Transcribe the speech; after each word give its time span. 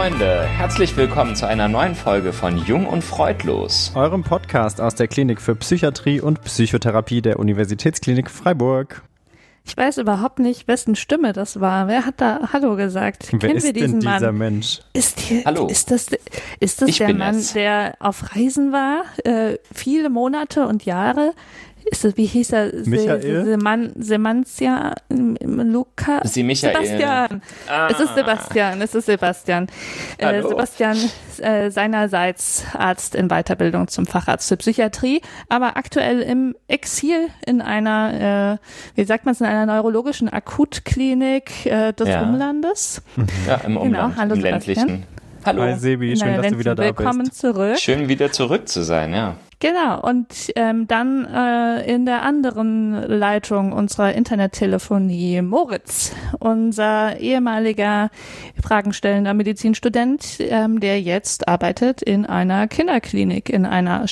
Freunde, 0.00 0.46
herzlich 0.46 0.96
willkommen 0.96 1.36
zu 1.36 1.46
einer 1.46 1.68
neuen 1.68 1.94
Folge 1.94 2.32
von 2.32 2.56
Jung 2.56 2.86
und 2.86 3.04
Freudlos. 3.04 3.92
Eurem 3.94 4.22
Podcast 4.22 4.80
aus 4.80 4.94
der 4.94 5.08
Klinik 5.08 5.42
für 5.42 5.54
Psychiatrie 5.54 6.22
und 6.22 6.40
Psychotherapie 6.40 7.20
der 7.20 7.38
Universitätsklinik 7.38 8.30
Freiburg. 8.30 9.02
Ich 9.66 9.76
weiß 9.76 9.98
überhaupt 9.98 10.38
nicht, 10.38 10.66
wessen 10.68 10.96
Stimme 10.96 11.34
das 11.34 11.60
war. 11.60 11.86
Wer 11.86 12.06
hat 12.06 12.14
da 12.16 12.48
Hallo 12.50 12.76
gesagt? 12.76 13.28
Wer 13.30 13.40
Kennen 13.40 13.56
ist 13.56 13.64
wir 13.64 13.72
diesen 13.74 14.00
denn 14.00 14.12
dieser 14.14 14.32
Mann? 14.32 14.38
Mensch? 14.38 14.80
Ist, 14.94 15.20
hier, 15.20 15.44
Hallo. 15.44 15.66
ist 15.66 15.90
das, 15.90 16.06
ist 16.60 16.80
das 16.80 16.88
Ich 16.88 16.96
der 16.96 17.12
Mann, 17.12 17.36
es. 17.36 17.52
der 17.52 17.94
auf 18.00 18.34
Reisen 18.34 18.72
war, 18.72 19.02
äh, 19.24 19.58
viele 19.70 20.08
Monate 20.08 20.66
und 20.66 20.86
Jahre? 20.86 21.34
Ist 21.90 22.04
das, 22.04 22.16
wie 22.16 22.26
hieß 22.26 22.52
er? 22.52 22.70
Se- 22.70 22.88
Michael? 22.88 23.44
Seman, 23.44 23.92
Semantia, 23.98 24.94
Luca? 25.10 26.20
Sie 26.24 26.42
Michael. 26.44 26.74
Sebastian. 26.86 27.42
Ah. 27.68 27.88
Es 27.90 27.98
ist 28.00 28.14
Sebastian, 28.14 28.80
es 28.80 28.94
ist 28.94 29.06
Sebastian. 29.06 29.66
Äh, 30.18 30.26
Hallo. 30.26 30.48
Sebastian 30.50 30.96
äh, 31.38 31.70
seinerseits 31.70 32.64
Arzt 32.74 33.14
in 33.16 33.28
Weiterbildung 33.28 33.88
zum 33.88 34.06
Facharzt 34.06 34.48
für 34.48 34.56
Psychiatrie, 34.56 35.20
aber 35.48 35.76
aktuell 35.76 36.20
im 36.22 36.54
Exil 36.68 37.28
in 37.44 37.60
einer, 37.60 38.58
äh, 38.94 38.98
wie 38.98 39.04
sagt 39.04 39.24
man 39.24 39.32
es, 39.32 39.40
in 39.40 39.46
einer 39.46 39.66
neurologischen 39.66 40.28
Akutklinik 40.28 41.66
äh, 41.66 41.92
des 41.92 42.08
Ja. 42.08 42.22
Umlandes. 42.22 43.02
Ja, 43.48 43.56
im 43.66 43.76
Umland, 43.76 44.16
hallo 44.16 44.34
im 44.34 44.42
Sebastian. 44.42 44.76
ländlichen. 44.88 45.06
Hallo. 45.44 45.62
Hi 45.62 45.74
Sebi, 45.74 46.10
In 46.12 46.16
schön, 46.18 46.36
dass 46.36 46.48
du 46.52 46.58
wieder 46.58 46.74
da 46.74 46.82
Willkommen 46.84 47.24
bist. 47.28 47.38
zurück. 47.40 47.78
Schön 47.78 48.08
wieder 48.08 48.30
zurück 48.30 48.68
zu 48.68 48.82
sein, 48.82 49.12
ja. 49.14 49.36
Genau, 49.62 50.00
und 50.00 50.50
ähm, 50.56 50.88
dann 50.88 51.26
äh, 51.26 51.94
in 51.94 52.06
der 52.06 52.22
anderen 52.22 52.92
Leitung 52.92 53.72
unserer 53.72 54.14
Internettelefonie 54.14 55.42
Moritz, 55.42 56.12
unser 56.38 57.18
ehemaliger 57.18 58.08
fragenstellender 58.62 59.34
Medizinstudent, 59.34 60.38
ähm, 60.40 60.80
der 60.80 61.02
jetzt 61.02 61.46
arbeitet 61.46 62.00
in 62.00 62.24
einer 62.24 62.68
Kinderklinik, 62.68 63.50
in 63.50 63.66
einer 63.66 64.08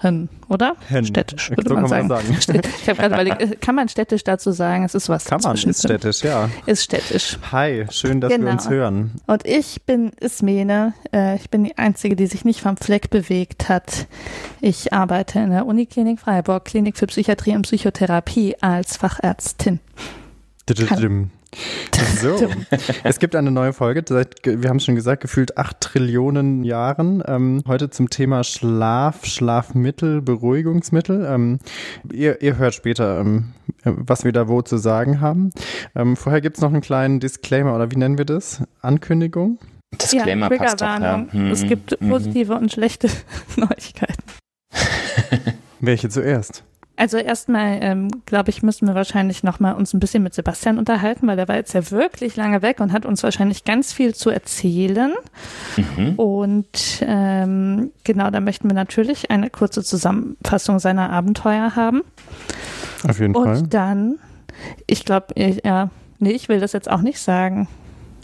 städtischen, 0.00 0.28
oder? 0.48 0.76
Hen. 0.88 1.04
Städtisch, 1.04 1.48
So 1.50 1.56
würde 1.56 1.74
man 1.74 1.82
kann 1.88 2.06
man 2.08 2.08
sagen. 2.08 2.40
sagen. 2.40 2.60
Ich 2.82 2.88
habe 2.88 2.98
gerade 2.98 3.14
überlegt, 3.14 3.42
äh, 3.42 3.56
kann 3.56 3.74
man 3.74 3.88
städtisch 3.88 4.24
dazu 4.24 4.52
sagen? 4.52 4.84
Es 4.84 4.94
ist 4.94 5.08
was 5.08 5.24
Kann 5.24 5.40
man, 5.42 5.56
ist 5.56 5.78
städtisch, 5.80 6.22
ja. 6.22 6.48
Ist 6.66 6.84
städtisch. 6.84 7.38
Hi, 7.52 7.86
schön, 7.90 8.20
dass 8.20 8.32
Genau. 8.32 8.46
wir 8.46 8.52
uns 8.52 8.68
hören. 8.68 9.12
Und 9.26 9.46
ich 9.46 9.82
bin 9.84 10.10
Ismene. 10.20 10.94
Äh, 11.12 11.36
ich 11.36 11.50
bin 11.50 11.64
die 11.64 11.76
Einzige, 11.78 12.16
die 12.16 12.26
sich 12.26 12.44
nicht 12.44 12.60
vom 12.60 12.76
Fleck 12.76 13.10
bewegt 13.10 13.68
hat. 13.68 14.06
Ich 14.60 14.92
arbeite 14.92 15.38
in 15.40 15.50
der 15.50 15.66
Uniklinik 15.66 16.20
Freiburg, 16.20 16.64
Klinik 16.64 16.96
für 16.96 17.06
Psychiatrie 17.06 17.54
und 17.54 17.62
Psychotherapie 17.62 18.56
als 18.60 18.96
Fachärztin. 18.96 19.80
Dididim. 20.68 21.30
So, 22.20 22.48
es 23.04 23.18
gibt 23.18 23.34
eine 23.34 23.50
neue 23.50 23.72
Folge, 23.72 24.04
seit, 24.08 24.36
wir 24.44 24.68
haben 24.68 24.76
es 24.76 24.84
schon 24.84 24.94
gesagt, 24.94 25.22
gefühlt 25.22 25.56
acht 25.56 25.80
Trillionen 25.80 26.64
Jahren. 26.64 27.22
Ähm, 27.26 27.62
heute 27.66 27.90
zum 27.90 28.10
Thema 28.10 28.44
Schlaf, 28.44 29.24
Schlafmittel, 29.24 30.22
Beruhigungsmittel. 30.22 31.26
Ähm, 31.26 31.58
ihr, 32.12 32.40
ihr 32.42 32.56
hört 32.56 32.74
später, 32.74 33.20
ähm, 33.20 33.52
was 33.84 34.24
wir 34.24 34.32
da 34.32 34.48
wo 34.48 34.62
zu 34.62 34.76
sagen 34.76 35.20
haben. 35.20 35.50
Ähm, 35.96 36.16
vorher 36.16 36.40
gibt 36.40 36.56
es 36.56 36.62
noch 36.62 36.72
einen 36.72 36.82
kleinen 36.82 37.20
Disclaimer, 37.20 37.74
oder 37.74 37.90
wie 37.90 37.96
nennen 37.96 38.18
wir 38.18 38.24
das? 38.24 38.62
Ankündigung? 38.80 39.58
Disclaimer 40.00 40.50
ja, 40.50 40.58
passt 40.58 40.80
doch, 40.80 41.00
ja. 41.00 41.26
Mhm, 41.32 41.50
Es 41.50 41.66
gibt 41.66 42.00
mhm. 42.00 42.10
positive 42.10 42.54
und 42.54 42.70
schlechte 42.72 43.08
Neuigkeiten. 43.56 44.22
Welche 45.80 46.08
zuerst? 46.08 46.64
Also 47.00 47.16
erstmal, 47.16 47.78
ähm, 47.80 48.10
glaube 48.26 48.50
ich, 48.50 48.62
müssen 48.62 48.86
wir 48.86 48.94
wahrscheinlich 48.94 49.42
nochmal 49.42 49.74
uns 49.74 49.94
ein 49.94 50.00
bisschen 50.00 50.22
mit 50.22 50.34
Sebastian 50.34 50.76
unterhalten, 50.76 51.26
weil 51.26 51.36
der 51.36 51.48
war 51.48 51.56
jetzt 51.56 51.72
ja 51.72 51.90
wirklich 51.90 52.36
lange 52.36 52.60
weg 52.60 52.78
und 52.78 52.92
hat 52.92 53.06
uns 53.06 53.22
wahrscheinlich 53.22 53.64
ganz 53.64 53.94
viel 53.94 54.14
zu 54.14 54.28
erzählen. 54.28 55.14
Mhm. 55.78 56.16
Und 56.16 57.00
ähm, 57.00 57.90
genau, 58.04 58.28
da 58.30 58.40
möchten 58.40 58.68
wir 58.68 58.74
natürlich 58.74 59.30
eine 59.30 59.48
kurze 59.48 59.82
Zusammenfassung 59.82 60.78
seiner 60.78 61.08
Abenteuer 61.08 61.74
haben. 61.74 62.02
Auf 63.08 63.18
jeden 63.18 63.34
Und 63.34 63.44
Fall. 63.46 63.62
dann, 63.62 64.18
ich 64.86 65.06
glaube, 65.06 65.28
ja, 65.64 65.88
nee, 66.18 66.32
ich 66.32 66.50
will 66.50 66.60
das 66.60 66.74
jetzt 66.74 66.90
auch 66.90 67.00
nicht 67.00 67.18
sagen. 67.18 67.66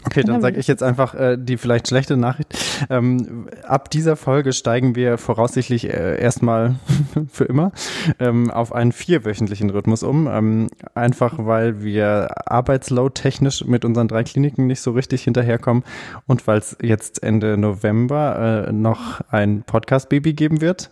Okay, 0.05 0.23
dann 0.23 0.41
sage 0.41 0.59
ich 0.59 0.67
jetzt 0.67 0.83
einfach 0.83 1.13
äh, 1.15 1.37
die 1.39 1.57
vielleicht 1.57 1.87
schlechte 1.87 2.17
Nachricht. 2.17 2.57
Ähm, 2.89 3.47
ab 3.63 3.89
dieser 3.89 4.15
Folge 4.15 4.53
steigen 4.53 4.95
wir 4.95 5.17
voraussichtlich 5.17 5.89
äh, 5.89 6.19
erstmal 6.19 6.75
für 7.31 7.45
immer 7.45 7.71
ähm, 8.19 8.49
auf 8.51 8.73
einen 8.73 8.91
vierwöchentlichen 8.91 9.69
Rhythmus 9.69 10.03
um. 10.03 10.27
Ähm, 10.27 10.69
einfach 10.95 11.35
weil 11.37 11.83
wir 11.83 12.29
arbeitsload 12.51 13.13
technisch 13.13 13.65
mit 13.65 13.85
unseren 13.85 14.07
drei 14.07 14.23
Kliniken 14.23 14.67
nicht 14.67 14.81
so 14.81 14.91
richtig 14.91 15.23
hinterherkommen 15.23 15.83
und 16.25 16.47
weil 16.47 16.59
es 16.59 16.77
jetzt 16.81 17.23
Ende 17.23 17.57
November 17.57 18.67
äh, 18.67 18.71
noch 18.71 19.21
ein 19.29 19.63
Podcast-Baby 19.63 20.33
geben 20.33 20.61
wird. 20.61 20.89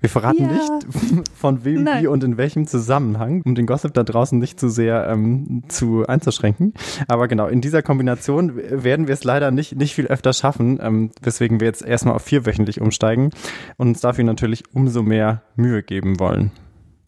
Wir 0.00 0.08
verraten 0.10 0.44
Ja. 0.44 0.52
nicht, 0.52 1.28
von 1.34 1.64
wem, 1.64 1.84
Nein. 1.84 2.02
wie 2.02 2.06
und 2.06 2.22
in 2.24 2.36
welchem 2.36 2.66
Zusammenhang, 2.66 3.42
um 3.44 3.54
den 3.54 3.66
Gossip 3.66 3.94
da 3.94 4.02
draußen 4.02 4.38
nicht 4.38 4.58
zu 4.60 4.68
sehr 4.68 5.08
ähm, 5.08 5.62
zu 5.68 6.06
einzuschränken. 6.06 6.74
Aber 7.08 7.28
genau, 7.28 7.46
in 7.48 7.60
dieser 7.60 7.82
Kombination 7.82 8.56
werden 8.56 9.06
wir 9.06 9.14
es 9.14 9.24
leider 9.24 9.50
nicht, 9.50 9.76
nicht 9.76 9.94
viel 9.94 10.06
öfter 10.06 10.32
schaffen, 10.32 10.78
ähm, 10.82 11.10
weswegen 11.22 11.60
wir 11.60 11.66
jetzt 11.66 11.82
erstmal 11.84 12.14
auf 12.14 12.22
vierwöchentlich 12.22 12.80
umsteigen 12.80 13.30
und 13.76 13.88
uns 13.88 14.00
dafür 14.00 14.24
natürlich 14.24 14.64
umso 14.74 15.02
mehr 15.02 15.42
Mühe 15.56 15.82
geben 15.82 16.18
wollen. 16.20 16.50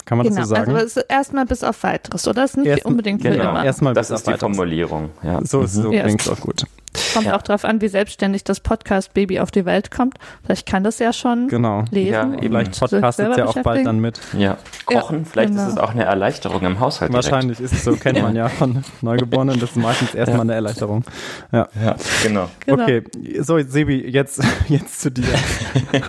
Kann 0.09 0.17
man 0.19 0.27
genau, 0.27 0.41
das 0.41 0.49
so 0.49 0.55
sagen? 0.55 0.73
also 0.75 0.87
es 0.87 0.97
ist 0.97 1.07
erstmal 1.11 1.45
bis 1.45 1.63
auf 1.63 1.83
weiteres, 1.83 2.27
oder? 2.27 2.45
Es 2.45 2.53
ist 2.53 2.57
nicht 2.57 2.67
Erst- 2.67 2.87
unbedingt 2.87 3.21
für 3.21 3.31
genau, 3.31 3.51
immer. 3.51 3.65
erstmal 3.65 3.93
Das 3.93 4.09
bis 4.09 4.15
ist 4.15 4.17
auf 4.17 4.23
die 4.23 4.27
weiteres. 4.29 4.41
Formulierung, 4.57 5.11
ja. 5.23 5.41
So, 5.45 5.67
so 5.67 5.93
Ja, 5.93 6.05
klingt 6.05 6.23
es- 6.23 6.29
auch 6.31 6.41
gut. 6.41 6.65
Kommt 7.13 7.27
Ja. 7.27 7.37
auch 7.37 7.43
darauf 7.43 7.65
an, 7.67 7.83
wie 7.83 7.89
selbstständig 7.89 8.43
das 8.45 8.61
Podcast-Baby 8.61 9.39
auf 9.41 9.51
die 9.51 9.67
Welt 9.67 9.91
kommt. 9.91 10.15
Vielleicht 10.45 10.67
kann 10.67 10.83
das 10.83 10.99
ja 10.99 11.13
schon 11.13 11.49
Genau. 11.49 11.85
lesen. 11.91 12.13
Ja, 12.13 12.23
eben. 12.25 12.39
Vielleicht 12.41 12.81
podcastet 12.81 13.37
ja 13.37 13.45
auch 13.45 13.63
bald 13.63 13.87
dann 13.87 14.01
mit. 14.01 14.19
Ja. 14.37 14.57
Kochen, 14.87 15.27
vielleicht 15.27 15.51
genau. 15.51 15.67
ist 15.67 15.73
es 15.75 15.79
auch 15.79 15.91
eine 15.91 16.05
Erleichterung 16.05 16.63
im 16.63 16.81
Haushalt. 16.81 17.13
direkt. 17.13 17.31
Wahrscheinlich 17.31 17.61
ist 17.61 17.73
es 17.75 17.85
so, 17.85 17.95
kennt 17.95 18.21
man 18.23 18.35
ja 18.35 18.49
von 18.49 18.83
Neugeborenen. 19.03 19.61
Das 19.61 19.71
ist 19.71 19.77
meistens 19.77 20.15
erstmal 20.15 20.41
eine 20.41 20.55
Erleichterung. 20.55 21.05
Ja. 21.53 21.69
Ja, 21.85 21.97
genau. 22.23 22.49
Genau. 22.65 22.83
Okay, 22.83 23.05
so 23.41 23.59
Sebi, 23.61 24.09
jetzt, 24.11 24.43
jetzt 24.69 25.01
zu 25.03 25.11
dir. 25.11 25.25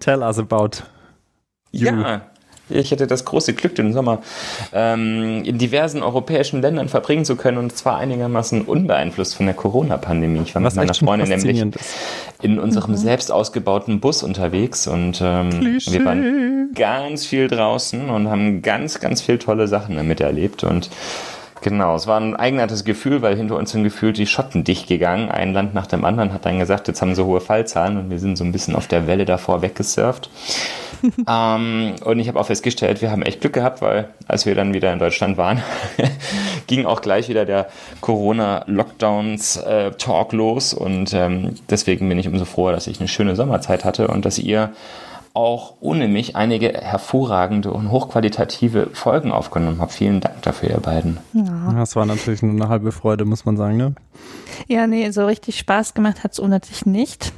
Tell 0.00 0.22
us 0.22 0.38
about 0.38 0.82
you. 1.72 1.86
Ja, 1.88 2.22
ich 2.72 2.92
hatte 2.92 3.06
das 3.06 3.24
große 3.24 3.54
Glück, 3.54 3.74
den 3.74 3.92
Sommer 3.92 4.22
ähm, 4.72 5.42
in 5.44 5.58
diversen 5.58 6.02
europäischen 6.02 6.62
Ländern 6.62 6.88
verbringen 6.88 7.24
zu 7.24 7.36
können 7.36 7.58
und 7.58 7.76
zwar 7.76 7.98
einigermaßen 7.98 8.62
unbeeinflusst 8.62 9.34
von 9.34 9.46
der 9.46 9.54
Corona-Pandemie. 9.54 10.42
Ich 10.44 10.54
war 10.54 10.62
Was 10.62 10.74
mit 10.74 10.84
meiner 10.84 10.94
Freundin 10.94 11.28
nämlich 11.28 11.60
ist. 11.60 11.94
in 12.42 12.58
unserem 12.58 12.96
selbst 12.96 13.30
ausgebauten 13.30 14.00
Bus 14.00 14.22
unterwegs 14.22 14.86
und 14.86 15.20
ähm, 15.22 15.78
wir 15.86 16.04
waren 16.04 16.70
ganz 16.74 17.26
viel 17.26 17.48
draußen 17.48 18.08
und 18.08 18.28
haben 18.28 18.62
ganz, 18.62 19.00
ganz 19.00 19.20
viel 19.20 19.38
tolle 19.38 19.68
Sachen 19.68 19.96
damit 19.96 20.20
erlebt 20.20 20.64
und 20.64 20.90
Genau, 21.62 21.94
es 21.94 22.08
war 22.08 22.18
ein 22.18 22.34
eigenartiges 22.34 22.84
Gefühl, 22.84 23.22
weil 23.22 23.36
hinter 23.36 23.56
uns 23.56 23.70
sind 23.70 23.84
gefühlt 23.84 24.18
die 24.18 24.26
Schotten 24.26 24.64
dicht 24.64 24.88
gegangen. 24.88 25.30
Ein 25.30 25.52
Land 25.52 25.74
nach 25.74 25.86
dem 25.86 26.04
anderen 26.04 26.32
hat 26.32 26.44
dann 26.44 26.58
gesagt, 26.58 26.88
jetzt 26.88 27.00
haben 27.00 27.14
sie 27.14 27.24
hohe 27.24 27.40
Fallzahlen 27.40 27.98
und 27.98 28.10
wir 28.10 28.18
sind 28.18 28.36
so 28.36 28.42
ein 28.42 28.50
bisschen 28.50 28.74
auf 28.74 28.88
der 28.88 29.06
Welle 29.06 29.24
davor 29.24 29.62
weggesurft. 29.62 30.28
ähm, 31.28 31.94
und 32.04 32.18
ich 32.18 32.28
habe 32.28 32.40
auch 32.40 32.46
festgestellt, 32.46 33.02
wir 33.02 33.10
haben 33.10 33.20
echt 33.22 33.40
Glück 33.40 33.52
gehabt, 33.52 33.82
weil 33.82 34.08
als 34.28 34.46
wir 34.46 34.54
dann 34.54 34.72
wieder 34.74 34.92
in 34.92 34.98
Deutschland 34.98 35.36
waren, 35.36 35.62
ging 36.66 36.86
auch 36.86 37.02
gleich 37.02 37.28
wieder 37.28 37.44
der 37.44 37.68
Corona-Lockdowns-Talk 38.00 40.32
los. 40.32 40.74
Und 40.74 41.14
ähm, 41.14 41.54
deswegen 41.70 42.08
bin 42.08 42.18
ich 42.18 42.26
umso 42.28 42.44
froher, 42.44 42.72
dass 42.72 42.86
ich 42.86 43.00
eine 43.00 43.08
schöne 43.08 43.34
Sommerzeit 43.36 43.84
hatte 43.84 44.08
und 44.08 44.24
dass 44.24 44.38
ihr 44.38 44.70
auch 45.34 45.76
ohne 45.80 46.08
mich 46.08 46.36
einige 46.36 46.68
hervorragende 46.68 47.72
und 47.72 47.90
hochqualitative 47.90 48.90
Folgen 48.92 49.32
aufgenommen 49.32 49.80
habt. 49.80 49.92
Vielen 49.92 50.20
Dank 50.20 50.42
dafür, 50.42 50.70
ihr 50.70 50.80
beiden. 50.80 51.16
Das 51.74 51.96
war 51.96 52.04
natürlich 52.04 52.42
nur 52.42 52.52
eine 52.52 52.68
halbe 52.68 52.92
Freude, 52.92 53.24
muss 53.24 53.46
man 53.46 53.56
sagen, 53.56 53.78
ne? 53.78 53.94
Ja, 54.68 54.86
nee, 54.86 55.10
so 55.10 55.24
richtig 55.24 55.58
Spaß 55.58 55.94
gemacht 55.94 56.22
hat 56.22 56.32
es 56.32 56.40
ohne 56.40 56.60
dich 56.60 56.84
nicht. 56.84 57.32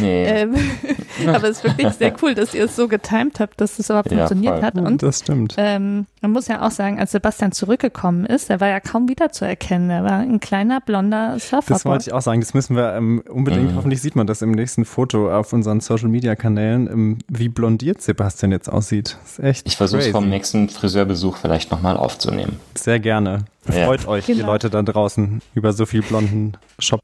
Nee. 0.00 0.24
Ähm, 0.26 0.54
aber 1.28 1.44
es 1.48 1.58
ist 1.58 1.64
wirklich 1.64 1.92
sehr 1.94 2.14
cool, 2.22 2.34
dass 2.34 2.54
ihr 2.54 2.64
es 2.64 2.76
so 2.76 2.88
getimt 2.88 3.40
habt, 3.40 3.60
dass 3.60 3.78
es 3.78 3.88
überhaupt 3.90 4.10
Ja, 4.10 4.18
funktioniert 4.18 4.54
voll. 4.56 4.62
hat. 4.62 4.74
Und 4.76 5.02
das 5.02 5.20
stimmt. 5.20 5.54
ähm, 5.56 6.06
man 6.20 6.32
muss 6.32 6.48
ja 6.48 6.66
auch 6.66 6.70
sagen, 6.70 6.98
als 6.98 7.12
Sebastian 7.12 7.52
zurückgekommen 7.52 8.26
ist, 8.26 8.50
er 8.50 8.60
war 8.60 8.68
ja 8.68 8.80
kaum 8.80 9.08
wiederzuerkennen. 9.08 9.90
Er 9.90 10.04
war 10.04 10.18
ein 10.18 10.40
kleiner, 10.40 10.80
blonder 10.80 11.34
Das 11.34 11.48
Surferboy. 11.48 11.84
wollte 11.92 12.08
ich 12.08 12.12
auch 12.12 12.20
sagen. 12.22 12.40
Das 12.40 12.54
müssen 12.54 12.76
wir 12.76 12.94
ähm, 12.94 13.22
unbedingt, 13.30 13.72
Mhm. 13.72 13.76
hoffentlich 13.76 14.02
sieht 14.02 14.16
man 14.16 14.26
das 14.26 14.42
im 14.42 14.50
nächsten 14.52 14.84
Foto 14.84 15.32
auf 15.34 15.52
unseren 15.52 15.80
Social 15.80 16.08
Media 16.08 16.34
Kanälen, 16.36 16.86
ähm, 16.90 17.18
wie 17.28 17.48
blondiert 17.48 18.02
Sebastian 18.02 18.52
jetzt 18.52 18.68
aussieht. 18.70 19.16
Das 19.22 19.38
ist 19.38 19.44
echt. 19.44 19.66
Ich 19.66 19.76
versuche 19.76 20.00
es 20.00 20.08
vom 20.08 20.28
nächsten 20.28 20.68
Friseurbesuch 20.68 21.36
vielleicht 21.36 21.70
nochmal 21.70 21.96
aufzunehmen. 21.96 22.58
Sehr 22.74 22.98
gerne. 23.00 23.44
Ja. 23.72 23.84
Freut 23.86 24.06
euch, 24.08 24.26
die 24.26 24.34
Genau. 24.34 24.46
Leute 24.46 24.70
da 24.70 24.82
draußen, 24.82 25.40
über 25.54 25.72
so 25.72 25.84
viel 25.86 26.02
blonden 26.02 26.52
Shop. 26.78 27.00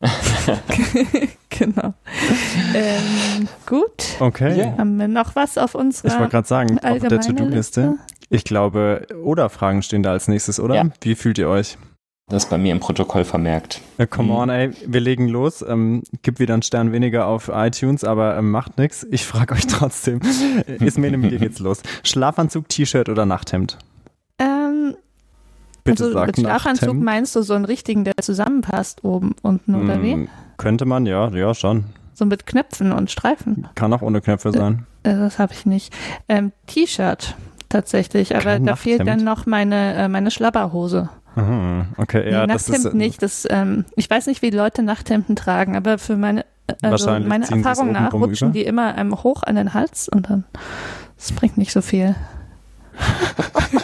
genau. 1.50 1.94
ähm, 2.74 3.48
gut. 3.66 4.16
Okay. 4.18 4.58
Ja. 4.58 4.78
Haben 4.78 4.98
wir 4.98 5.08
noch 5.08 5.36
was 5.36 5.58
auf 5.58 5.74
Ich 5.74 5.80
unserer 5.80 6.18
wollte 6.18 6.30
gerade 6.30 6.48
sagen, 6.48 6.78
auf 6.78 6.98
der 6.98 7.20
To-Do-Liste. 7.20 7.80
Liste? 7.82 7.98
Ich 8.30 8.44
glaube, 8.44 9.06
oder 9.22 9.50
Fragen 9.50 9.82
stehen 9.82 10.02
da 10.02 10.12
als 10.12 10.28
nächstes, 10.28 10.60
oder? 10.60 10.74
Ja. 10.74 10.84
Wie 11.02 11.14
fühlt 11.14 11.36
ihr 11.38 11.48
euch? 11.48 11.76
Das 12.30 12.44
ist 12.44 12.50
bei 12.50 12.58
mir 12.58 12.70
im 12.70 12.78
Protokoll 12.78 13.24
vermerkt. 13.24 13.80
Ja, 13.98 14.06
come 14.06 14.32
on, 14.32 14.50
ey, 14.50 14.70
wir 14.86 15.00
legen 15.00 15.26
los. 15.26 15.64
Ähm, 15.66 16.04
gibt 16.22 16.38
wieder 16.38 16.54
einen 16.54 16.62
Stern 16.62 16.92
weniger 16.92 17.26
auf 17.26 17.50
iTunes, 17.52 18.04
aber 18.04 18.36
ähm, 18.38 18.52
macht 18.52 18.78
nix. 18.78 19.04
Ich 19.10 19.26
frage 19.26 19.54
euch 19.54 19.66
trotzdem. 19.66 20.20
Ismene, 20.78 21.16
mit 21.18 21.32
dir 21.32 21.40
geht's 21.40 21.58
los. 21.58 21.82
Schlafanzug, 22.04 22.68
T-Shirt 22.68 23.08
oder 23.08 23.26
Nachthemd? 23.26 23.78
Bitte 25.90 26.04
also 26.04 26.14
sag 26.18 26.26
mit 26.28 26.38
Schlafanzug 26.38 26.94
meinst 26.96 27.36
du 27.36 27.42
so 27.42 27.54
einen 27.54 27.64
richtigen, 27.64 28.04
der 28.04 28.14
zusammenpasst 28.20 29.04
oben, 29.04 29.34
unten 29.42 29.74
oder 29.74 30.02
wie? 30.02 30.12
Hm, 30.12 30.28
Könnte 30.56 30.84
man, 30.86 31.06
ja, 31.06 31.28
ja, 31.30 31.54
schon. 31.54 31.84
So 32.14 32.26
mit 32.26 32.46
Knöpfen 32.46 32.92
und 32.92 33.10
Streifen. 33.10 33.66
Kann 33.74 33.92
auch 33.92 34.02
ohne 34.02 34.20
Knöpfe 34.20 34.52
sein. 34.52 34.86
Äh, 35.04 35.14
Das 35.14 35.38
habe 35.38 35.52
ich 35.54 35.64
nicht. 35.66 35.92
Ähm, 36.28 36.52
T-Shirt 36.66 37.34
tatsächlich, 37.68 38.34
aber 38.34 38.44
Kein 38.54 38.66
da 38.66 38.76
fehlt 38.76 38.98
Nachthemd? 38.98 39.20
dann 39.20 39.24
noch 39.24 39.46
meine, 39.46 39.94
äh, 39.94 40.08
meine 40.08 40.30
Schlabberhose. 40.30 41.08
Aha, 41.36 41.86
okay, 41.96 42.30
ja, 42.30 42.46
nee, 42.46 42.52
das 42.52 42.68
Nachthemd 42.68 42.86
ist. 42.86 42.92
äh, 42.92 42.96
nicht. 42.96 43.22
Das, 43.22 43.46
ähm, 43.48 43.84
ich 43.96 44.10
weiß 44.10 44.26
nicht, 44.26 44.42
wie 44.42 44.50
Leute 44.50 44.82
Nachthemden 44.82 45.36
tragen, 45.36 45.76
aber 45.76 45.96
für 45.98 46.16
meine, 46.16 46.44
äh, 46.66 46.74
also 46.82 47.08
meine 47.20 47.48
Erfahrung 47.48 47.92
nach 47.92 48.12
rutschen 48.12 48.48
über. 48.48 48.52
die 48.58 48.64
immer 48.64 48.94
einem 48.96 49.14
hoch 49.22 49.42
an 49.44 49.54
den 49.54 49.72
Hals 49.72 50.08
und 50.08 50.28
dann 50.28 50.44
das 51.16 51.32
bringt 51.32 51.56
nicht 51.56 51.72
so 51.72 51.80
viel. 51.82 52.16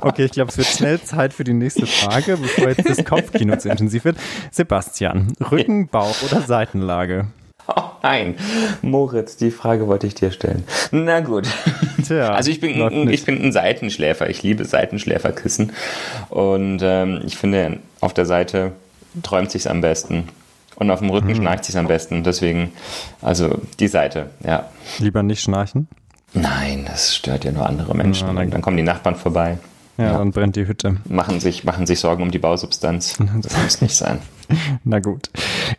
Okay, 0.00 0.24
ich 0.24 0.32
glaube, 0.32 0.50
es 0.50 0.58
wird 0.58 0.66
schnell 0.68 1.00
Zeit 1.02 1.32
für 1.32 1.44
die 1.44 1.52
nächste 1.52 1.86
Frage, 1.86 2.36
bevor 2.36 2.68
jetzt 2.68 2.88
das 2.88 3.04
Kopfkino 3.04 3.56
zu 3.56 3.68
intensiv 3.68 4.04
wird. 4.04 4.16
Sebastian, 4.50 5.32
Rücken, 5.50 5.88
Bauch 5.88 6.16
oder 6.22 6.40
Seitenlage? 6.42 7.26
Oh 7.68 7.82
nein, 8.02 8.34
Moritz, 8.82 9.36
die 9.36 9.50
Frage 9.52 9.86
wollte 9.86 10.06
ich 10.06 10.14
dir 10.14 10.32
stellen. 10.32 10.64
Na 10.90 11.20
gut. 11.20 11.46
Tja, 12.04 12.32
Also 12.34 12.50
ich 12.50 12.60
bin, 12.60 12.80
ein, 12.82 13.08
ich 13.08 13.24
bin 13.24 13.40
ein 13.40 13.52
Seitenschläfer. 13.52 14.28
Ich 14.28 14.42
liebe 14.42 14.64
Seitenschläferkissen. 14.64 15.72
Und 16.28 16.80
ähm, 16.82 17.20
ich 17.24 17.36
finde, 17.36 17.78
auf 18.00 18.12
der 18.14 18.26
Seite 18.26 18.72
träumt 19.22 19.50
sich's 19.52 19.66
am 19.68 19.80
besten. 19.80 20.28
Und 20.74 20.90
auf 20.90 20.98
dem 20.98 21.10
Rücken 21.10 21.28
Mhm. 21.28 21.36
schnarcht 21.36 21.64
sich's 21.64 21.76
am 21.76 21.86
besten. 21.86 22.24
Deswegen, 22.24 22.72
also 23.20 23.60
die 23.78 23.88
Seite, 23.88 24.30
ja. 24.44 24.68
Lieber 24.98 25.22
nicht 25.22 25.40
schnarchen. 25.42 25.86
Nein, 26.34 26.84
das 26.86 27.14
stört 27.14 27.44
ja 27.44 27.52
nur 27.52 27.66
andere 27.66 27.94
Menschen. 27.94 28.34
Ja, 28.34 28.42
Und 28.42 28.50
dann 28.52 28.62
kommen 28.62 28.76
die 28.76 28.82
Nachbarn 28.82 29.16
vorbei. 29.16 29.58
Ja, 29.98 30.04
Ja. 30.12 30.18
dann 30.18 30.30
brennt 30.30 30.56
die 30.56 30.66
Hütte. 30.66 30.96
Machen 31.08 31.40
sich, 31.40 31.64
machen 31.64 31.86
sich 31.86 32.00
Sorgen 32.00 32.22
um 32.22 32.30
die 32.30 32.38
Bausubstanz. 32.38 33.18
Das 33.42 33.62
muss 33.62 33.80
nicht 33.82 33.94
sein. 33.94 34.18
Na 34.84 35.00
gut. 35.00 35.30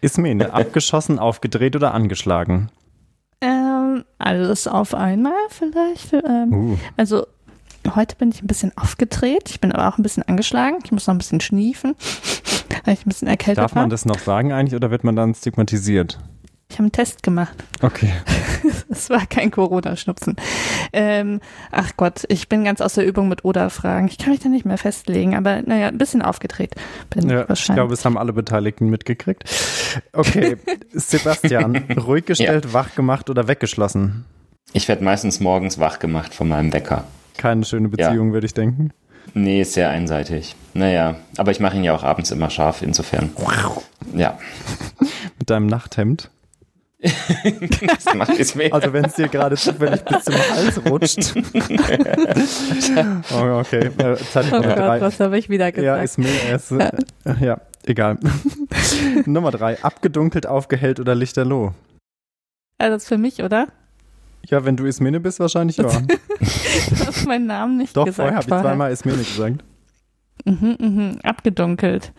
Ismene, 0.02 0.54
abgeschossen, 0.54 1.18
aufgedreht 1.20 1.76
oder 1.76 1.94
angeschlagen? 1.94 2.70
Ähm, 3.42 4.06
alles 4.20 4.68
auf 4.68 4.94
einmal 4.94 5.34
vielleicht. 5.50 6.14
Ähm, 6.14 6.54
Uh, 6.54 6.78
Also 6.96 7.26
heute 7.96 8.16
bin 8.16 8.30
ich 8.30 8.42
ein 8.44 8.48
bisschen 8.48 8.72
aufgedreht. 8.78 9.50
Ich 9.50 9.60
bin 9.60 9.72
aber 9.72 9.88
auch 9.90 9.98
ein 9.98 10.04
bisschen 10.04 10.24
angeschlagen. 10.24 10.78
Ich 10.86 10.92
muss 10.92 11.08
noch 11.08 11.16
ein 11.16 11.18
bisschen 11.18 11.42
schniefen, 11.42 11.96
weil 12.86 12.94
ich 12.94 13.06
ein 13.06 13.10
bisschen 13.10 13.28
erkältet 13.28 13.64
darf 13.64 13.76
war. 13.76 13.82
man 13.82 13.90
das 13.90 14.06
noch 14.06 14.20
sagen 14.20 14.54
eigentlich 14.54 14.76
oder 14.76 14.92
wird 14.92 15.04
man 15.04 15.16
dann 15.16 15.34
stigmatisiert? 15.34 16.20
Ich 16.74 16.80
habe 16.80 16.86
einen 16.86 16.92
Test 16.92 17.22
gemacht. 17.22 17.54
Okay. 17.82 18.12
Es 18.90 19.10
war 19.10 19.26
kein 19.26 19.52
Corona-Schnupfen. 19.52 20.36
Ähm, 20.94 21.40
ach 21.72 21.92
Gott, 21.98 22.24
ich 22.30 22.48
bin 22.48 22.64
ganz 22.64 22.80
aus 22.80 22.94
der 22.94 23.06
Übung 23.06 23.28
mit 23.28 23.44
Oder-Fragen. 23.44 24.08
Ich 24.08 24.18
kann 24.18 24.32
mich 24.32 24.40
da 24.40 24.50
nicht 24.50 24.66
mehr 24.66 24.78
festlegen, 24.78 25.36
aber 25.36 25.62
naja, 25.64 25.88
ein 25.90 25.98
bisschen 25.98 26.22
aufgedreht 26.22 26.74
bin 27.10 27.28
Ja, 27.30 27.38
ich 27.38 27.44
ich 27.44 27.50
wahrscheinlich. 27.50 27.76
glaube, 27.82 27.94
es 27.94 28.06
haben 28.06 28.18
alle 28.18 28.32
Beteiligten 28.34 28.90
mitgekriegt. 28.90 29.44
Okay, 30.14 30.58
Sebastian, 30.94 31.76
ruhig 31.98 32.26
gestellt, 32.26 32.74
wach 32.74 32.96
gemacht 32.96 33.30
oder 33.30 33.48
weggeschlossen? 33.48 34.26
Ich 34.72 34.88
werde 34.88 35.04
meistens 35.04 35.40
morgens 35.40 35.80
wach 35.80 36.00
gemacht 36.00 36.34
von 36.34 36.48
meinem 36.48 36.72
Wecker. 36.72 37.04
Keine 37.38 37.66
schöne 37.66 37.90
Beziehung, 37.90 38.32
würde 38.34 38.46
ich 38.46 38.54
denken. 38.54 38.92
Nee, 39.34 39.62
ist 39.62 39.74
sehr 39.74 39.90
einseitig. 39.90 40.56
Naja, 40.74 41.16
aber 41.38 41.52
ich 41.52 41.60
mache 41.60 41.76
ihn 41.78 41.84
ja 41.84 41.94
auch 41.96 42.04
abends 42.04 42.32
immer 42.32 42.50
scharf, 42.50 42.82
insofern. 42.82 43.32
Ja, 44.16 44.38
Mit 45.40 45.50
deinem 45.50 45.68
Nachthemd. 45.68 46.30
Das 47.04 48.14
macht 48.16 48.40
es 48.40 48.56
mir. 48.56 48.74
Also 48.74 48.94
wenn 48.94 49.06
es 49.06 49.14
dir 49.16 49.28
gerade 49.28 49.58
zufällig 49.58 50.04
bis 50.04 50.24
zum 50.24 50.36
Hals 50.36 50.86
rutscht. 50.86 51.34
oh, 53.34 53.60
okay, 53.60 53.90
äh, 53.98 54.16
Zeit 54.18 54.46
oh 54.52 54.56
Nummer 54.56 54.68
Gott, 54.68 54.78
drei. 54.78 55.02
was 55.02 55.20
habe 55.20 55.38
ich 55.38 55.50
wieder 55.50 55.66
Ja, 55.66 55.98
gesagt? 55.98 56.04
ist 56.06 56.18
mir 56.18 56.44
erst. 56.50 56.72
Äh, 56.72 56.92
ja, 57.42 57.60
egal. 57.86 58.18
Nummer 59.26 59.52
drei. 59.52 59.84
Abgedunkelt, 59.84 60.48
aufgehellt 60.48 61.00
oder 61.00 61.16
lichterloh? 61.16 61.74
also 62.78 62.96
das 62.96 63.04
ist 63.04 63.10
für 63.10 63.18
mich, 63.18 63.44
oder? 63.44 63.68
Ja, 64.48 64.66
wenn 64.66 64.76
du 64.76 64.86
Ismene 64.86 65.20
bist, 65.20 65.40
wahrscheinlich 65.40 65.78
ja. 65.78 65.84
Du 65.84 66.08
hast 67.06 67.26
meinen 67.26 67.48
Namen 67.48 67.78
nicht 67.78 67.96
Doch, 67.96 68.06
gesagt. 68.06 68.16
vorher 68.16 68.36
habe 68.36 68.56
ich 68.56 68.62
zweimal 68.62 68.92
Ismene 68.92 69.18
gesagt. 69.24 69.64
Mhm, 70.46 70.76
mhm, 70.80 71.20
abgedunkelt. 71.24 72.12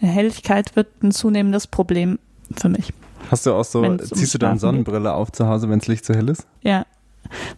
Helligkeit 0.00 0.76
wird 0.76 1.02
ein 1.02 1.12
zunehmendes 1.12 1.66
Problem 1.66 2.18
für 2.58 2.68
mich. 2.68 2.92
Hast 3.30 3.46
du 3.46 3.52
auch 3.54 3.64
so, 3.64 3.80
um 3.82 3.98
ziehst 3.98 4.34
du 4.34 4.38
deine 4.38 4.52
Schlafen 4.52 4.54
geht. 4.54 4.60
Sonnenbrille 4.60 5.12
auf 5.14 5.32
zu 5.32 5.46
Hause, 5.48 5.68
wenn 5.68 5.78
das 5.80 5.88
Licht 5.88 6.04
zu 6.04 6.14
hell 6.14 6.28
ist? 6.28 6.46
Ja. 6.62 6.84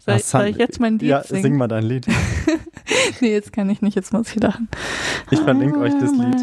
Soll, 0.05 0.15
Ah, 0.15 0.17
ich, 0.19 0.25
soll 0.25 0.45
ich 0.49 0.57
jetzt 0.57 0.81
mein 0.81 0.99
Lied 0.99 1.09
Ja, 1.09 1.23
singen? 1.23 1.43
sing 1.43 1.57
mal 1.57 1.69
dein 1.69 1.85
Lied. 1.85 2.07
Nee, 3.21 3.33
jetzt 3.33 3.53
kann 3.53 3.71
ich 3.71 3.81
nicht, 3.81 3.95
jetzt 3.95 4.13
muss 4.13 4.29
ich 4.35 4.43
lachen. 4.43 4.69
Ich 5.31 5.39
verlinke 5.41 5.79
euch 5.79 5.93
das 5.99 6.11
Lied. 6.13 6.41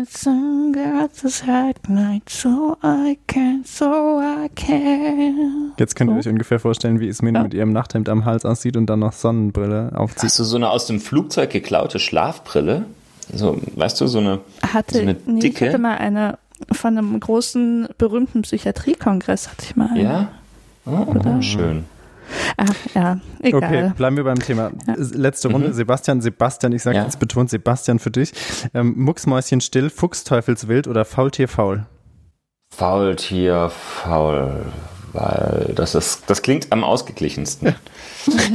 Lied. 1.88 2.30
So 2.30 2.78
I 2.84 3.18
can, 3.28 3.62
so 3.66 4.20
I 4.22 4.50
can. 4.56 5.74
Jetzt 5.78 5.96
könnt 5.96 6.12
ihr 6.12 6.18
euch 6.18 6.28
ungefähr 6.28 6.60
vorstellen, 6.60 7.00
wie 7.00 7.08
Ismene 7.08 7.40
Ja. 7.40 7.44
mit 7.44 7.54
ihrem 7.54 7.72
Nachthemd 7.72 8.10
am 8.10 8.26
Hals 8.26 8.46
aussieht 8.46 8.78
und 8.78 8.88
dann 8.88 9.00
noch 9.00 9.14
Sonnenbrille 9.14 9.92
aufzieht. 9.96 10.24
Hast 10.24 10.40
du 10.40 10.44
so 10.44 10.56
eine 10.56 10.70
aus 10.70 10.88
dem 10.88 11.00
Flugzeug 11.00 11.50
geklaute 11.52 12.00
Schlafbrille? 12.00 12.86
So, 13.34 13.58
weißt 13.76 14.00
du, 14.02 14.08
so 14.08 14.20
eine. 14.20 14.40
Hatte, 14.74 14.96
So 14.96 15.02
eine 15.02 15.16
nee, 15.26 15.36
ich 15.36 15.40
dicke? 15.42 15.68
hatte 15.68 15.78
mal 15.78 15.98
eine 15.98 16.38
von 16.72 16.98
einem 16.98 17.20
großen, 17.20 17.88
berühmten 17.98 18.42
Psychiatriekongress 18.44 19.50
hatte 19.50 19.64
ich 19.64 19.76
mal. 19.76 19.98
Ja? 19.98 20.30
Oh, 20.86 21.06
Oder? 21.08 21.42
schön. 21.42 21.86
Ach, 22.58 22.74
ja, 22.94 23.20
egal. 23.42 23.64
Okay, 23.64 23.92
bleiben 23.98 24.16
wir 24.18 24.24
beim 24.24 24.40
Thema. 24.40 24.72
Ja. 24.86 24.96
Letzte 24.98 25.50
Runde. 25.52 25.70
Mhm. 25.70 25.74
Sebastian, 25.74 26.22
Sebastian, 26.22 26.72
ich 26.74 26.84
sage 26.84 26.98
Ja. 26.98 27.04
jetzt 27.04 27.20
betont 27.20 27.50
Sebastian 27.50 27.98
für 27.98 28.12
dich. 28.12 28.32
Ähm, 28.74 28.94
Mucksmäuschen 28.98 29.62
still, 29.62 29.90
Fuchsteufelswild 29.90 30.88
oder 30.88 31.06
Faultier 31.06 31.48
faul? 31.48 31.86
Faultier, 32.76 33.70
faul. 33.70 34.66
Weil 35.14 35.74
das 35.76 35.96
ist, 35.96 36.24
das 36.28 36.42
klingt 36.42 36.72
am 36.72 36.84
ausgeglichensten. 36.84 37.76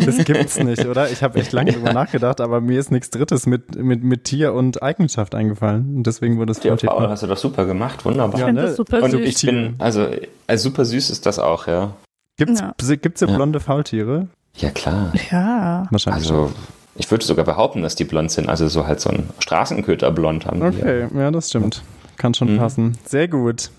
Das 0.05 0.19
gibt's 0.25 0.59
nicht, 0.59 0.85
oder? 0.87 1.11
Ich 1.11 1.23
habe 1.23 1.39
echt 1.39 1.53
lange 1.53 1.73
drüber 1.73 1.93
nachgedacht, 1.93 2.41
aber 2.41 2.61
mir 2.61 2.79
ist 2.79 2.93
nichts 2.93 3.11
Drittes 3.11 3.47
mit, 3.47 3.75
mit, 3.77 4.05
mit 4.05 4.25
Tier 4.25 4.53
und 4.53 4.83
Eigenschaft 4.83 5.35
eingefallen. 5.35 5.97
Und 5.97 6.07
deswegen 6.07 6.39
wurde 6.39 6.53
es 6.53 6.59
faul 6.59 6.79
faul. 6.79 7.09
hast 7.09 7.23
du 7.23 7.27
doch 7.27 7.37
super 7.37 7.65
gemacht, 7.65 8.05
wunderbar. 8.05 8.35
Ich 8.35 8.41
Ja, 8.41 8.47
finde 8.47 8.63
ne? 8.63 8.69
das 8.69 8.77
super 8.77 9.03
Und 9.03 9.11
süß. 9.13 9.21
ich 9.21 9.43
bin, 9.43 9.75
also, 9.79 10.07
äh, 10.47 10.57
super 10.59 10.85
süß 10.85 11.11
ist 11.11 11.27
das 11.27 11.39
auch, 11.39 11.67
ja. 11.67 11.95
Gibt's, 12.37 12.61
Ja. 12.61 12.75
gibt's 12.97 13.21
so 13.21 13.27
Ja. 13.27 13.35
blonde 13.37 13.59
Faultiere? 13.61 14.29
Ja, 14.57 14.71
klar. 14.71 15.13
ja. 15.31 15.87
Wahrscheinlich. 15.91 16.23
Also, 16.31 16.53
ich 16.97 17.11
würde 17.11 17.25
sogar 17.25 17.45
behaupten, 17.45 17.83
dass 17.83 17.95
die 17.97 18.05
blond 18.05 18.31
sind. 18.31 18.49
Also, 18.49 18.69
so 18.69 18.87
halt 18.87 19.01
so 19.01 19.11
ein 19.11 19.31
Straßenköter-Blond 19.41 20.47
haben 20.47 20.61
die. 20.61 20.67
Okay, 20.79 21.09
ja, 21.17 21.31
das 21.31 21.49
stimmt. 21.49 21.83
Kann 22.17 22.35
schon 22.35 22.55
Mhm. 22.55 22.59
passen. 22.59 22.99
Sehr 23.07 23.27
gut. 23.29 23.71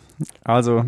Also, 0.43 0.85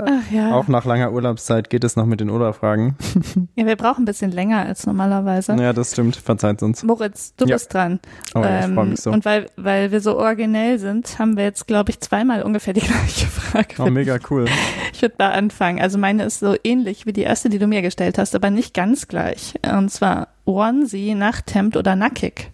Ach 0.00 0.30
ja. 0.30 0.52
auch 0.54 0.68
nach 0.68 0.84
langer 0.84 1.12
Urlaubszeit 1.12 1.70
geht 1.70 1.82
es 1.82 1.96
noch 1.96 2.04
mit 2.04 2.20
den 2.20 2.28
Oder-Fragen. 2.30 2.96
ja. 3.54 3.64
Wir 3.66 3.76
brauchen 3.76 4.02
ein 4.02 4.04
bisschen 4.04 4.30
länger 4.32 4.58
als 4.66 4.86
normalerweise. 4.86 5.54
Ja, 5.54 5.72
das 5.72 5.92
stimmt. 5.92 6.16
Verzeiht 6.16 6.62
uns. 6.62 6.82
Moritz, 6.82 7.34
du 7.36 7.46
Ja. 7.46 7.56
bist 7.56 7.72
dran. 7.72 7.98
Oh, 8.34 8.40
ja, 8.40 8.58
ich 8.60 8.64
Ähm, 8.66 8.74
freue 8.74 8.86
mich 8.86 9.00
so. 9.00 9.10
Und 9.10 9.24
weil, 9.24 9.46
weil 9.56 9.90
wir 9.90 10.00
so 10.00 10.18
originell 10.18 10.78
sind, 10.78 11.18
haben 11.18 11.36
wir 11.36 11.44
jetzt, 11.44 11.66
glaube 11.66 11.90
ich, 11.90 12.00
zweimal 12.00 12.42
ungefähr 12.42 12.74
die 12.74 12.80
gleiche 12.86 13.26
Frage. 13.26 13.74
Oh, 13.78 13.86
mega 13.90 14.18
cool. 14.30 14.44
Ich 14.92 15.00
würde 15.00 15.14
da 15.16 15.30
anfangen. 15.30 15.80
Also 15.80 15.96
meine 15.98 16.24
ist 16.24 16.40
so 16.40 16.54
ähnlich 16.64 17.06
wie 17.06 17.12
die 17.12 17.22
erste, 17.22 17.48
die 17.48 17.58
du 17.58 17.66
mir 17.66 17.80
gestellt 17.82 18.18
hast, 18.18 18.34
aber 18.34 18.50
nicht 18.50 18.74
ganz 18.74 19.08
gleich. 19.08 19.54
Und 19.72 19.90
zwar 19.90 20.28
Onesie, 20.44 21.14
Nachthemd 21.14 21.76
oder 21.76 21.96
nackig. 21.96 22.50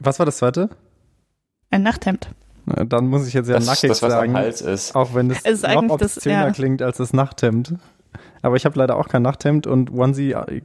Was 0.00 0.18
war 0.18 0.26
das 0.26 0.36
zweite? 0.38 0.68
Ein 1.70 1.82
Nachthemd. 1.82 2.28
Na, 2.66 2.84
Dann 2.84 3.06
muss 3.08 3.26
ich 3.26 3.34
jetzt 3.34 3.48
ja 3.48 3.56
Das, 3.56 3.66
nackig 3.66 3.88
das 3.88 4.02
was 4.02 4.12
sagen. 4.12 4.30
am 4.30 4.36
Hals 4.36 4.60
ist. 4.62 4.94
Auch 4.94 5.14
wenn 5.14 5.30
es, 5.30 5.38
Es 5.44 5.52
ist 5.54 5.62
noch 5.64 5.70
eigentlich 5.70 5.98
das- 5.98 6.16
obszöner 6.16 6.46
ja. 6.46 6.50
klingt 6.50 6.82
als 6.82 6.96
das 6.98 7.12
Nachthemd. 7.12 7.74
Aber 8.42 8.56
ich 8.56 8.64
habe 8.64 8.78
leider 8.78 8.96
auch 8.96 9.08
kein 9.08 9.22
Nachthemd 9.22 9.66
und 9.66 9.90
Onesie 9.92 10.32
äh, 10.32 10.60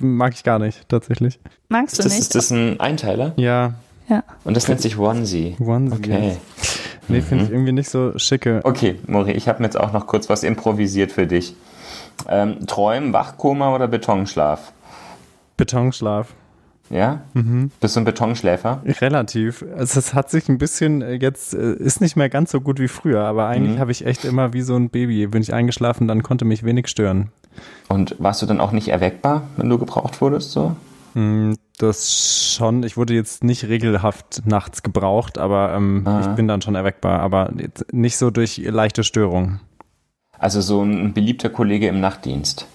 mag 0.00 0.34
ich 0.34 0.42
gar 0.44 0.58
nicht, 0.58 0.88
tatsächlich. 0.88 1.38
Magst 1.68 1.98
du 1.98 2.02
das, 2.02 2.12
nicht? 2.12 2.20
ist 2.22 2.34
das 2.34 2.50
ein 2.50 2.80
Einteiler? 2.80 3.32
Ja, 3.36 3.74
Und 4.44 4.56
das 4.56 4.68
nennt 4.68 4.80
sich 4.82 4.98
Onesie. 4.98 5.56
Onesie. 5.58 5.96
Okay. 5.96 6.36
Nee, 7.08 7.20
finde 7.20 7.44
ich 7.44 7.50
Mhm. 7.50 7.54
irgendwie 7.56 7.72
nicht 7.72 7.90
so 7.90 8.12
schicke. 8.18 8.60
Okay, 8.64 8.98
Mori, 9.06 9.32
ich 9.32 9.48
habe 9.48 9.60
mir 9.60 9.66
jetzt 9.66 9.78
auch 9.78 9.92
noch 9.92 10.06
kurz 10.06 10.28
was 10.30 10.42
improvisiert 10.42 11.12
für 11.12 11.26
dich. 11.26 11.54
Ähm, 12.28 12.66
Träumen, 12.66 13.12
Wachkoma 13.12 13.74
oder 13.74 13.88
Betonschlaf? 13.88 14.72
Betonschlaf. 15.56 16.28
Ja? 16.94 17.22
Mhm. 17.34 17.72
Bist 17.80 17.96
du 17.96 18.00
ein 18.00 18.04
Betonschläfer? 18.04 18.82
Relativ. 19.00 19.64
Also 19.76 19.98
es 19.98 20.14
hat 20.14 20.30
sich 20.30 20.48
ein 20.48 20.58
bisschen 20.58 21.02
äh, 21.02 21.14
jetzt, 21.14 21.52
äh, 21.52 21.74
ist 21.74 22.00
nicht 22.00 22.14
mehr 22.16 22.28
ganz 22.28 22.52
so 22.52 22.60
gut 22.60 22.78
wie 22.78 22.88
früher, 22.88 23.24
aber 23.24 23.48
eigentlich 23.48 23.76
Mhm. 23.76 23.80
habe 23.80 23.90
ich 23.90 24.06
echt 24.06 24.24
immer 24.24 24.52
wie 24.52 24.62
so 24.62 24.76
ein 24.76 24.90
Baby. 24.90 25.26
Bin 25.26 25.42
ich 25.42 25.52
eingeschlafen, 25.52 26.06
dann 26.06 26.22
konnte 26.22 26.44
mich 26.44 26.62
wenig 26.62 26.86
stören. 26.88 27.30
Und 27.88 28.14
warst 28.20 28.42
du 28.42 28.46
dann 28.46 28.60
auch 28.60 28.70
nicht 28.72 28.88
erweckbar, 28.88 29.42
wenn 29.56 29.68
du 29.68 29.78
gebraucht 29.78 30.20
wurdest? 30.20 30.52
So? 30.52 30.76
Mm, 31.14 31.54
das 31.78 32.54
schon. 32.56 32.82
Ich 32.84 32.96
wurde 32.96 33.14
jetzt 33.14 33.42
nicht 33.44 33.64
regelhaft 33.64 34.42
nachts 34.44 34.82
gebraucht, 34.82 35.38
aber 35.38 35.74
ähm, 35.74 36.06
ich 36.20 36.26
bin 36.36 36.46
dann 36.48 36.62
schon 36.62 36.74
erweckbar, 36.76 37.20
aber 37.20 37.50
nicht 37.92 38.16
so 38.16 38.30
durch 38.30 38.58
leichte 38.58 39.02
Störungen. 39.04 39.60
Also 40.38 40.60
so 40.60 40.82
ein 40.82 41.14
beliebter 41.14 41.48
Kollege 41.48 41.88
im 41.88 42.00
Nachtdienst. 42.00 42.66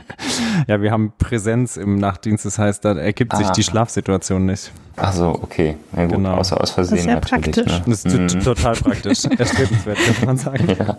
ja, 0.66 0.80
wir 0.80 0.90
haben 0.90 1.12
Präsenz 1.18 1.76
im 1.76 1.98
Nachtdienst, 1.98 2.44
das 2.44 2.58
heißt, 2.58 2.84
da 2.84 2.94
ergibt 2.94 3.34
ah. 3.34 3.38
sich 3.38 3.50
die 3.50 3.62
Schlafsituation 3.62 4.46
nicht. 4.46 4.72
Ach 4.96 5.12
so, 5.12 5.28
okay. 5.28 5.76
Ja, 5.96 6.04
gut, 6.04 6.16
genau. 6.16 6.34
außer 6.34 6.60
aus 6.60 6.70
Versehen 6.70 6.96
das 6.96 7.00
ist 7.00 7.06
ja 7.06 7.14
natürlich. 7.14 7.56
Praktisch. 7.56 7.78
Ne? 7.78 7.84
Das 7.86 8.04
ist 8.04 8.34
mhm. 8.34 8.40
total 8.40 8.74
praktisch. 8.74 9.24
Erstrebenswert, 9.38 9.98
kann 9.98 10.26
man 10.26 10.36
sagen. 10.36 10.68
Ja. 10.78 10.96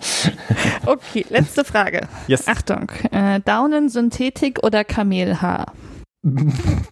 Okay, 0.86 1.25
letzte 1.29 1.63
Frage. 1.63 2.07
Yes. 2.27 2.48
Achtung. 2.48 2.91
Äh, 3.12 3.39
Daunen, 3.41 3.89
Synthetik 3.89 4.60
oder 4.63 4.83
Kamelhaar? 4.83 5.74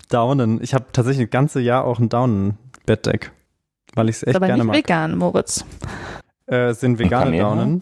Daunen. 0.09 0.61
Ich 0.61 0.73
habe 0.73 0.85
tatsächlich 0.91 1.27
ein 1.27 1.31
ganzes 1.31 1.63
Jahr 1.63 1.85
auch 1.85 1.99
ein 1.99 2.09
Daunen-Bettdeck, 2.09 3.31
weil 3.95 4.09
ich 4.09 4.17
es 4.17 4.23
echt 4.23 4.35
aber 4.35 4.47
gerne 4.47 4.63
nicht 4.63 4.67
mag. 4.67 4.77
vegan, 4.77 5.17
Moritz. 5.17 5.65
Äh, 6.47 6.73
sind 6.73 6.99
vegane 6.99 7.37
Daunen. 7.37 7.81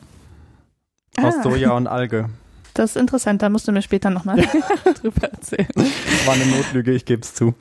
Ah. 1.21 1.27
Aus 1.27 1.43
Soja 1.43 1.71
und 1.71 1.87
Alge. 1.87 2.29
Das 2.73 2.91
ist 2.91 2.97
interessant, 2.97 3.41
da 3.41 3.49
musst 3.49 3.67
du 3.67 3.71
mir 3.71 3.81
später 3.81 4.09
nochmal 4.09 4.37
drüber 5.01 5.27
erzählen. 5.27 5.67
Das 5.75 6.27
war 6.27 6.35
eine 6.35 6.45
Notlüge, 6.45 6.91
ich 6.91 7.05
gebe 7.05 7.21
es 7.21 7.33
zu. 7.33 7.55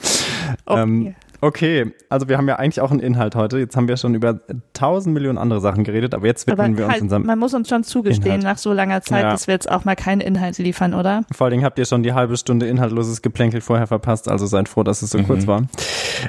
Okay. 0.65 0.83
Ähm, 0.83 1.15
Okay, 1.41 1.93
also 2.09 2.29
wir 2.29 2.37
haben 2.37 2.49
ja 2.49 2.57
eigentlich 2.57 2.81
auch 2.81 2.91
einen 2.91 2.99
Inhalt 2.99 3.37
heute. 3.37 3.59
Jetzt 3.59 3.77
haben 3.77 3.87
wir 3.87 3.97
schon 3.97 4.15
über 4.15 4.41
tausend 4.73 5.15
Millionen 5.15 5.39
andere 5.39 5.61
Sachen 5.61 5.85
geredet, 5.85 6.15
aber 6.15 6.27
jetzt 6.27 6.49
widmen 6.49 6.73
aber 6.73 6.79
wir 6.79 6.85
uns 6.87 6.93
halt, 6.95 7.03
unserem. 7.03 7.27
Man 7.27 7.39
muss 7.39 7.55
uns 7.55 7.69
schon 7.69 7.85
zugestehen, 7.85 8.41
Inhalt. 8.41 8.43
nach 8.43 8.59
so 8.59 8.73
langer 8.73 9.03
Zeit, 9.03 9.23
ja. 9.23 9.31
dass 9.31 9.47
wir 9.47 9.55
jetzt 9.55 9.71
auch 9.71 9.85
mal 9.85 9.95
keinen 9.95 10.21
Inhalt 10.21 10.59
liefern, 10.59 10.95
oder? 10.95 11.23
Vor 11.33 11.45
allen 11.45 11.53
Dingen 11.53 11.65
habt 11.65 11.79
ihr 11.79 11.85
schon 11.85 12.03
die 12.03 12.13
halbe 12.13 12.37
Stunde 12.37 12.67
inhaltloses 12.67 13.23
Geplänkel 13.23 13.61
vorher 13.61 13.87
verpasst, 13.87 14.29
also 14.29 14.47
seid 14.47 14.69
froh, 14.69 14.83
dass 14.83 15.03
es 15.03 15.11
so 15.11 15.19
mhm. 15.19 15.27
kurz 15.27 15.47
war. 15.47 15.63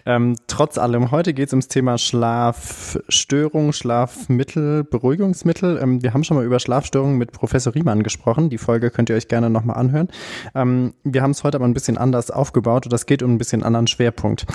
Ähm, 0.05 0.35
trotz 0.45 0.77
allem, 0.77 1.09
heute 1.09 1.33
geht 1.33 1.47
es 1.47 1.53
ums 1.53 1.67
Thema 1.67 1.97
Schlafstörung, 1.97 3.73
Schlafmittel, 3.73 4.83
Beruhigungsmittel. 4.83 5.79
Ähm, 5.81 6.03
wir 6.03 6.13
haben 6.13 6.23
schon 6.23 6.37
mal 6.37 6.45
über 6.45 6.59
Schlafstörungen 6.59 7.17
mit 7.17 7.31
Professor 7.31 7.73
Riemann 7.73 8.03
gesprochen. 8.03 8.49
Die 8.49 8.59
Folge 8.59 8.91
könnt 8.91 9.09
ihr 9.09 9.15
euch 9.15 9.27
gerne 9.27 9.49
nochmal 9.49 9.77
anhören. 9.77 10.09
Ähm, 10.53 10.93
wir 11.03 11.23
haben 11.23 11.31
es 11.31 11.43
heute 11.43 11.57
aber 11.57 11.65
ein 11.65 11.73
bisschen 11.73 11.97
anders 11.97 12.29
aufgebaut 12.29 12.85
und 12.85 12.93
das 12.93 13.07
geht 13.07 13.23
um 13.23 13.33
ein 13.33 13.37
bisschen 13.39 13.63
anderen 13.63 13.87
Schwerpunkt. 13.87 14.45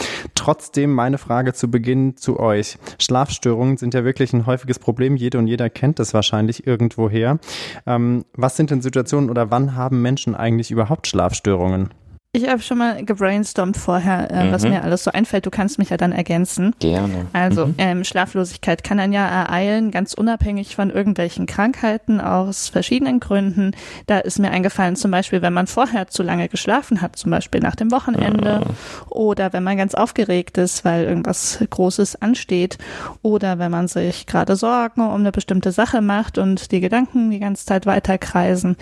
Trotzdem 0.44 0.92
meine 0.92 1.16
Frage 1.16 1.54
zu 1.54 1.70
Beginn 1.70 2.18
zu 2.18 2.38
euch. 2.38 2.76
Schlafstörungen 2.98 3.78
sind 3.78 3.94
ja 3.94 4.04
wirklich 4.04 4.34
ein 4.34 4.44
häufiges 4.44 4.78
Problem. 4.78 5.16
Jede 5.16 5.38
und 5.38 5.46
jeder 5.46 5.70
kennt 5.70 5.98
es 6.00 6.12
wahrscheinlich 6.12 6.66
irgendwoher. 6.66 7.38
Ähm, 7.86 8.26
was 8.34 8.54
sind 8.54 8.70
denn 8.70 8.82
Situationen 8.82 9.30
oder 9.30 9.50
wann 9.50 9.74
haben 9.74 10.02
Menschen 10.02 10.34
eigentlich 10.34 10.70
überhaupt 10.70 11.06
Schlafstörungen? 11.06 11.94
Ich 12.36 12.48
habe 12.48 12.60
schon 12.62 12.78
mal 12.78 13.04
gebrainstormt 13.04 13.76
vorher, 13.76 14.28
äh, 14.28 14.46
mhm. 14.46 14.52
was 14.52 14.64
mir 14.64 14.82
alles 14.82 15.04
so 15.04 15.12
einfällt. 15.12 15.46
Du 15.46 15.50
kannst 15.50 15.78
mich 15.78 15.90
ja 15.90 15.96
dann 15.96 16.10
ergänzen. 16.10 16.74
Gerne. 16.80 17.26
Also 17.32 17.66
mhm. 17.66 17.74
ähm, 17.78 18.02
Schlaflosigkeit 18.02 18.82
kann 18.82 18.98
einen 18.98 19.12
ja 19.12 19.24
ereilen, 19.24 19.92
ganz 19.92 20.14
unabhängig 20.14 20.74
von 20.74 20.90
irgendwelchen 20.90 21.46
Krankheiten 21.46 22.20
aus 22.20 22.68
verschiedenen 22.68 23.20
Gründen. 23.20 23.70
Da 24.08 24.18
ist 24.18 24.40
mir 24.40 24.50
eingefallen, 24.50 24.96
zum 24.96 25.12
Beispiel, 25.12 25.42
wenn 25.42 25.52
man 25.52 25.68
vorher 25.68 26.08
zu 26.08 26.24
lange 26.24 26.48
geschlafen 26.48 27.00
hat, 27.00 27.14
zum 27.14 27.30
Beispiel 27.30 27.60
nach 27.60 27.76
dem 27.76 27.92
Wochenende, 27.92 28.62
mhm. 28.64 29.10
oder 29.10 29.52
wenn 29.52 29.62
man 29.62 29.76
ganz 29.76 29.94
aufgeregt 29.94 30.58
ist, 30.58 30.84
weil 30.84 31.04
irgendwas 31.04 31.60
Großes 31.70 32.20
ansteht, 32.20 32.78
oder 33.22 33.60
wenn 33.60 33.70
man 33.70 33.86
sich 33.86 34.26
gerade 34.26 34.56
Sorgen 34.56 35.02
um 35.02 35.20
eine 35.20 35.30
bestimmte 35.30 35.70
Sache 35.70 36.00
macht 36.00 36.38
und 36.38 36.72
die 36.72 36.80
Gedanken 36.80 37.30
die 37.30 37.38
ganze 37.38 37.64
Zeit 37.64 37.86
weiterkreisen, 37.86 38.76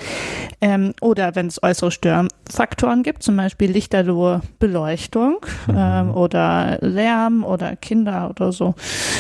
ähm, 0.63 0.95
oder 1.03 1.35
wenn 1.35 1.49
es 1.49 1.63
äußere 1.63 1.91
Störfaktoren 1.91 3.03
gibt, 3.03 3.23
zum 3.23 3.37
Beispiel 3.37 3.42
lichterlohe 3.67 4.43
Beleuchtung 4.59 5.37
mhm. 5.67 5.75
ähm, 5.77 6.15
oder 6.15 6.79
Lärm 6.81 7.45
oder 7.45 7.77
Kinder 7.77 8.31
oder 8.31 8.53
so. 8.53 8.75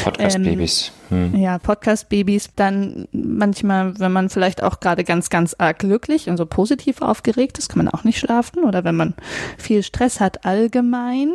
Podcast-Babys. 0.04 0.92
Ähm, 0.94 1.01
hm. 1.12 1.36
Ja, 1.36 1.58
Podcast-Babys. 1.58 2.50
Dann 2.56 3.06
manchmal, 3.12 3.98
wenn 4.00 4.12
man 4.12 4.30
vielleicht 4.30 4.62
auch 4.62 4.80
gerade 4.80 5.04
ganz, 5.04 5.28
ganz 5.28 5.54
arg 5.58 5.80
glücklich 5.80 6.30
und 6.30 6.38
so 6.38 6.46
positiv 6.46 7.02
aufgeregt 7.02 7.58
ist, 7.58 7.68
kann 7.68 7.84
man 7.84 7.92
auch 7.92 8.02
nicht 8.02 8.18
schlafen. 8.18 8.64
Oder 8.64 8.82
wenn 8.84 8.96
man 8.96 9.12
viel 9.58 9.82
Stress 9.82 10.20
hat 10.20 10.46
allgemein. 10.46 11.34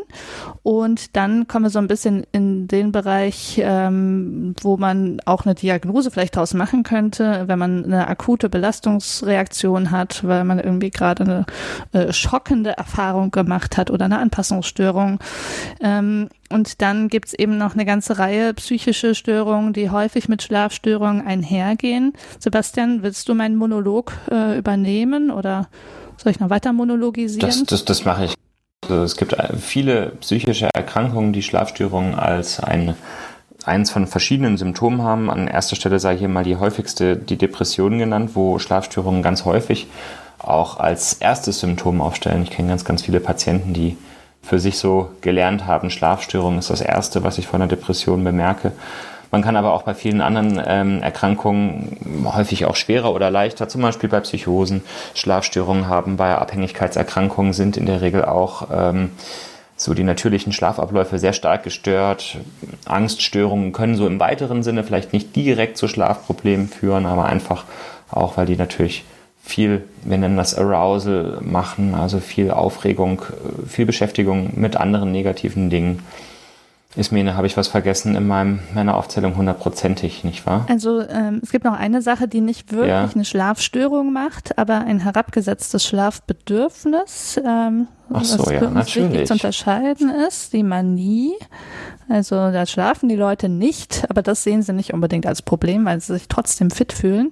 Und 0.63 1.15
dann 1.15 1.47
kommen 1.47 1.65
wir 1.65 1.69
so 1.69 1.77
ein 1.77 1.87
bisschen 1.87 2.25
in 2.31 2.67
den 2.67 2.91
Bereich, 2.91 3.61
ähm, 3.63 4.55
wo 4.61 4.77
man 4.77 5.19
auch 5.25 5.45
eine 5.45 5.53
Diagnose 5.53 6.09
vielleicht 6.09 6.35
daraus 6.37 6.55
machen 6.55 6.81
könnte, 6.81 7.43
wenn 7.45 7.59
man 7.59 7.85
eine 7.85 8.07
akute 8.07 8.49
Belastungsreaktion 8.49 9.91
hat, 9.91 10.23
weil 10.27 10.43
man 10.43 10.57
irgendwie 10.57 10.89
gerade 10.89 11.23
eine 11.23 11.45
äh, 11.91 12.11
schockende 12.11 12.71
Erfahrung 12.71 13.29
gemacht 13.29 13.77
hat 13.77 13.91
oder 13.91 14.05
eine 14.05 14.17
Anpassungsstörung. 14.17 15.19
Ähm, 15.81 16.29
und 16.49 16.81
dann 16.81 17.09
gibt's 17.09 17.33
eben 17.33 17.57
noch 17.57 17.73
eine 17.73 17.85
ganze 17.85 18.19
Reihe 18.19 18.53
psychische 18.53 19.15
Störungen, 19.15 19.73
die 19.73 19.89
häufig 19.89 20.29
mit 20.29 20.43
Schlafstörungen 20.43 21.25
einhergehen. 21.25 22.13
Sebastian, 22.39 23.03
willst 23.03 23.27
du 23.29 23.33
meinen 23.33 23.55
Monolog 23.55 24.13
äh, 24.31 24.57
übernehmen 24.57 25.31
oder 25.31 25.67
soll 26.17 26.31
ich 26.31 26.39
noch 26.39 26.49
weiter 26.49 26.73
monologisieren? 26.73 27.47
Das, 27.47 27.63
das, 27.63 27.85
das 27.85 28.05
mache 28.05 28.25
ich. 28.25 28.33
Also 28.83 29.03
es 29.03 29.17
gibt 29.17 29.35
viele 29.59 30.13
psychische 30.21 30.69
Erkrankungen, 30.73 31.33
die 31.33 31.43
Schlafstörungen 31.43 32.15
als 32.15 32.59
ein, 32.59 32.95
eins 33.65 33.91
von 33.91 34.07
verschiedenen 34.07 34.57
Symptomen 34.57 35.01
haben. 35.01 35.29
An 35.29 35.47
erster 35.47 35.75
Stelle 35.75 35.99
sei 35.99 36.17
hier 36.17 36.29
mal 36.29 36.43
die 36.43 36.55
häufigste 36.55 37.17
die 37.17 37.37
Depression 37.37 37.97
genannt, 37.97 38.31
wo 38.33 38.59
Schlafstörungen 38.59 39.21
ganz 39.21 39.45
häufig 39.45 39.87
auch 40.39 40.79
als 40.79 41.13
erstes 41.13 41.59
Symptom 41.59 41.99
aufstellen. 42.01 42.43
Ich 42.43 42.51
kenne 42.51 42.69
ganz, 42.69 42.85
ganz 42.85 43.01
viele 43.01 43.19
Patienten, 43.19 43.73
die 43.73 43.97
für 44.47 44.59
sich 44.59 44.77
so 44.77 45.09
gelernt 45.21 45.65
haben. 45.65 45.89
Schlafstörungen 45.89 46.59
ist 46.59 46.69
das 46.69 46.81
Erste, 46.81 47.23
was 47.23 47.37
ich 47.37 47.47
von 47.47 47.61
einer 47.61 47.69
Depression 47.69 48.23
bemerke. 48.23 48.71
Man 49.29 49.41
kann 49.41 49.57
aber 49.57 49.73
auch 49.73 49.83
bei 49.83 49.93
vielen 49.93 50.21
anderen 50.21 50.61
ähm, 50.65 51.03
Erkrankungen 51.03 52.23
häufig 52.33 52.65
auch 52.65 52.77
schwerer 52.77 53.13
oder 53.13 53.29
leichter, 53.29 53.67
zum 53.67 53.81
Beispiel 53.81 54.09
bei 54.09 54.21
Psychosen, 54.21 54.83
Schlafstörungen 55.15 55.89
haben. 55.89 56.15
Bei 56.15 56.35
Abhängigkeitserkrankungen 56.35 57.51
sind 57.51 57.75
in 57.75 57.85
der 57.85 58.01
Regel 58.01 58.23
auch 58.23 58.69
ähm, 58.71 59.11
so 59.75 59.93
die 59.93 60.03
natürlichen 60.03 60.53
Schlafabläufe 60.53 61.19
sehr 61.19 61.33
stark 61.33 61.63
gestört. 61.63 62.37
Angststörungen 62.85 63.73
können 63.73 63.95
so 63.95 64.07
im 64.07 64.19
weiteren 64.19 64.63
Sinne 64.63 64.83
vielleicht 64.83 65.11
nicht 65.11 65.35
direkt 65.35 65.77
zu 65.77 65.89
Schlafproblemen 65.89 66.69
führen, 66.69 67.05
aber 67.05 67.25
einfach 67.25 67.65
auch, 68.09 68.37
weil 68.37 68.45
die 68.45 68.55
natürlich 68.55 69.03
viel, 69.47 69.83
wir 70.03 70.17
nennen 70.17 70.37
das 70.37 70.55
Arousal 70.55 71.39
machen, 71.41 71.95
also 71.95 72.19
viel 72.19 72.51
Aufregung, 72.51 73.21
viel 73.67 73.85
Beschäftigung 73.85 74.51
mit 74.55 74.75
anderen 74.75 75.11
negativen 75.11 75.69
Dingen. 75.69 75.99
Mir, 77.11 77.37
habe 77.37 77.45
ich 77.45 77.55
was 77.55 77.67
vergessen 77.67 78.15
in 78.15 78.25
meinem, 78.27 78.59
meiner 78.73 78.97
Aufzählung 78.97 79.37
hundertprozentig, 79.37 80.23
nicht 80.23 80.47
wahr? 80.47 80.65
Also 80.67 81.01
ähm, 81.01 81.41
es 81.43 81.51
gibt 81.51 81.63
noch 81.63 81.77
eine 81.77 82.01
Sache, 82.01 82.27
die 82.27 82.41
nicht 82.41 82.71
wirklich 82.71 82.89
ja. 82.89 83.07
eine 83.13 83.23
Schlafstörung 83.23 84.11
macht, 84.11 84.57
aber 84.57 84.79
ein 84.79 84.99
herabgesetztes 84.99 85.85
Schlafbedürfnis, 85.85 87.39
ähm, 87.45 87.87
Ach 88.11 88.23
so, 88.23 88.39
was 88.39 88.51
ja, 88.51 88.69
natürlich. 88.71 89.27
zu 89.27 89.33
unterscheiden 89.33 90.09
ist, 90.09 90.53
die 90.53 90.63
Manie. 90.63 91.33
Also 92.09 92.35
da 92.35 92.65
schlafen 92.65 93.09
die 93.09 93.15
Leute 93.15 93.47
nicht, 93.47 94.07
aber 94.09 94.23
das 94.23 94.43
sehen 94.43 94.63
sie 94.63 94.73
nicht 94.73 94.91
unbedingt 94.91 95.27
als 95.27 95.43
Problem, 95.43 95.85
weil 95.85 96.01
sie 96.01 96.13
sich 96.13 96.27
trotzdem 96.27 96.71
fit 96.71 96.93
fühlen. 96.93 97.31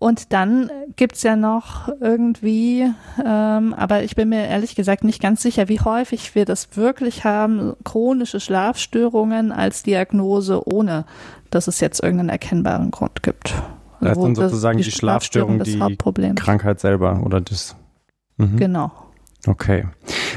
Und 0.00 0.32
dann 0.32 0.70
gibt's 0.94 1.24
ja 1.24 1.34
noch 1.34 1.88
irgendwie, 2.00 2.88
ähm, 3.24 3.74
aber 3.74 4.04
ich 4.04 4.14
bin 4.14 4.28
mir 4.28 4.46
ehrlich 4.46 4.76
gesagt 4.76 5.02
nicht 5.02 5.20
ganz 5.20 5.42
sicher, 5.42 5.68
wie 5.68 5.80
häufig 5.80 6.36
wir 6.36 6.44
das 6.44 6.76
wirklich 6.76 7.24
haben, 7.24 7.74
chronische 7.82 8.38
Schlafstörungen 8.38 9.50
als 9.50 9.82
Diagnose, 9.82 10.62
ohne 10.68 11.04
dass 11.50 11.66
es 11.66 11.80
jetzt 11.80 12.00
irgendeinen 12.00 12.28
erkennbaren 12.28 12.92
Grund 12.92 13.24
gibt. 13.24 13.54
Also 14.00 14.06
das 14.06 14.16
ist 14.16 14.22
dann 14.22 14.34
sozusagen 14.34 14.78
die, 14.78 14.84
die 14.84 14.92
Schlafstörung, 14.92 15.62
die 15.64 15.96
Krankheit 16.36 16.78
selber 16.78 17.20
oder 17.24 17.40
das. 17.40 17.74
Mhm. 18.36 18.56
Genau. 18.56 18.92
Okay. 19.48 19.84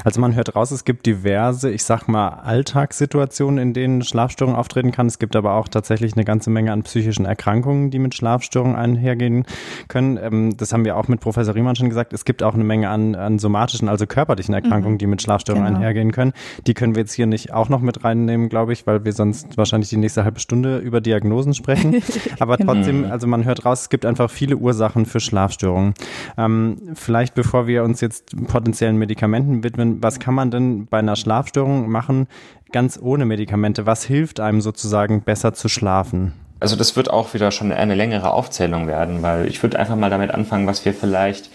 Also 0.03 0.19
man 0.19 0.35
hört 0.35 0.55
raus, 0.55 0.71
es 0.71 0.83
gibt 0.83 1.05
diverse, 1.05 1.69
ich 1.69 1.83
sag 1.83 2.07
mal, 2.07 2.29
Alltagssituationen, 2.43 3.59
in 3.59 3.73
denen 3.73 4.01
Schlafstörungen 4.01 4.57
auftreten 4.57 4.91
kann. 4.91 5.07
Es 5.07 5.19
gibt 5.19 5.35
aber 5.35 5.53
auch 5.53 5.67
tatsächlich 5.67 6.13
eine 6.13 6.25
ganze 6.25 6.49
Menge 6.49 6.71
an 6.71 6.83
psychischen 6.83 7.25
Erkrankungen, 7.25 7.91
die 7.91 7.99
mit 7.99 8.15
Schlafstörungen 8.15 8.75
einhergehen 8.75 9.45
können. 9.87 10.17
Ähm, 10.21 10.57
das 10.57 10.73
haben 10.73 10.85
wir 10.85 10.97
auch 10.97 11.07
mit 11.07 11.19
Professor 11.19 11.55
Riemann 11.55 11.75
schon 11.75 11.89
gesagt. 11.89 12.13
Es 12.13 12.25
gibt 12.25 12.41
auch 12.41 12.53
eine 12.53 12.63
Menge 12.63 12.89
an, 12.89 13.15
an 13.15 13.37
somatischen, 13.37 13.89
also 13.89 14.07
körperlichen 14.07 14.53
Erkrankungen, 14.53 14.95
mhm. 14.95 14.99
die 14.99 15.07
mit 15.07 15.21
Schlafstörungen 15.21 15.67
genau. 15.67 15.79
einhergehen 15.79 16.11
können. 16.11 16.33
Die 16.67 16.73
können 16.73 16.95
wir 16.95 17.01
jetzt 17.01 17.13
hier 17.13 17.27
nicht 17.27 17.53
auch 17.53 17.69
noch 17.69 17.81
mit 17.81 18.03
reinnehmen, 18.03 18.49
glaube 18.49 18.73
ich, 18.73 18.87
weil 18.87 19.05
wir 19.05 19.13
sonst 19.13 19.57
wahrscheinlich 19.57 19.89
die 19.89 19.97
nächste 19.97 20.23
halbe 20.23 20.39
Stunde 20.39 20.79
über 20.79 21.01
Diagnosen 21.01 21.53
sprechen. 21.53 22.01
aber 22.39 22.57
genau. 22.57 22.73
trotzdem, 22.73 23.05
also 23.11 23.27
man 23.27 23.45
hört 23.45 23.65
raus, 23.65 23.81
es 23.81 23.89
gibt 23.89 24.05
einfach 24.05 24.29
viele 24.29 24.57
Ursachen 24.57 25.05
für 25.05 25.19
Schlafstörungen. 25.19 25.93
Ähm, 26.37 26.77
vielleicht 26.95 27.35
bevor 27.35 27.67
wir 27.67 27.83
uns 27.83 28.01
jetzt 28.01 28.35
potenziell 28.47 28.91
speziellen 28.91 28.97
Medikamenten 29.01 29.63
widmen. 29.63 30.01
Was 30.01 30.19
kann 30.19 30.33
man 30.33 30.51
denn 30.51 30.85
bei 30.85 30.99
einer 30.99 31.17
Schlafstörung 31.17 31.89
machen, 31.89 32.27
ganz 32.71 32.97
ohne 33.01 33.25
Medikamente? 33.25 33.85
Was 33.85 34.05
hilft 34.05 34.39
einem 34.39 34.61
sozusagen 34.61 35.21
besser 35.21 35.53
zu 35.53 35.67
schlafen? 35.67 36.33
Also 36.61 36.75
das 36.75 36.95
wird 36.95 37.09
auch 37.09 37.33
wieder 37.33 37.51
schon 37.51 37.71
eine 37.71 37.95
längere 37.95 38.31
Aufzählung 38.31 38.87
werden, 38.87 39.23
weil 39.23 39.47
ich 39.47 39.61
würde 39.63 39.79
einfach 39.79 39.95
mal 39.95 40.11
damit 40.11 40.31
anfangen, 40.31 40.67
was 40.67 40.85
wir 40.85 40.93
vielleicht 40.93 41.49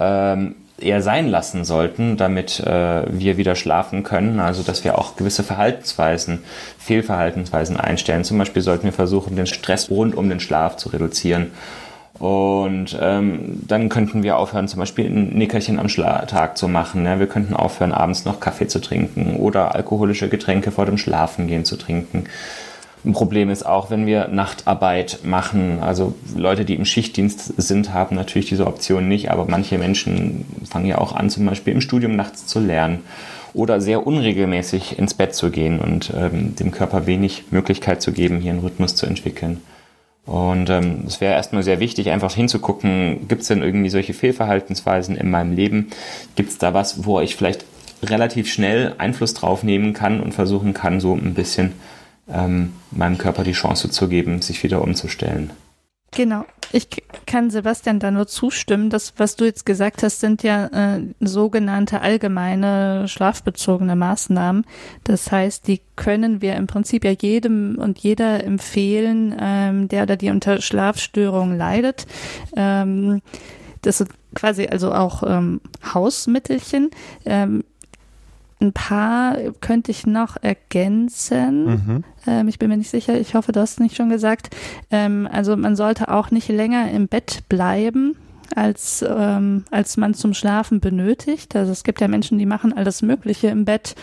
ähm, 0.00 0.56
eher 0.80 1.02
sein 1.02 1.28
lassen 1.28 1.64
sollten, 1.64 2.16
damit 2.16 2.60
äh, 2.60 3.02
wir 3.08 3.36
wieder 3.36 3.56
schlafen 3.56 4.04
können. 4.04 4.40
Also 4.40 4.62
dass 4.62 4.84
wir 4.84 4.98
auch 4.98 5.16
gewisse 5.16 5.42
Verhaltensweisen, 5.42 6.44
Fehlverhaltensweisen 6.78 7.76
einstellen. 7.76 8.24
Zum 8.24 8.38
Beispiel 8.38 8.62
sollten 8.62 8.84
wir 8.84 8.92
versuchen, 8.92 9.36
den 9.36 9.46
Stress 9.46 9.90
rund 9.90 10.14
um 10.14 10.28
den 10.28 10.40
Schlaf 10.40 10.76
zu 10.76 10.88
reduzieren. 10.88 11.50
Und 12.18 12.98
ähm, 13.00 13.60
dann 13.68 13.88
könnten 13.88 14.24
wir 14.24 14.38
aufhören, 14.38 14.66
zum 14.66 14.80
Beispiel 14.80 15.06
ein 15.06 15.38
Nickerchen 15.38 15.78
am 15.78 15.86
Tag 15.86 16.58
zu 16.58 16.66
machen. 16.66 17.04
Ne? 17.04 17.20
Wir 17.20 17.28
könnten 17.28 17.54
aufhören, 17.54 17.92
abends 17.92 18.24
noch 18.24 18.40
Kaffee 18.40 18.66
zu 18.66 18.80
trinken 18.80 19.36
oder 19.36 19.74
alkoholische 19.74 20.28
Getränke 20.28 20.72
vor 20.72 20.84
dem 20.84 20.98
Schlafengehen 20.98 21.64
zu 21.64 21.76
trinken. 21.76 22.24
Ein 23.04 23.12
Problem 23.12 23.48
ist 23.50 23.64
auch, 23.64 23.90
wenn 23.90 24.06
wir 24.06 24.26
Nachtarbeit 24.28 25.20
machen. 25.22 25.78
Also 25.80 26.14
Leute, 26.36 26.64
die 26.64 26.74
im 26.74 26.84
Schichtdienst 26.84 27.54
sind, 27.56 27.94
haben 27.94 28.16
natürlich 28.16 28.48
diese 28.48 28.66
Option 28.66 29.06
nicht, 29.06 29.30
aber 29.30 29.46
manche 29.48 29.78
Menschen 29.78 30.44
fangen 30.68 30.86
ja 30.86 30.98
auch 30.98 31.14
an, 31.14 31.30
zum 31.30 31.46
Beispiel 31.46 31.74
im 31.74 31.80
Studium 31.80 32.16
nachts 32.16 32.46
zu 32.46 32.58
lernen 32.58 33.04
oder 33.54 33.80
sehr 33.80 34.06
unregelmäßig 34.06 34.98
ins 34.98 35.14
Bett 35.14 35.34
zu 35.34 35.50
gehen 35.50 35.78
und 35.78 36.12
ähm, 36.16 36.56
dem 36.56 36.72
Körper 36.72 37.06
wenig 37.06 37.44
Möglichkeit 37.50 38.02
zu 38.02 38.12
geben, 38.12 38.40
hier 38.40 38.50
einen 38.50 38.60
Rhythmus 38.60 38.96
zu 38.96 39.06
entwickeln. 39.06 39.62
Und 40.28 40.68
ähm, 40.68 41.04
es 41.06 41.22
wäre 41.22 41.32
erstmal 41.32 41.62
sehr 41.62 41.80
wichtig, 41.80 42.10
einfach 42.10 42.34
hinzugucken, 42.34 43.28
gibt 43.28 43.40
es 43.42 43.48
denn 43.48 43.62
irgendwie 43.62 43.88
solche 43.88 44.12
Fehlverhaltensweisen 44.12 45.16
in 45.16 45.30
meinem 45.30 45.56
Leben? 45.56 45.88
Gibt 46.36 46.50
es 46.50 46.58
da 46.58 46.74
was, 46.74 47.06
wo 47.06 47.18
ich 47.20 47.34
vielleicht 47.34 47.64
relativ 48.02 48.52
schnell 48.52 48.94
Einfluss 48.98 49.32
drauf 49.32 49.62
nehmen 49.62 49.94
kann 49.94 50.20
und 50.20 50.34
versuchen 50.34 50.74
kann, 50.74 51.00
so 51.00 51.14
ein 51.14 51.32
bisschen 51.32 51.72
ähm, 52.30 52.74
meinem 52.90 53.16
Körper 53.16 53.42
die 53.42 53.52
Chance 53.52 53.88
zu 53.88 54.06
geben, 54.06 54.42
sich 54.42 54.62
wieder 54.62 54.82
umzustellen? 54.82 55.50
Genau. 56.10 56.44
Ich 56.72 56.88
kann 57.26 57.50
Sebastian 57.50 57.98
da 57.98 58.10
nur 58.10 58.26
zustimmen. 58.26 58.90
Das, 58.90 59.14
was 59.16 59.36
du 59.36 59.44
jetzt 59.44 59.64
gesagt 59.64 60.02
hast, 60.02 60.20
sind 60.20 60.42
ja 60.42 60.66
äh, 60.66 61.02
sogenannte 61.20 62.00
allgemeine 62.02 63.08
schlafbezogene 63.08 63.96
Maßnahmen. 63.96 64.64
Das 65.04 65.32
heißt, 65.32 65.66
die 65.66 65.80
können 65.96 66.42
wir 66.42 66.56
im 66.56 66.66
Prinzip 66.66 67.04
ja 67.04 67.12
jedem 67.12 67.78
und 67.78 67.98
jeder 67.98 68.44
empfehlen, 68.44 69.34
ähm, 69.40 69.88
der 69.88 70.02
oder 70.02 70.16
die 70.16 70.30
unter 70.30 70.60
Schlafstörungen 70.60 71.56
leidet. 71.56 72.06
Ähm, 72.54 73.22
das 73.82 73.98
sind 73.98 74.10
quasi 74.34 74.66
also 74.66 74.92
auch 74.92 75.22
ähm, 75.22 75.60
Hausmittelchen. 75.94 76.90
Ähm, 77.24 77.64
ein 78.60 78.72
paar 78.72 79.36
könnte 79.60 79.90
ich 79.90 80.06
noch 80.06 80.36
ergänzen. 80.40 81.64
Mhm. 81.64 82.04
Ähm, 82.26 82.48
ich 82.48 82.58
bin 82.58 82.68
mir 82.68 82.76
nicht 82.76 82.90
sicher. 82.90 83.18
Ich 83.18 83.34
hoffe, 83.34 83.52
du 83.52 83.60
hast 83.60 83.72
es 83.72 83.80
nicht 83.80 83.96
schon 83.96 84.10
gesagt. 84.10 84.54
Ähm, 84.90 85.28
also 85.30 85.56
man 85.56 85.76
sollte 85.76 86.08
auch 86.08 86.30
nicht 86.30 86.48
länger 86.48 86.90
im 86.90 87.08
Bett 87.08 87.40
bleiben 87.48 88.16
als, 88.54 89.04
ähm, 89.08 89.64
als 89.70 89.96
man 89.96 90.14
zum 90.14 90.34
Schlafen 90.34 90.80
benötigt. 90.80 91.54
Also 91.56 91.72
es 91.72 91.84
gibt 91.84 92.00
ja 92.00 92.08
Menschen, 92.08 92.38
die 92.38 92.46
machen 92.46 92.76
alles 92.76 93.02
Mögliche 93.02 93.48
im 93.48 93.64
Bett 93.64 93.94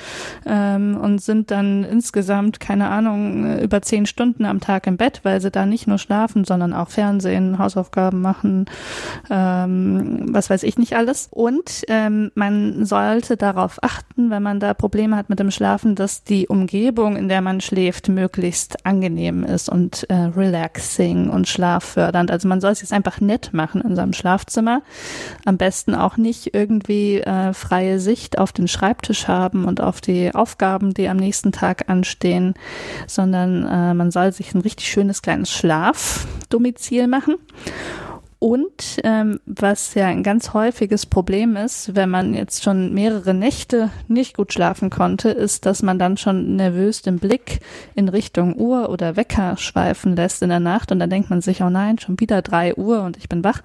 ähm, 0.46 0.98
und 1.02 1.22
sind 1.22 1.52
dann 1.52 1.84
insgesamt, 1.84 2.60
keine 2.60 2.90
Ahnung, 2.90 3.60
über 3.60 3.82
zehn 3.82 4.06
Stunden 4.06 4.46
am 4.46 4.60
Tag 4.60 4.88
im 4.88 4.98
Bett, 4.98 5.22
weil 5.24 5.42
sie 5.42 5.52
da 5.52 5.66
nicht 5.66 5.88
nur 5.88 5.98
schlafen, 5.98 6.46
sondern 6.46 6.74
auch 6.74 6.90
Fernsehen, 6.90 7.58
Hausaufgaben 7.60 8.22
machen, 8.22 8.66
ähm, 9.30 10.26
was 10.30 10.50
weiß 10.50 10.64
ich 10.64 10.78
nicht 10.78 10.96
alles. 10.96 11.28
Und 11.32 11.84
ähm, 11.88 12.32
man 12.36 12.86
sollte 12.86 13.38
darauf 13.38 13.80
achten, 13.82 14.30
wenn 14.30 14.44
man 14.44 14.60
da 14.60 14.74
Probleme 14.74 15.16
hat 15.16 15.30
mit 15.30 15.40
dem 15.40 15.52
Schlafen, 15.52 15.96
dass 15.96 16.24
die 16.24 16.48
Umgebung, 16.48 17.16
in 17.16 17.30
der 17.30 17.42
man 17.42 17.62
schläft, 17.62 18.10
möglichst 18.10 18.86
angenehm 18.86 19.44
ist 19.44 19.70
und 19.70 20.10
äh, 20.10 20.16
relaxing 20.16 21.30
und 21.30 21.48
schlaffördernd. 21.48 22.32
Also 22.32 22.48
man 22.48 22.62
soll 22.62 22.72
es 22.72 22.82
jetzt 22.82 22.94
einfach 22.94 23.22
nett 23.22 23.52
machen 23.54 23.82
in 23.82 23.96
seinem 23.96 24.14
Schlaf 24.14 24.35
Schlafzimmer. 24.36 24.82
Am 25.46 25.58
besten 25.58 25.96
auch 25.96 26.18
nicht 26.18 26.54
irgendwie 26.54 27.20
äh, 27.22 27.54
freie 27.54 28.00
Sicht 28.00 28.38
auf 28.38 28.52
den 28.52 28.68
Schreibtisch 28.68 29.28
haben 29.28 29.66
und 29.66 29.82
auf 29.82 30.02
die 30.02 30.34
Aufgaben, 30.36 30.94
die 30.94 31.08
am 31.08 31.18
nächsten 31.18 31.52
Tag 31.52 31.90
anstehen, 31.90 32.54
sondern 33.08 33.66
äh, 33.66 33.94
man 33.94 34.12
soll 34.12 34.32
sich 34.34 34.54
ein 34.54 34.62
richtig 34.62 34.88
schönes 34.88 35.22
kleines 35.22 35.52
Schlafdomizil 35.52 37.08
machen. 37.08 37.36
Und 38.40 39.00
ähm, 39.04 39.40
was 39.46 39.94
ja 39.94 40.08
ein 40.08 40.22
ganz 40.22 40.54
häufiges 40.54 41.06
Problem 41.06 41.56
ist, 41.56 41.96
wenn 41.96 42.10
man 42.10 42.34
jetzt 42.34 42.64
schon 42.64 42.94
mehrere 42.94 43.34
Nächte 43.34 43.92
nicht 44.08 44.36
gut 44.36 44.54
schlafen 44.54 44.90
konnte, 44.90 45.30
ist, 45.30 45.66
dass 45.66 45.82
man 45.82 45.98
dann 45.98 46.18
schon 46.18 46.56
nervös 46.56 47.02
den 47.02 47.20
Blick 47.20 47.60
in 47.96 48.10
Richtung 48.10 48.56
Uhr 48.58 48.90
oder 48.90 49.16
Wecker 49.16 49.58
schweifen 49.58 50.16
lässt 50.16 50.42
in 50.42 50.50
der 50.50 50.60
Nacht 50.60 50.92
und 50.92 51.00
dann 51.00 51.10
denkt 51.10 51.30
man 51.30 51.42
sich, 51.42 51.64
oh 51.64 51.70
nein, 51.70 51.98
schon 51.98 52.20
wieder 52.20 52.42
drei 52.42 52.76
Uhr 52.76 53.04
und 53.04 53.18
ich 53.18 53.30
bin 53.30 53.44
wach. 53.44 53.62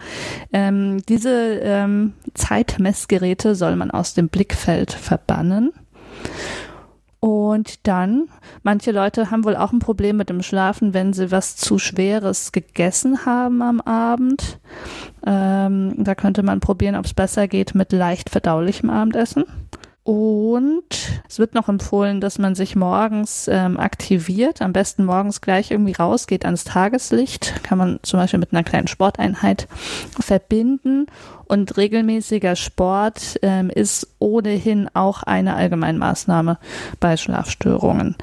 Ähm, 0.53 1.03
diese 1.09 1.61
ähm, 1.63 2.15
Zeitmessgeräte 2.35 3.55
soll 3.57 3.77
man 3.77 3.91
aus 3.91 4.15
dem 4.15 4.29
Blickfeld 4.29 4.93
verbannen. 4.93 5.73
Und 7.21 7.87
dann, 7.87 8.29
manche 8.63 8.93
Leute 8.93 9.31
haben 9.31 9.45
wohl 9.45 9.55
auch 9.55 9.73
ein 9.73 9.79
Problem 9.79 10.17
mit 10.17 10.31
dem 10.31 10.43
Schlafen, 10.43 10.95
wenn 10.95 11.13
sie 11.13 11.31
was 11.31 11.55
zu 11.55 11.79
Schweres 11.79 12.51
gegessen 12.51 13.27
haben 13.27 13.61
am 13.61 13.83
Abend. 13.83 14.59
Ähm, 15.27 15.95
da 15.99 16.15
könnte 16.15 16.43
man 16.43 16.61
probieren, 16.61 16.97
ob 16.97 17.05
es 17.05 17.13
besser 17.13 17.47
geht 17.47 17.75
mit 17.75 17.93
leicht 17.93 18.31
verdaulichem 18.31 18.89
Abendessen. 18.89 19.45
Und 20.03 21.23
es 21.29 21.39
wird 21.39 21.55
noch 21.55 21.69
empfohlen, 21.69 22.23
dass 22.23 22.39
man 22.39 22.55
sich 22.55 22.75
morgens 22.75 23.49
ähm, 23.49 23.79
aktiviert, 23.79 24.63
am 24.63 24.73
besten 24.73 25.05
morgens 25.05 25.43
gleich 25.43 25.71
irgendwie 25.71 25.93
rausgeht 25.93 26.47
ans 26.47 26.65
Tageslicht. 26.65 27.63
Kann 27.63 27.77
man 27.77 28.01
zum 28.03 28.19
Beispiel 28.19 28.41
mit 28.41 28.53
einer 28.53 28.65
kleinen 28.65 28.89
Sporteinheit 28.89 29.69
verbinden 30.19 31.07
und 31.51 31.77
regelmäßiger 31.77 32.55
Sport 32.55 33.39
ähm, 33.43 33.71
ist 33.71 34.15
ohnehin 34.21 34.89
auch 34.95 35.25
eine 35.25 35.55
Allgemeinmaßnahme 35.55 36.59
bei 37.01 37.17
Schlafstörungen. 37.17 38.15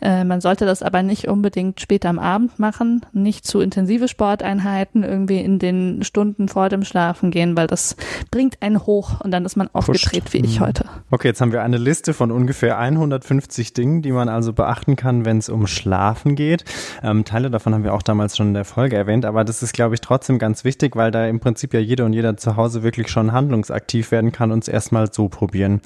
Äh, 0.00 0.22
man 0.22 0.40
sollte 0.40 0.66
das 0.66 0.82
aber 0.82 1.02
nicht 1.02 1.26
unbedingt 1.26 1.80
später 1.80 2.08
am 2.08 2.20
Abend 2.20 2.60
machen, 2.60 3.04
nicht 3.12 3.44
zu 3.44 3.60
intensive 3.60 4.06
Sporteinheiten 4.06 5.02
irgendwie 5.02 5.40
in 5.40 5.58
den 5.58 6.04
Stunden 6.04 6.48
vor 6.48 6.68
dem 6.68 6.84
Schlafen 6.84 7.32
gehen, 7.32 7.56
weil 7.56 7.66
das 7.66 7.96
bringt 8.30 8.62
einen 8.62 8.86
hoch 8.86 9.20
und 9.20 9.32
dann 9.32 9.44
ist 9.44 9.56
man 9.56 9.68
aufgedreht 9.72 10.32
wie 10.32 10.38
ich 10.38 10.60
mhm. 10.60 10.66
heute. 10.66 10.84
Okay, 11.10 11.28
jetzt 11.28 11.40
haben 11.40 11.52
wir 11.52 11.62
eine 11.62 11.78
Liste 11.78 12.14
von 12.14 12.30
ungefähr 12.30 12.78
150 12.78 13.72
Dingen, 13.72 14.02
die 14.02 14.12
man 14.12 14.28
also 14.28 14.52
beachten 14.52 14.94
kann, 14.94 15.24
wenn 15.24 15.38
es 15.38 15.48
um 15.48 15.66
Schlafen 15.66 16.36
geht. 16.36 16.64
Ähm, 17.02 17.24
Teile 17.24 17.50
davon 17.50 17.74
haben 17.74 17.82
wir 17.82 17.94
auch 17.94 18.02
damals 18.02 18.36
schon 18.36 18.48
in 18.48 18.54
der 18.54 18.64
Folge 18.64 18.96
erwähnt, 18.96 19.24
aber 19.24 19.44
das 19.44 19.64
ist, 19.64 19.72
glaube 19.72 19.94
ich, 19.94 20.00
trotzdem 20.00 20.38
ganz 20.38 20.62
wichtig, 20.62 20.94
weil 20.94 21.10
da 21.10 21.26
im 21.26 21.40
Prinzip 21.40 21.74
ja 21.74 21.80
jeder 21.80 22.04
und 22.04 22.12
jeder 22.12 22.36
zu 22.36 22.56
Hause 22.56 22.75
Hause 22.76 22.82
wirklich 22.82 23.08
schon 23.08 23.32
handlungsaktiv 23.32 24.10
werden 24.10 24.32
kann 24.32 24.52
und 24.52 24.62
es 24.62 24.68
erstmal 24.68 25.12
so 25.12 25.28
probieren. 25.28 25.80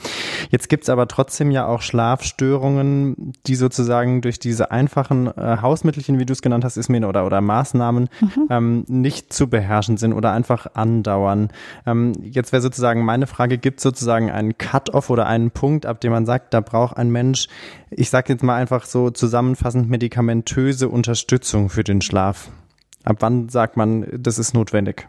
Jetzt 0.50 0.68
gibt 0.68 0.85
es 0.85 0.88
aber 0.90 1.07
trotzdem 1.07 1.50
ja 1.50 1.66
auch 1.66 1.83
Schlafstörungen, 1.83 3.33
die 3.46 3.55
sozusagen 3.55 4.22
durch 4.22 4.38
diese 4.38 4.70
einfachen 4.70 5.29
äh, 5.29 5.59
Hausmittelchen, 5.61 6.18
wie 6.18 6.26
du 6.26 6.33
es 6.33 6.42
genannt 6.42 6.64
hast, 6.64 6.76
Ismene, 6.76 7.07
oder, 7.07 7.26
oder 7.26 7.40
Maßnahmen 7.40 8.09
mhm. 8.20 8.46
ähm, 8.50 8.85
nicht 8.88 9.33
zu 9.33 9.48
beherrschen 9.48 9.96
sind 9.96 10.12
oder 10.12 10.33
einfach 10.33 10.66
andauern. 10.74 11.48
Ähm, 11.87 12.12
jetzt 12.22 12.53
wäre 12.53 12.62
sozusagen 12.62 13.05
meine 13.05 13.26
Frage, 13.26 13.59
gibt 13.59 13.79
es 13.79 13.83
sozusagen 13.85 14.31
einen 14.31 14.59
Cut-off 14.59 15.11
oder 15.11 15.26
einen 15.26 15.50
Punkt, 15.50 15.87
ab 15.87 16.00
dem 16.00 16.12
man 16.12 16.26
sagt, 16.26 16.55
da 16.55 16.61
braucht 16.61 16.96
ein 16.96 17.11
Mensch, 17.11 17.48
ich 17.90 18.11
sage 18.11 18.33
jetzt 18.33 18.42
mal 18.42 18.57
einfach 18.57 18.85
so 18.85 19.11
zusammenfassend, 19.11 19.88
medikamentöse 19.88 20.88
Unterstützung 20.88 21.68
für 21.68 21.85
den 21.85 22.00
Schlaf? 22.00 22.50
Ab 23.05 23.16
wann 23.20 23.48
sagt 23.48 23.76
man, 23.76 24.07
das 24.12 24.38
ist 24.38 24.55
notwendig? 24.55 25.07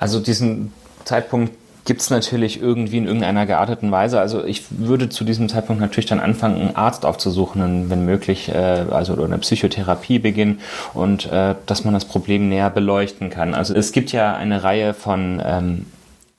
Also 0.00 0.18
diesen 0.18 0.72
Zeitpunkt 1.04 1.52
gibt 1.84 2.00
es 2.00 2.10
natürlich 2.10 2.60
irgendwie 2.60 2.98
in 2.98 3.06
irgendeiner 3.06 3.46
gearteten 3.46 3.90
Weise. 3.90 4.20
Also 4.20 4.44
ich 4.44 4.64
würde 4.70 5.08
zu 5.08 5.24
diesem 5.24 5.48
Zeitpunkt 5.48 5.80
natürlich 5.80 6.08
dann 6.08 6.20
anfangen, 6.20 6.60
einen 6.60 6.76
Arzt 6.76 7.04
aufzusuchen, 7.04 7.90
wenn 7.90 8.04
möglich, 8.04 8.48
äh, 8.48 8.84
also 8.90 9.12
oder 9.12 9.24
eine 9.24 9.38
Psychotherapie 9.38 10.18
beginnen 10.18 10.60
und 10.94 11.30
äh, 11.30 11.54
dass 11.66 11.84
man 11.84 11.94
das 11.94 12.04
Problem 12.04 12.48
näher 12.48 12.70
beleuchten 12.70 13.30
kann. 13.30 13.54
Also 13.54 13.74
es 13.74 13.92
gibt 13.92 14.12
ja 14.12 14.34
eine 14.34 14.62
Reihe 14.62 14.94
von 14.94 15.42
ähm, 15.44 15.86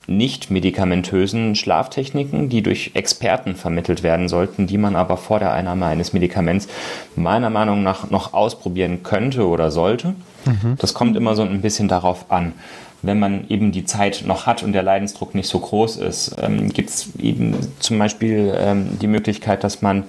nicht 0.06 0.50
medikamentösen 0.50 1.54
Schlaftechniken, 1.54 2.48
die 2.48 2.62
durch 2.62 2.92
Experten 2.94 3.54
vermittelt 3.54 4.02
werden 4.02 4.28
sollten, 4.28 4.66
die 4.66 4.78
man 4.78 4.96
aber 4.96 5.16
vor 5.16 5.38
der 5.38 5.52
Einnahme 5.52 5.86
eines 5.86 6.12
Medikaments 6.12 6.66
meiner 7.14 7.50
Meinung 7.50 7.82
nach 7.82 8.10
noch 8.10 8.32
ausprobieren 8.32 9.02
könnte 9.04 9.46
oder 9.46 9.70
sollte. 9.70 10.14
Mhm. 10.44 10.76
Das 10.78 10.94
kommt 10.94 11.16
immer 11.16 11.36
so 11.36 11.42
ein 11.42 11.60
bisschen 11.60 11.86
darauf 11.88 12.30
an 12.30 12.52
wenn 13.02 13.18
man 13.18 13.48
eben 13.48 13.72
die 13.72 13.84
Zeit 13.84 14.22
noch 14.26 14.46
hat 14.46 14.62
und 14.62 14.72
der 14.72 14.82
Leidensdruck 14.82 15.34
nicht 15.34 15.48
so 15.48 15.58
groß 15.58 15.96
ist, 15.96 16.36
ähm, 16.40 16.72
gibt 16.72 16.90
es 16.90 17.08
eben 17.18 17.56
zum 17.80 17.98
Beispiel 17.98 18.54
ähm, 18.56 18.98
die 19.00 19.08
Möglichkeit, 19.08 19.64
dass 19.64 19.82
man 19.82 20.04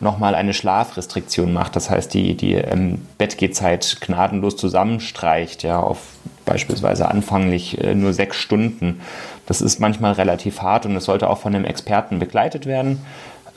nochmal 0.00 0.34
eine 0.34 0.54
Schlafrestriktion 0.54 1.52
macht. 1.52 1.76
Das 1.76 1.90
heißt, 1.90 2.12
die, 2.14 2.34
die 2.34 2.54
ähm, 2.54 3.06
Bettgehzeit 3.18 3.98
gnadenlos 4.00 4.56
zusammenstreicht, 4.56 5.62
ja, 5.62 5.78
auf 5.78 5.98
beispielsweise 6.44 7.08
anfanglich 7.08 7.82
äh, 7.82 7.94
nur 7.94 8.12
sechs 8.12 8.36
Stunden. 8.36 9.00
Das 9.46 9.60
ist 9.60 9.78
manchmal 9.78 10.12
relativ 10.12 10.62
hart 10.62 10.86
und 10.86 10.96
es 10.96 11.04
sollte 11.04 11.28
auch 11.30 11.38
von 11.38 11.54
einem 11.54 11.64
Experten 11.64 12.18
begleitet 12.18 12.66
werden. 12.66 13.02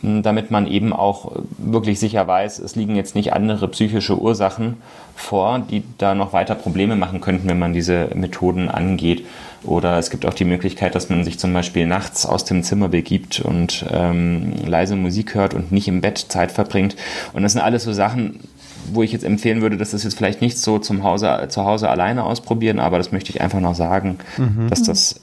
Damit 0.03 0.51
man 0.51 0.67
eben 0.67 0.91
auch 0.91 1.31
wirklich 1.57 1.99
sicher 1.99 2.27
weiß, 2.27 2.59
es 2.59 2.75
liegen 2.75 2.95
jetzt 2.95 3.15
nicht 3.15 3.31
andere 3.31 3.69
psychische 3.69 4.19
Ursachen 4.19 4.77
vor, 5.15 5.59
die 5.59 5.83
da 5.97 6.13
noch 6.13 6.33
weiter 6.33 6.55
Probleme 6.55 6.97
machen 6.97 7.21
könnten, 7.21 7.47
wenn 7.47 7.59
man 7.59 7.73
diese 7.73 8.09
Methoden 8.13 8.69
angeht. 8.69 9.25
Oder 9.63 9.97
es 9.97 10.09
gibt 10.09 10.25
auch 10.25 10.33
die 10.33 10.43
Möglichkeit, 10.43 10.93
dass 10.93 11.09
man 11.09 11.23
sich 11.23 11.39
zum 11.39 11.53
Beispiel 11.53 11.87
nachts 11.87 12.25
aus 12.25 12.43
dem 12.43 12.63
Zimmer 12.63 12.89
begibt 12.89 13.39
und 13.39 13.85
ähm, 13.89 14.53
leise 14.65 14.97
Musik 14.97 15.35
hört 15.35 15.53
und 15.53 15.71
nicht 15.71 15.87
im 15.87 16.01
Bett 16.01 16.17
Zeit 16.17 16.51
verbringt. 16.51 16.97
Und 17.31 17.43
das 17.43 17.53
sind 17.53 17.61
alles 17.61 17.83
so 17.83 17.93
Sachen, 17.93 18.41
wo 18.91 19.03
ich 19.03 19.13
jetzt 19.13 19.23
empfehlen 19.23 19.61
würde, 19.61 19.77
dass 19.77 19.91
das 19.91 20.03
jetzt 20.03 20.17
vielleicht 20.17 20.41
nicht 20.41 20.57
so 20.57 20.79
zum 20.79 21.03
Hause, 21.03 21.45
zu 21.47 21.63
Hause 21.63 21.89
alleine 21.89 22.25
ausprobieren, 22.25 22.79
aber 22.79 22.97
das 22.97 23.13
möchte 23.13 23.29
ich 23.29 23.39
einfach 23.39 23.61
noch 23.61 23.75
sagen, 23.75 24.17
mhm. 24.37 24.67
dass 24.69 24.83
das 24.83 25.21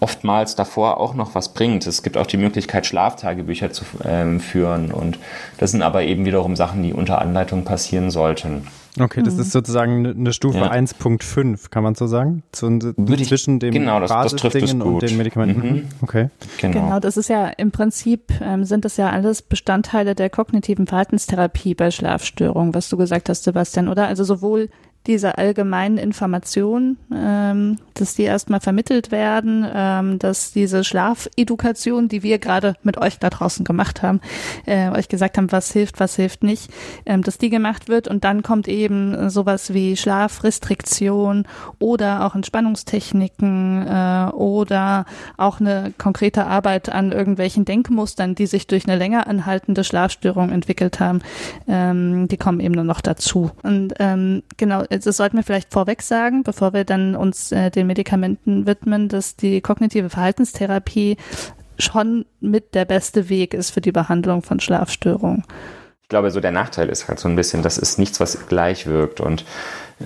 oftmals 0.00 0.56
davor 0.56 1.00
auch 1.00 1.14
noch 1.14 1.34
was 1.34 1.54
bringt. 1.54 1.86
Es 1.86 2.02
gibt 2.02 2.16
auch 2.16 2.26
die 2.26 2.36
Möglichkeit, 2.36 2.86
Schlaftagebücher 2.86 3.72
zu 3.72 3.84
ähm, 4.04 4.40
führen 4.40 4.92
und 4.92 5.18
das 5.58 5.70
sind 5.70 5.82
aber 5.82 6.02
eben 6.02 6.24
wiederum 6.24 6.56
Sachen, 6.56 6.82
die 6.82 6.92
unter 6.92 7.20
Anleitung 7.20 7.64
passieren 7.64 8.10
sollten. 8.10 8.66
Okay, 8.98 9.22
das 9.22 9.34
mhm. 9.34 9.40
ist 9.40 9.52
sozusagen 9.52 10.06
eine 10.06 10.32
Stufe 10.32 10.58
ja. 10.58 10.70
1.5, 10.70 11.68
kann 11.70 11.82
man 11.82 11.94
so 11.94 12.06
sagen? 12.06 12.42
Zu, 12.52 12.78
zwischen 12.78 13.58
dem 13.58 13.72
genau, 13.72 14.00
das, 14.00 14.10
Basisdingen 14.10 14.78
das 14.78 14.88
und 14.88 15.02
den 15.02 15.16
Medikamenten. 15.18 15.74
Mhm. 15.74 15.88
Okay. 16.00 16.30
Genau. 16.58 16.80
genau, 16.80 17.00
das 17.00 17.18
ist 17.18 17.28
ja 17.28 17.46
im 17.46 17.72
Prinzip, 17.72 18.32
ähm, 18.40 18.64
sind 18.64 18.86
das 18.86 18.96
ja 18.96 19.10
alles 19.10 19.42
Bestandteile 19.42 20.14
der 20.14 20.30
kognitiven 20.30 20.86
Verhaltenstherapie 20.86 21.74
bei 21.74 21.90
Schlafstörungen, 21.90 22.74
was 22.74 22.88
du 22.88 22.96
gesagt 22.96 23.28
hast, 23.28 23.44
Sebastian, 23.44 23.88
oder? 23.88 24.06
Also 24.06 24.24
sowohl 24.24 24.70
diese 25.06 25.38
allgemeinen 25.38 25.98
Informationen, 25.98 26.98
ähm, 27.12 27.78
dass 27.94 28.14
die 28.14 28.24
erstmal 28.24 28.60
vermittelt 28.60 29.10
werden, 29.10 29.66
ähm, 29.72 30.18
dass 30.18 30.52
diese 30.52 30.84
Schlafedukation, 30.84 32.08
die 32.08 32.22
wir 32.22 32.38
gerade 32.38 32.74
mit 32.82 32.98
euch 32.98 33.18
da 33.18 33.30
draußen 33.30 33.64
gemacht 33.64 34.02
haben, 34.02 34.20
äh, 34.66 34.90
euch 34.90 35.08
gesagt 35.08 35.38
haben, 35.38 35.52
was 35.52 35.72
hilft, 35.72 36.00
was 36.00 36.16
hilft 36.16 36.42
nicht, 36.42 36.70
ähm, 37.06 37.22
dass 37.22 37.38
die 37.38 37.50
gemacht 37.50 37.88
wird 37.88 38.08
und 38.08 38.24
dann 38.24 38.42
kommt 38.42 38.68
eben 38.68 39.30
sowas 39.30 39.72
wie 39.72 39.96
Schlafrestriktion 39.96 41.46
oder 41.78 42.26
auch 42.26 42.34
Entspannungstechniken 42.34 43.86
äh, 43.86 44.30
oder 44.32 45.06
auch 45.36 45.60
eine 45.60 45.92
konkrete 45.98 46.46
Arbeit 46.46 46.88
an 46.88 47.12
irgendwelchen 47.12 47.64
Denkmustern, 47.64 48.34
die 48.34 48.46
sich 48.46 48.66
durch 48.66 48.86
eine 48.86 48.96
länger 48.96 49.26
anhaltende 49.26 49.84
Schlafstörung 49.84 50.50
entwickelt 50.50 51.00
haben, 51.00 51.20
ähm, 51.68 52.28
die 52.28 52.36
kommen 52.36 52.60
eben 52.60 52.74
nur 52.74 52.84
noch 52.84 53.00
dazu. 53.00 53.50
Und 53.62 53.94
ähm, 53.98 54.42
genau, 54.56 54.84
das 54.98 55.16
sollten 55.16 55.36
wir 55.36 55.44
vielleicht 55.44 55.72
vorweg 55.72 56.02
sagen, 56.02 56.42
bevor 56.42 56.72
wir 56.72 56.84
dann 56.84 57.14
uns 57.14 57.52
äh, 57.52 57.70
den 57.70 57.86
Medikamenten 57.86 58.66
widmen, 58.66 59.08
dass 59.08 59.36
die 59.36 59.60
kognitive 59.60 60.10
Verhaltenstherapie 60.10 61.16
schon 61.78 62.24
mit 62.40 62.74
der 62.74 62.84
beste 62.84 63.28
Weg 63.28 63.54
ist 63.54 63.70
für 63.70 63.80
die 63.80 63.92
Behandlung 63.92 64.42
von 64.42 64.60
Schlafstörungen. 64.60 65.44
Ich 66.06 66.10
glaube, 66.10 66.30
so 66.30 66.38
der 66.38 66.52
Nachteil 66.52 66.88
ist 66.88 67.08
halt 67.08 67.18
so 67.18 67.28
ein 67.28 67.34
bisschen, 67.34 67.62
das 67.62 67.78
ist 67.78 67.98
nichts, 67.98 68.20
was 68.20 68.46
gleich 68.46 68.86
wirkt 68.86 69.20
und 69.20 69.44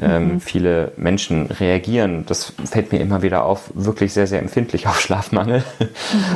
ähm, 0.01 0.29
mhm. 0.29 0.41
viele 0.41 0.93
Menschen 0.97 1.49
reagieren, 1.49 2.25
das 2.25 2.55
fällt 2.65 2.91
mir 2.91 3.01
immer 3.01 3.21
wieder 3.21 3.45
auf, 3.45 3.71
wirklich 3.75 4.15
sehr, 4.15 4.27
sehr 4.27 4.39
empfindlich 4.39 4.87
auf 4.87 4.99
Schlafmangel. 4.99 5.63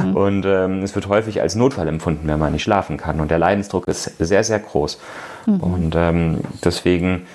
Mhm. 0.05 0.16
Und 0.16 0.44
ähm, 0.44 0.83
es 0.83 0.94
wird 0.94 1.09
häufig 1.09 1.40
als 1.40 1.55
Notfall 1.55 1.88
empfunden, 1.88 2.29
wenn 2.29 2.38
man 2.38 2.53
nicht 2.53 2.62
schlafen 2.62 2.98
kann. 2.98 3.20
Und 3.20 3.31
der 3.31 3.38
Leidensdruck 3.38 3.88
ist 3.88 4.12
sehr, 4.18 4.44
sehr 4.44 4.59
groß. 4.59 5.00
Mhm. 5.46 5.61
Und 5.61 5.94
ähm, 5.96 6.40
deswegen 6.62 7.27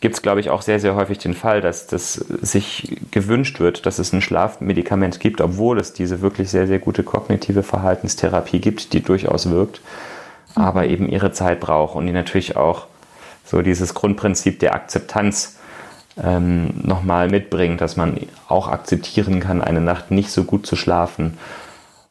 gibt 0.00 0.16
es, 0.16 0.22
glaube 0.22 0.40
ich, 0.40 0.50
auch 0.50 0.62
sehr, 0.62 0.80
sehr 0.80 0.96
häufig 0.96 1.18
den 1.18 1.34
Fall, 1.34 1.60
dass 1.60 1.86
das 1.86 2.14
sich 2.14 2.96
gewünscht 3.12 3.60
wird, 3.60 3.86
dass 3.86 4.00
es 4.00 4.12
ein 4.12 4.22
Schlafmedikament 4.22 5.20
gibt, 5.20 5.40
obwohl 5.40 5.78
es 5.78 5.92
diese 5.92 6.20
wirklich 6.20 6.50
sehr, 6.50 6.66
sehr 6.66 6.80
gute 6.80 7.04
kognitive 7.04 7.62
Verhaltenstherapie 7.62 8.58
gibt, 8.58 8.92
die 8.92 9.02
durchaus 9.02 9.48
wirkt. 9.50 9.80
Aber 10.56 10.86
eben 10.86 11.08
ihre 11.08 11.32
Zeit 11.32 11.60
braucht 11.60 11.94
und 11.94 12.06
die 12.06 12.12
natürlich 12.12 12.56
auch 12.56 12.86
so 13.44 13.62
dieses 13.62 13.94
Grundprinzip 13.94 14.58
der 14.58 14.74
Akzeptanz 14.74 15.58
ähm, 16.22 16.70
nochmal 16.82 17.28
mitbringt, 17.28 17.80
dass 17.80 17.96
man 17.96 18.18
auch 18.48 18.68
akzeptieren 18.68 19.38
kann, 19.38 19.62
eine 19.62 19.80
Nacht 19.80 20.10
nicht 20.10 20.30
so 20.30 20.44
gut 20.44 20.66
zu 20.66 20.74
schlafen 20.74 21.38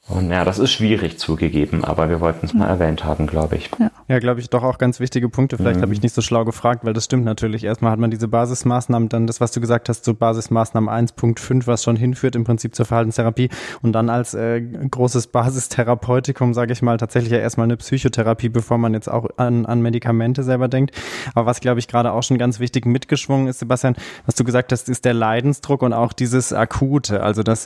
und 0.08 0.30
ja, 0.30 0.46
das 0.46 0.60
ist 0.60 0.72
schwierig 0.72 1.18
zugegeben, 1.18 1.84
aber 1.84 2.10
wir 2.10 2.20
wollten 2.20 2.46
es 2.46 2.54
mal 2.54 2.68
erwähnt 2.68 3.04
haben, 3.04 3.26
glaube 3.26 3.56
ich. 3.56 3.72
Ja, 3.80 3.89
ja 4.08 4.20
glaube 4.20 4.39
ich, 4.39 4.52
doch 4.52 4.62
auch 4.62 4.78
ganz 4.78 5.00
wichtige 5.00 5.30
Punkte. 5.30 5.58
Vielleicht 5.58 5.78
mhm. 5.78 5.82
habe 5.82 5.94
ich 5.94 6.02
nicht 6.04 6.13
so 6.13 6.22
schlau 6.22 6.46
gefragt, 6.46 6.86
weil 6.86 6.94
das 6.94 7.06
stimmt 7.06 7.26
natürlich. 7.26 7.63
Erstmal 7.63 7.91
hat 7.91 7.98
man 7.98 8.12
diese 8.12 8.28
Basismaßnahmen, 8.28 9.10
dann 9.10 9.26
das, 9.26 9.41
was 9.41 9.52
du 9.52 9.62
gesagt 9.62 9.89
hast, 9.89 10.06
so 10.06 10.13
Basismaßnahmen 10.13 10.91
1.5, 10.91 11.65
was 11.65 11.84
schon 11.84 11.96
hinführt 11.96 12.36
im 12.36 12.44
Prinzip 12.44 12.76
zur 12.76 12.86
Verhaltenstherapie 12.86 13.50
und 13.82 13.94
dann 13.94 14.12
als 14.12 14.36
äh, 14.36 14.62
großes 14.62 15.28
Basistherapeutikum, 15.28 16.54
sage 16.54 16.74
ich 16.74 16.84
mal, 16.84 16.98
tatsächlich 16.98 17.32
ja 17.32 17.39
erstmal 17.39 17.63
eine 17.63 17.78
Psychotherapie, 17.78 18.50
bevor 18.50 18.78
man 18.78 18.94
jetzt 18.94 19.10
auch 19.10 19.28
an, 19.38 19.65
an 19.65 19.82
Medikamente 19.82 20.44
selber 20.44 20.68
denkt. 20.68 20.96
Aber 21.34 21.48
was, 21.48 21.62
glaube 21.62 21.80
ich, 21.80 21.88
gerade 21.88 22.12
auch 22.12 22.22
schon 22.22 22.38
ganz 22.38 22.60
wichtig 22.60 22.86
mitgeschwungen 22.86 23.48
ist, 23.48 23.58
Sebastian, 23.58 23.96
was 24.28 24.36
du 24.36 24.44
gesagt 24.44 24.72
hast, 24.72 24.88
ist 24.88 25.04
der 25.04 25.15
Leidensdruck 25.15 25.82
und 25.82 25.94
auch 25.94 26.13
dieses 26.13 26.54
Akute. 26.54 27.24
Also 27.24 27.41
das 27.41 27.65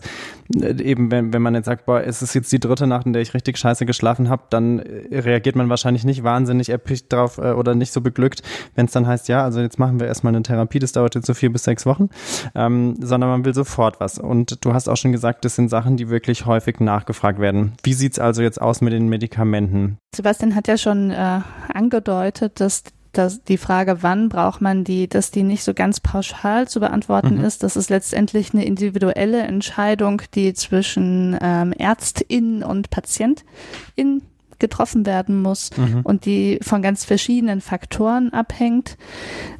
äh, 0.55 0.81
eben, 0.81 1.11
wenn, 1.11 1.33
wenn 1.33 1.41
man 1.41 1.53
jetzt 1.53 1.65
sagt, 1.65 1.85
boah, 1.85 2.01
es 2.01 2.28
ist 2.29 2.35
jetzt 2.35 2.51
die 2.51 2.59
dritte 2.59 2.87
Nacht, 2.87 3.05
in 3.05 3.13
der 3.13 3.21
ich 3.21 3.33
richtig 3.33 3.57
scheiße 3.57 3.85
geschlafen 3.85 4.29
habe, 4.29 4.43
dann 4.49 4.79
äh, 4.79 5.19
reagiert 5.19 5.55
man 5.55 5.69
wahrscheinlich 5.69 6.03
nicht 6.03 6.23
wahnsinnig 6.23 6.69
erpicht 6.69 7.11
drauf 7.11 7.37
äh, 7.37 7.51
oder 7.51 7.75
nicht 7.75 7.91
so 7.91 8.01
beglückt, 8.01 8.41
wenn 8.75 8.85
es 8.85 8.91
dann 8.91 9.07
heißt, 9.07 9.27
ja, 9.27 9.43
also 9.43 9.61
jetzt 9.61 9.79
machen 9.79 9.99
wir 9.99 10.07
erstmal 10.07 10.33
eine 10.33 10.43
Therapie, 10.43 10.79
das 10.79 10.91
dauert 10.91 11.15
jetzt 11.15 11.27
so 11.27 11.33
vier 11.33 11.51
bis 11.51 11.63
sechs 11.63 11.85
Wochen, 11.85 12.09
ähm, 12.55 12.95
sondern 13.01 13.29
man 13.29 13.45
will 13.45 13.53
sofort 13.53 13.99
was. 13.99 14.19
Und 14.19 14.63
du 14.63 14.73
hast 14.73 14.87
auch 14.87 14.97
schon 14.97 15.11
gesagt, 15.11 15.45
das 15.45 15.55
sind 15.55 15.69
Sachen, 15.69 15.97
die 15.97 16.09
wirklich 16.09 16.45
häufig 16.45 16.79
nachgefragt 16.79 17.39
werden. 17.39 17.73
Wie 17.83 17.93
sieht 17.93 18.13
es 18.13 18.19
also 18.19 18.41
jetzt 18.41 18.61
aus 18.61 18.81
mit 18.81 18.93
den 18.93 19.07
Medikamenten? 19.09 19.97
Sebastian 20.15 20.55
hat 20.55 20.67
ja 20.67 20.77
schon 20.77 21.11
äh, 21.11 21.41
angedeutet, 21.73 22.59
dass 22.59 22.83
dass 23.11 23.43
die 23.43 23.57
Frage, 23.57 24.03
wann 24.03 24.29
braucht 24.29 24.61
man 24.61 24.83
die, 24.83 25.07
dass 25.07 25.31
die 25.31 25.43
nicht 25.43 25.63
so 25.63 25.73
ganz 25.73 25.99
pauschal 25.99 26.67
zu 26.67 26.79
beantworten 26.79 27.37
mhm. 27.37 27.43
ist. 27.43 27.63
Das 27.63 27.75
ist 27.75 27.89
letztendlich 27.89 28.53
eine 28.53 28.65
individuelle 28.65 29.41
Entscheidung, 29.41 30.21
die 30.35 30.53
zwischen 30.53 31.37
ähm, 31.41 31.73
Ärztin 31.73 32.63
und 32.63 32.89
Patientin 32.89 34.21
getroffen 34.59 35.05
werden 35.05 35.41
muss 35.41 35.71
mhm. 35.75 36.01
und 36.03 36.25
die 36.25 36.59
von 36.61 36.81
ganz 36.81 37.05
verschiedenen 37.05 37.61
Faktoren 37.61 38.31
abhängt. 38.33 38.97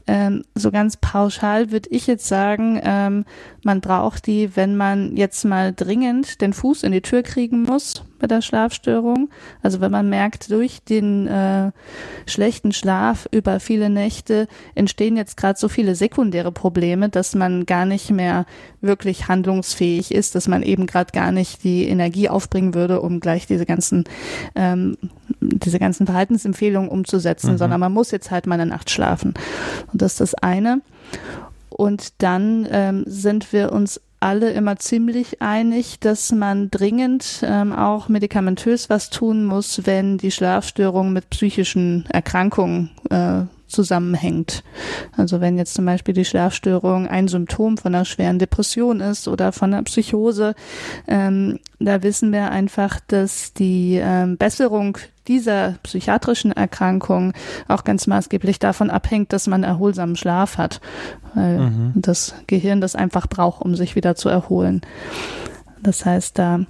Ähm, 0.10 0.44
so 0.56 0.72
ganz 0.72 0.98
pauschal 0.98 1.70
würde 1.70 1.88
ich 1.92 2.08
jetzt 2.08 2.28
sagen, 2.28 2.82
ähm, 2.84 3.26
man 3.64 3.80
braucht 3.80 4.26
die, 4.26 4.56
wenn 4.56 4.76
man 4.76 5.16
jetzt 5.16 5.46
mal 5.46 5.72
dringend 5.72 6.42
den 6.42 6.52
Fuß 6.52 6.82
in 6.82 6.94
die 6.94 7.02
Tür 7.02 7.22
kriegen 7.22 7.62
muss 7.62 8.04
bei 8.18 8.26
der 8.26 8.42
Schlafstörung. 8.42 9.30
Also 9.62 9.82
wenn 9.82 9.92
man 9.92 10.10
merkt, 10.10 10.50
durch 10.50 10.82
den 10.84 11.28
äh, 11.28 11.72
schlechten 12.26 12.72
Schlaf 12.72 13.28
über 13.32 13.60
viele 13.60 13.92
Nächte 13.92 14.48
entstehen 14.74 15.16
jetzt 15.16 15.38
gerade 15.38 15.60
so 15.60 15.70
viele 15.70 15.94
sekundäre 15.94 16.52
Probleme, 16.52 17.10
dass 17.10 17.36
man 17.36 17.68
gar 17.68 17.86
nicht 17.86 18.10
mehr 18.10 18.48
wirklich 18.82 19.28
handlungsfähig 19.28 20.12
ist, 20.12 20.34
dass 20.34 20.48
man 20.48 20.64
eben 20.64 20.88
gerade 20.88 21.12
gar 21.12 21.32
nicht 21.32 21.64
die 21.64 21.88
Energie 21.88 22.30
aufbringen 22.30 22.74
würde, 22.74 23.02
um 23.02 23.20
gleich 23.20 23.46
diese 23.46 23.68
ganzen 23.68 24.06
ähm, 24.56 24.98
diese 25.42 25.80
ganzen 25.80 26.06
Verhaltensempfehlungen 26.06 26.90
umzusetzen, 26.90 27.54
mhm. 27.54 27.58
sondern 27.58 27.80
man 27.80 27.94
muss 27.94 28.12
jetzt 28.12 28.32
halt 28.32 28.48
mal 28.48 28.60
eine 28.60 28.70
Nacht 28.70 28.90
schlafen. 28.90 29.34
Und 29.92 29.99
das 30.02 30.14
ist 30.14 30.22
das 30.22 30.36
eine. 30.36 30.82
Und 31.70 32.22
dann 32.22 32.68
ähm, 32.72 33.04
sind 33.08 33.54
wir 33.54 33.72
uns 33.72 34.02
alle 34.20 34.52
immer 34.52 34.76
ziemlich 34.78 35.42
einig, 35.42 36.00
dass 36.00 36.32
man 36.32 36.70
dringend 36.70 37.42
ähm, 37.44 37.72
auch 37.72 38.10
medikamentös 38.10 38.90
was 38.90 39.10
tun 39.10 39.46
muss, 39.46 39.86
wenn 39.86 40.18
die 40.18 40.32
Schlafstörung 40.32 41.14
mit 41.14 41.30
psychischen 41.30 42.06
Erkrankungen 42.10 42.90
äh, 43.10 43.44
zusammenhängt. 43.68 44.64
Also 45.16 45.42
wenn 45.42 45.58
jetzt 45.58 45.74
zum 45.74 45.86
Beispiel 45.86 46.14
die 46.14 46.26
Schlafstörung 46.26 47.08
ein 47.08 47.28
Symptom 47.28 47.78
von 47.78 47.96
einer 47.96 48.04
schweren 48.04 48.40
Depression 48.40 49.00
ist 49.00 49.28
oder 49.28 49.52
von 49.52 49.74
einer 49.74 49.84
Psychose, 49.84 50.56
ähm, 51.08 51.60
da 51.80 52.04
wissen 52.04 52.34
wir 52.34 52.52
einfach, 52.52 53.00
dass 53.08 53.54
die 53.54 54.02
ähm, 54.04 54.38
Besserung 54.38 54.98
dieser 55.30 55.76
psychiatrischen 55.84 56.52
Erkrankung 56.52 57.34
auch 57.68 57.86
ganz 57.86 58.08
maßgeblich 58.08 58.60
davon 58.60 58.90
abhängt, 58.90 59.32
dass 59.32 59.48
man 59.48 59.64
erholsamen 59.64 60.18
Schlaf 60.18 60.58
hat, 60.58 60.82
weil 61.36 61.60
mhm. 61.60 61.92
das 61.96 62.34
Gehirn 62.48 62.82
das 62.82 62.96
einfach 62.96 63.28
braucht, 63.28 63.62
um 63.62 63.76
sich 63.76 63.96
wieder 63.96 64.16
zu 64.16 64.28
erholen. 64.28 64.82
Das 65.82 66.06
heißt, 66.06 66.38
da 66.38 66.62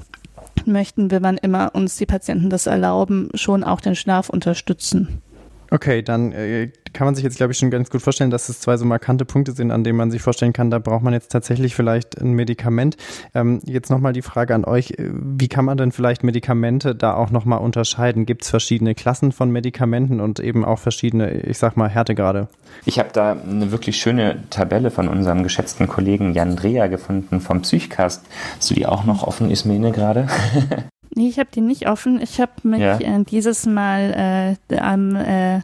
möchten 0.65 1.09
wir, 1.09 1.23
wann 1.23 1.37
immer 1.37 1.73
uns 1.73 1.95
die 1.95 2.05
Patienten 2.05 2.49
das 2.49 2.67
erlauben, 2.67 3.29
schon 3.33 3.63
auch 3.63 3.81
den 3.81 3.95
Schlaf 3.95 4.29
unterstützen. 4.29 5.21
Okay, 5.71 6.01
dann 6.01 6.31
äh, 6.31 6.71
kann 6.93 7.05
man 7.05 7.15
sich 7.15 7.23
jetzt, 7.23 7.37
glaube 7.37 7.53
ich, 7.53 7.59
schon 7.59 7.69
ganz 7.69 7.89
gut 7.89 8.01
vorstellen, 8.01 8.31
dass 8.31 8.49
es 8.49 8.59
zwei 8.59 8.77
so 8.77 8.85
markante 8.85 9.25
Punkte 9.25 9.51
sind, 9.51 9.71
an 9.71 9.83
denen 9.83 9.97
man 9.97 10.09
sich 10.09 10.21
vorstellen 10.21 10.53
kann, 10.53 10.71
da 10.71 10.79
braucht 10.79 11.03
man 11.03 11.13
jetzt 11.13 11.31
tatsächlich 11.31 11.75
vielleicht 11.75 12.19
ein 12.19 12.33
Medikament. 12.33 12.97
Ähm, 13.35 13.61
jetzt 13.65 13.89
nochmal 13.89 14.13
die 14.13 14.21
Frage 14.21 14.55
an 14.55 14.65
euch, 14.65 14.93
wie 14.97 15.47
kann 15.47 15.65
man 15.65 15.77
denn 15.77 15.91
vielleicht 15.91 16.23
Medikamente 16.23 16.95
da 16.95 17.13
auch 17.13 17.29
nochmal 17.29 17.59
unterscheiden? 17.59 18.25
Gibt 18.25 18.43
es 18.43 18.49
verschiedene 18.49 18.95
Klassen 18.95 19.31
von 19.31 19.51
Medikamenten 19.51 20.19
und 20.19 20.39
eben 20.39 20.65
auch 20.65 20.79
verschiedene, 20.79 21.31
ich 21.41 21.57
sag 21.57 21.77
mal, 21.77 21.89
Härtegrade? 21.89 22.47
Ich 22.85 22.99
habe 22.99 23.09
da 23.13 23.33
eine 23.33 23.71
wirklich 23.71 23.97
schöne 23.97 24.43
Tabelle 24.49 24.91
von 24.91 25.07
unserem 25.07 25.43
geschätzten 25.43 25.87
Kollegen 25.87 26.33
Jan 26.33 26.55
Dreher 26.55 26.89
gefunden 26.89 27.41
vom 27.41 27.61
Psychcast. 27.61 28.25
Hast 28.57 28.69
du 28.69 28.73
die 28.73 28.85
auch 28.85 29.05
noch 29.05 29.23
offen, 29.23 29.51
Ismene, 29.51 29.91
gerade? 29.91 30.27
Nee, 31.15 31.27
ich 31.27 31.39
habe 31.39 31.49
die 31.53 31.61
nicht 31.61 31.87
offen. 31.89 32.21
Ich 32.21 32.39
habe 32.39 32.51
mich 32.63 32.79
Ja. 32.81 32.97
äh, 32.99 33.23
dieses 33.23 33.65
Mal 33.65 34.57
äh, 34.69 34.77
am, 34.77 35.15
äh, 35.15 35.61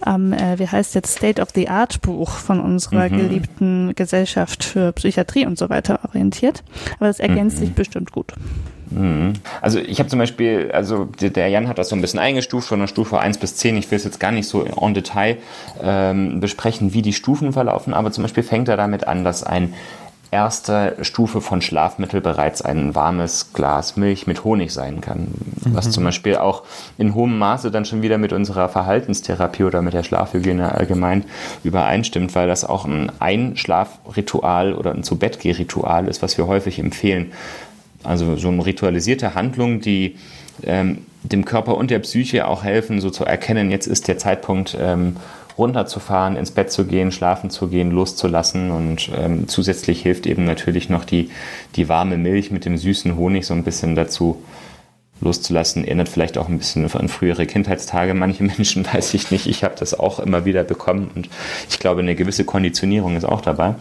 am 0.00 0.32
äh, 0.32 0.58
wie 0.58 0.66
heißt 0.66 0.94
jetzt, 0.96 1.16
State 1.16 1.40
of 1.40 1.50
the 1.54 1.68
Art 1.68 2.00
Buch 2.02 2.30
von 2.30 2.60
unserer 2.60 3.08
Mhm. 3.08 3.16
geliebten 3.16 3.92
Gesellschaft 3.94 4.64
für 4.64 4.92
Psychiatrie 4.92 5.46
und 5.46 5.58
so 5.58 5.70
weiter 5.70 6.00
orientiert. 6.08 6.64
Aber 6.98 7.06
das 7.06 7.20
ergänzt 7.20 7.56
Mhm. 7.58 7.60
sich 7.66 7.72
bestimmt 7.74 8.10
gut. 8.10 8.32
Mhm. 8.90 9.34
Also 9.62 9.78
ich 9.78 10.00
habe 10.00 10.08
zum 10.08 10.18
Beispiel, 10.18 10.72
also 10.72 11.04
der- 11.04 11.30
der 11.30 11.46
Jan 11.48 11.68
hat 11.68 11.78
das 11.78 11.88
so 11.90 11.94
ein 11.94 12.00
bisschen 12.00 12.18
eingestuft 12.18 12.66
von 12.66 12.80
der 12.80 12.88
Stufe 12.88 13.20
1 13.20 13.38
bis 13.38 13.54
10. 13.54 13.76
Ich 13.76 13.88
will 13.92 13.96
es 13.96 14.02
jetzt 14.04 14.18
gar 14.18 14.32
nicht 14.32 14.48
so 14.48 14.64
en 14.64 14.94
Detail 14.94 15.36
ähm, 15.80 16.40
besprechen, 16.40 16.92
wie 16.92 17.02
die 17.02 17.12
Stufen 17.12 17.52
verlaufen, 17.52 17.94
aber 17.94 18.10
zum 18.10 18.22
Beispiel 18.22 18.42
fängt 18.42 18.68
er 18.68 18.76
damit 18.76 19.06
an, 19.06 19.22
dass 19.22 19.44
ein 19.44 19.72
erster 20.30 21.04
Stufe 21.04 21.40
von 21.40 21.60
Schlafmittel 21.60 22.20
bereits 22.20 22.62
ein 22.62 22.94
warmes 22.94 23.52
Glas 23.52 23.96
Milch 23.96 24.26
mit 24.26 24.44
Honig 24.44 24.72
sein 24.72 25.00
kann. 25.00 25.28
Was 25.64 25.90
zum 25.90 26.04
Beispiel 26.04 26.36
auch 26.36 26.62
in 26.98 27.14
hohem 27.14 27.38
Maße 27.38 27.70
dann 27.70 27.84
schon 27.84 28.02
wieder 28.02 28.18
mit 28.18 28.32
unserer 28.32 28.68
Verhaltenstherapie 28.68 29.64
oder 29.64 29.82
mit 29.82 29.94
der 29.94 30.02
Schlafhygiene 30.02 30.72
allgemein 30.72 31.24
übereinstimmt, 31.64 32.34
weil 32.34 32.46
das 32.46 32.64
auch 32.64 32.84
ein 32.84 33.10
Einschlafritual 33.18 34.74
oder 34.74 34.92
ein 34.92 35.02
Zu-Bett-Geh-Ritual 35.02 36.06
ist, 36.06 36.22
was 36.22 36.38
wir 36.38 36.46
häufig 36.46 36.78
empfehlen. 36.78 37.32
Also 38.04 38.36
so 38.36 38.48
eine 38.48 38.64
ritualisierte 38.64 39.34
Handlung, 39.34 39.80
die 39.80 40.16
ähm, 40.62 40.98
dem 41.22 41.44
Körper 41.44 41.76
und 41.76 41.90
der 41.90 41.98
Psyche 41.98 42.46
auch 42.46 42.64
helfen, 42.64 43.00
so 43.00 43.10
zu 43.10 43.24
erkennen, 43.24 43.70
jetzt 43.70 43.86
ist 43.86 44.08
der 44.08 44.18
Zeitpunkt, 44.18 44.76
ähm, 44.80 45.16
runterzufahren, 45.60 46.36
ins 46.36 46.50
Bett 46.50 46.72
zu 46.72 46.86
gehen, 46.86 47.12
schlafen 47.12 47.50
zu 47.50 47.68
gehen, 47.68 47.92
loszulassen. 47.92 48.72
Und 48.72 49.10
ähm, 49.16 49.46
zusätzlich 49.46 50.02
hilft 50.02 50.26
eben 50.26 50.44
natürlich 50.44 50.88
noch 50.88 51.04
die, 51.04 51.30
die 51.76 51.88
warme 51.88 52.16
Milch 52.16 52.50
mit 52.50 52.64
dem 52.64 52.76
süßen 52.76 53.16
Honig 53.16 53.46
so 53.46 53.54
ein 53.54 53.62
bisschen 53.62 53.94
dazu 53.94 54.42
loszulassen. 55.20 55.84
Erinnert 55.84 56.08
vielleicht 56.08 56.38
auch 56.38 56.48
ein 56.48 56.58
bisschen 56.58 56.90
an 56.92 57.08
frühere 57.08 57.46
Kindheitstage. 57.46 58.14
Manche 58.14 58.42
Menschen 58.58 58.86
weiß 58.86 59.14
ich 59.14 59.30
nicht. 59.30 59.46
Ich 59.46 59.62
habe 59.62 59.74
das 59.78 59.98
auch 59.98 60.18
immer 60.18 60.44
wieder 60.44 60.64
bekommen 60.64 61.10
und 61.14 61.28
ich 61.68 61.78
glaube, 61.78 62.00
eine 62.00 62.14
gewisse 62.14 62.44
Konditionierung 62.44 63.16
ist 63.16 63.24
auch 63.24 63.40
dabei. 63.40 63.74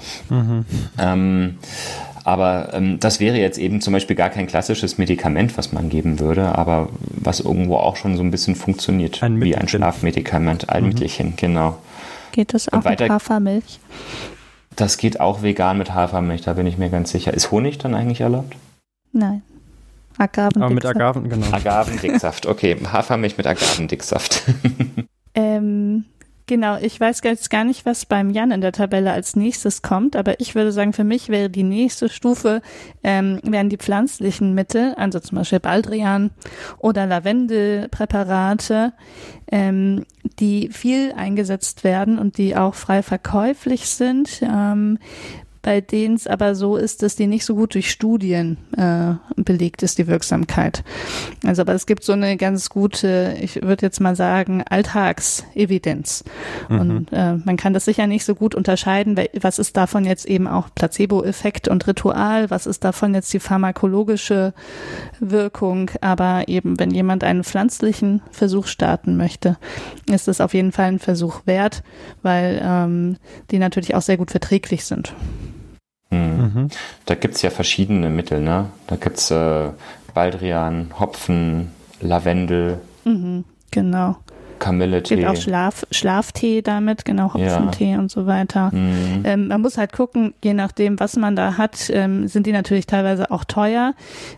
Ähm, 1.00 1.58
aber 2.30 2.74
ähm, 2.74 3.00
das 3.00 3.20
wäre 3.20 3.38
jetzt 3.38 3.58
eben 3.58 3.82
zum 3.82 3.94
Beispiel 3.94 4.16
gar 4.16 4.30
kein 4.30 4.48
klassisches 4.48 4.98
Medikament, 4.98 5.58
was 5.58 5.72
man 5.72 5.90
geben 5.90 6.20
würde, 6.20 6.56
aber 6.58 6.90
was 7.02 7.40
irgendwo 7.40 7.78
auch 7.78 7.96
schon 7.96 8.16
so 8.18 8.24
ein 8.24 8.32
bisschen 8.32 8.56
funktioniert 8.56 9.22
Ein 9.24 9.42
wie 9.42 9.56
ein. 9.56 9.68
Schlafmedikament, 9.68 10.70
ein 10.70 10.88
Mittelchen, 10.88 11.34
genau. 11.36 11.78
Geht 12.32 12.54
das 12.54 12.70
auch 12.70 12.78
mit 12.78 12.86
weiter- 12.86 13.10
Hafermilch? 13.10 13.80
Das 14.76 14.98
geht 14.98 15.20
auch 15.20 15.42
vegan 15.42 15.78
mit 15.78 15.94
Hafermilch, 15.94 16.42
da 16.44 16.54
bin 16.54 16.68
ich 16.68 16.78
mir 16.78 16.90
ganz 16.90 17.12
sicher. 17.12 17.34
Ist 17.34 17.52
Honig 17.52 17.80
dann 17.80 17.96
eigentlich 17.96 18.22
erlaubt? 18.22 18.56
Nein. 19.12 19.42
Agaven 20.18 20.62
Aber 20.62 20.74
mit 20.74 20.86
Agaven, 20.86 21.30
genau. 21.30 21.48
Agavendicksaft, 21.52 22.46
okay. 22.46 22.78
Hafermilch 22.92 23.38
mit 23.38 23.48
Agavendicksaft. 23.48 24.44
Ähm, 25.36 26.06
genau, 26.50 26.78
ich 26.82 27.00
weiß 27.00 27.22
jetzt 27.24 27.50
gar 27.50 27.64
nicht, 27.64 27.86
was 27.86 28.06
beim 28.06 28.32
Jan 28.32 28.52
in 28.52 28.60
der 28.60 28.74
Tabelle 28.74 29.14
als 29.14 29.36
nächstes 29.36 29.82
kommt, 29.82 30.16
aber 30.16 30.42
ich 30.42 30.56
würde 30.56 30.72
sagen, 30.74 30.92
für 30.92 31.04
mich 31.06 31.30
wäre 31.30 31.50
die 31.50 31.64
nächste 31.64 32.10
Stufe, 32.10 32.62
ähm, 33.04 33.40
wären 33.44 33.70
die 33.70 33.78
pflanzlichen 33.78 34.56
Mittel, 34.56 34.96
also 34.96 35.20
zum 35.20 35.38
Beispiel 35.38 35.60
Baldrian 35.60 36.32
oder 36.80 37.06
Lavendelpräparate, 37.06 38.94
ähm, 39.52 40.06
die 40.40 40.70
viel 40.70 41.14
eingesetzt 41.14 41.84
werden 41.84 42.18
und 42.18 42.38
die 42.38 42.58
auch 42.58 42.74
frei 42.74 43.04
verkäuflich 43.04 43.88
sind. 43.88 44.42
Ähm, 44.42 44.98
bei 45.70 45.82
denen 45.82 46.16
es 46.16 46.26
aber 46.26 46.56
so 46.56 46.78
ist, 46.78 47.04
dass 47.04 47.16
die 47.16 47.28
nicht 47.28 47.46
so 47.46 47.54
gut 47.54 47.76
durch 47.76 47.92
Studien 47.92 48.58
äh, 48.76 49.14
belegt 49.40 49.84
ist, 49.84 50.00
die 50.00 50.08
Wirksamkeit. 50.08 50.84
Also, 51.46 51.62
aber 51.62 51.76
es 51.76 51.86
gibt 51.86 52.04
so 52.04 52.14
eine 52.14 52.38
ganz 52.38 52.72
gute, 52.72 53.36
ich 53.40 53.62
würde 53.62 53.86
jetzt 53.86 54.02
mal 54.02 54.16
sagen, 54.16 54.64
Alltagsevidenz. 54.68 56.24
Und 56.70 57.10
äh, 57.12 57.36
man 57.36 57.56
kann 57.56 57.76
das 57.76 57.86
sicher 57.86 58.08
nicht 58.08 58.26
so 58.26 58.34
gut 58.34 58.56
unterscheiden, 58.56 59.16
was 59.40 59.60
ist 59.60 59.78
davon 59.78 60.06
jetzt 60.06 60.26
eben 60.26 60.48
auch 60.48 60.70
Placebo-Effekt 60.74 61.68
und 61.68 61.86
Ritual, 61.86 62.50
was 62.50 62.66
ist 62.66 62.84
davon 62.84 63.14
jetzt 63.14 63.32
die 63.32 63.40
pharmakologische 63.40 64.56
Wirkung. 65.20 65.92
Aber 66.02 66.48
eben, 66.48 66.80
wenn 66.80 66.90
jemand 66.90 67.24
einen 67.24 67.44
pflanzlichen 67.44 68.24
Versuch 68.32 68.66
starten 68.66 69.18
möchte, 69.18 69.56
ist 70.12 70.28
es 70.28 70.42
auf 70.42 70.56
jeden 70.56 70.72
Fall 70.72 70.88
ein 70.88 71.00
Versuch 71.00 71.42
wert, 71.46 71.84
weil 72.24 72.60
ähm, 72.64 73.18
die 73.52 73.60
natürlich 73.60 73.94
auch 73.94 74.02
sehr 74.02 74.18
gut 74.18 74.32
verträglich 74.32 74.84
sind. 74.84 75.14
Hm. 76.20 76.54
Mhm. 76.62 76.68
Da 77.06 77.16
gibt 77.16 77.36
es 77.36 77.42
ja 77.42 77.50
verschiedene 77.50 78.10
Mittel, 78.10 78.42
ne? 78.42 78.66
Da 78.88 78.96
gibt 78.96 79.18
es 79.18 79.32
äh, 79.32 79.70
Baldrian, 80.14 80.92
Hopfen, 81.00 81.72
Lavendel, 82.02 82.80
Mhm, 83.06 83.46
genau. 83.72 84.18
Kamilletee. 84.60 85.16
Gibt 85.16 85.28
auch 85.28 85.38
Schlaf, 85.38 85.88
Schlaftee 85.90 86.62
damit, 86.62 87.06
genau, 87.06 87.32
Ja. 87.36 87.56
Hopfentee 87.56 87.96
und 87.96 88.12
so 88.12 88.26
weiter. 88.28 88.72
Mhm. 88.76 89.22
Ähm, 89.24 89.48
man 89.48 89.62
muss 89.62 89.78
halt 89.78 89.94
gucken, 89.94 90.34
je 90.44 90.54
nachdem, 90.54 91.00
was 91.00 91.16
man 91.16 91.38
da 91.38 91.58
hat, 91.58 91.90
ähm, 91.94 92.28
sind 92.28 92.46
die 92.46 92.52
natürlich 92.52 92.86
teilweise 92.86 93.32
auch 93.32 93.46
teuer. 93.46 93.94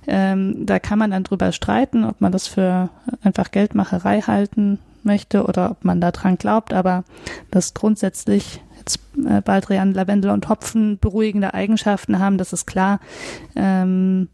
Ähm, 0.08 0.65
da 0.65 0.78
kann 0.78 1.00
man 1.00 1.10
dann 1.10 1.24
drüber 1.24 1.52
streiten, 1.52 2.06
ob 2.06 2.22
man 2.22 2.32
das 2.32 2.48
für 2.48 2.89
einfach 3.24 3.50
Geldmacherei 3.50 4.22
halten 4.22 4.78
möchte 5.04 5.44
oder 5.44 5.72
ob 5.72 5.84
man 5.84 6.00
da 6.00 6.12
dran 6.12 6.38
glaubt. 6.38 6.72
Aber 6.72 7.04
das 7.50 7.74
grundsätzlich 7.74 8.62
jetzt 8.82 9.00
äh, 9.28 9.41
Baldrian, 9.41 9.94
Lavendel 9.94 10.32
und 10.32 10.50
Hopfen 10.50 10.98
beruhigende 11.00 11.54
Eigenschaften 11.54 12.20
haben, 12.20 12.38
das 12.38 12.52
ist 12.54 12.65
klar. 12.65 13.00
Ähm, 13.56 14.28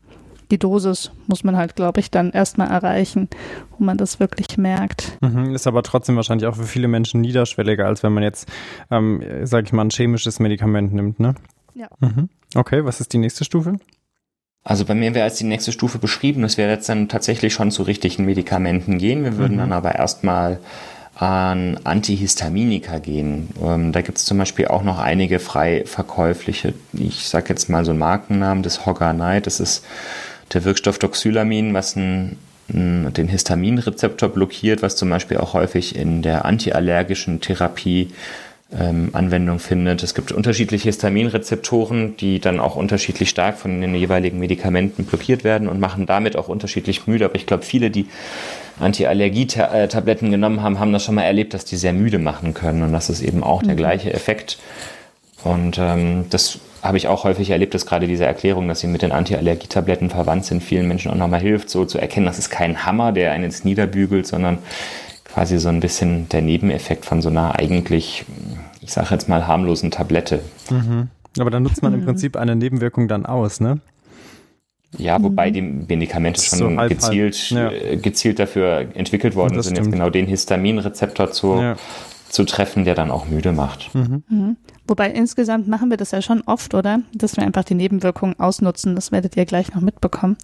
die 0.49 0.57
Dosis 0.57 1.12
muss 1.27 1.43
man 1.43 1.57
halt, 1.57 1.75
glaube 1.75 1.99
ich, 1.99 2.10
dann 2.10 2.31
erstmal 2.31 2.69
erreichen, 2.69 3.27
wo 3.77 3.83
man 3.83 3.97
das 3.97 4.19
wirklich 4.21 4.57
merkt. 4.57 5.17
Mhm, 5.21 5.53
ist 5.53 5.67
aber 5.67 5.83
trotzdem 5.83 6.15
wahrscheinlich 6.15 6.47
auch 6.47 6.55
für 6.55 6.63
viele 6.63 6.88
Menschen 6.88 7.19
niederschwelliger, 7.19 7.86
als 7.86 8.01
wenn 8.01 8.13
man 8.13 8.23
jetzt, 8.23 8.47
ähm, 8.89 9.21
sag 9.43 9.65
ich 9.65 9.73
mal, 9.73 9.83
ein 9.83 9.89
chemisches 9.89 10.39
Medikament 10.39 10.93
nimmt, 10.93 11.19
ne? 11.19 11.36
Ja. 11.75 11.88
Mhm. 11.99 12.29
Okay, 12.55 12.86
was 12.86 13.01
ist 13.01 13.12
die 13.12 13.17
nächste 13.17 13.43
Stufe? 13.43 13.75
Also 14.63 14.86
bei 14.86 14.95
mir 14.95 15.13
wäre 15.13 15.25
als 15.25 15.36
die 15.38 15.43
nächste 15.45 15.71
Stufe 15.73 15.97
beschrieben, 15.97 16.41
dass 16.41 16.57
wir 16.57 16.69
jetzt 16.69 16.88
dann 16.89 17.10
tatsächlich 17.10 17.53
schon 17.53 17.69
zu 17.71 17.83
richtigen 17.83 18.23
Medikamenten 18.25 18.97
gehen. 18.97 19.23
Wir 19.25 19.38
würden 19.38 19.55
Mhm. 19.55 19.60
dann 19.60 19.73
aber 19.73 19.95
erstmal 19.95 20.60
an 21.17 21.80
Antihistaminika 21.84 22.99
gehen. 22.99 23.49
Ähm, 23.63 23.91
da 23.91 24.01
gibt 24.01 24.19
es 24.19 24.25
zum 24.25 24.38
Beispiel 24.38 24.67
auch 24.67 24.84
noch 24.84 24.99
einige 24.99 25.39
frei 25.39 25.84
verkäufliche, 25.86 26.75
ich 26.93 27.27
sage 27.27 27.49
jetzt 27.49 27.69
mal 27.69 27.84
so 27.86 27.91
einen 27.91 27.99
Markennamen, 27.99 28.62
das 28.62 28.86
Hogger 28.86 29.13
Night. 29.13 29.47
Das 29.47 29.60
ist 29.60 29.84
der 30.53 30.63
Wirkstoff 30.63 30.99
Doxylamin, 30.99 31.73
was 31.73 31.95
ein, 31.95 32.38
ein, 32.71 33.12
den 33.13 33.27
Histaminrezeptor 33.27 34.30
blockiert, 34.30 34.84
was 34.84 34.95
zum 34.95 35.10
Beispiel 35.10 35.38
auch 35.38 35.53
häufig 35.53 35.95
in 35.95 36.21
der 36.21 36.45
antiallergischen 36.45 37.41
Therapie 37.41 38.10
ähm, 38.71 39.10
Anwendung 39.13 39.58
findet. 39.58 40.03
Es 40.03 40.13
gibt 40.13 40.32
unterschiedliche 40.32 40.89
Histaminrezeptoren, 40.89 42.15
die 42.17 42.39
dann 42.39 42.60
auch 42.60 42.75
unterschiedlich 42.75 43.30
stark 43.30 43.58
von 43.58 43.82
den 43.82 43.95
jeweiligen 43.95 44.38
Medikamenten 44.38 45.06
blockiert 45.06 45.43
werden 45.43 45.67
und 45.67 45.80
machen 45.80 46.06
damit 46.06 46.36
auch 46.36 46.47
unterschiedlich 46.47 47.08
müde. 47.08 47.25
Aber 47.25 47.36
ich 47.36 47.47
glaube, 47.47 47.63
viele, 47.63 47.89
die 47.89 48.06
Anti-Allergie-Tabletten 48.79 50.31
genommen 50.31 50.61
haben, 50.61 50.79
haben 50.79 50.93
das 50.93 51.03
schon 51.03 51.15
mal 51.15 51.23
erlebt, 51.23 51.53
dass 51.53 51.65
die 51.65 51.77
sehr 51.77 51.93
müde 51.93 52.19
machen 52.19 52.53
können. 52.53 52.83
Und 52.83 52.93
das 52.93 53.09
ist 53.09 53.21
eben 53.21 53.43
auch 53.43 53.63
der 53.63 53.75
gleiche 53.75 54.13
Effekt. 54.13 54.57
Und 55.43 55.77
ähm, 55.79 56.25
das 56.29 56.59
habe 56.81 56.97
ich 56.97 57.07
auch 57.07 57.23
häufig 57.23 57.49
erlebt, 57.49 57.73
dass 57.73 57.85
gerade 57.85 58.07
diese 58.07 58.25
Erklärung, 58.25 58.67
dass 58.67 58.79
sie 58.79 58.87
mit 58.87 59.01
den 59.01 59.11
Anti-Allergie-Tabletten 59.11 60.09
verwandt 60.09 60.45
sind, 60.45 60.63
vielen 60.63 60.87
Menschen 60.87 61.11
auch 61.11 61.15
nochmal 61.15 61.41
hilft, 61.41 61.69
so 61.69 61.85
zu 61.85 61.97
erkennen, 61.97 62.25
das 62.25 62.39
ist 62.39 62.49
kein 62.49 62.85
Hammer, 62.85 63.11
der 63.11 63.31
einen 63.31 63.45
ins 63.45 63.63
Niederbügelt, 63.63 64.27
sondern 64.27 64.59
quasi 65.25 65.59
so 65.59 65.69
ein 65.69 65.79
bisschen 65.79 66.29
der 66.29 66.41
Nebeneffekt 66.41 67.05
von 67.05 67.21
so 67.21 67.29
einer 67.29 67.59
eigentlich, 67.59 68.25
ich 68.81 68.93
sage 68.93 69.07
jetzt 69.11 69.27
mal, 69.29 69.47
harmlosen 69.47 69.91
Tablette. 69.91 70.41
Mhm. 70.69 71.09
Aber 71.39 71.51
dann 71.51 71.63
nutzt 71.63 71.83
man 71.83 71.93
im 71.93 72.03
Prinzip 72.05 72.35
eine 72.35 72.55
Nebenwirkung 72.55 73.07
dann 73.07 73.25
aus, 73.25 73.59
ne? 73.59 73.79
Ja, 74.97 75.21
wobei 75.21 75.52
die 75.52 75.62
Medikamente 75.62 76.39
So 76.39 76.58
schon 76.58 76.80
halb, 76.80 76.89
gezielt, 76.89 77.36
halb. 77.52 77.71
Ja. 77.73 77.78
äh, 77.91 77.97
gezielt 77.97 78.39
dafür 78.39 78.88
entwickelt 78.93 79.36
worden 79.36 79.56
Das 79.56 79.65
sind, 79.65 79.78
jetzt 79.78 79.91
genau 79.91 80.10
den 80.10 80.28
Histaminrezeptor 80.28 81.32
zu, 81.32 81.56
Ja. 81.56 81.76
zu 82.30 82.45
treffen, 82.45 82.86
der 82.86 82.95
dann 82.95 83.12
auch 83.12 83.28
müde 83.28 83.52
macht. 83.52 83.93
Mhm. 83.93 84.56
Wobei 84.88 85.12
insgesamt 85.12 85.67
machen 85.67 85.89
wir 85.89 85.97
das 85.97 86.12
ja 86.12 86.21
schon 86.21 86.41
oft, 86.45 86.73
oder? 86.73 87.02
Dass 87.13 87.36
wir 87.36 87.43
einfach 87.43 87.65
die 87.65 87.76
Nebenwirkungen 87.76 88.39
ausnutzen. 88.39 88.95
Das 88.95 89.12
werdet 89.12 89.36
ihr 89.36 89.45
gleich 89.45 89.73
noch 89.73 89.82
mitbekommen. 89.82 90.38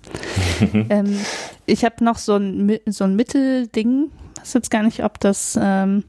ähm, 0.90 1.18
ich 1.66 1.86
habe 1.86 2.04
noch 2.04 2.18
so 2.18 2.36
ein, 2.36 2.78
so 2.86 3.06
ein 3.06 3.16
Mittelding. 3.16 4.10
Ich 4.36 4.42
weiß 4.42 4.54
jetzt 4.56 4.72
gar 4.72 4.84
nicht, 4.84 5.06
ob 5.06 5.20
das, 5.22 5.58
ähm, 5.62 6.04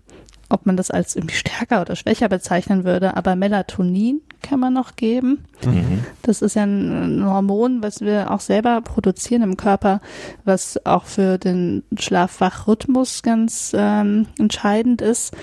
ob 0.55 0.67
man 0.67 0.77
das 0.77 0.90
als 0.90 1.17
irgendwie 1.17 1.35
stärker 1.35 1.83
oder 1.83 1.97
schwächer 1.97 2.29
bezeichnen 2.29 2.85
würde, 2.85 3.17
aber 3.17 3.37
Melatonin 3.37 4.23
kann 4.45 4.61
man 4.61 4.73
noch 4.73 4.97
geben. 4.97 5.45
Mhm. 5.64 6.05
Das 6.23 6.43
ist 6.43 6.55
ja 6.55 6.64
ein 6.64 7.25
Hormon, 7.25 7.83
was 7.83 8.01
wir 8.01 8.31
auch 8.31 8.40
selber 8.40 8.81
produzieren 8.83 9.43
im 9.43 9.57
Körper, 9.57 10.01
was 10.45 10.85
auch 10.85 11.05
für 11.05 11.38
den 11.38 11.83
Schlafwachrhythmus 11.99 13.23
ganz 13.23 13.73
ähm, 13.77 14.27
entscheidend 14.38 15.01
ist. 15.01 15.35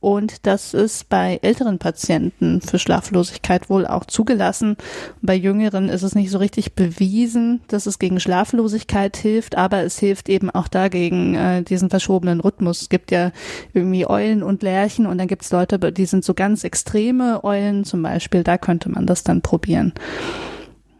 Und 0.00 0.46
das 0.46 0.74
ist 0.74 1.08
bei 1.08 1.38
älteren 1.42 1.78
Patienten 1.78 2.60
für 2.60 2.78
Schlaflosigkeit 2.78 3.70
wohl 3.70 3.86
auch 3.86 4.04
zugelassen. 4.04 4.76
Bei 5.22 5.34
jüngeren 5.34 5.88
ist 5.88 6.02
es 6.02 6.14
nicht 6.14 6.30
so 6.30 6.38
richtig 6.38 6.74
bewiesen, 6.74 7.60
dass 7.68 7.86
es 7.86 7.98
gegen 7.98 8.20
Schlaflosigkeit 8.20 9.16
hilft, 9.16 9.56
aber 9.56 9.82
es 9.82 9.98
hilft 9.98 10.28
eben 10.28 10.50
auch 10.50 10.68
dagegen 10.68 11.34
äh, 11.34 11.62
diesen 11.62 11.90
verschobenen 11.90 12.40
Rhythmus. 12.40 12.82
Es 12.82 12.88
gibt 12.88 13.10
ja 13.10 13.32
irgendwie 13.72 14.06
Eulen 14.06 14.42
und 14.42 14.59
Lerchen 14.62 15.06
und 15.06 15.18
dann 15.18 15.28
gibt 15.28 15.42
es 15.42 15.50
Leute, 15.50 15.78
die 15.92 16.06
sind 16.06 16.24
so 16.24 16.34
ganz 16.34 16.64
extreme 16.64 17.42
Eulen 17.44 17.84
zum 17.84 18.02
Beispiel 18.02 18.44
da 18.44 18.58
könnte 18.58 18.90
man 18.90 19.06
das 19.06 19.22
dann 19.22 19.42
probieren. 19.42 19.92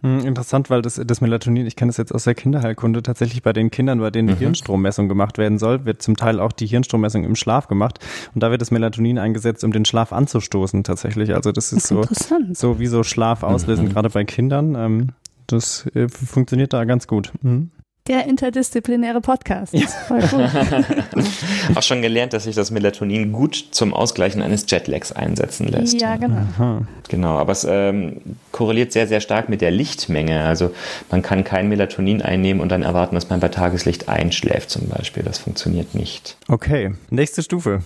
Hm, 0.02 0.20
interessant, 0.20 0.70
weil 0.70 0.80
das, 0.80 1.00
das 1.04 1.20
Melatonin, 1.20 1.66
ich 1.66 1.76
kenne 1.76 1.90
das 1.90 1.98
jetzt 1.98 2.14
aus 2.14 2.24
der 2.24 2.34
Kinderheilkunde, 2.34 3.02
tatsächlich 3.02 3.42
bei 3.42 3.52
den 3.52 3.70
Kindern, 3.70 4.00
bei 4.00 4.10
denen 4.10 4.28
die 4.28 4.34
mhm. 4.34 4.38
Hirnstrommessung 4.38 5.08
gemacht 5.08 5.36
werden 5.36 5.58
soll, 5.58 5.84
wird 5.84 6.00
zum 6.00 6.16
Teil 6.16 6.40
auch 6.40 6.52
die 6.52 6.66
Hirnstrommessung 6.66 7.24
im 7.24 7.36
Schlaf 7.36 7.68
gemacht. 7.68 7.98
Und 8.34 8.42
da 8.42 8.50
wird 8.50 8.62
das 8.62 8.70
Melatonin 8.70 9.18
eingesetzt, 9.18 9.62
um 9.62 9.72
den 9.72 9.84
Schlaf 9.84 10.12
anzustoßen 10.12 10.84
tatsächlich. 10.84 11.34
Also 11.34 11.52
das 11.52 11.72
ist, 11.72 11.90
das 11.90 12.10
ist 12.10 12.28
so, 12.28 12.36
so 12.52 12.78
wie 12.78 12.86
so 12.86 13.02
Schlaf 13.02 13.42
auslösen, 13.42 13.86
mhm. 13.86 13.90
gerade 13.90 14.08
bei 14.08 14.24
Kindern. 14.24 14.74
Ähm, 14.74 15.08
das 15.46 15.86
äh, 15.94 16.08
funktioniert 16.08 16.72
da 16.72 16.84
ganz 16.84 17.06
gut. 17.06 17.32
Mhm. 17.42 17.70
Der 18.10 18.26
interdisziplinäre 18.26 19.20
Podcast. 19.20 19.72
Ja. 19.72 19.86
Voll 19.86 20.20
cool. 20.32 20.50
Auch 21.76 21.82
schon 21.82 22.02
gelernt, 22.02 22.32
dass 22.32 22.42
sich 22.42 22.56
das 22.56 22.72
Melatonin 22.72 23.30
gut 23.30 23.66
zum 23.70 23.94
Ausgleichen 23.94 24.42
eines 24.42 24.68
Jetlags 24.68 25.12
einsetzen 25.12 25.68
lässt. 25.68 26.00
Ja, 26.00 26.16
genau. 26.16 26.38
Aha. 26.56 26.82
Genau, 27.08 27.38
aber 27.38 27.52
es 27.52 27.64
ähm, 27.68 28.20
korreliert 28.50 28.90
sehr, 28.90 29.06
sehr 29.06 29.20
stark 29.20 29.48
mit 29.48 29.60
der 29.60 29.70
Lichtmenge. 29.70 30.42
Also 30.42 30.72
man 31.08 31.22
kann 31.22 31.44
kein 31.44 31.68
Melatonin 31.68 32.20
einnehmen 32.20 32.60
und 32.60 32.70
dann 32.70 32.82
erwarten, 32.82 33.14
dass 33.14 33.28
man 33.28 33.38
bei 33.38 33.48
Tageslicht 33.48 34.08
einschläft 34.08 34.70
zum 34.70 34.88
Beispiel. 34.88 35.22
Das 35.22 35.38
funktioniert 35.38 35.94
nicht. 35.94 36.36
Okay, 36.48 36.92
nächste 37.10 37.44
Stufe. 37.44 37.82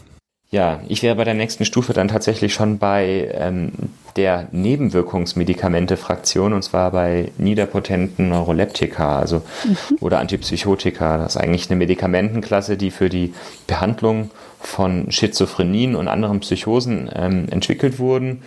Ja, 0.55 0.79
ich 0.87 1.03
wäre 1.03 1.17
bei 1.17 1.25
der 1.25 1.35
nächsten 1.35 1.65
Stufe 1.65 1.95
dann 1.95 2.07
tatsächlich 2.07 2.55
schon 2.55 2.79
bei 2.79 3.29
ähm, 3.35 3.73
der 4.15 4.47
Nebenwirkungsmedikamente-Fraktion 4.53 6.53
und 6.53 6.63
zwar 6.63 6.93
bei 6.93 7.33
niederpotenten 7.39 8.29
Neuroleptika 8.29 9.19
also, 9.19 9.43
mhm. 9.65 9.97
oder 9.99 10.21
Antipsychotika. 10.21 11.19
Das 11.19 11.35
ist 11.35 11.43
eigentlich 11.43 11.71
eine 11.71 11.79
Medikamentenklasse, 11.79 12.77
die 12.77 12.93
für 12.93 13.09
die 13.09 13.35
Behandlung 13.67 14.31
von 14.61 15.11
Schizophrenien 15.11 15.97
und 15.97 16.07
anderen 16.07 16.39
Psychosen 16.39 17.11
ähm, 17.13 17.47
entwickelt 17.51 17.99
wurden 17.99 18.43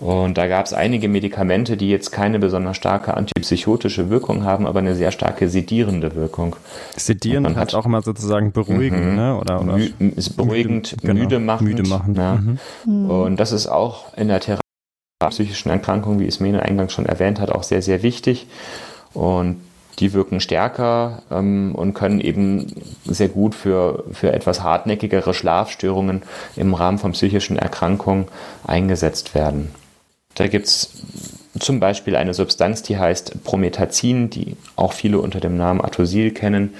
und 0.00 0.38
da 0.38 0.46
gab 0.46 0.64
es 0.64 0.72
einige 0.72 1.08
Medikamente, 1.08 1.76
die 1.76 1.90
jetzt 1.90 2.10
keine 2.10 2.38
besonders 2.38 2.76
starke 2.76 3.14
antipsychotische 3.14 4.08
Wirkung 4.08 4.44
haben, 4.44 4.66
aber 4.66 4.78
eine 4.78 4.94
sehr 4.94 5.12
starke 5.12 5.48
sedierende 5.48 6.14
Wirkung. 6.14 6.56
Sedieren 6.96 7.56
hat, 7.56 7.74
auch 7.74 7.84
immer 7.84 8.00
sozusagen 8.00 8.52
beruhigend, 8.52 9.10
mhm. 9.10 9.16
ne? 9.16 9.38
Oder, 9.38 9.60
oder 9.60 9.78
ist 10.16 10.36
beruhigend, 10.36 10.96
müde, 11.02 11.06
genau, 11.06 11.22
müde 11.22 11.38
machend. 11.38 11.68
Müde 11.68 11.88
machen. 11.88 12.14
Ja. 12.14 12.42
Mhm. 12.86 13.10
Und 13.10 13.40
das 13.40 13.52
ist 13.52 13.66
auch 13.66 14.16
in 14.16 14.28
der 14.28 14.40
Therapie 14.40 14.60
psychischen 15.28 15.68
Erkrankungen, 15.68 16.18
wie 16.18 16.24
Ismene 16.24 16.62
eingangs 16.62 16.94
schon 16.94 17.04
erwähnt 17.04 17.38
hat, 17.38 17.52
auch 17.52 17.62
sehr, 17.62 17.82
sehr 17.82 18.02
wichtig. 18.02 18.46
Und 19.12 19.56
die 19.98 20.14
wirken 20.14 20.40
stärker 20.40 21.22
ähm, 21.30 21.74
und 21.74 21.92
können 21.92 22.20
eben 22.20 22.68
sehr 23.04 23.28
gut 23.28 23.54
für, 23.54 24.04
für 24.12 24.32
etwas 24.32 24.62
hartnäckigere 24.62 25.34
Schlafstörungen 25.34 26.22
im 26.56 26.72
Rahmen 26.72 26.98
von 26.98 27.12
psychischen 27.12 27.58
Erkrankungen 27.58 28.28
eingesetzt 28.66 29.34
werden. 29.34 29.74
Da 30.34 30.46
gibt 30.46 30.66
es 30.66 30.90
zum 31.58 31.80
Beispiel 31.80 32.16
eine 32.16 32.34
Substanz, 32.34 32.82
die 32.82 32.98
heißt 32.98 33.44
Prometazin, 33.44 34.30
die 34.30 34.56
auch 34.76 34.92
viele 34.92 35.18
unter 35.18 35.40
dem 35.40 35.56
Namen 35.56 35.80
Atosil 35.80 36.30
kennen. 36.30 36.74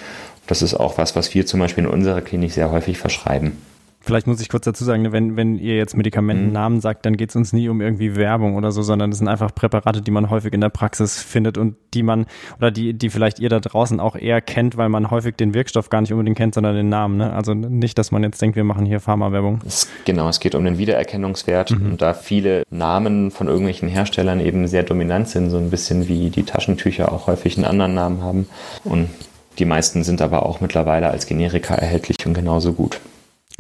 Das 0.46 0.62
ist 0.62 0.74
auch 0.74 0.98
was, 0.98 1.16
was 1.16 1.34
wir 1.34 1.46
zum 1.46 1.60
Beispiel 1.60 1.84
in 1.84 1.90
unserer 1.90 2.20
Klinik 2.20 2.52
sehr 2.52 2.70
häufig 2.70 2.98
verschreiben. 2.98 3.58
Vielleicht 4.02 4.26
muss 4.26 4.40
ich 4.40 4.48
kurz 4.48 4.64
dazu 4.64 4.84
sagen, 4.84 5.02
ne, 5.02 5.12
wenn, 5.12 5.36
wenn 5.36 5.58
ihr 5.58 5.76
jetzt 5.76 5.94
Medikamentennamen 5.94 6.78
mhm. 6.78 6.80
sagt, 6.80 7.04
dann 7.04 7.18
geht 7.18 7.30
es 7.30 7.36
uns 7.36 7.52
nie 7.52 7.68
um 7.68 7.82
irgendwie 7.82 8.16
Werbung 8.16 8.56
oder 8.56 8.72
so, 8.72 8.80
sondern 8.80 9.12
es 9.12 9.18
sind 9.18 9.28
einfach 9.28 9.54
Präparate, 9.54 10.00
die 10.00 10.10
man 10.10 10.30
häufig 10.30 10.54
in 10.54 10.62
der 10.62 10.70
Praxis 10.70 11.22
findet 11.22 11.58
und 11.58 11.76
die 11.92 12.02
man 12.02 12.24
oder 12.58 12.70
die, 12.70 12.94
die 12.94 13.10
vielleicht 13.10 13.40
ihr 13.40 13.50
da 13.50 13.60
draußen 13.60 14.00
auch 14.00 14.16
eher 14.16 14.40
kennt, 14.40 14.78
weil 14.78 14.88
man 14.88 15.10
häufig 15.10 15.36
den 15.36 15.52
Wirkstoff 15.52 15.90
gar 15.90 16.00
nicht 16.00 16.12
unbedingt 16.12 16.38
kennt, 16.38 16.54
sondern 16.54 16.74
den 16.74 16.88
Namen. 16.88 17.18
Ne? 17.18 17.32
Also 17.32 17.52
nicht, 17.52 17.98
dass 17.98 18.10
man 18.10 18.22
jetzt 18.22 18.40
denkt, 18.40 18.56
wir 18.56 18.64
machen 18.64 18.86
hier 18.86 19.00
Pharma-Werbung. 19.00 19.60
Genau, 20.06 20.28
es 20.28 20.40
geht 20.40 20.54
um 20.54 20.64
den 20.64 20.78
Wiedererkennungswert 20.78 21.72
mhm. 21.72 21.92
und 21.92 22.02
da 22.02 22.14
viele 22.14 22.62
Namen 22.70 23.30
von 23.30 23.48
irgendwelchen 23.48 23.88
Herstellern 23.88 24.40
eben 24.40 24.66
sehr 24.66 24.82
dominant 24.82 25.28
sind, 25.28 25.50
so 25.50 25.58
ein 25.58 25.70
bisschen 25.70 26.08
wie 26.08 26.30
die 26.30 26.44
Taschentücher 26.44 27.12
auch 27.12 27.26
häufig 27.26 27.56
einen 27.56 27.66
anderen 27.66 27.94
Namen 27.94 28.22
haben 28.22 28.48
und 28.84 29.10
die 29.58 29.66
meisten 29.66 30.04
sind 30.04 30.22
aber 30.22 30.46
auch 30.46 30.60
mittlerweile 30.60 31.10
als 31.10 31.26
Generika 31.26 31.74
erhältlich 31.74 32.16
und 32.24 32.32
genauso 32.32 32.72
gut. 32.72 32.98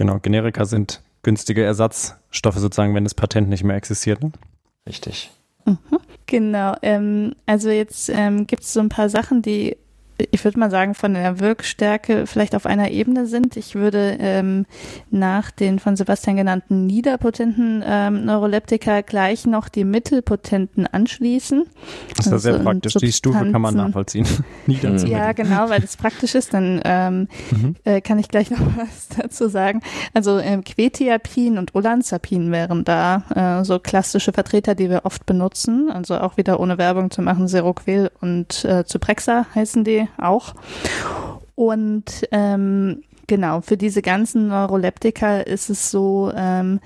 Genau, 0.00 0.18
Generika 0.18 0.64
sind 0.64 1.02
günstige 1.22 1.62
Ersatzstoffe 1.62 2.56
sozusagen, 2.56 2.94
wenn 2.94 3.04
das 3.04 3.12
Patent 3.12 3.50
nicht 3.50 3.64
mehr 3.64 3.76
existiert. 3.76 4.22
Ne? 4.22 4.32
Richtig. 4.88 5.30
Mhm. 5.66 5.76
Genau. 6.24 6.74
Ähm, 6.80 7.34
also 7.44 7.68
jetzt 7.68 8.08
ähm, 8.08 8.46
gibt 8.46 8.62
es 8.62 8.72
so 8.72 8.80
ein 8.80 8.88
paar 8.88 9.10
Sachen, 9.10 9.42
die 9.42 9.76
ich 10.30 10.44
würde 10.44 10.58
mal 10.58 10.70
sagen, 10.70 10.94
von 10.94 11.14
der 11.14 11.40
Wirkstärke 11.40 12.26
vielleicht 12.26 12.54
auf 12.54 12.66
einer 12.66 12.90
Ebene 12.90 13.26
sind. 13.26 13.56
Ich 13.56 13.74
würde 13.74 14.16
ähm, 14.20 14.66
nach 15.10 15.50
den 15.50 15.78
von 15.78 15.96
Sebastian 15.96 16.36
genannten 16.36 16.86
niederpotenten 16.86 17.82
ähm, 17.86 18.24
Neuroleptika 18.24 19.00
gleich 19.02 19.46
noch 19.46 19.68
die 19.68 19.84
mittelpotenten 19.84 20.86
anschließen. 20.86 21.64
Das 22.16 22.26
ist 22.26 22.32
ja 22.32 22.38
sehr 22.38 22.52
also, 22.54 22.64
praktisch. 22.64 22.94
Die 22.94 23.12
Stufe 23.12 23.50
kann 23.50 23.60
man 23.60 23.74
nachvollziehen. 23.74 24.26
ja, 24.66 25.32
genau, 25.32 25.68
weil 25.68 25.80
das 25.80 25.96
praktisch 25.96 26.34
ist. 26.34 26.52
Dann 26.54 26.80
ähm, 26.84 27.28
mhm. 27.50 27.76
äh, 27.84 28.00
kann 28.00 28.18
ich 28.18 28.28
gleich 28.28 28.50
noch 28.50 28.60
was 28.76 29.08
dazu 29.16 29.48
sagen. 29.48 29.80
Also 30.14 30.38
ähm, 30.38 30.64
Quetiapin 30.64 31.58
und 31.58 31.74
Olanzapin 31.74 32.50
wären 32.52 32.84
da 32.84 33.60
äh, 33.60 33.64
so 33.64 33.78
klassische 33.78 34.32
Vertreter, 34.32 34.74
die 34.74 34.90
wir 34.90 35.04
oft 35.04 35.26
benutzen. 35.26 35.90
Also 35.90 36.18
auch 36.18 36.36
wieder 36.36 36.60
ohne 36.60 36.78
Werbung 36.78 37.10
zu 37.10 37.22
machen. 37.22 37.48
Seroquel 37.48 38.10
und 38.20 38.64
äh, 38.64 38.84
Zyprexa 38.84 39.46
heißen 39.54 39.84
die 39.84 40.08
auch. 40.18 40.54
Und 41.54 42.26
ähm, 42.32 43.02
genau, 43.26 43.60
für 43.60 43.76
diese 43.76 44.02
ganzen 44.02 44.48
Neuroleptika 44.48 45.40
ist 45.40 45.70
es 45.70 45.90
so, 45.90 46.32
ähm, 46.34 46.80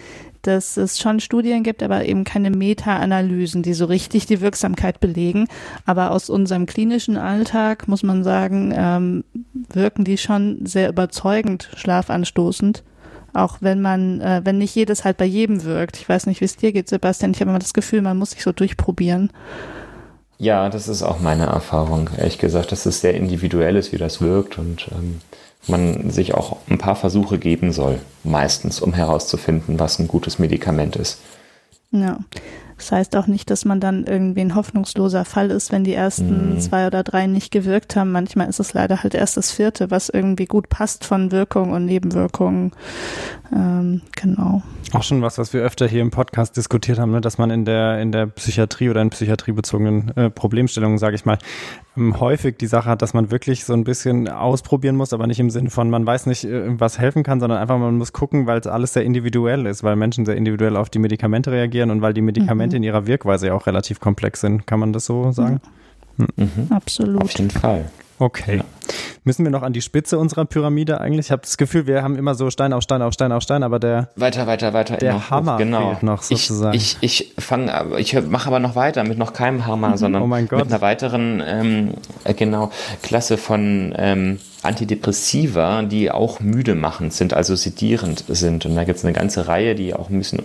dass 0.46 0.76
es 0.76 0.98
schon 0.98 1.20
Studien 1.20 1.62
gibt, 1.62 1.82
aber 1.82 2.04
eben 2.04 2.24
keine 2.24 2.50
Meta-Analysen, 2.50 3.62
die 3.62 3.74
so 3.74 3.86
richtig 3.86 4.26
die 4.26 4.40
Wirksamkeit 4.40 5.00
belegen. 5.00 5.48
Aber 5.86 6.10
aus 6.10 6.30
unserem 6.30 6.66
klinischen 6.66 7.16
Alltag 7.16 7.88
muss 7.88 8.02
man 8.02 8.24
sagen, 8.24 8.72
ähm, 8.76 9.24
wirken 9.72 10.04
die 10.04 10.18
schon 10.18 10.66
sehr 10.66 10.88
überzeugend 10.88 11.70
schlafanstoßend. 11.76 12.82
Auch 13.32 13.58
wenn 13.60 13.80
man, 13.80 14.20
äh, 14.20 14.42
wenn 14.44 14.58
nicht 14.58 14.74
jedes 14.74 15.04
halt 15.04 15.16
bei 15.16 15.24
jedem 15.24 15.64
wirkt. 15.64 15.96
Ich 15.96 16.08
weiß 16.08 16.26
nicht, 16.26 16.40
wie 16.40 16.44
es 16.44 16.56
dir 16.56 16.72
geht, 16.72 16.88
Sebastian. 16.88 17.32
Ich 17.32 17.40
habe 17.40 17.50
immer 17.50 17.58
das 17.58 17.74
Gefühl, 17.74 18.00
man 18.00 18.16
muss 18.16 18.30
sich 18.30 18.42
so 18.42 18.52
durchprobieren. 18.52 19.30
Ja, 20.38 20.68
das 20.68 20.88
ist 20.88 21.02
auch 21.02 21.20
meine 21.20 21.46
Erfahrung. 21.46 22.10
Ehrlich 22.16 22.38
gesagt, 22.38 22.72
dass 22.72 22.86
es 22.86 23.00
sehr 23.00 23.14
individuell 23.14 23.76
ist, 23.76 23.92
wie 23.92 23.98
das 23.98 24.20
wirkt 24.20 24.58
und 24.58 24.88
ähm, 24.92 25.20
man 25.68 26.10
sich 26.10 26.34
auch 26.34 26.58
ein 26.68 26.78
paar 26.78 26.96
Versuche 26.96 27.38
geben 27.38 27.72
soll, 27.72 28.00
meistens, 28.22 28.80
um 28.80 28.92
herauszufinden, 28.92 29.78
was 29.78 29.98
ein 29.98 30.08
gutes 30.08 30.38
Medikament 30.38 30.96
ist. 30.96 31.20
Ja. 31.90 32.18
Das 32.84 32.92
heißt 32.92 33.16
auch 33.16 33.26
nicht, 33.26 33.48
dass 33.48 33.64
man 33.64 33.80
dann 33.80 34.04
irgendwie 34.04 34.42
ein 34.42 34.54
hoffnungsloser 34.54 35.24
Fall 35.24 35.50
ist, 35.50 35.72
wenn 35.72 35.84
die 35.84 35.94
ersten 35.94 36.56
mm. 36.56 36.60
zwei 36.60 36.86
oder 36.86 37.02
drei 37.02 37.26
nicht 37.26 37.50
gewirkt 37.50 37.96
haben. 37.96 38.12
Manchmal 38.12 38.46
ist 38.50 38.60
es 38.60 38.74
leider 38.74 39.02
halt 39.02 39.14
erst 39.14 39.38
das 39.38 39.50
vierte, 39.50 39.90
was 39.90 40.10
irgendwie 40.10 40.44
gut 40.44 40.68
passt 40.68 41.06
von 41.06 41.32
Wirkung 41.32 41.72
und 41.72 41.86
Nebenwirkungen. 41.86 42.72
Ähm, 43.54 44.02
genau. 44.14 44.62
Auch 44.92 45.02
schon 45.02 45.22
was, 45.22 45.38
was 45.38 45.54
wir 45.54 45.62
öfter 45.62 45.86
hier 45.88 46.02
im 46.02 46.10
Podcast 46.10 46.58
diskutiert 46.58 46.98
haben, 46.98 47.12
ne? 47.12 47.22
dass 47.22 47.38
man 47.38 47.50
in 47.50 47.64
der 47.64 48.00
in 48.00 48.12
der 48.12 48.26
Psychiatrie 48.26 48.90
oder 48.90 49.00
in 49.00 49.10
psychiatriebezogenen 49.10 50.16
äh, 50.16 50.30
Problemstellungen, 50.30 50.98
sage 50.98 51.16
ich 51.16 51.24
mal, 51.24 51.38
ähm, 51.96 52.18
häufig 52.20 52.56
die 52.58 52.66
Sache 52.66 52.90
hat, 52.90 53.02
dass 53.02 53.14
man 53.14 53.30
wirklich 53.30 53.64
so 53.64 53.72
ein 53.72 53.84
bisschen 53.84 54.28
ausprobieren 54.28 54.96
muss, 54.96 55.12
aber 55.12 55.26
nicht 55.26 55.40
im 55.40 55.50
Sinne 55.50 55.70
von, 55.70 55.90
man 55.90 56.06
weiß 56.06 56.26
nicht, 56.26 56.44
äh, 56.44 56.78
was 56.78 56.98
helfen 56.98 57.22
kann, 57.22 57.40
sondern 57.40 57.58
einfach 57.58 57.78
man 57.78 57.96
muss 57.96 58.12
gucken, 58.12 58.46
weil 58.46 58.60
es 58.60 58.66
alles 58.66 58.92
sehr 58.92 59.04
individuell 59.04 59.66
ist, 59.66 59.82
weil 59.82 59.96
Menschen 59.96 60.26
sehr 60.26 60.36
individuell 60.36 60.76
auf 60.76 60.90
die 60.90 60.98
Medikamente 60.98 61.50
reagieren 61.50 61.90
und 61.90 62.02
weil 62.02 62.14
die 62.14 62.22
Medikamente 62.22 62.73
mhm. 62.73 62.73
In 62.74 62.82
ihrer 62.82 63.06
Wirkweise 63.06 63.48
ja 63.48 63.54
auch 63.54 63.66
relativ 63.66 64.00
komplex 64.00 64.40
sind. 64.40 64.66
Kann 64.66 64.80
man 64.80 64.92
das 64.92 65.06
so 65.06 65.32
sagen? 65.32 65.60
Mhm. 66.16 66.26
Mhm. 66.36 66.66
Absolut. 66.70 67.22
Auf 67.22 67.32
jeden 67.32 67.50
Fall. 67.50 67.90
Okay. 68.18 68.58
Ja. 68.58 68.64
Müssen 69.24 69.44
wir 69.44 69.50
noch 69.50 69.62
an 69.62 69.72
die 69.72 69.80
Spitze 69.80 70.18
unserer 70.18 70.44
Pyramide 70.44 71.00
eigentlich? 71.00 71.26
Ich 71.26 71.32
habe 71.32 71.42
das 71.42 71.56
Gefühl, 71.56 71.86
wir 71.86 72.02
haben 72.02 72.16
immer 72.16 72.34
so 72.34 72.50
Stein 72.50 72.72
auf 72.72 72.82
Stein 72.82 73.00
auf 73.00 73.14
Stein 73.14 73.32
auf 73.32 73.42
Stein, 73.42 73.62
aber 73.62 73.78
der 73.78 74.10
weiter, 74.16 74.46
weiter, 74.46 74.72
weiter. 74.74 74.98
Der 74.98 75.30
Hammer 75.30 75.56
genau. 75.56 75.90
fehlt 75.90 76.02
noch 76.02 76.22
sozusagen. 76.22 76.76
Ich, 76.76 76.98
ich, 77.00 77.34
ich 77.36 77.42
fange, 77.42 77.98
ich 77.98 78.14
mache 78.22 78.48
aber 78.48 78.60
noch 78.60 78.76
weiter 78.76 79.02
mit 79.02 79.18
noch 79.18 79.32
keinem 79.32 79.66
Hammer, 79.66 79.90
mhm. 79.90 79.96
sondern 79.96 80.22
oh 80.22 80.26
mit 80.26 80.52
einer 80.52 80.80
weiteren 80.80 81.42
ähm, 81.44 81.94
äh, 82.24 82.34
genau 82.34 82.70
Klasse 83.02 83.38
von 83.38 83.94
ähm, 83.96 84.38
Antidepressiva, 84.64 85.82
die 85.82 86.10
auch 86.10 86.40
müde 86.40 86.74
machend 86.74 87.12
sind, 87.12 87.34
also 87.34 87.54
sedierend 87.54 88.24
sind. 88.28 88.66
Und 88.66 88.74
da 88.74 88.84
gibt 88.84 88.98
es 88.98 89.04
eine 89.04 89.14
ganze 89.14 89.46
Reihe, 89.48 89.74
die 89.74 89.94
auch 89.94 90.10
ein 90.10 90.18
bisschen 90.18 90.42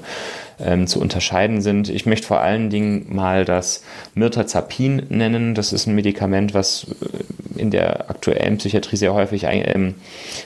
ähm, 0.60 0.88
zu 0.88 1.00
unterscheiden 1.00 1.62
sind. 1.62 1.90
Ich 1.90 2.06
möchte 2.06 2.28
vor 2.28 2.42
allen 2.42 2.70
Dingen 2.70 3.06
mal 3.10 3.46
das 3.46 3.84
Mirtazapin 4.14 5.04
nennen. 5.10 5.56
Das 5.56 5.74
ist 5.74 5.88
ein 5.88 5.96
Medikament, 5.96 6.54
was 6.54 6.88
äh, 7.02 7.60
in 7.60 7.72
der 7.72 8.10
aktuellen 8.10 8.58
Psychiatrie 8.58 8.98
sehr 8.98 9.14
häufig 9.14 9.48
ein, 9.48 9.64
ähm, 9.66 9.96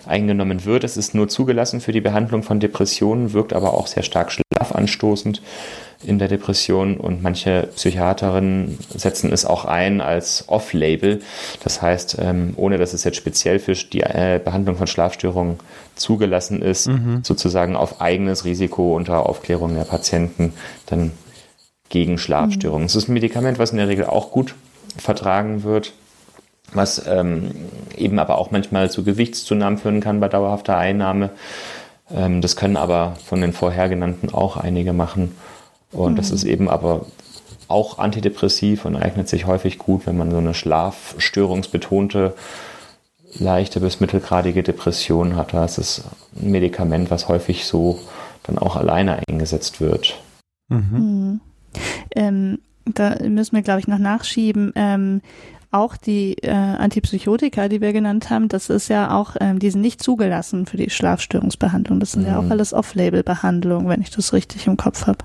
eingenommen 0.05 0.65
wird. 0.65 0.83
Es 0.83 0.97
ist 0.97 1.15
nur 1.15 1.27
zugelassen 1.27 1.81
für 1.81 1.91
die 1.91 2.01
Behandlung 2.01 2.43
von 2.43 2.59
Depressionen, 2.59 3.33
wirkt 3.33 3.53
aber 3.53 3.73
auch 3.73 3.87
sehr 3.87 4.03
stark 4.03 4.31
schlafanstoßend 4.31 5.41
in 6.05 6.19
der 6.19 6.27
Depression 6.27 6.97
und 6.97 7.21
manche 7.21 7.69
Psychiaterinnen 7.75 8.77
setzen 8.95 9.31
es 9.31 9.45
auch 9.45 9.65
ein 9.65 10.01
als 10.01 10.45
Off-Label. 10.47 11.21
Das 11.63 11.81
heißt, 11.81 12.17
ähm, 12.19 12.53
ohne 12.57 12.77
dass 12.77 12.93
es 12.93 13.03
jetzt 13.03 13.17
speziell 13.17 13.59
für 13.59 13.73
die 13.73 14.01
äh, 14.01 14.39
Behandlung 14.43 14.75
von 14.75 14.87
Schlafstörungen 14.87 15.59
zugelassen 15.95 16.61
ist, 16.61 16.87
mhm. 16.87 17.21
sozusagen 17.23 17.75
auf 17.75 18.01
eigenes 18.01 18.45
Risiko 18.45 18.95
unter 18.95 19.27
Aufklärung 19.27 19.75
der 19.75 19.83
Patienten 19.83 20.53
dann 20.87 21.11
gegen 21.89 22.17
Schlafstörungen. 22.17 22.87
Es 22.87 22.95
ist 22.95 23.07
ein 23.07 23.13
Medikament, 23.13 23.59
was 23.59 23.71
in 23.71 23.77
der 23.77 23.87
Regel 23.87 24.05
auch 24.05 24.31
gut 24.31 24.55
vertragen 24.97 25.63
wird, 25.63 25.93
was 26.73 27.05
ähm, 27.07 27.51
eben 27.95 28.19
aber 28.19 28.37
auch 28.37 28.51
manchmal 28.51 28.89
zu 28.89 29.03
Gewichtszunahmen 29.03 29.77
führen 29.77 30.01
kann 30.01 30.19
bei 30.19 30.27
dauerhafter 30.27 30.77
Einnahme. 30.77 31.29
Ähm, 32.11 32.41
das 32.41 32.55
können 32.55 32.77
aber 32.77 33.15
von 33.25 33.41
den 33.41 33.53
vorher 33.53 33.89
genannten 33.89 34.33
auch 34.33 34.57
einige 34.57 34.93
machen. 34.93 35.35
Und 35.93 36.13
mhm. 36.13 36.15
das 36.17 36.31
ist 36.31 36.43
eben 36.43 36.69
aber 36.69 37.05
auch 37.67 37.97
antidepressiv 37.97 38.85
und 38.85 38.95
eignet 38.95 39.29
sich 39.29 39.47
häufig 39.47 39.77
gut, 39.77 40.05
wenn 40.05 40.17
man 40.17 40.31
so 40.31 40.37
eine 40.37 40.53
schlafstörungsbetonte 40.53 42.35
leichte 43.39 43.79
bis 43.79 43.99
mittelgradige 43.99 44.63
Depression 44.63 45.35
hat. 45.35 45.53
Da 45.53 45.65
ist 45.65 45.77
es 45.77 46.03
ein 46.39 46.51
Medikament, 46.51 47.09
was 47.09 47.27
häufig 47.27 47.65
so 47.65 47.99
dann 48.43 48.57
auch 48.57 48.75
alleine 48.75 49.19
eingesetzt 49.27 49.81
wird. 49.81 50.19
Mhm. 50.69 50.89
Mhm. 50.91 51.41
Ähm, 52.15 52.59
da 52.85 53.15
müssen 53.23 53.55
wir, 53.55 53.63
glaube 53.63 53.79
ich, 53.79 53.87
noch 53.87 53.97
nachschieben. 53.97 54.73
Ähm, 54.75 55.21
auch 55.73 55.97
die 55.97 56.35
äh, 56.43 56.51
Antipsychotika, 56.51 57.67
die 57.67 57.81
wir 57.81 57.93
genannt 57.93 58.29
haben, 58.29 58.47
das 58.47 58.69
ist 58.69 58.89
ja 58.89 59.17
auch, 59.17 59.35
ähm, 59.39 59.59
die 59.59 59.69
sind 59.71 59.81
nicht 59.81 60.01
zugelassen 60.01 60.65
für 60.65 60.77
die 60.77 60.89
Schlafstörungsbehandlung. 60.89 61.99
Das 61.99 62.13
sind 62.13 62.23
mhm. 62.23 62.27
ja 62.27 62.39
auch 62.39 62.43
mhm. 62.43 62.51
alles 62.51 62.73
Off-Label-Behandlungen, 62.73 63.89
wenn 63.89 64.01
ich 64.01 64.11
das 64.11 64.33
richtig 64.33 64.67
im 64.67 64.77
Kopf 64.77 65.07
habe. 65.07 65.19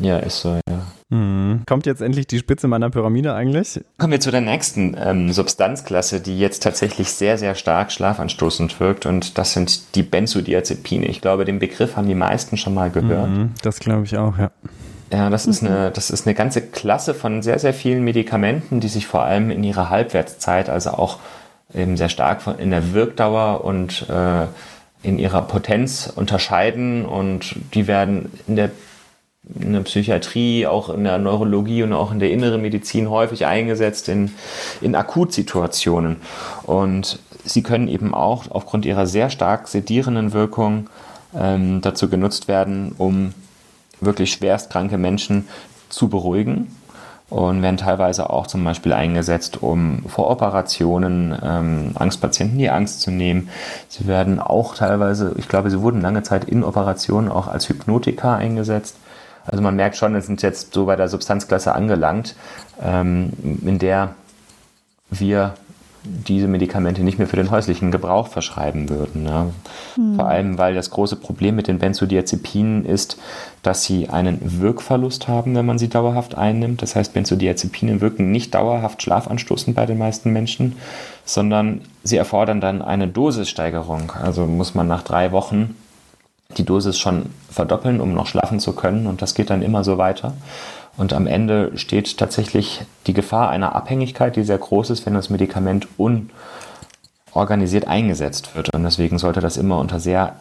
Ja, 0.00 0.18
ist 0.18 0.40
so, 0.40 0.58
ja. 0.68 0.82
Mhm. 1.12 1.62
Kommt 1.66 1.84
jetzt 1.84 2.00
endlich 2.00 2.26
die 2.26 2.38
Spitze 2.38 2.68
meiner 2.68 2.88
Pyramide 2.88 3.34
eigentlich? 3.34 3.80
Kommen 3.98 4.12
wir 4.12 4.20
zu 4.20 4.30
der 4.30 4.40
nächsten 4.40 4.96
ähm, 4.98 5.30
Substanzklasse, 5.30 6.20
die 6.20 6.38
jetzt 6.38 6.62
tatsächlich 6.62 7.10
sehr, 7.10 7.36
sehr 7.36 7.54
stark 7.54 7.92
schlafanstoßend 7.92 8.80
wirkt 8.80 9.04
und 9.04 9.36
das 9.36 9.52
sind 9.52 9.94
die 9.94 10.02
Benzodiazepine. 10.02 11.06
Ich 11.06 11.20
glaube, 11.20 11.44
den 11.44 11.58
Begriff 11.58 11.96
haben 11.96 12.08
die 12.08 12.14
meisten 12.14 12.56
schon 12.56 12.72
mal 12.72 12.90
gehört. 12.90 13.28
Mhm, 13.28 13.50
das 13.62 13.78
glaube 13.78 14.04
ich 14.04 14.16
auch, 14.16 14.38
ja. 14.38 14.50
Ja, 15.12 15.28
das 15.28 15.46
ist, 15.46 15.62
eine, 15.62 15.90
das 15.90 16.08
ist 16.08 16.26
eine 16.26 16.34
ganze 16.34 16.62
Klasse 16.62 17.12
von 17.12 17.42
sehr, 17.42 17.58
sehr 17.58 17.74
vielen 17.74 18.02
Medikamenten, 18.02 18.80
die 18.80 18.88
sich 18.88 19.06
vor 19.06 19.20
allem 19.20 19.50
in 19.50 19.62
ihrer 19.62 19.90
Halbwertszeit, 19.90 20.70
also 20.70 20.90
auch 20.92 21.18
eben 21.74 21.98
sehr 21.98 22.08
stark 22.08 22.40
in 22.58 22.70
der 22.70 22.94
Wirkdauer 22.94 23.62
und 23.62 24.08
äh, 24.08 24.46
in 25.02 25.18
ihrer 25.18 25.42
Potenz 25.42 26.10
unterscheiden 26.14 27.04
und 27.04 27.56
die 27.74 27.86
werden 27.86 28.32
in 28.46 28.56
der, 28.56 28.70
in 29.60 29.74
der 29.74 29.80
Psychiatrie, 29.80 30.66
auch 30.66 30.88
in 30.88 31.04
der 31.04 31.18
Neurologie 31.18 31.82
und 31.82 31.92
auch 31.92 32.10
in 32.10 32.18
der 32.18 32.30
inneren 32.30 32.62
Medizin 32.62 33.10
häufig 33.10 33.44
eingesetzt 33.44 34.08
in, 34.08 34.32
in 34.80 34.94
Akutsituationen. 34.94 36.16
Und 36.62 37.18
sie 37.44 37.62
können 37.62 37.88
eben 37.88 38.14
auch 38.14 38.50
aufgrund 38.50 38.86
ihrer 38.86 39.06
sehr 39.06 39.28
stark 39.28 39.68
sedierenden 39.68 40.32
Wirkung 40.32 40.88
ähm, 41.38 41.82
dazu 41.82 42.08
genutzt 42.08 42.48
werden, 42.48 42.94
um 42.96 43.34
wirklich 44.04 44.32
schwerstkranke 44.32 44.98
Menschen 44.98 45.48
zu 45.88 46.08
beruhigen 46.08 46.74
und 47.32 47.62
werden 47.62 47.78
teilweise 47.78 48.28
auch 48.28 48.46
zum 48.46 48.62
Beispiel 48.62 48.92
eingesetzt, 48.92 49.62
um 49.62 50.04
vor 50.06 50.28
Operationen 50.30 51.34
ähm, 51.42 51.92
Angstpatienten 51.94 52.58
die 52.58 52.68
Angst 52.68 53.00
zu 53.00 53.10
nehmen. 53.10 53.48
Sie 53.88 54.06
werden 54.06 54.38
auch 54.38 54.74
teilweise, 54.74 55.34
ich 55.38 55.48
glaube, 55.48 55.70
sie 55.70 55.80
wurden 55.80 56.02
lange 56.02 56.22
Zeit 56.22 56.44
in 56.44 56.62
Operationen 56.62 57.30
auch 57.30 57.48
als 57.48 57.70
Hypnotika 57.70 58.36
eingesetzt. 58.36 58.96
Also 59.46 59.62
man 59.62 59.76
merkt 59.76 59.96
schon, 59.96 60.12
wir 60.12 60.20
sind 60.20 60.42
jetzt 60.42 60.74
so 60.74 60.84
bei 60.84 60.94
der 60.94 61.08
Substanzklasse 61.08 61.74
angelangt, 61.74 62.36
ähm, 62.82 63.32
in 63.64 63.78
der 63.78 64.14
wir 65.10 65.54
diese 66.04 66.48
Medikamente 66.48 67.02
nicht 67.02 67.18
mehr 67.18 67.28
für 67.28 67.36
den 67.36 67.50
häuslichen 67.50 67.92
Gebrauch 67.92 68.28
verschreiben 68.28 68.88
würden. 68.88 69.26
Ja. 69.26 69.46
Mhm. 69.96 70.16
Vor 70.16 70.26
allem, 70.26 70.58
weil 70.58 70.74
das 70.74 70.90
große 70.90 71.16
Problem 71.16 71.54
mit 71.54 71.68
den 71.68 71.78
Benzodiazepinen 71.78 72.84
ist, 72.84 73.18
dass 73.62 73.84
sie 73.84 74.08
einen 74.08 74.60
Wirkverlust 74.60 75.28
haben, 75.28 75.54
wenn 75.54 75.66
man 75.66 75.78
sie 75.78 75.88
dauerhaft 75.88 76.36
einnimmt. 76.36 76.82
Das 76.82 76.96
heißt, 76.96 77.14
Benzodiazepine 77.14 78.00
wirken 78.00 78.32
nicht 78.32 78.54
dauerhaft 78.54 79.02
schlafanstoßend 79.02 79.76
bei 79.76 79.86
den 79.86 79.98
meisten 79.98 80.32
Menschen, 80.32 80.76
sondern 81.24 81.82
sie 82.02 82.16
erfordern 82.16 82.60
dann 82.60 82.82
eine 82.82 83.06
Dosissteigerung. 83.06 84.12
Also 84.20 84.46
muss 84.46 84.74
man 84.74 84.88
nach 84.88 85.02
drei 85.02 85.30
Wochen 85.30 85.76
die 86.58 86.64
Dosis 86.64 86.98
schon 86.98 87.26
verdoppeln, 87.50 88.00
um 88.00 88.12
noch 88.12 88.26
schlafen 88.26 88.60
zu 88.60 88.72
können. 88.72 89.06
Und 89.06 89.22
das 89.22 89.34
geht 89.34 89.50
dann 89.50 89.62
immer 89.62 89.84
so 89.84 89.98
weiter. 89.98 90.34
Und 90.96 91.12
am 91.12 91.26
Ende 91.26 91.72
steht 91.76 92.18
tatsächlich 92.18 92.82
die 93.06 93.14
Gefahr 93.14 93.48
einer 93.48 93.74
Abhängigkeit, 93.74 94.36
die 94.36 94.44
sehr 94.44 94.58
groß 94.58 94.90
ist, 94.90 95.06
wenn 95.06 95.14
das 95.14 95.30
Medikament 95.30 95.88
unorganisiert 95.96 97.88
eingesetzt 97.88 98.54
wird. 98.54 98.74
Und 98.74 98.82
deswegen 98.82 99.18
sollte 99.18 99.40
das 99.40 99.56
immer 99.56 99.78
unter 99.78 100.00
sehr 100.00 100.36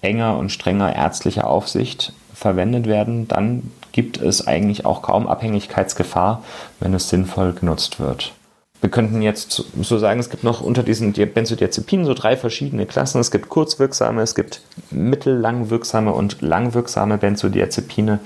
enger 0.00 0.38
und 0.38 0.50
strenger 0.50 0.94
ärztlicher 0.94 1.46
Aufsicht 1.46 2.12
verwendet 2.32 2.86
werden. 2.86 3.28
Dann 3.28 3.70
gibt 3.92 4.18
es 4.18 4.46
eigentlich 4.46 4.86
auch 4.86 5.02
kaum 5.02 5.26
Abhängigkeitsgefahr, 5.26 6.42
wenn 6.78 6.94
es 6.94 7.08
sinnvoll 7.08 7.52
genutzt 7.52 8.00
wird. 8.00 8.32
Wir 8.80 8.88
könnten 8.88 9.20
jetzt 9.20 9.64
so 9.82 9.98
sagen, 9.98 10.20
es 10.20 10.30
gibt 10.30 10.42
noch 10.42 10.62
unter 10.62 10.82
diesen 10.82 11.12
Benzodiazepinen 11.12 12.06
so 12.06 12.14
drei 12.14 12.36
verschiedene 12.38 12.86
Klassen. 12.86 13.20
Es 13.20 13.30
gibt 13.30 13.50
kurzwirksame, 13.50 14.22
es 14.22 14.34
gibt 14.34 14.62
mittellangwirksame 14.90 16.12
und 16.12 16.40
langwirksame 16.40 17.18
Benzodiazepine. 17.18 18.20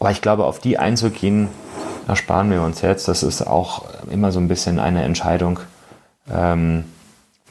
Aber 0.00 0.10
ich 0.10 0.22
glaube, 0.22 0.44
auf 0.44 0.58
die 0.58 0.78
einzugehen, 0.78 1.48
ersparen 2.08 2.50
wir 2.50 2.62
uns 2.62 2.82
jetzt. 2.82 3.08
Das 3.08 3.22
ist 3.22 3.42
auch 3.42 3.84
immer 4.10 4.32
so 4.32 4.40
ein 4.40 4.48
bisschen 4.48 4.78
eine 4.78 5.02
Entscheidung, 5.02 5.60
ähm, 6.32 6.84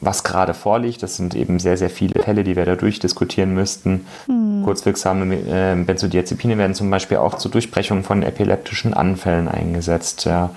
was 0.00 0.24
gerade 0.24 0.54
vorliegt. 0.54 1.02
Das 1.02 1.16
sind 1.16 1.34
eben 1.34 1.58
sehr, 1.58 1.76
sehr 1.76 1.90
viele 1.90 2.22
Fälle, 2.22 2.44
die 2.44 2.56
wir 2.56 2.64
da 2.64 2.76
durchdiskutieren 2.76 3.54
müssten. 3.54 4.06
Hm. 4.26 4.62
Kurzwirksame 4.64 5.34
äh, 5.34 5.76
Benzodiazepine 5.84 6.58
werden 6.58 6.74
zum 6.74 6.90
Beispiel 6.90 7.18
auch 7.18 7.34
zur 7.34 7.50
Durchbrechung 7.50 8.04
von 8.04 8.22
epileptischen 8.22 8.94
Anfällen 8.94 9.48
eingesetzt. 9.48 10.24
Ja. 10.24 10.50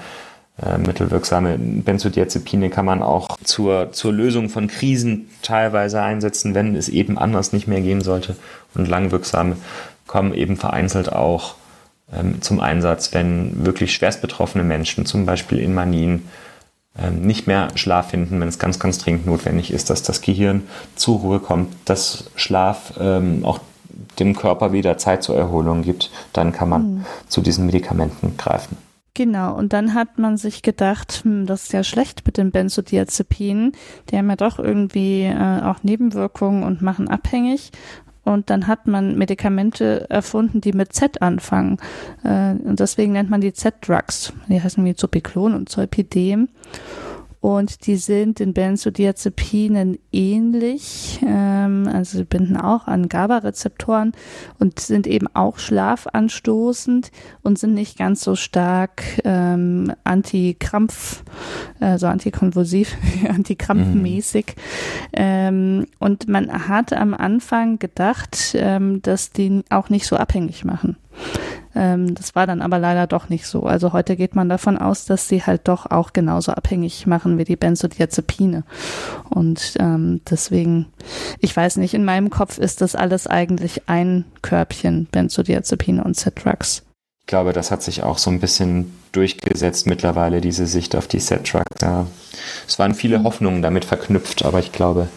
Äh, 0.62 0.80
mittelwirksame 0.80 1.58
Benzodiazepine 1.60 2.72
kann 2.72 2.86
man 2.86 3.04
auch 3.04 3.38
zur, 3.44 3.92
zur 3.92 4.12
Lösung 4.12 4.50
von 4.50 4.68
Krisen 4.68 5.30
teilweise 5.44 6.02
einsetzen, 6.02 6.56
wenn 6.56 6.76
es 6.76 6.90
eben 6.90 7.18
anders 7.20 7.54
nicht 7.54 7.68
mehr 7.68 7.82
gehen 7.82 8.02
sollte. 8.02 8.36
Und 8.74 8.88
langwirksame 8.88 9.58
kommen 10.08 10.34
eben 10.34 10.58
vereinzelt 10.58 11.12
auch 11.12 11.56
ähm, 12.12 12.41
zum 12.41 12.60
Einsatz, 12.60 13.14
wenn 13.14 13.66
wirklich 13.66 13.93
schwerst 13.93 14.22
betroffene 14.22 14.64
Menschen, 14.64 15.05
zum 15.05 15.26
Beispiel 15.26 15.60
in 15.60 15.74
Manien, 15.74 16.28
ähm, 16.97 17.22
nicht 17.22 17.47
mehr 17.47 17.70
Schlaf 17.76 18.10
finden, 18.10 18.39
wenn 18.39 18.47
es 18.47 18.60
ganz, 18.60 18.80
ganz 18.80 18.97
dringend 18.97 19.26
notwendig 19.26 19.72
ist, 19.72 19.89
dass 19.89 20.03
das 20.03 20.22
Gehirn 20.22 20.64
zur 20.95 21.20
Ruhe 21.20 21.39
kommt, 21.39 21.74
dass 21.86 22.32
Schlaf 22.36 22.93
ähm, 22.99 23.45
auch 23.45 23.60
dem 24.20 24.36
Körper 24.36 24.72
wieder 24.72 24.97
Zeit 24.97 25.24
zur 25.24 25.38
Erholung 25.38 25.84
gibt, 25.84 26.12
dann 26.34 26.51
kann 26.51 26.70
man 26.70 26.82
mhm. 26.82 27.05
zu 27.28 27.41
diesen 27.41 27.66
Medikamenten 27.66 28.38
greifen. 28.38 28.78
Genau, 29.14 29.55
und 29.55 29.74
dann 29.74 29.95
hat 29.95 30.20
man 30.20 30.38
sich 30.38 30.62
gedacht, 30.62 31.22
hm, 31.24 31.47
das 31.47 31.64
ist 31.64 31.74
ja 31.74 31.84
schlecht 31.84 32.22
mit 32.26 32.38
den 32.38 32.51
Benzodiazepinen, 32.51 33.72
die 34.10 34.18
haben 34.18 34.30
ja 34.30 34.36
doch 34.36 34.60
irgendwie 34.60 35.24
äh, 35.24 35.62
auch 35.64 35.82
Nebenwirkungen 35.82 36.62
und 36.62 36.84
machen 36.84 37.08
abhängig. 37.08 37.72
Und 38.28 38.50
dann 38.50 38.68
hat 38.68 38.88
man 38.88 39.18
Medikamente 39.18 40.10
erfunden, 40.10 40.60
die 40.60 40.74
mit 40.74 40.92
Z 40.92 41.22
anfangen. 41.22 41.78
Äh, 42.26 42.56
und 42.56 42.82
deswegen 42.82 43.14
nennt 43.14 43.30
man 43.30 43.40
die 43.40 43.54
Z-Drugs. 43.54 44.34
Die 44.50 44.62
heißen 44.62 44.84
wie 44.84 44.96
Zopiklon 44.96 45.54
und 45.54 45.70
Zolpidem. 45.70 46.50
Und 47.40 47.86
die 47.86 47.98
sind 47.98 48.40
den 48.40 48.54
Benzodiazepinen 48.54 50.00
ähnlich. 50.12 51.20
Ähm, 51.26 51.88
also 51.92 52.18
sie 52.18 52.24
binden 52.24 52.58
auch 52.58 52.88
an 52.88 53.10
GABA-Rezeptoren 53.10 54.14
und 54.60 54.80
sind 54.80 55.08
eben 55.08 55.28
auch 55.34 55.60
schlafanstoßend 55.60 57.12
und 57.44 57.60
sind 57.60 57.74
nicht 57.74 57.98
ganz 57.98 58.22
so 58.22 58.36
stark 58.36 59.04
ähm, 59.24 59.94
antikrampf, 60.04 61.24
also 61.80 62.08
antikonvulsiv, 62.08 62.96
antikrampfmäßig. 63.30 64.56
Mhm. 64.56 64.62
Ähm, 65.14 65.86
und 66.00 66.28
man 66.28 66.68
hat 66.68 66.94
am 66.94 67.14
Anfang 67.14 67.80
gedacht, 67.80 68.56
ähm, 68.56 69.02
dass 69.04 69.32
die 69.32 69.64
auch 69.70 69.90
nicht 69.90 70.08
so 70.08 70.16
abhängig 70.16 70.66
machen. 70.66 70.98
Ähm, 71.78 72.16
das 72.16 72.34
war 72.34 72.48
dann 72.48 72.64
aber 72.64 72.80
leider 72.80 73.06
doch 73.06 73.30
nicht 73.30 73.46
so. 73.46 73.64
Also 73.64 73.94
heute 73.94 74.16
geht 74.16 74.36
man 74.36 74.50
davon 74.50 74.80
aus, 74.80 75.06
dass 75.06 75.28
sie 75.28 75.44
halt 75.44 75.68
doch 75.68 75.86
auch 75.86 76.12
genauso 76.12 76.52
abhängig 76.52 77.06
machen 77.06 77.38
wie 77.38 77.44
die 77.44 77.56
Benzodiazepine. 77.56 78.64
Und 79.30 79.76
ähm, 79.80 80.22
deswegen, 80.28 80.88
ich 81.40 81.56
weiß 81.56 81.78
nicht, 81.78 81.94
in 81.94 82.04
meinem 82.04 82.32
Kopf 82.32 82.58
ist 82.58 82.82
das 82.82 82.96
alles 82.96 83.28
eigentlich 83.28 83.84
ein 83.88 84.26
Körbchen 84.42 85.06
Benzodiazepine 85.12 86.04
und 86.04 86.16
Z-Drugs. 86.16 86.82
Ich 87.22 87.28
glaube, 87.28 87.54
das 87.54 87.70
hat 87.70 87.84
sich 87.84 88.02
auch 88.02 88.18
so 88.18 88.32
ein 88.32 88.40
bisschen 88.40 88.92
durchgesetzt 89.12 89.86
mittlerweile, 89.86 90.42
diese 90.42 90.66
Sicht 90.66 90.96
auf 90.96 91.08
die 91.08 91.20
Set-Drugs. 91.20 91.82
Ja. 91.82 92.08
Es 92.68 92.80
waren 92.80 92.96
viele 92.96 93.24
Hoffnungen 93.24 93.62
damit 93.62 93.86
verknüpft, 93.86 94.46
aber 94.46 94.60
ich 94.60 94.72
glaube, 94.72 95.10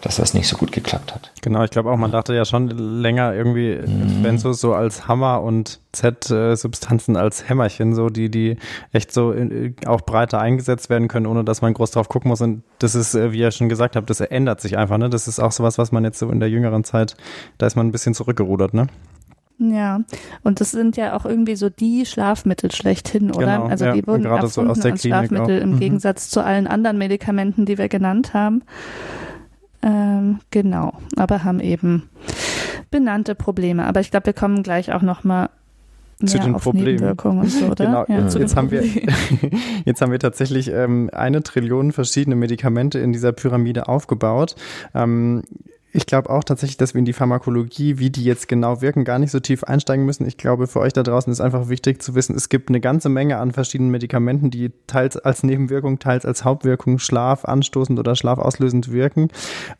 dass 0.00 0.16
das 0.16 0.34
nicht 0.34 0.48
so 0.48 0.56
gut 0.56 0.72
geklappt 0.72 1.14
hat. 1.14 1.32
Genau, 1.42 1.62
ich 1.62 1.70
glaube 1.70 1.90
auch, 1.90 1.96
man 1.96 2.10
dachte 2.10 2.34
ja 2.34 2.44
schon 2.44 2.68
länger 2.68 3.34
irgendwie 3.34 3.76
mhm. 3.76 4.22
Benzos 4.22 4.60
so 4.60 4.74
als 4.74 5.08
Hammer 5.08 5.42
und 5.42 5.80
Z-Substanzen 5.92 7.16
als 7.16 7.48
Hämmerchen, 7.48 7.94
so 7.94 8.08
die, 8.08 8.30
die 8.30 8.56
echt 8.92 9.12
so 9.12 9.32
in, 9.32 9.74
auch 9.86 10.00
breiter 10.00 10.40
eingesetzt 10.40 10.88
werden 10.90 11.08
können, 11.08 11.26
ohne 11.26 11.44
dass 11.44 11.62
man 11.62 11.74
groß 11.74 11.90
drauf 11.90 12.08
gucken 12.08 12.28
muss. 12.28 12.40
Und 12.40 12.62
das 12.78 12.94
ist, 12.94 13.14
äh, 13.14 13.32
wie 13.32 13.38
ihr 13.38 13.50
schon 13.50 13.68
gesagt 13.68 13.96
habt, 13.96 14.08
das 14.08 14.20
ändert 14.20 14.60
sich 14.60 14.78
einfach, 14.78 14.98
ne? 14.98 15.10
Das 15.10 15.28
ist 15.28 15.38
auch 15.40 15.52
sowas, 15.52 15.78
was 15.78 15.92
man 15.92 16.04
jetzt 16.04 16.18
so 16.18 16.30
in 16.30 16.40
der 16.40 16.48
jüngeren 16.48 16.84
Zeit, 16.84 17.16
da 17.58 17.66
ist 17.66 17.76
man 17.76 17.86
ein 17.86 17.92
bisschen 17.92 18.14
zurückgerudert, 18.14 18.74
ne? 18.74 18.86
Ja, 19.62 20.00
und 20.42 20.62
das 20.62 20.70
sind 20.70 20.96
ja 20.96 21.14
auch 21.14 21.26
irgendwie 21.26 21.54
so 21.54 21.68
die 21.68 22.06
Schlafmittel 22.06 22.72
schlechthin, 22.72 23.30
oder? 23.30 23.58
Genau, 23.58 23.66
also 23.66 23.84
ja, 23.84 23.92
die 23.92 24.06
wurden 24.06 24.22
gerade 24.22 24.46
so 24.48 24.62
aus 24.62 24.80
der 24.80 24.92
als 24.92 25.02
Schlafmittel 25.02 25.58
auch. 25.58 25.62
im 25.62 25.72
Mhm. 25.72 25.80
Gegensatz 25.80 26.30
zu 26.30 26.42
allen 26.42 26.66
anderen 26.66 26.96
Medikamenten, 26.96 27.66
die 27.66 27.76
wir 27.76 27.90
genannt 27.90 28.32
haben. 28.32 28.62
Ähm, 29.82 30.40
genau, 30.50 30.92
aber 31.16 31.44
haben 31.44 31.60
eben 31.60 32.08
benannte 32.90 33.34
Probleme. 33.34 33.86
Aber 33.86 34.00
ich 34.00 34.10
glaube, 34.10 34.26
wir 34.26 34.32
kommen 34.32 34.62
gleich 34.62 34.92
auch 34.92 35.02
noch 35.02 35.24
mal 35.24 35.48
Zu 36.24 36.38
den 36.38 36.54
Problemen. 36.54 36.86
Nebenwirkungen 36.96 37.40
und 37.40 37.50
so? 37.50 37.70
Genau, 37.70 38.04
Ja, 38.08 38.20
jetzt, 38.20 38.36
jetzt, 38.36 38.56
haben 38.56 38.70
wir, 38.70 38.82
jetzt 39.84 40.02
haben 40.02 40.12
wir 40.12 40.18
tatsächlich 40.18 40.70
ähm, 40.70 41.08
eine 41.12 41.42
Trillion 41.42 41.92
verschiedene 41.92 42.36
Medikamente 42.36 42.98
in 42.98 43.12
dieser 43.12 43.32
Pyramide 43.32 43.88
aufgebaut. 43.88 44.54
Ähm, 44.94 45.42
ich 45.92 46.06
glaube 46.06 46.30
auch 46.30 46.44
tatsächlich, 46.44 46.76
dass 46.76 46.94
wir 46.94 47.00
in 47.00 47.04
die 47.04 47.12
Pharmakologie, 47.12 47.98
wie 47.98 48.10
die 48.10 48.24
jetzt 48.24 48.48
genau 48.48 48.80
wirken, 48.80 49.04
gar 49.04 49.18
nicht 49.18 49.30
so 49.30 49.40
tief 49.40 49.64
einsteigen 49.64 50.06
müssen. 50.06 50.26
Ich 50.26 50.36
glaube, 50.36 50.66
für 50.66 50.80
euch 50.80 50.92
da 50.92 51.02
draußen 51.02 51.32
ist 51.32 51.40
einfach 51.40 51.68
wichtig 51.68 52.00
zu 52.00 52.14
wissen, 52.14 52.36
es 52.36 52.48
gibt 52.48 52.68
eine 52.68 52.80
ganze 52.80 53.08
Menge 53.08 53.38
an 53.38 53.52
verschiedenen 53.52 53.90
Medikamenten, 53.90 54.50
die 54.50 54.70
teils 54.86 55.16
als 55.16 55.42
Nebenwirkung, 55.42 55.98
teils 55.98 56.24
als 56.24 56.44
Hauptwirkung 56.44 56.98
Schlaf 56.98 57.44
anstoßend 57.44 57.98
oder 57.98 58.14
schlafauslösend 58.14 58.92
wirken 58.92 59.28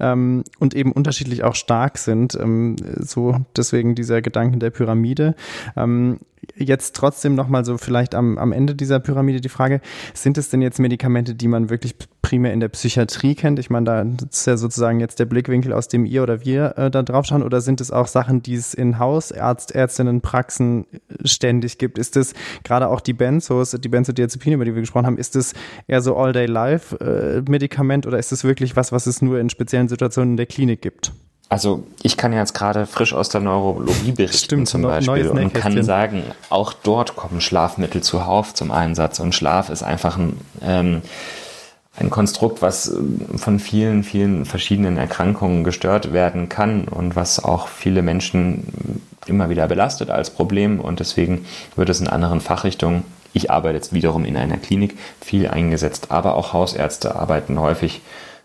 ähm, 0.00 0.44
und 0.58 0.74
eben 0.74 0.92
unterschiedlich 0.92 1.44
auch 1.44 1.54
stark 1.54 1.98
sind. 1.98 2.34
Ähm, 2.34 2.76
so 2.98 3.36
deswegen 3.56 3.94
dieser 3.94 4.22
Gedanken 4.22 4.58
der 4.58 4.70
Pyramide. 4.70 5.34
Ähm, 5.76 6.18
jetzt 6.56 6.96
trotzdem 6.96 7.34
nochmal 7.34 7.64
so 7.64 7.78
vielleicht 7.78 8.14
am, 8.14 8.38
am 8.38 8.52
Ende 8.52 8.74
dieser 8.74 9.00
Pyramide 9.00 9.40
die 9.40 9.48
Frage, 9.48 9.80
sind 10.14 10.38
es 10.38 10.48
denn 10.48 10.62
jetzt 10.62 10.78
Medikamente, 10.78 11.34
die 11.34 11.48
man 11.48 11.70
wirklich 11.70 11.94
primär 12.22 12.52
in 12.52 12.60
der 12.60 12.68
Psychiatrie 12.68 13.34
kennt? 13.34 13.58
Ich 13.58 13.70
meine, 13.70 13.84
da 13.84 14.02
ist 14.30 14.46
ja 14.46 14.56
sozusagen 14.56 15.00
jetzt 15.00 15.18
der 15.18 15.24
Blickwinkel, 15.26 15.72
aus 15.72 15.88
dem 15.88 16.04
ihr 16.04 16.22
oder 16.22 16.44
wir 16.44 16.76
äh, 16.76 16.90
da 16.90 17.02
drauf 17.02 17.26
schauen, 17.26 17.42
oder 17.42 17.60
sind 17.60 17.80
es 17.80 17.90
auch 17.90 18.06
Sachen, 18.06 18.42
die 18.42 18.54
es 18.54 18.74
in 18.74 18.98
Hausärzt, 18.98 19.72
Ärztinnen, 19.72 20.20
Praxen 20.20 20.86
ständig 21.24 21.78
gibt? 21.78 21.98
Ist 21.98 22.16
es 22.16 22.34
gerade 22.64 22.88
auch 22.88 23.00
die 23.00 23.14
Benzos, 23.14 23.72
die 23.72 23.88
Benzodiazepine, 23.88 24.56
über 24.56 24.64
die 24.64 24.74
wir 24.74 24.82
gesprochen 24.82 25.06
haben, 25.06 25.18
ist 25.18 25.36
es 25.36 25.54
eher 25.86 26.02
so 26.02 26.16
All-Day-Life-Medikament 26.16 28.06
oder 28.06 28.18
ist 28.18 28.32
es 28.32 28.44
wirklich 28.44 28.76
was, 28.76 28.92
was 28.92 29.06
es 29.06 29.22
nur 29.22 29.40
in 29.40 29.50
speziellen 29.50 29.88
Situationen 29.88 30.32
in 30.32 30.36
der 30.36 30.46
Klinik 30.46 30.82
gibt? 30.82 31.12
Also 31.50 31.82
ich 32.00 32.16
kann 32.16 32.32
ja 32.32 32.38
jetzt 32.38 32.54
gerade 32.54 32.86
frisch 32.86 33.12
aus 33.12 33.28
der 33.28 33.40
Neurologie 33.40 34.12
berichten 34.12 34.44
Stimmt, 34.44 34.68
zum 34.68 34.82
Beispiel 34.82 35.28
und 35.28 35.52
kann 35.52 35.82
sagen, 35.82 36.22
auch 36.48 36.72
dort 36.72 37.16
kommen 37.16 37.40
Schlafmittel 37.40 38.02
zuhauf 38.04 38.54
zum 38.54 38.70
Einsatz. 38.70 39.18
Und 39.18 39.34
Schlaf 39.34 39.68
ist 39.68 39.82
einfach 39.82 40.16
ein, 40.16 40.38
ähm, 40.62 41.02
ein 41.96 42.08
Konstrukt, 42.08 42.62
was 42.62 42.86
ähm, 42.92 43.36
von 43.36 43.58
vielen, 43.58 44.04
vielen 44.04 44.44
verschiedenen 44.44 44.96
Erkrankungen 44.96 45.64
gestört 45.64 46.12
werden 46.12 46.48
kann 46.48 46.84
und 46.84 47.16
was 47.16 47.42
auch 47.42 47.66
viele 47.66 48.02
Menschen 48.02 49.02
immer 49.26 49.50
wieder 49.50 49.66
belastet 49.66 50.08
als 50.08 50.30
Problem. 50.30 50.78
Und 50.78 51.00
deswegen 51.00 51.46
wird 51.74 51.88
es 51.88 52.00
in 52.00 52.06
anderen 52.06 52.40
Fachrichtungen, 52.40 53.02
ich 53.32 53.50
arbeite 53.50 53.74
jetzt 53.74 53.92
wiederum 53.92 54.24
in 54.24 54.36
einer 54.36 54.56
Klinik, 54.56 54.96
viel 55.20 55.48
eingesetzt, 55.48 56.12
aber 56.12 56.36
auch 56.36 56.52
Hausärzte 56.52 57.16
arbeiten 57.16 57.58
häufig 57.58 58.02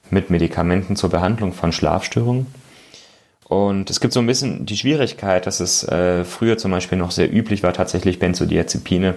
mit 0.10 0.32
Medikamenten 0.32 0.96
zur 0.96 1.12
Behandlung 1.12 1.54
von 1.54 1.72
Schlafstörungen. 1.72 2.48
Und 3.48 3.90
es 3.90 4.00
gibt 4.00 4.14
so 4.14 4.20
ein 4.20 4.26
bisschen 4.26 4.66
die 4.66 4.78
Schwierigkeit, 4.78 5.46
dass 5.46 5.60
es 5.60 5.84
äh, 5.84 6.26
früher 6.26 6.58
zum 6.58 6.72
Beispiel 6.72 6.98
noch 6.98 7.12
sehr 7.12 7.32
üblich 7.32 7.62
war, 7.64 7.74
tatsächlich 7.74 8.20
Benzodiazepine 8.20 9.16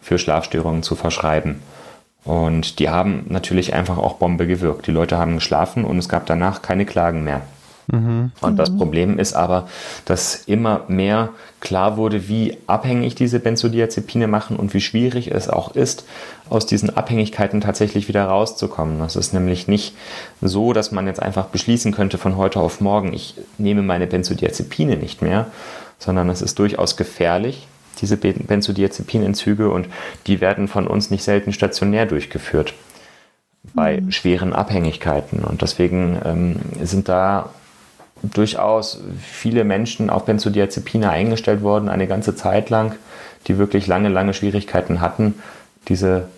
für 0.00 0.18
Schlafstörungen 0.18 0.82
zu 0.82 0.96
verschreiben. 0.96 1.62
Und 2.24 2.80
die 2.80 2.90
haben 2.90 3.26
natürlich 3.28 3.74
einfach 3.74 3.96
auch 3.96 4.14
Bombe 4.14 4.46
gewirkt. 4.46 4.86
Die 4.86 4.92
Leute 4.92 5.16
haben 5.16 5.36
geschlafen 5.36 5.84
und 5.84 5.98
es 5.98 6.08
gab 6.08 6.26
danach 6.26 6.60
keine 6.60 6.86
Klagen 6.86 7.22
mehr. 7.24 7.42
Und 8.42 8.58
das 8.58 8.76
Problem 8.76 9.18
ist 9.18 9.32
aber, 9.32 9.66
dass 10.04 10.34
immer 10.44 10.82
mehr 10.88 11.30
klar 11.60 11.96
wurde, 11.96 12.28
wie 12.28 12.58
abhängig 12.66 13.14
diese 13.14 13.40
Benzodiazepine 13.40 14.26
machen 14.26 14.56
und 14.56 14.74
wie 14.74 14.82
schwierig 14.82 15.30
es 15.30 15.48
auch 15.48 15.74
ist, 15.74 16.04
aus 16.50 16.66
diesen 16.66 16.96
Abhängigkeiten 16.96 17.60
tatsächlich 17.60 18.08
wieder 18.08 18.24
rauszukommen. 18.24 18.98
Das 18.98 19.16
ist 19.16 19.32
nämlich 19.32 19.68
nicht 19.68 19.94
so, 20.40 20.72
dass 20.72 20.92
man 20.92 21.06
jetzt 21.06 21.22
einfach 21.22 21.46
beschließen 21.46 21.92
könnte 21.92 22.18
von 22.18 22.36
heute 22.36 22.60
auf 22.60 22.80
morgen, 22.80 23.12
ich 23.12 23.34
nehme 23.58 23.82
meine 23.82 24.06
Benzodiazepine 24.06 24.96
nicht 24.96 25.22
mehr, 25.22 25.46
sondern 25.98 26.28
es 26.28 26.42
ist 26.42 26.58
durchaus 26.58 26.96
gefährlich, 26.96 27.66
diese 28.00 28.16
Ben- 28.16 28.46
Benzodiazepinentzüge 28.46 29.70
und 29.70 29.88
die 30.26 30.40
werden 30.40 30.68
von 30.68 30.86
uns 30.86 31.10
nicht 31.10 31.24
selten 31.24 31.52
stationär 31.52 32.06
durchgeführt 32.06 32.74
bei 33.74 34.02
schweren 34.08 34.52
Abhängigkeiten. 34.52 35.44
Und 35.44 35.62
deswegen 35.62 36.18
ähm, 36.24 36.56
sind 36.82 37.08
da 37.08 37.50
durchaus 38.22 39.00
viele 39.20 39.64
Menschen 39.64 40.10
auf 40.10 40.24
Benzodiazepine 40.24 41.10
eingestellt 41.10 41.62
worden, 41.62 41.88
eine 41.88 42.06
ganze 42.06 42.34
Zeit 42.34 42.70
lang, 42.70 42.94
die 43.46 43.58
wirklich 43.58 43.86
lange, 43.86 44.08
lange 44.08 44.34
Schwierigkeiten 44.34 45.00
hatten, 45.00 45.34
diese 45.88 46.28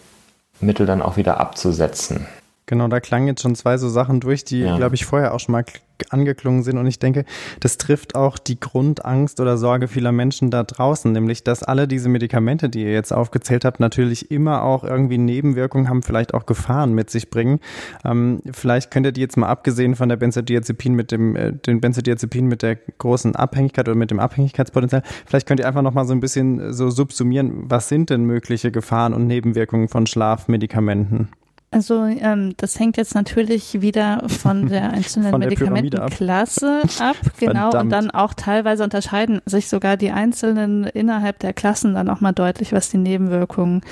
Mittel 0.62 0.86
dann 0.86 1.02
auch 1.02 1.16
wieder 1.16 1.40
abzusetzen. 1.40 2.26
Genau, 2.66 2.88
da 2.88 3.00
klangen 3.00 3.26
jetzt 3.26 3.42
schon 3.42 3.54
zwei 3.54 3.78
so 3.78 3.88
Sachen 3.88 4.20
durch, 4.20 4.44
die, 4.44 4.60
Ja. 4.60 4.76
glaube 4.76 4.94
ich, 4.94 5.04
vorher 5.04 5.34
auch 5.34 5.40
schon 5.40 5.52
mal 5.52 5.64
angeklungen 6.10 6.62
sind. 6.62 6.78
Und 6.78 6.86
ich 6.86 6.98
denke, 6.98 7.24
das 7.60 7.78
trifft 7.78 8.14
auch 8.14 8.38
die 8.38 8.58
Grundangst 8.58 9.40
oder 9.40 9.56
Sorge 9.56 9.88
vieler 9.88 10.12
Menschen 10.12 10.50
da 10.50 10.62
draußen, 10.62 11.12
nämlich, 11.12 11.44
dass 11.44 11.62
alle 11.62 11.86
diese 11.86 12.08
Medikamente, 12.08 12.68
die 12.68 12.82
ihr 12.82 12.92
jetzt 12.92 13.12
aufgezählt 13.12 13.64
habt, 13.64 13.80
natürlich 13.80 14.30
immer 14.30 14.62
auch 14.62 14.84
irgendwie 14.84 15.18
Nebenwirkungen 15.18 15.88
haben, 15.88 16.02
vielleicht 16.02 16.34
auch 16.34 16.46
Gefahren 16.46 16.92
mit 16.94 17.10
sich 17.10 17.30
bringen. 17.30 17.60
Ähm, 18.04 18.42
vielleicht 18.50 18.90
könnt 18.90 19.06
ihr 19.06 19.12
die 19.12 19.20
jetzt 19.20 19.36
mal 19.36 19.48
abgesehen 19.48 19.94
von 19.94 20.08
der 20.08 20.16
Benzodiazepin 20.16 20.94
mit 20.94 21.12
dem, 21.12 21.36
äh, 21.36 21.52
den 21.52 21.80
Benzodiazepin 21.80 22.46
mit 22.46 22.62
der 22.62 22.76
großen 22.76 23.36
Abhängigkeit 23.36 23.88
oder 23.88 23.96
mit 23.96 24.10
dem 24.10 24.20
Abhängigkeitspotenzial, 24.20 25.02
vielleicht 25.26 25.46
könnt 25.46 25.60
ihr 25.60 25.66
einfach 25.66 25.82
noch 25.82 25.94
mal 25.94 26.06
so 26.06 26.12
ein 26.12 26.20
bisschen 26.20 26.60
äh, 26.60 26.72
so 26.72 26.90
subsumieren, 26.90 27.70
was 27.70 27.88
sind 27.88 28.10
denn 28.10 28.24
mögliche 28.24 28.70
Gefahren 28.70 29.14
und 29.14 29.26
Nebenwirkungen 29.26 29.88
von 29.88 30.06
Schlafmedikamenten? 30.06 31.28
Also 31.72 32.04
ähm, 32.04 32.54
das 32.56 32.80
hängt 32.80 32.96
jetzt 32.96 33.14
natürlich 33.14 33.80
wieder 33.80 34.24
von 34.28 34.68
der 34.68 34.90
einzelnen 34.90 35.30
Von 35.30 35.40
der 35.40 35.50
Pyramide 35.50 36.02
ab. 36.02 36.10
Medikamentenklasse 36.10 36.82
ab, 36.98 37.16
genau, 37.38 37.70
und 37.78 37.90
dann 37.90 38.10
auch 38.10 38.34
teilweise 38.34 38.82
unterscheiden 38.82 39.40
sich 39.46 39.68
sogar 39.68 39.96
die 39.96 40.10
einzelnen 40.10 40.84
innerhalb 40.84 41.38
der 41.38 41.52
Klassen 41.52 41.94
dann 41.94 42.08
auch 42.08 42.20
mal 42.20 42.32
deutlich, 42.32 42.72
was 42.72 42.90
die 42.90 42.98
Nebenwirkungen 42.98 43.82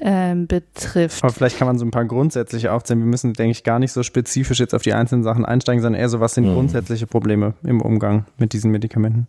ähm, 0.00 0.46
betrifft. 0.46 1.24
Aber 1.24 1.32
vielleicht 1.32 1.56
kann 1.58 1.66
man 1.66 1.78
so 1.78 1.86
ein 1.86 1.90
paar 1.90 2.04
grundsätzliche 2.04 2.70
aufzählen. 2.70 3.00
Wir 3.00 3.06
müssen, 3.06 3.32
denke 3.32 3.52
ich, 3.52 3.64
gar 3.64 3.78
nicht 3.78 3.92
so 3.92 4.02
spezifisch 4.02 4.60
jetzt 4.60 4.74
auf 4.74 4.82
die 4.82 4.92
einzelnen 4.92 5.22
Sachen 5.22 5.46
einsteigen, 5.46 5.80
sondern 5.80 6.00
eher 6.00 6.10
so, 6.10 6.20
was 6.20 6.34
sind 6.34 6.44
Mhm. 6.44 6.54
grundsätzliche 6.54 7.06
Probleme 7.06 7.54
im 7.64 7.80
Umgang 7.80 8.26
mit 8.36 8.52
diesen 8.52 8.70
Medikamenten? 8.70 9.26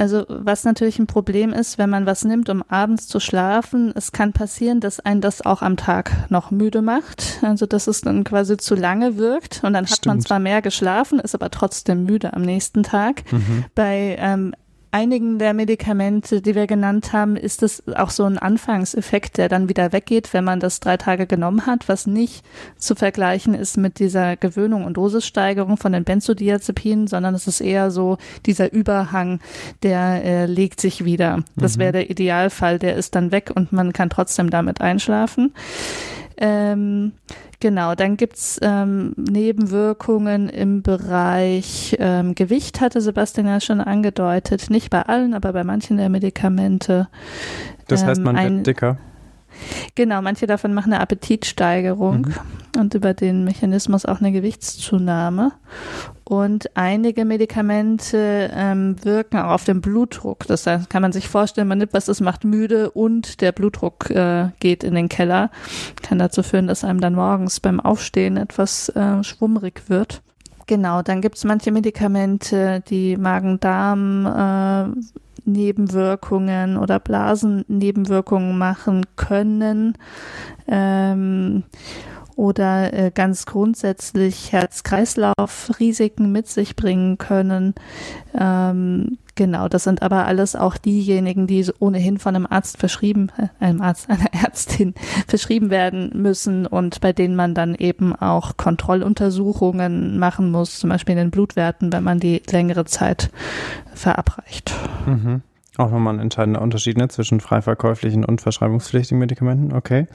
Also 0.00 0.24
was 0.28 0.64
natürlich 0.64 0.98
ein 0.98 1.06
Problem 1.06 1.52
ist, 1.52 1.76
wenn 1.76 1.90
man 1.90 2.06
was 2.06 2.24
nimmt, 2.24 2.48
um 2.48 2.62
abends 2.62 3.06
zu 3.06 3.20
schlafen, 3.20 3.92
es 3.94 4.12
kann 4.12 4.32
passieren, 4.32 4.80
dass 4.80 4.98
ein 4.98 5.20
das 5.20 5.44
auch 5.44 5.60
am 5.60 5.76
Tag 5.76 6.30
noch 6.30 6.50
müde 6.50 6.80
macht. 6.80 7.38
Also 7.42 7.66
dass 7.66 7.86
es 7.86 8.00
dann 8.00 8.24
quasi 8.24 8.56
zu 8.56 8.74
lange 8.74 9.18
wirkt 9.18 9.60
und 9.62 9.74
dann 9.74 9.84
hat 9.84 10.06
man 10.06 10.16
Stimmt. 10.16 10.28
zwar 10.28 10.38
mehr 10.38 10.62
geschlafen, 10.62 11.20
ist 11.20 11.34
aber 11.34 11.50
trotzdem 11.50 12.04
müde 12.04 12.32
am 12.32 12.40
nächsten 12.40 12.82
Tag. 12.82 13.24
Bei 13.74 14.16
ähm, 14.18 14.54
einigen 14.92 15.38
der 15.38 15.54
Medikamente, 15.54 16.42
die 16.42 16.54
wir 16.54 16.66
genannt 16.66 17.12
haben, 17.12 17.36
ist 17.36 17.62
es 17.62 17.86
auch 17.88 18.10
so 18.10 18.24
ein 18.24 18.38
Anfangseffekt, 18.38 19.38
der 19.38 19.48
dann 19.48 19.68
wieder 19.68 19.92
weggeht, 19.92 20.32
wenn 20.32 20.44
man 20.44 20.60
das 20.60 20.80
drei 20.80 20.96
Tage 20.96 21.26
genommen 21.26 21.66
hat, 21.66 21.88
was 21.88 22.06
nicht 22.06 22.44
zu 22.76 22.94
vergleichen 22.94 23.54
ist 23.54 23.76
mit 23.76 23.98
dieser 23.98 24.36
Gewöhnung 24.36 24.84
und 24.84 24.96
Dosissteigerung 24.96 25.76
von 25.76 25.92
den 25.92 26.04
Benzodiazepinen, 26.04 27.06
sondern 27.06 27.34
es 27.34 27.46
ist 27.46 27.60
eher 27.60 27.90
so 27.90 28.18
dieser 28.46 28.72
Überhang, 28.72 29.40
der 29.82 30.24
äh, 30.24 30.46
legt 30.46 30.80
sich 30.80 31.04
wieder. 31.04 31.44
Das 31.56 31.78
wäre 31.78 31.90
mhm. 31.90 31.92
der 31.92 32.10
Idealfall, 32.10 32.78
der 32.78 32.96
ist 32.96 33.14
dann 33.14 33.32
weg 33.32 33.52
und 33.54 33.72
man 33.72 33.92
kann 33.92 34.10
trotzdem 34.10 34.50
damit 34.50 34.80
einschlafen. 34.80 35.52
Ähm, 36.40 37.12
Genau, 37.60 37.94
dann 37.94 38.16
gibt's 38.16 38.58
ähm, 38.62 39.12
Nebenwirkungen 39.16 40.48
im 40.48 40.80
Bereich 40.80 41.94
ähm, 42.00 42.34
Gewicht, 42.34 42.80
hatte 42.80 43.02
Sebastian 43.02 43.46
ja 43.46 43.60
schon 43.60 43.82
angedeutet. 43.82 44.70
Nicht 44.70 44.88
bei 44.88 45.02
allen, 45.02 45.34
aber 45.34 45.52
bei 45.52 45.62
manchen 45.62 45.98
der 45.98 46.08
Medikamente. 46.08 47.08
Das 47.86 48.06
heißt, 48.06 48.22
man 48.22 48.38
ähm, 48.38 48.56
wird 48.56 48.66
dicker. 48.66 48.96
Genau, 49.94 50.22
manche 50.22 50.46
davon 50.46 50.74
machen 50.74 50.92
eine 50.92 51.02
Appetitsteigerung 51.02 52.22
mhm. 52.22 52.80
und 52.80 52.94
über 52.94 53.14
den 53.14 53.44
Mechanismus 53.44 54.06
auch 54.06 54.20
eine 54.20 54.32
Gewichtszunahme. 54.32 55.52
Und 56.24 56.76
einige 56.76 57.24
Medikamente 57.24 58.50
ähm, 58.54 58.96
wirken 59.04 59.38
auch 59.38 59.50
auf 59.50 59.64
den 59.64 59.80
Blutdruck. 59.80 60.46
Das 60.46 60.66
heißt, 60.66 60.88
kann 60.88 61.02
man 61.02 61.12
sich 61.12 61.28
vorstellen, 61.28 61.66
man 61.66 61.78
nimmt 61.78 61.92
was, 61.92 62.04
das 62.04 62.20
macht 62.20 62.44
müde 62.44 62.90
und 62.90 63.40
der 63.40 63.52
Blutdruck 63.52 64.10
äh, 64.10 64.50
geht 64.60 64.84
in 64.84 64.94
den 64.94 65.08
Keller. 65.08 65.50
Kann 66.02 66.18
dazu 66.18 66.42
führen, 66.42 66.68
dass 66.68 66.84
einem 66.84 67.00
dann 67.00 67.14
morgens 67.14 67.58
beim 67.58 67.80
Aufstehen 67.80 68.36
etwas 68.36 68.90
äh, 68.90 69.24
schwummrig 69.24 69.82
wird. 69.88 70.22
Genau, 70.70 71.02
dann 71.02 71.20
gibt 71.20 71.36
es 71.36 71.42
manche 71.42 71.72
Medikamente, 71.72 72.80
die 72.88 73.16
Magen-Darm 73.16 74.26
äh, 74.26 75.00
Nebenwirkungen 75.44 76.76
oder 76.76 76.98
Blasennebenwirkungen 76.98 78.56
machen 78.56 79.06
können. 79.16 79.94
Ähm, 80.68 81.64
oder 82.40 82.94
äh, 82.94 83.10
ganz 83.14 83.44
grundsätzlich 83.44 84.50
Herz-Kreislauf-Risiken 84.50 86.32
mit 86.32 86.48
sich 86.48 86.74
bringen 86.74 87.18
können. 87.18 87.74
Ähm, 88.32 89.18
genau, 89.34 89.68
das 89.68 89.84
sind 89.84 90.00
aber 90.00 90.24
alles 90.24 90.56
auch 90.56 90.78
diejenigen, 90.78 91.46
die 91.46 91.66
ohnehin 91.80 92.16
von 92.16 92.34
einem 92.34 92.46
Arzt 92.48 92.78
verschrieben, 92.78 93.30
äh, 93.36 93.48
einem 93.62 93.82
Arzt, 93.82 94.08
einer 94.08 94.32
Ärztin 94.32 94.94
verschrieben 95.28 95.68
werden 95.68 96.12
müssen 96.14 96.66
und 96.66 97.02
bei 97.02 97.12
denen 97.12 97.36
man 97.36 97.54
dann 97.54 97.74
eben 97.74 98.16
auch 98.16 98.56
Kontrolluntersuchungen 98.56 100.18
machen 100.18 100.50
muss, 100.50 100.78
zum 100.78 100.88
Beispiel 100.88 101.12
in 101.12 101.18
den 101.18 101.30
Blutwerten, 101.30 101.92
wenn 101.92 102.02
man 102.02 102.20
die 102.20 102.40
längere 102.50 102.86
Zeit 102.86 103.28
verabreicht. 103.92 104.74
Mhm. 105.04 105.42
Auch 105.76 105.90
nochmal 105.90 106.14
ein 106.14 106.20
entscheidender 106.20 106.62
Unterschied 106.62 106.96
ne, 106.96 107.08
zwischen 107.08 107.40
frei 107.40 107.60
verkäuflichen 107.60 108.24
und 108.24 108.40
verschreibungspflichtigen 108.40 109.18
Medikamenten. 109.18 109.74
Okay. 109.74 110.06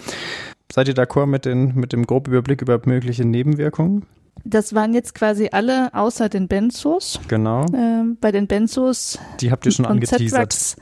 Seid 0.72 0.88
ihr 0.88 0.94
d'accord 0.94 1.28
mit, 1.28 1.46
den, 1.46 1.76
mit 1.76 1.94
dem 1.94 2.06
groben 2.06 2.32
Überblick 2.32 2.62
über 2.62 2.80
mögliche 2.86 3.26
Nebenwirkungen? 3.26 4.06
Das 4.44 4.76
waren 4.76 4.94
jetzt 4.94 5.16
quasi 5.16 5.50
alle 5.52 5.94
außer 5.94 6.30
den 6.30 6.48
Benzos. 6.48 7.20
Genau. 7.28 7.66
Ähm, 7.74 8.18
bei 8.20 8.32
den 8.32 8.48
Benzos. 8.48 9.18
Die 9.40 9.52
habt 9.52 9.66
ihr 9.66 9.72
schon 9.72 9.86
angeteasert. 9.86 10.76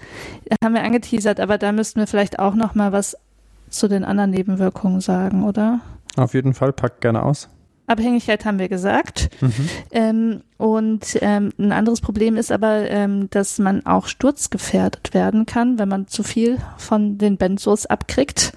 haben 0.64 0.74
wir 0.74 0.84
angeteasert, 0.84 1.40
aber 1.40 1.58
da 1.58 1.72
müssten 1.72 2.00
wir 2.00 2.08
vielleicht 2.08 2.40
auch 2.40 2.56
noch 2.56 2.76
mal 2.76 2.92
was 2.92 3.16
zu 3.70 3.88
den 3.88 4.04
anderen 4.04 4.32
Nebenwirkungen 4.32 5.02
sagen, 5.02 5.44
oder? 5.44 5.82
Auf 6.16 6.34
jeden 6.34 6.54
Fall, 6.54 6.74
packt 6.74 7.02
gerne 7.02 7.24
aus. 7.24 7.50
Abhängigkeit 7.88 8.46
haben 8.46 8.60
wir 8.60 8.70
gesagt. 8.70 9.30
Mhm. 9.42 9.70
Ähm, 9.92 10.42
und 10.58 11.18
ähm, 11.22 11.52
ein 11.58 11.72
anderes 11.72 12.02
Problem 12.02 12.38
ist 12.38 12.52
aber, 12.52 12.90
ähm, 12.90 13.30
dass 13.30 13.60
man 13.60 13.86
auch 13.86 14.08
sturzgefährdet 14.08 15.14
werden 15.14 15.46
kann, 15.46 15.80
wenn 15.80 15.90
man 15.90 16.08
zu 16.08 16.24
viel 16.24 16.60
von 16.78 17.18
den 17.18 17.38
Benzos 17.38 17.86
abkriegt. 17.86 18.54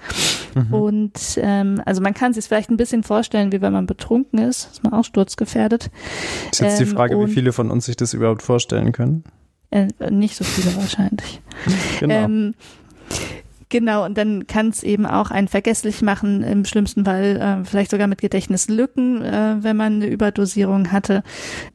Mhm. 0.55 0.73
Und 0.73 1.19
ähm, 1.37 1.81
also 1.85 2.01
man 2.01 2.13
kann 2.13 2.33
sich 2.33 2.45
vielleicht 2.45 2.69
ein 2.69 2.77
bisschen 2.77 3.03
vorstellen, 3.03 3.51
wie 3.51 3.61
wenn 3.61 3.73
man 3.73 3.85
betrunken 3.85 4.39
ist, 4.39 4.71
ist 4.71 4.83
man 4.83 4.93
auch 4.93 5.03
sturzgefährdet. 5.03 5.89
Ist 6.51 6.61
jetzt 6.61 6.79
die 6.79 6.83
ähm, 6.83 6.89
Frage, 6.89 7.19
wie 7.19 7.31
viele 7.31 7.51
von 7.51 7.69
uns 7.69 7.85
sich 7.85 7.97
das 7.97 8.13
überhaupt 8.13 8.41
vorstellen 8.41 8.91
können. 8.91 9.23
Äh, 9.69 9.87
nicht 10.09 10.35
so 10.35 10.43
viele 10.43 10.75
wahrscheinlich. 10.75 11.41
Genau. 11.99 12.53
Genau, 13.69 14.05
und 14.05 14.17
dann 14.17 14.47
kann 14.47 14.69
es 14.69 14.81
eben 14.81 15.05
auch 15.05 15.29
einen 15.29 15.49
vergesslich 15.49 16.01
machen, 16.01 16.41
im 16.41 16.63
schlimmsten 16.63 17.03
Fall 17.03 17.35
äh, 17.35 17.65
vielleicht 17.65 17.91
sogar 17.91 18.07
mit 18.07 18.21
Gedächtnislücken, 18.21 19.21
äh, 19.21 19.57
wenn 19.59 19.75
man 19.75 19.95
eine 19.95 20.07
Überdosierung 20.07 20.93
hatte. 20.93 21.21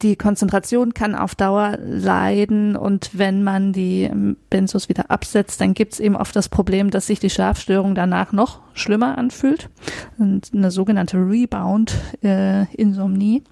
Die 0.01 0.15
Konzentration 0.15 0.95
kann 0.95 1.13
auf 1.13 1.35
Dauer 1.35 1.77
leiden 1.85 2.75
und 2.75 3.11
wenn 3.13 3.43
man 3.43 3.73
die 3.73 4.03
ähm, 4.03 4.37
Benzos 4.49 4.89
wieder 4.89 5.11
absetzt, 5.11 5.61
dann 5.61 5.75
gibt 5.75 5.93
es 5.93 5.99
eben 5.99 6.15
oft 6.15 6.35
das 6.35 6.49
Problem, 6.49 6.89
dass 6.89 7.05
sich 7.05 7.19
die 7.19 7.29
Schlafstörung 7.29 7.93
danach 7.93 8.31
noch 8.31 8.61
schlimmer 8.73 9.19
anfühlt. 9.19 9.69
Und 10.17 10.49
eine 10.51 10.71
sogenannte 10.71 11.17
Rebound-Insomnie. 11.17 13.37
Äh, 13.37 13.43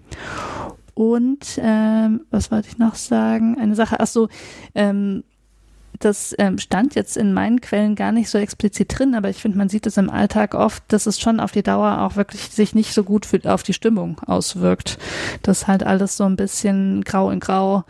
und 0.94 1.60
ähm, 1.62 2.22
was 2.32 2.52
wollte 2.52 2.68
ich 2.70 2.78
noch 2.78 2.96
sagen? 2.96 3.58
Eine 3.60 3.76
Sache, 3.76 4.00
ach 4.00 4.08
so, 4.08 4.30
ähm, 4.76 5.24
das 6.06 6.36
ähm, 6.38 6.58
stand 6.58 6.96
jetzt 6.96 7.18
in 7.18 7.34
meinen 7.34 7.62
Quellen 7.62 7.96
gar 7.96 8.12
nicht 8.12 8.30
so 8.30 8.38
explizit 8.38 8.98
drin, 8.98 9.16
aber 9.16 9.30
ich 9.30 9.38
finde, 9.38 9.58
man 9.58 9.70
sieht 9.70 9.88
es 9.88 9.98
im 9.98 10.10
Alltag 10.10 10.54
oft, 10.54 10.84
dass 10.90 11.06
es 11.06 11.20
schon 11.20 11.40
auf 11.40 11.52
die 11.52 11.64
Dauer 11.64 12.02
auch 12.02 12.16
wirklich 12.16 12.42
sich 12.50 12.76
nicht 12.76 12.94
so 12.94 13.04
gut 13.04 13.26
für, 13.26 13.40
auf 13.52 13.64
die 13.64 13.74
Stimmung 13.74 14.20
auswirkt. 14.26 14.98
Dass 15.44 15.68
halt 15.68 15.84
alles 15.84 16.18
so 16.18 16.26
ein 16.26 16.36
bisschen 16.36 17.04
grau 17.04 17.30
in 17.32 17.40
grau 17.40 17.84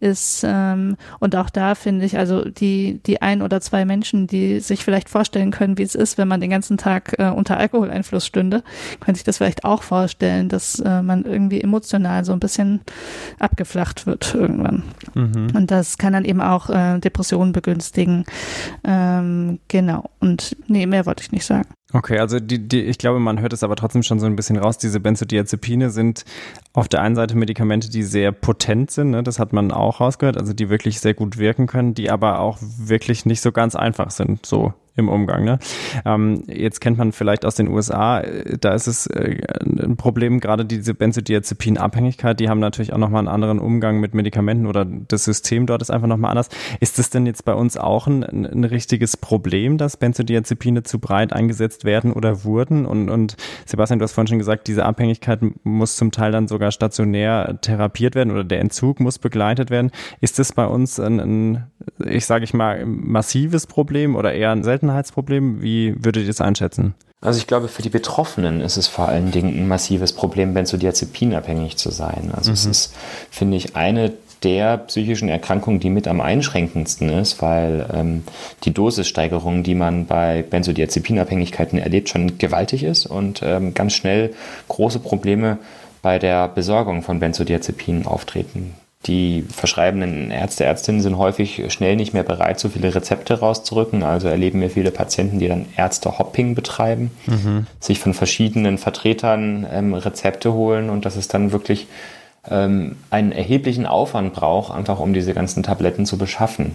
ist. 0.00 0.44
Ähm, 0.46 0.96
und 1.18 1.36
auch 1.36 1.50
da 1.50 1.74
finde 1.74 2.04
ich, 2.04 2.18
also 2.18 2.44
die, 2.44 3.00
die 3.06 3.22
ein 3.22 3.42
oder 3.42 3.60
zwei 3.60 3.84
Menschen, 3.84 4.26
die 4.26 4.60
sich 4.60 4.84
vielleicht 4.84 5.08
vorstellen 5.08 5.50
können, 5.50 5.78
wie 5.78 5.82
es 5.82 5.94
ist, 5.94 6.18
wenn 6.18 6.28
man 6.28 6.40
den 6.40 6.50
ganzen 6.50 6.78
Tag 6.78 7.14
äh, 7.18 7.30
unter 7.30 7.56
Alkoholeinfluss 7.56 8.26
stünde, 8.26 8.62
können 9.00 9.14
sich 9.14 9.24
das 9.24 9.38
vielleicht 9.38 9.64
auch 9.64 9.82
vorstellen, 9.82 10.48
dass 10.48 10.80
äh, 10.80 11.02
man 11.02 11.24
irgendwie 11.24 11.60
emotional 11.60 12.24
so 12.24 12.32
ein 12.32 12.40
bisschen 12.40 12.80
abgeflacht 13.38 14.06
wird 14.06 14.34
irgendwann. 14.34 14.82
Mhm. 15.14 15.48
Und 15.54 15.70
das 15.70 15.98
kann 15.98 16.12
dann 16.12 16.24
eben 16.24 16.40
auch 16.40 16.70
äh, 16.70 16.98
Depressionen 16.98 17.52
begünstigen. 17.60 18.24
Ähm, 18.84 19.58
genau. 19.68 20.10
Und 20.20 20.56
nee, 20.68 20.86
mehr 20.86 21.06
wollte 21.06 21.22
ich 21.22 21.32
nicht 21.32 21.44
sagen. 21.44 21.68
Okay, 21.92 22.18
also 22.18 22.38
die, 22.38 22.68
die, 22.68 22.82
ich 22.82 22.98
glaube, 22.98 23.18
man 23.18 23.40
hört 23.40 23.54
es 23.54 23.62
aber 23.62 23.74
trotzdem 23.74 24.02
schon 24.02 24.20
so 24.20 24.26
ein 24.26 24.36
bisschen 24.36 24.58
raus. 24.58 24.76
Diese 24.76 25.00
Benzodiazepine 25.00 25.88
sind 25.88 26.24
auf 26.74 26.86
der 26.86 27.00
einen 27.00 27.16
Seite 27.16 27.34
Medikamente, 27.34 27.88
die 27.88 28.02
sehr 28.02 28.30
potent 28.30 28.90
sind, 28.90 29.10
ne? 29.10 29.22
das 29.22 29.38
hat 29.38 29.54
man 29.54 29.72
auch 29.72 30.00
rausgehört, 30.00 30.36
also 30.36 30.52
die 30.52 30.68
wirklich 30.68 31.00
sehr 31.00 31.14
gut 31.14 31.38
wirken 31.38 31.66
können, 31.66 31.94
die 31.94 32.10
aber 32.10 32.40
auch 32.40 32.58
wirklich 32.60 33.24
nicht 33.24 33.40
so 33.40 33.52
ganz 33.52 33.74
einfach 33.74 34.10
sind, 34.10 34.44
so 34.44 34.74
im 34.98 35.08
Umgang. 35.08 35.44
Ne? 35.44 35.58
Ähm, 36.04 36.42
jetzt 36.46 36.80
kennt 36.80 36.98
man 36.98 37.12
vielleicht 37.12 37.44
aus 37.44 37.54
den 37.54 37.68
USA, 37.68 38.20
äh, 38.20 38.58
da 38.58 38.74
ist 38.74 38.86
es 38.86 39.06
äh, 39.06 39.38
ein 39.60 39.96
Problem, 39.96 40.40
gerade 40.40 40.64
diese 40.64 40.94
Benzodiazepin-Abhängigkeit, 40.94 42.38
die 42.40 42.48
haben 42.48 42.60
natürlich 42.60 42.92
auch 42.92 42.98
nochmal 42.98 43.20
einen 43.20 43.28
anderen 43.28 43.58
Umgang 43.58 44.00
mit 44.00 44.14
Medikamenten 44.14 44.66
oder 44.66 44.84
das 44.84 45.24
System 45.24 45.66
dort 45.66 45.82
ist 45.82 45.90
einfach 45.90 46.08
nochmal 46.08 46.32
anders. 46.32 46.48
Ist 46.80 46.98
das 46.98 47.10
denn 47.10 47.26
jetzt 47.26 47.44
bei 47.44 47.54
uns 47.54 47.76
auch 47.76 48.06
ein, 48.06 48.24
ein 48.24 48.64
richtiges 48.64 49.16
Problem, 49.16 49.78
dass 49.78 49.96
Benzodiazepine 49.96 50.82
zu 50.82 50.98
breit 50.98 51.32
eingesetzt 51.32 51.84
werden 51.84 52.12
oder 52.12 52.44
wurden? 52.44 52.86
Und, 52.86 53.08
und 53.08 53.36
Sebastian, 53.66 53.98
du 53.98 54.04
hast 54.04 54.12
vorhin 54.12 54.28
schon 54.28 54.38
gesagt, 54.38 54.66
diese 54.66 54.84
Abhängigkeit 54.84 55.40
muss 55.62 55.96
zum 55.96 56.10
Teil 56.10 56.32
dann 56.32 56.48
sogar 56.48 56.72
stationär 56.72 57.58
therapiert 57.60 58.14
werden 58.14 58.32
oder 58.32 58.44
der 58.44 58.60
Entzug 58.60 59.00
muss 59.00 59.18
begleitet 59.18 59.70
werden. 59.70 59.90
Ist 60.20 60.38
das 60.38 60.52
bei 60.52 60.66
uns 60.66 60.98
ein, 60.98 61.20
ein 61.20 61.66
ich 62.04 62.26
sage 62.26 62.44
ich 62.44 62.54
mal, 62.54 62.84
massives 62.84 63.66
Problem 63.66 64.16
oder 64.16 64.32
eher 64.32 64.50
ein 64.50 64.62
seltenes 64.62 64.87
Seltenheitsproblem? 64.88 65.62
Wie 65.62 65.94
würdet 65.96 66.22
ihr 66.22 66.28
das 66.28 66.40
einschätzen? 66.40 66.94
Also 67.20 67.38
ich 67.38 67.46
glaube, 67.46 67.68
für 67.68 67.82
die 67.82 67.88
Betroffenen 67.88 68.60
ist 68.60 68.76
es 68.76 68.86
vor 68.86 69.08
allen 69.08 69.32
Dingen 69.32 69.48
ein 69.48 69.68
massives 69.68 70.12
Problem, 70.12 70.54
benzodiazepinabhängig 70.54 71.76
zu 71.76 71.90
sein. 71.90 72.30
Also 72.32 72.50
mhm. 72.50 72.54
es 72.54 72.66
ist, 72.66 72.94
finde 73.30 73.56
ich, 73.56 73.74
eine 73.74 74.12
der 74.44 74.78
psychischen 74.78 75.28
Erkrankungen, 75.28 75.80
die 75.80 75.90
mit 75.90 76.06
am 76.06 76.20
einschränkendsten 76.20 77.08
ist, 77.08 77.42
weil 77.42 77.86
ähm, 77.92 78.22
die 78.62 78.72
Dosissteigerung, 78.72 79.64
die 79.64 79.74
man 79.74 80.06
bei 80.06 80.42
Benzodiazepinabhängigkeiten 80.48 81.80
erlebt, 81.80 82.08
schon 82.08 82.38
gewaltig 82.38 82.84
ist 82.84 83.06
und 83.06 83.40
ähm, 83.42 83.74
ganz 83.74 83.94
schnell 83.94 84.32
große 84.68 85.00
Probleme 85.00 85.58
bei 86.02 86.20
der 86.20 86.46
Besorgung 86.46 87.02
von 87.02 87.18
Benzodiazepinen 87.18 88.06
auftreten. 88.06 88.74
Die 89.06 89.42
verschreibenden 89.42 90.30
Ärzte, 90.32 90.64
Ärztinnen 90.64 91.00
sind 91.00 91.18
häufig 91.18 91.72
schnell 91.72 91.94
nicht 91.94 92.14
mehr 92.14 92.24
bereit, 92.24 92.58
so 92.58 92.68
viele 92.68 92.94
Rezepte 92.94 93.38
rauszurücken. 93.38 94.02
Also 94.02 94.26
erleben 94.26 94.60
wir 94.60 94.70
viele 94.70 94.90
Patienten, 94.90 95.38
die 95.38 95.46
dann 95.46 95.66
Ärzte-Hopping 95.76 96.54
betreiben, 96.54 97.12
mhm. 97.26 97.66
sich 97.78 98.00
von 98.00 98.12
verschiedenen 98.12 98.76
Vertretern 98.76 99.66
ähm, 99.70 99.94
Rezepte 99.94 100.52
holen 100.52 100.90
und 100.90 101.04
dass 101.04 101.16
es 101.16 101.28
dann 101.28 101.52
wirklich 101.52 101.86
ähm, 102.50 102.96
einen 103.10 103.30
erheblichen 103.30 103.86
Aufwand 103.86 104.34
braucht, 104.34 104.74
einfach 104.74 104.98
um 104.98 105.14
diese 105.14 105.32
ganzen 105.32 105.62
Tabletten 105.62 106.04
zu 106.04 106.18
beschaffen. 106.18 106.74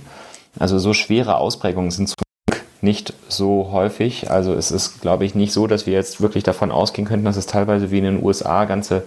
Also 0.57 0.79
so 0.79 0.93
schwere 0.93 1.37
Ausprägungen 1.37 1.91
sind 1.91 2.07
zum 2.07 2.15
Glück 2.47 2.63
nicht 2.81 3.13
so 3.27 3.69
häufig. 3.71 4.31
Also 4.31 4.53
es 4.53 4.71
ist, 4.71 5.01
glaube 5.01 5.25
ich, 5.25 5.35
nicht 5.35 5.51
so, 5.51 5.67
dass 5.67 5.85
wir 5.85 5.93
jetzt 5.93 6.21
wirklich 6.21 6.43
davon 6.43 6.71
ausgehen 6.71 7.07
könnten, 7.07 7.25
dass 7.25 7.37
es 7.37 7.47
teilweise 7.47 7.91
wie 7.91 7.97
in 7.97 8.05
den 8.05 8.23
USA 8.23 8.65
ganze 8.65 9.03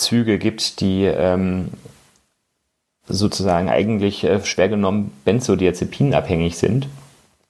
Stadtzüge 0.00 0.38
gibt, 0.38 0.80
die 0.80 1.04
ähm, 1.04 1.68
sozusagen 3.06 3.68
eigentlich 3.68 4.24
äh, 4.24 4.42
schwer 4.44 4.68
genommen 4.68 5.12
Benzodiazepinabhängig 5.24 6.56
sind. 6.56 6.88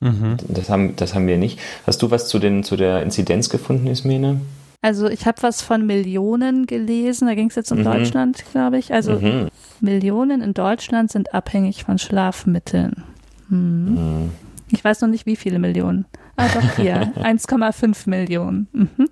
Mhm. 0.00 0.36
Das, 0.48 0.68
haben, 0.68 0.96
das 0.96 1.14
haben 1.14 1.26
wir 1.26 1.38
nicht. 1.38 1.60
Hast 1.86 2.02
du 2.02 2.10
was 2.10 2.28
zu, 2.28 2.38
den, 2.38 2.64
zu 2.64 2.76
der 2.76 3.02
Inzidenz 3.02 3.50
gefunden, 3.50 3.86
Ismene? 3.86 4.40
Also 4.82 5.08
ich 5.08 5.26
habe 5.26 5.42
was 5.42 5.60
von 5.60 5.86
Millionen 5.86 6.66
gelesen, 6.66 7.28
da 7.28 7.34
ging 7.34 7.48
es 7.48 7.54
jetzt 7.54 7.70
um 7.70 7.80
mhm. 7.80 7.84
Deutschland, 7.84 8.44
glaube 8.50 8.78
ich. 8.78 8.92
Also 8.94 9.12
mhm. 9.12 9.48
Millionen 9.80 10.40
in 10.40 10.54
Deutschland 10.54 11.12
sind 11.12 11.34
abhängig 11.34 11.84
von 11.84 11.98
Schlafmitteln. 11.98 13.04
Hm. 13.48 13.94
Mhm. 13.94 14.30
Ich 14.70 14.82
weiß 14.82 15.02
noch 15.02 15.08
nicht, 15.08 15.26
wie 15.26 15.36
viele 15.36 15.58
Millionen. 15.58 16.06
Ah, 16.36 16.48
doch 16.48 16.76
hier, 16.76 17.12
1,5 17.16 18.08
Millionen. 18.08 18.68
Mhm. 18.72 19.08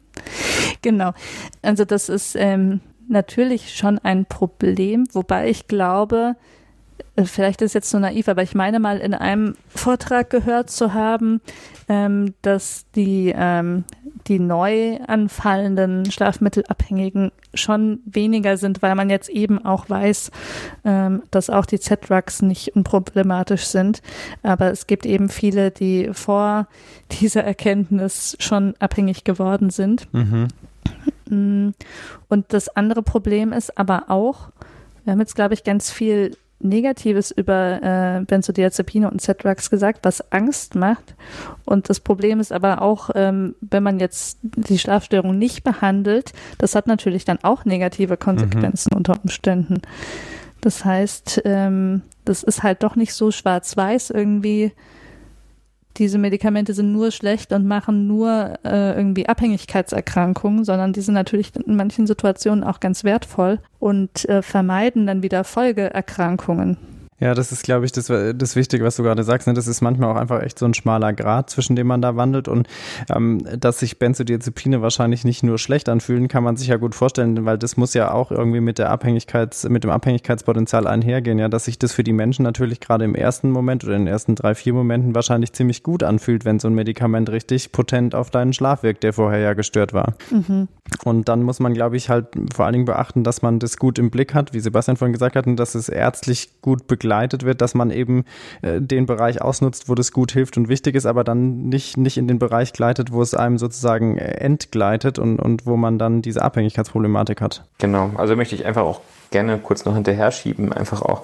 Genau. 0.80 1.12
Also 1.60 1.84
das 1.84 2.08
ist 2.08 2.34
ähm, 2.38 2.80
natürlich 3.08 3.74
schon 3.74 3.98
ein 3.98 4.26
Problem, 4.26 5.06
wobei 5.12 5.48
ich 5.48 5.66
glaube, 5.66 6.36
äh, 7.16 7.24
vielleicht 7.24 7.62
ist 7.62 7.74
jetzt 7.74 7.90
so 7.90 7.98
naiv, 7.98 8.28
aber 8.28 8.42
ich 8.42 8.54
meine 8.54 8.80
mal 8.80 8.98
in 8.98 9.14
einem 9.14 9.54
Vortrag 9.68 10.30
gehört 10.30 10.70
zu 10.70 10.94
haben, 10.94 11.40
ähm, 11.88 12.34
dass 12.42 12.86
die, 12.94 13.32
ähm, 13.36 13.84
die 14.26 14.38
neu 14.38 14.98
anfallenden 15.06 16.10
Schlafmittelabhängigen 16.10 17.32
schon 17.54 18.00
weniger 18.04 18.56
sind, 18.56 18.82
weil 18.82 18.94
man 18.94 19.10
jetzt 19.10 19.30
eben 19.30 19.64
auch 19.64 19.88
weiß, 19.88 20.30
ähm, 20.84 21.22
dass 21.30 21.50
auch 21.50 21.66
die 21.66 21.80
Z-Drugs 21.80 22.42
nicht 22.42 22.76
unproblematisch 22.76 23.64
sind. 23.64 24.02
Aber 24.42 24.70
es 24.70 24.86
gibt 24.86 25.06
eben 25.06 25.28
viele, 25.28 25.70
die 25.70 26.10
vor 26.12 26.68
dieser 27.20 27.42
Erkenntnis 27.42 28.36
schon 28.38 28.74
abhängig 28.78 29.24
geworden 29.24 29.70
sind. 29.70 30.12
Mhm. 30.12 30.48
Mm, 31.30 31.70
und 32.28 32.52
das 32.52 32.68
andere 32.68 33.02
Problem 33.02 33.52
ist 33.52 33.78
aber 33.78 34.04
auch, 34.08 34.50
wir 35.04 35.12
haben 35.12 35.20
jetzt, 35.20 35.34
glaube 35.34 35.54
ich, 35.54 35.64
ganz 35.64 35.90
viel 35.90 36.36
Negatives 36.60 37.30
über 37.30 37.82
äh, 37.82 38.24
Benzodiazepine 38.24 39.10
und 39.10 39.20
Z-Drugs 39.20 39.70
gesagt, 39.70 40.00
was 40.02 40.32
Angst 40.32 40.74
macht. 40.74 41.14
Und 41.64 41.88
das 41.88 42.00
Problem 42.00 42.40
ist 42.40 42.52
aber 42.52 42.82
auch, 42.82 43.10
ähm, 43.14 43.54
wenn 43.60 43.82
man 43.82 44.00
jetzt 44.00 44.38
die 44.42 44.78
Schlafstörung 44.78 45.38
nicht 45.38 45.62
behandelt, 45.62 46.32
das 46.58 46.74
hat 46.74 46.88
natürlich 46.88 47.24
dann 47.24 47.38
auch 47.42 47.64
negative 47.64 48.16
Konsequenzen 48.16 48.90
mhm. 48.92 48.98
unter 48.98 49.22
Umständen. 49.22 49.82
Das 50.60 50.84
heißt, 50.84 51.42
ähm, 51.44 52.02
das 52.24 52.42
ist 52.42 52.64
halt 52.64 52.82
doch 52.82 52.96
nicht 52.96 53.14
so 53.14 53.30
schwarz-weiß 53.30 54.10
irgendwie 54.10 54.72
diese 55.98 56.18
Medikamente 56.18 56.74
sind 56.74 56.92
nur 56.92 57.10
schlecht 57.10 57.52
und 57.52 57.66
machen 57.66 58.06
nur 58.06 58.54
äh, 58.64 58.96
irgendwie 58.96 59.28
Abhängigkeitserkrankungen, 59.28 60.64
sondern 60.64 60.92
die 60.92 61.00
sind 61.00 61.14
natürlich 61.14 61.52
in 61.56 61.76
manchen 61.76 62.06
Situationen 62.06 62.64
auch 62.64 62.80
ganz 62.80 63.04
wertvoll 63.04 63.58
und 63.78 64.28
äh, 64.28 64.42
vermeiden 64.42 65.06
dann 65.06 65.22
wieder 65.22 65.44
Folgeerkrankungen. 65.44 66.76
Ja, 67.20 67.34
das 67.34 67.50
ist, 67.50 67.64
glaube 67.64 67.84
ich, 67.84 67.90
das, 67.90 68.06
das 68.06 68.54
Wichtige, 68.54 68.84
was 68.84 68.94
du 68.96 69.02
gerade 69.02 69.24
sagst. 69.24 69.48
Ne? 69.48 69.54
Das 69.54 69.66
ist 69.66 69.80
manchmal 69.80 70.12
auch 70.12 70.20
einfach 70.20 70.40
echt 70.40 70.58
so 70.58 70.66
ein 70.66 70.74
schmaler 70.74 71.12
Grad, 71.12 71.50
zwischen 71.50 71.74
dem 71.74 71.88
man 71.88 72.00
da 72.00 72.14
wandelt. 72.14 72.46
Und 72.46 72.68
ähm, 73.10 73.42
dass 73.58 73.80
sich 73.80 73.98
Benzodiazepine 73.98 74.82
wahrscheinlich 74.82 75.24
nicht 75.24 75.42
nur 75.42 75.58
schlecht 75.58 75.88
anfühlen, 75.88 76.28
kann 76.28 76.44
man 76.44 76.56
sich 76.56 76.68
ja 76.68 76.76
gut 76.76 76.94
vorstellen, 76.94 77.44
weil 77.44 77.58
das 77.58 77.76
muss 77.76 77.92
ja 77.94 78.12
auch 78.12 78.30
irgendwie 78.30 78.60
mit 78.60 78.78
der 78.78 78.90
Abhängigkeits, 78.90 79.68
mit 79.68 79.82
dem 79.82 79.90
Abhängigkeitspotenzial 79.90 80.86
einhergehen, 80.86 81.40
ja, 81.40 81.48
dass 81.48 81.64
sich 81.64 81.78
das 81.78 81.92
für 81.92 82.04
die 82.04 82.12
Menschen 82.12 82.44
natürlich 82.44 82.78
gerade 82.78 83.04
im 83.04 83.16
ersten 83.16 83.50
Moment 83.50 83.84
oder 83.84 83.96
in 83.96 84.02
den 84.02 84.12
ersten 84.12 84.36
drei, 84.36 84.54
vier 84.54 84.72
Momenten 84.72 85.16
wahrscheinlich 85.16 85.52
ziemlich 85.52 85.82
gut 85.82 86.04
anfühlt, 86.04 86.44
wenn 86.44 86.60
so 86.60 86.68
ein 86.68 86.74
Medikament 86.74 87.30
richtig 87.30 87.72
potent 87.72 88.14
auf 88.14 88.30
deinen 88.30 88.52
Schlaf 88.52 88.84
wirkt, 88.84 89.02
der 89.02 89.12
vorher 89.12 89.40
ja 89.40 89.54
gestört 89.54 89.92
war. 89.92 90.14
Mhm. 90.30 90.68
Und 91.04 91.28
dann 91.28 91.42
muss 91.42 91.58
man, 91.58 91.74
glaube 91.74 91.96
ich, 91.96 92.10
halt 92.10 92.26
vor 92.54 92.64
allen 92.64 92.74
Dingen 92.74 92.84
beachten, 92.84 93.24
dass 93.24 93.42
man 93.42 93.58
das 93.58 93.76
gut 93.76 93.98
im 93.98 94.10
Blick 94.10 94.34
hat, 94.34 94.54
wie 94.54 94.60
Sebastian 94.60 94.96
vorhin 94.96 95.12
gesagt 95.12 95.34
hat, 95.34 95.46
und 95.46 95.56
dass 95.56 95.74
es 95.74 95.88
ärztlich 95.88 96.62
gut 96.62 96.86
begleitet 96.86 97.07
begleitet 97.08 97.42
wird, 97.42 97.62
dass 97.62 97.74
man 97.74 97.90
eben 97.90 98.24
äh, 98.60 98.82
den 98.82 99.06
Bereich 99.06 99.40
ausnutzt, 99.40 99.88
wo 99.88 99.94
das 99.94 100.12
gut 100.12 100.32
hilft 100.32 100.58
und 100.58 100.68
wichtig 100.68 100.94
ist, 100.94 101.06
aber 101.06 101.24
dann 101.24 101.70
nicht, 101.70 101.96
nicht 101.96 102.18
in 102.18 102.28
den 102.28 102.38
Bereich 102.38 102.74
gleitet, 102.74 103.12
wo 103.12 103.22
es 103.22 103.32
einem 103.32 103.56
sozusagen 103.56 104.18
äh, 104.18 104.32
entgleitet 104.34 105.18
und, 105.18 105.38
und 105.38 105.64
wo 105.64 105.78
man 105.78 105.98
dann 105.98 106.20
diese 106.20 106.42
Abhängigkeitsproblematik 106.42 107.40
hat. 107.40 107.64
Genau, 107.78 108.10
also 108.16 108.36
möchte 108.36 108.54
ich 108.54 108.66
einfach 108.66 108.82
auch 108.82 109.00
gerne 109.30 109.58
kurz 109.58 109.86
noch 109.86 109.94
hinterher 109.94 110.30
schieben, 110.32 110.70
einfach 110.70 111.00
auch, 111.00 111.22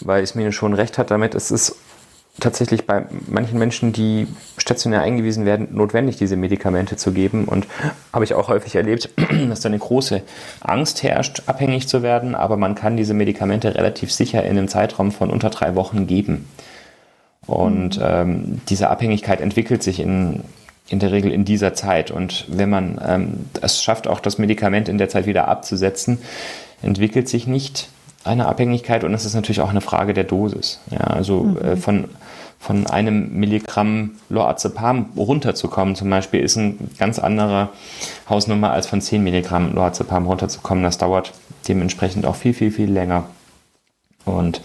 weil 0.00 0.22
es 0.22 0.34
mir 0.34 0.52
schon 0.52 0.72
recht 0.72 0.96
hat 0.96 1.10
damit, 1.10 1.34
es 1.34 1.50
ist 1.50 1.76
tatsächlich 2.40 2.86
bei 2.86 3.06
manchen 3.26 3.58
Menschen, 3.58 3.92
die 3.92 4.26
stationär 4.58 5.02
eingewiesen 5.02 5.46
werden, 5.46 5.68
notwendig, 5.72 6.16
diese 6.16 6.36
Medikamente 6.36 6.96
zu 6.96 7.12
geben. 7.12 7.46
Und 7.46 7.66
habe 8.12 8.24
ich 8.24 8.34
auch 8.34 8.48
häufig 8.48 8.74
erlebt, 8.74 9.10
dass 9.48 9.60
da 9.60 9.68
eine 9.68 9.78
große 9.78 10.22
Angst 10.60 11.02
herrscht, 11.02 11.42
abhängig 11.46 11.88
zu 11.88 12.02
werden. 12.02 12.34
Aber 12.34 12.56
man 12.56 12.74
kann 12.74 12.96
diese 12.96 13.14
Medikamente 13.14 13.74
relativ 13.74 14.12
sicher 14.12 14.42
in 14.44 14.50
einem 14.50 14.68
Zeitraum 14.68 15.12
von 15.12 15.30
unter 15.30 15.50
drei 15.50 15.74
Wochen 15.74 16.06
geben. 16.06 16.46
Und 17.46 17.98
mhm. 17.98 18.04
ähm, 18.04 18.60
diese 18.68 18.90
Abhängigkeit 18.90 19.40
entwickelt 19.40 19.82
sich 19.82 20.00
in, 20.00 20.42
in 20.88 20.98
der 20.98 21.12
Regel 21.12 21.32
in 21.32 21.44
dieser 21.44 21.74
Zeit. 21.74 22.10
Und 22.10 22.44
wenn 22.48 22.68
man 22.68 23.00
ähm, 23.06 23.46
es 23.62 23.82
schafft, 23.82 24.08
auch 24.08 24.20
das 24.20 24.38
Medikament 24.38 24.88
in 24.88 24.98
der 24.98 25.08
Zeit 25.08 25.26
wieder 25.26 25.48
abzusetzen, 25.48 26.18
entwickelt 26.82 27.28
sich 27.28 27.46
nicht 27.46 27.88
eine 28.26 28.46
Abhängigkeit 28.46 29.04
und 29.04 29.14
es 29.14 29.24
ist 29.24 29.34
natürlich 29.34 29.60
auch 29.60 29.70
eine 29.70 29.80
Frage 29.80 30.14
der 30.14 30.24
Dosis. 30.24 30.80
Ja, 30.90 31.00
also 31.00 31.44
mhm. 31.44 31.56
äh, 31.58 31.76
von, 31.76 32.04
von 32.58 32.86
einem 32.86 33.38
Milligramm 33.38 34.12
Lorazepam 34.28 35.10
runterzukommen 35.16 35.94
zum 35.94 36.10
Beispiel 36.10 36.40
ist 36.40 36.56
eine 36.56 36.74
ganz 36.98 37.18
andere 37.18 37.70
Hausnummer 38.28 38.72
als 38.72 38.86
von 38.86 39.00
10 39.00 39.22
Milligramm 39.22 39.74
Lorazepam 39.74 40.26
runterzukommen. 40.26 40.84
Das 40.84 40.98
dauert 40.98 41.32
dementsprechend 41.68 42.26
auch 42.26 42.36
viel, 42.36 42.54
viel, 42.54 42.70
viel 42.70 42.90
länger. 42.90 43.24
Und 44.24 44.62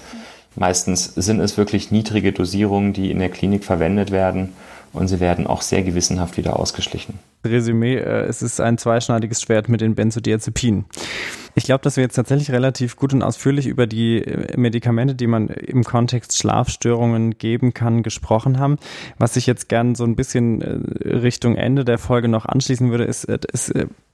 meistens 0.55 1.05
sind 1.15 1.39
es 1.39 1.57
wirklich 1.57 1.91
niedrige 1.91 2.31
Dosierungen, 2.31 2.93
die 2.93 3.11
in 3.11 3.19
der 3.19 3.29
Klinik 3.29 3.63
verwendet 3.63 4.11
werden 4.11 4.53
und 4.93 5.07
sie 5.07 5.19
werden 5.19 5.47
auch 5.47 5.61
sehr 5.61 5.83
gewissenhaft 5.83 6.37
wieder 6.37 6.59
ausgeschlichen. 6.59 7.19
Resümee, 7.45 7.95
äh, 7.95 8.25
es 8.25 8.41
ist 8.41 8.61
ein 8.61 8.77
zweischneidiges 8.77 9.41
Schwert 9.41 9.69
mit 9.69 9.81
den 9.81 9.95
Benzodiazepinen. 9.95 10.85
Ich 11.55 11.63
glaube, 11.63 11.83
dass 11.83 11.97
wir 11.97 12.03
jetzt 12.03 12.15
tatsächlich 12.15 12.51
relativ 12.51 12.95
gut 12.95 13.13
und 13.13 13.23
ausführlich 13.23 13.67
über 13.67 13.87
die 13.87 14.23
äh, 14.23 14.57
Medikamente, 14.57 15.15
die 15.15 15.27
man 15.27 15.47
im 15.47 15.83
Kontext 15.83 16.37
Schlafstörungen 16.37 17.37
geben 17.37 17.73
kann, 17.73 18.03
gesprochen 18.03 18.59
haben. 18.59 18.77
Was 19.17 19.35
ich 19.35 19.47
jetzt 19.47 19.69
gern 19.69 19.95
so 19.95 20.03
ein 20.03 20.15
bisschen 20.15 20.61
äh, 20.61 21.09
Richtung 21.09 21.55
Ende 21.55 21.83
der 21.83 21.97
Folge 21.97 22.27
noch 22.27 22.45
anschließen 22.45 22.91
würde, 22.91 23.05
ist, 23.05 23.25
ist 23.25 23.73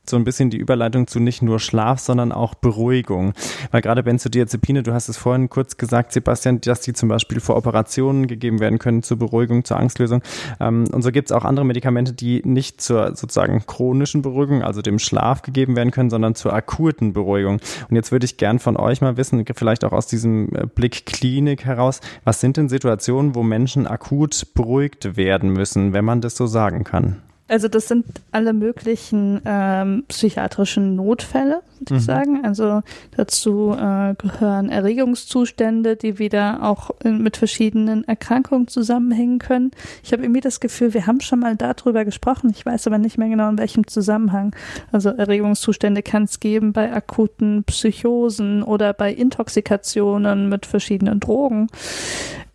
so 0.10 0.18
ein 0.18 0.24
bisschen 0.24 0.50
die 0.50 0.58
Überleitung 0.58 1.08
zu 1.08 1.20
nicht 1.20 1.42
nur 1.42 1.60
Schlaf, 1.60 2.00
sondern 2.00 2.32
auch 2.32 2.56
Beruhigung. 2.56 3.34
Weil 3.72 3.82
gerade 3.82 4.04
Benzodiazepine, 4.04 4.84
du 4.84 4.94
hast 4.94 5.10
es 5.10 5.18
vorhin 5.18 5.50
kurz 5.50 5.78
gesagt, 5.78 6.12
Sebastian, 6.14 6.62
dass 6.62 6.82
die 6.82 6.94
zum 6.94 7.10
Beispiel 7.10 7.40
vor 7.40 7.58
Operationen 7.58 8.28
gegeben 8.28 8.60
werden 8.60 8.80
können 8.80 9.04
zur 9.04 9.18
Beruhigung, 9.18 9.64
zur 9.64 9.78
Angstlösung. 9.78 10.22
Ähm, 10.60 10.86
und 10.92 11.02
so 11.02 11.12
gibt 11.12 11.30
es 11.30 11.36
auch 11.36 11.46
andere 11.46 11.66
Medikamente, 11.66 12.14
die 12.14 12.42
nicht 12.46 12.82
zur 12.82 13.16
sozusagen 13.16 13.66
chronischen 13.66 14.22
Beruhigung, 14.22 14.64
also 14.64 14.82
dem 14.82 15.00
Schlaf 15.00 15.42
gegeben 15.42 15.76
werden 15.76 15.92
können, 15.92 16.10
sondern 16.10 16.36
zur 16.36 16.54
akuten 16.54 17.14
Beruhigung. 17.14 17.60
Und 17.90 17.96
jetzt 17.96 18.12
würde 18.12 18.26
ich 18.26 18.38
gern 18.38 18.60
von 18.60 18.78
euch 18.78 19.02
mal 19.02 19.18
wissen, 19.18 19.46
vielleicht 19.56 19.84
auch 19.84 19.94
aus 19.94 20.08
diesem 20.08 20.54
äh, 20.56 20.66
Blick 20.66 21.06
Klinik 21.06 21.66
heraus, 21.66 22.02
was 22.24 22.42
sind 22.42 22.58
denn 22.58 22.70
Situationen, 22.70 23.36
wo 23.36 23.44
Menschen 23.44 23.88
akut 23.88 24.54
beruhigt 24.54 25.18
werden 25.18 25.52
müssen, 25.52 25.94
wenn 25.94 26.06
man 26.06 26.22
das 26.22 26.36
so 26.36 26.48
sagen 26.48 26.84
kann? 26.84 27.22
Also 27.50 27.70
das 27.70 27.88
sind 27.88 28.06
alle 28.32 28.52
möglichen 28.54 29.42
ähm, 29.46 30.04
psychiatrischen 30.10 30.96
Notfälle, 30.96 31.62
würde 31.80 31.94
mhm. 31.94 32.00
ich 32.00 32.06
sagen. 32.06 32.46
Also 32.46 32.82
dazu 33.16 33.72
äh, 33.72 34.16
gehören 34.16 34.70
Erregungszustände, 34.70 35.96
die 35.96 36.20
wieder 36.20 36.60
auch 36.64 36.92
in, 37.04 37.24
mit 37.24 37.38
verschiedenen 37.38 38.06
Erkrankungen 38.06 38.68
zusammenhängen 38.68 39.40
können. 39.40 39.72
Ich 40.04 40.12
habe 40.12 40.24
irgendwie 40.24 40.42
das 40.42 40.60
Gefühl, 40.60 40.94
wir 40.94 41.08
haben 41.08 41.22
schon 41.22 41.40
mal 41.40 41.56
darüber 41.56 42.04
gesprochen. 42.04 42.52
Ich 42.54 42.66
weiß 42.66 42.88
aber 42.88 42.98
nicht 42.98 43.18
mehr 43.18 43.30
genau 43.30 43.50
in 43.50 43.58
welchem 43.58 43.88
Zusammenhang. 43.88 44.54
Also 44.92 45.10
Erregungszustände 45.10 46.04
kann 46.04 46.24
es 46.24 46.42
geben 46.42 46.74
bei 46.74 46.92
akuten 46.92 47.64
Psychosen 47.64 48.62
oder 48.62 48.94
bei 48.94 49.14
Intoxikationen 49.14 50.50
mit 50.50 50.66
verschiedenen 50.66 51.22
Drogen. 51.22 51.70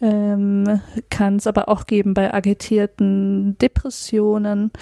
Ähm, 0.03 0.81
kann 1.11 1.37
es 1.37 1.47
aber 1.47 1.69
auch 1.69 1.87
geben 1.87 2.13
bei 2.13 2.35
agitierten 2.35 3.57
Depressionen. 3.59 4.73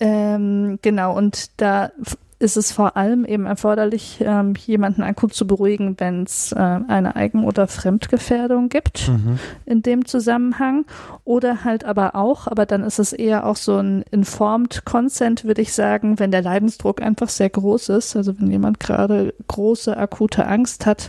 Ähm, 0.00 0.80
genau, 0.82 1.16
und 1.16 1.60
da 1.60 1.92
ist 2.38 2.56
es 2.56 2.70
vor 2.70 2.96
allem 2.96 3.24
eben 3.24 3.46
erforderlich, 3.46 4.18
ähm, 4.20 4.54
jemanden 4.66 5.02
akut 5.02 5.32
zu 5.32 5.46
beruhigen, 5.46 5.94
wenn 5.98 6.24
es 6.24 6.52
äh, 6.52 6.56
eine 6.58 7.16
Eigen- 7.16 7.44
oder 7.44 7.66
Fremdgefährdung 7.66 8.68
gibt 8.68 9.08
mhm. 9.08 9.38
in 9.64 9.80
dem 9.80 10.04
Zusammenhang. 10.04 10.84
Oder 11.24 11.64
halt 11.64 11.84
aber 11.84 12.14
auch, 12.14 12.46
aber 12.46 12.66
dann 12.66 12.82
ist 12.82 12.98
es 12.98 13.14
eher 13.14 13.46
auch 13.46 13.56
so 13.56 13.78
ein 13.78 14.02
informed 14.10 14.84
Consent, 14.84 15.44
würde 15.44 15.62
ich 15.62 15.72
sagen, 15.72 16.18
wenn 16.18 16.30
der 16.30 16.42
Leidensdruck 16.42 17.00
einfach 17.00 17.30
sehr 17.30 17.48
groß 17.48 17.88
ist. 17.90 18.16
Also 18.16 18.38
wenn 18.38 18.50
jemand 18.50 18.80
gerade 18.80 19.32
große 19.48 19.96
akute 19.96 20.46
Angst 20.46 20.84
hat, 20.84 21.08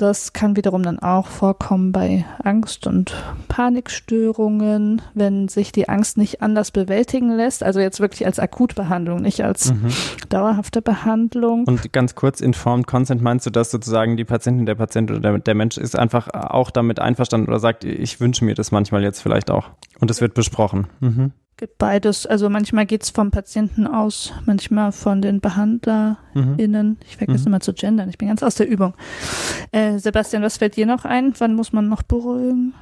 das 0.00 0.32
kann 0.32 0.56
wiederum 0.56 0.82
dann 0.82 0.98
auch 0.98 1.26
vorkommen 1.26 1.92
bei 1.92 2.24
Angst- 2.42 2.86
und 2.86 3.14
Panikstörungen, 3.48 5.02
wenn 5.14 5.48
sich 5.48 5.72
die 5.72 5.88
Angst 5.88 6.16
nicht 6.16 6.42
anders 6.42 6.70
bewältigen 6.70 7.30
lässt. 7.30 7.62
Also 7.62 7.80
jetzt 7.80 8.00
wirklich 8.00 8.24
als 8.26 8.38
Akutbehandlung, 8.38 9.20
nicht 9.20 9.44
als 9.44 9.72
mhm. 9.72 9.88
dauerhafte 10.28 10.80
Behandlung. 10.80 11.64
Und 11.64 11.92
ganz 11.92 12.14
kurz, 12.14 12.40
informed 12.40 12.86
consent, 12.86 13.20
meinst 13.20 13.46
du, 13.46 13.50
dass 13.50 13.70
sozusagen 13.70 14.16
die 14.16 14.24
Patientin, 14.24 14.66
der 14.66 14.76
Patient 14.76 15.10
oder 15.10 15.20
der, 15.20 15.38
der 15.38 15.54
Mensch 15.54 15.76
ist 15.76 15.98
einfach 15.98 16.28
auch 16.32 16.70
damit 16.70 16.98
einverstanden 16.98 17.48
oder 17.48 17.58
sagt, 17.58 17.84
ich 17.84 18.20
wünsche 18.20 18.44
mir 18.44 18.54
das 18.54 18.72
manchmal 18.72 19.02
jetzt 19.02 19.20
vielleicht 19.20 19.50
auch. 19.50 19.70
Und 19.98 20.10
es 20.10 20.20
wird 20.20 20.34
besprochen. 20.34 20.86
Mhm 21.00 21.32
gibt 21.60 21.78
beides. 21.78 22.26
Also 22.26 22.50
manchmal 22.50 22.86
geht 22.86 23.04
es 23.04 23.10
vom 23.10 23.30
Patienten 23.30 23.86
aus, 23.86 24.32
manchmal 24.46 24.90
von 24.92 25.22
den 25.22 25.40
BehandlerInnen. 25.40 26.88
Mhm. 26.88 26.96
Ich 27.06 27.18
vergesse 27.18 27.42
mhm. 27.42 27.46
immer 27.48 27.60
zu 27.60 27.72
gendern, 27.72 28.08
ich 28.08 28.18
bin 28.18 28.28
ganz 28.28 28.42
aus 28.42 28.56
der 28.56 28.68
Übung. 28.68 28.94
Äh, 29.70 29.98
Sebastian, 29.98 30.42
was 30.42 30.56
fällt 30.56 30.76
dir 30.76 30.86
noch 30.86 31.04
ein? 31.04 31.34
Wann 31.38 31.54
muss 31.54 31.72
man 31.72 31.88
noch 31.88 32.02
beruhigen? 32.02 32.74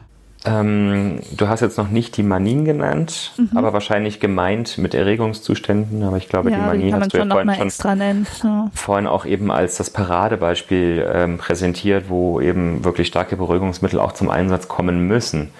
Ähm, 0.45 1.20
du 1.36 1.49
hast 1.49 1.61
jetzt 1.61 1.78
noch 1.78 1.89
nicht 1.89 2.16
die 2.16 2.22
Manien 2.22 2.64
genannt, 2.64 3.32
mhm. 3.36 3.57
aber 3.57 3.72
wahrscheinlich 3.72 4.20
gemeint 4.20 4.78
mit 4.78 4.95
Erregungszuständen. 4.95 6.03
Aber 6.05 6.16
ich 6.16 6.28
glaube, 6.28 6.51
ja, 6.51 6.59
die 6.59 6.62
Manie 6.62 6.93
hast 6.93 7.12
du 7.12 7.18
ja 7.18 7.26
vorhin 7.26 7.70
schon 7.70 7.99
ja. 8.45 8.70
vorhin 8.72 9.07
auch 9.09 9.26
eben 9.26 9.51
als 9.51 9.76
das 9.76 9.91
Paradebeispiel 9.91 11.05
ähm, 11.12 11.39
präsentiert, 11.39 12.05
wo 12.09 12.41
eben 12.41 12.84
wirklich 12.84 13.09
starke 13.09 13.36
Beruhigungsmittel 13.36 13.99
auch 13.99 14.12
zum 14.12 14.30
Einsatz 14.30 14.68
kommen 14.68 15.09
müssen, 15.09 15.51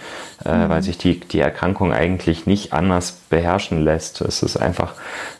äh, 0.45 0.55
mhm. 0.55 0.69
weil 0.69 0.83
sich 0.83 0.97
die, 0.97 1.19
die 1.19 1.41
Erkrankung 1.41 1.93
eigentlich 1.93 2.47
nicht 2.47 2.73
anders 2.73 3.13
beherrschen 3.31 3.83
lässt. 3.83 4.21
Es 4.21 4.45
ist 4.45 4.57
einfach 4.57 4.95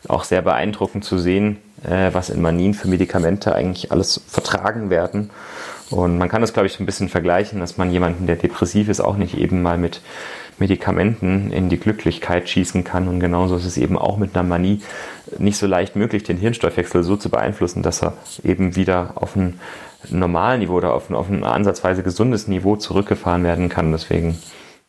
auch 0.09 0.25
sehr 0.25 0.41
beeindruckend 0.41 1.05
zu 1.05 1.17
sehen, 1.17 1.57
äh, 1.83 2.09
was 2.11 2.29
in 2.29 2.41
Manien 2.41 2.73
für 2.73 2.89
Medikamente 2.89 3.55
eigentlich 3.55 3.93
alles 3.93 4.21
vertragen 4.27 4.89
werden. 4.89 5.29
Und 5.89 6.17
man 6.17 6.29
kann 6.29 6.41
das, 6.41 6.53
glaube 6.53 6.67
ich, 6.67 6.73
so 6.73 6.83
ein 6.83 6.85
bisschen 6.85 7.09
vergleichen, 7.09 7.59
dass 7.59 7.77
man 7.77 7.91
jemanden, 7.91 8.27
der 8.27 8.35
depressiv 8.35 8.89
ist, 8.89 8.99
auch 8.99 9.17
nicht 9.17 9.37
eben 9.37 9.61
mal 9.61 9.77
mit 9.77 10.01
Medikamenten 10.59 11.51
in 11.51 11.69
die 11.69 11.79
Glücklichkeit 11.79 12.49
schießen 12.49 12.83
kann. 12.83 13.07
Und 13.07 13.19
genauso 13.19 13.55
ist 13.55 13.65
es 13.65 13.77
eben 13.77 13.97
auch 13.97 14.17
mit 14.17 14.35
einer 14.35 14.47
Manie 14.47 14.81
nicht 15.37 15.57
so 15.57 15.67
leicht 15.67 15.95
möglich, 15.95 16.23
den 16.23 16.37
Hirnstoffwechsel 16.37 17.03
so 17.03 17.15
zu 17.15 17.29
beeinflussen, 17.29 17.81
dass 17.81 18.03
er 18.03 18.13
eben 18.43 18.75
wieder 18.75 19.13
auf 19.15 19.35
ein 19.35 19.59
normales 20.09 20.59
Niveau 20.59 20.75
oder 20.75 20.93
auf 20.93 21.09
ein, 21.09 21.15
auf 21.15 21.29
ein 21.29 21.43
ansatzweise 21.43 22.03
gesundes 22.03 22.47
Niveau 22.47 22.75
zurückgefahren 22.75 23.43
werden 23.43 23.69
kann. 23.69 23.91
Deswegen 23.91 24.37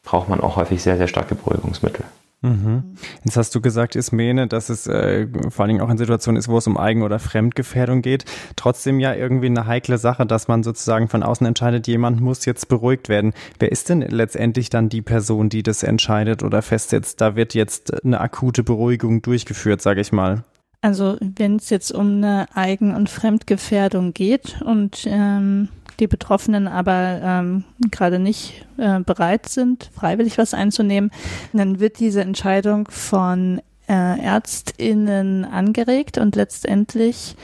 braucht 0.05 0.28
man 0.28 0.40
auch 0.40 0.57
häufig 0.57 0.82
sehr, 0.82 0.96
sehr 0.96 1.09
starke 1.09 1.34
Beruhigungsmittel. 1.34 2.05
Mhm. 2.43 2.95
Jetzt 3.24 3.36
hast 3.36 3.55
du 3.55 3.61
gesagt, 3.61 3.97
Ismene, 3.97 4.47
dass 4.47 4.70
es 4.70 4.86
äh, 4.86 5.26
vor 5.51 5.64
allen 5.64 5.74
Dingen 5.74 5.80
auch 5.82 5.91
in 5.91 5.99
Situationen 5.99 6.38
ist, 6.38 6.49
wo 6.49 6.57
es 6.57 6.66
um 6.66 6.78
Eigen- 6.78 7.03
oder 7.03 7.18
Fremdgefährdung 7.18 8.01
geht. 8.01 8.24
Trotzdem 8.57 8.99
ja 8.99 9.14
irgendwie 9.14 9.47
eine 9.47 9.66
heikle 9.66 9.99
Sache, 9.99 10.24
dass 10.24 10.49
man 10.49 10.62
sozusagen 10.62 11.09
von 11.09 11.22
außen 11.22 11.47
entscheidet, 11.47 11.86
jemand 11.86 12.20
muss 12.20 12.47
jetzt 12.47 12.68
beruhigt 12.68 13.11
werden. 13.11 13.34
Wer 13.59 13.70
ist 13.70 13.91
denn 13.91 14.01
letztendlich 14.01 14.70
dann 14.70 14.88
die 14.88 15.03
Person, 15.03 15.51
die 15.51 15.62
das 15.62 15.82
entscheidet 15.82 16.43
oder 16.43 16.62
festsetzt, 16.62 17.20
da 17.20 17.36
wird 17.36 17.53
jetzt 17.53 18.03
eine 18.05 18.20
akute 18.20 18.62
Beruhigung 18.62 19.20
durchgeführt, 19.20 19.82
sage 19.82 20.01
ich 20.01 20.12
mal? 20.12 20.45
Also 20.82 21.18
wenn 21.20 21.57
es 21.57 21.68
jetzt 21.68 21.93
um 21.93 22.16
eine 22.16 22.47
Eigen- 22.55 22.95
und 22.95 23.11
Fremdgefährdung 23.11 24.14
geht 24.14 24.62
und 24.64 25.05
ähm, 25.07 25.68
die 26.01 26.07
Betroffenen 26.07 26.66
aber 26.66 27.20
ähm, 27.22 27.64
gerade 27.90 28.18
nicht 28.18 28.66
äh, 28.78 29.01
bereit 29.01 29.48
sind, 29.48 29.90
freiwillig 29.94 30.38
was 30.38 30.55
einzunehmen, 30.55 31.11
dann 31.53 31.80
wird 31.80 32.01
diese 32.01 32.22
Entscheidung 32.22 32.88
von 32.90 33.61
äh, 33.90 34.20
ÄrztInnen 34.20 35.44
angeregt 35.44 36.16
und 36.16 36.36
letztendlich 36.36 37.34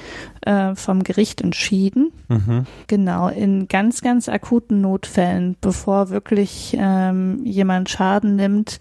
äh, 0.43 0.77
vom 0.77 1.03
Gericht 1.03 1.41
entschieden. 1.41 2.13
Mhm. 2.29 2.67
Genau, 2.87 3.29
in 3.29 3.67
ganz, 3.67 4.01
ganz 4.01 4.29
akuten 4.29 4.81
Notfällen, 4.81 5.57
bevor 5.61 6.11
wirklich 6.11 6.77
ähm, 6.79 7.45
jemand 7.45 7.91
Schaden 7.91 8.37
nimmt, 8.37 8.79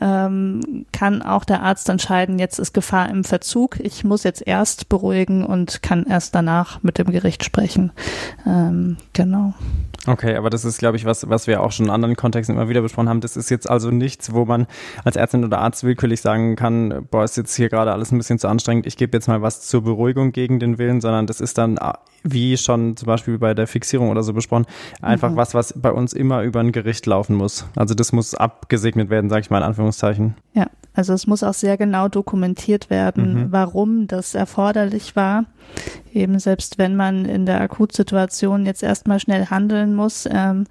ähm, 0.00 0.86
kann 0.92 1.22
auch 1.22 1.44
der 1.44 1.62
Arzt 1.62 1.88
entscheiden, 1.88 2.38
jetzt 2.38 2.58
ist 2.58 2.72
Gefahr 2.72 3.08
im 3.10 3.24
Verzug, 3.24 3.78
ich 3.80 4.04
muss 4.04 4.24
jetzt 4.24 4.46
erst 4.46 4.88
beruhigen 4.88 5.44
und 5.44 5.82
kann 5.82 6.06
erst 6.06 6.34
danach 6.34 6.82
mit 6.82 6.98
dem 6.98 7.10
Gericht 7.10 7.44
sprechen. 7.44 7.92
Ähm, 8.46 8.96
genau. 9.12 9.54
Okay, 10.06 10.34
aber 10.36 10.48
das 10.48 10.64
ist, 10.64 10.78
glaube 10.78 10.96
ich, 10.96 11.04
was, 11.04 11.28
was 11.28 11.46
wir 11.46 11.62
auch 11.62 11.72
schon 11.72 11.86
in 11.86 11.92
anderen 11.92 12.16
Kontexten 12.16 12.56
immer 12.56 12.70
wieder 12.70 12.80
besprochen 12.80 13.10
haben. 13.10 13.20
Das 13.20 13.36
ist 13.36 13.50
jetzt 13.50 13.68
also 13.68 13.90
nichts, 13.90 14.32
wo 14.32 14.46
man 14.46 14.66
als 15.04 15.16
Ärztin 15.16 15.44
oder 15.44 15.58
Arzt 15.58 15.84
willkürlich 15.84 16.22
sagen 16.22 16.56
kann, 16.56 17.06
boah, 17.10 17.22
ist 17.24 17.36
jetzt 17.36 17.54
hier 17.54 17.68
gerade 17.68 17.92
alles 17.92 18.10
ein 18.10 18.16
bisschen 18.16 18.38
zu 18.38 18.48
anstrengend, 18.48 18.86
ich 18.86 18.96
gebe 18.96 19.16
jetzt 19.16 19.28
mal 19.28 19.42
was 19.42 19.60
zur 19.60 19.82
Beruhigung 19.82 20.32
gegen 20.32 20.58
den 20.58 20.78
Willen, 20.78 21.02
sondern 21.02 21.26
das 21.26 21.40
ist 21.42 21.58
dann, 21.58 21.78
wie 22.22 22.56
schon 22.56 22.96
zum 22.96 23.06
Beispiel 23.06 23.38
bei 23.38 23.54
der 23.54 23.66
Fixierung 23.66 24.10
oder 24.10 24.22
so 24.22 24.32
besprochen, 24.32 24.66
einfach 25.00 25.30
mhm. 25.30 25.36
was, 25.36 25.54
was 25.54 25.74
bei 25.76 25.92
uns 25.92 26.12
immer 26.12 26.42
über 26.42 26.60
ein 26.60 26.72
Gericht 26.72 27.06
laufen 27.06 27.36
muss. 27.36 27.66
Also 27.76 27.94
das 27.94 28.12
muss 28.12 28.34
abgesegnet 28.34 29.10
werden, 29.10 29.30
sage 29.30 29.42
ich 29.42 29.50
mal 29.50 29.58
in 29.58 29.64
Anführungszeichen. 29.64 30.34
Ja, 30.54 30.66
also 30.92 31.12
es 31.12 31.26
muss 31.26 31.42
auch 31.42 31.54
sehr 31.54 31.76
genau 31.76 32.08
dokumentiert 32.08 32.90
werden, 32.90 33.34
mhm. 33.34 33.52
warum 33.52 34.06
das 34.06 34.34
erforderlich 34.34 35.16
war. 35.16 35.44
Eben 36.12 36.38
selbst 36.38 36.78
wenn 36.78 36.96
man 36.96 37.24
in 37.24 37.46
der 37.46 37.60
Akutsituation 37.60 38.66
jetzt 38.66 38.82
erstmal 38.82 39.20
schnell 39.20 39.46
handeln 39.46 39.94
muss, 39.94 40.28
ähm, 40.30 40.66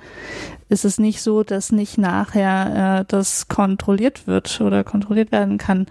ist 0.70 0.86
es 0.86 1.00
nicht 1.00 1.22
so, 1.22 1.44
dass 1.44 1.72
nicht 1.72 1.98
nachher 1.98 3.02
äh, 3.02 3.06
das 3.08 3.48
kontrolliert 3.48 4.28
wird 4.28 4.62
oder 4.62 4.84
kontrolliert 4.84 5.32
werden 5.32 5.58
kann, 5.58 5.88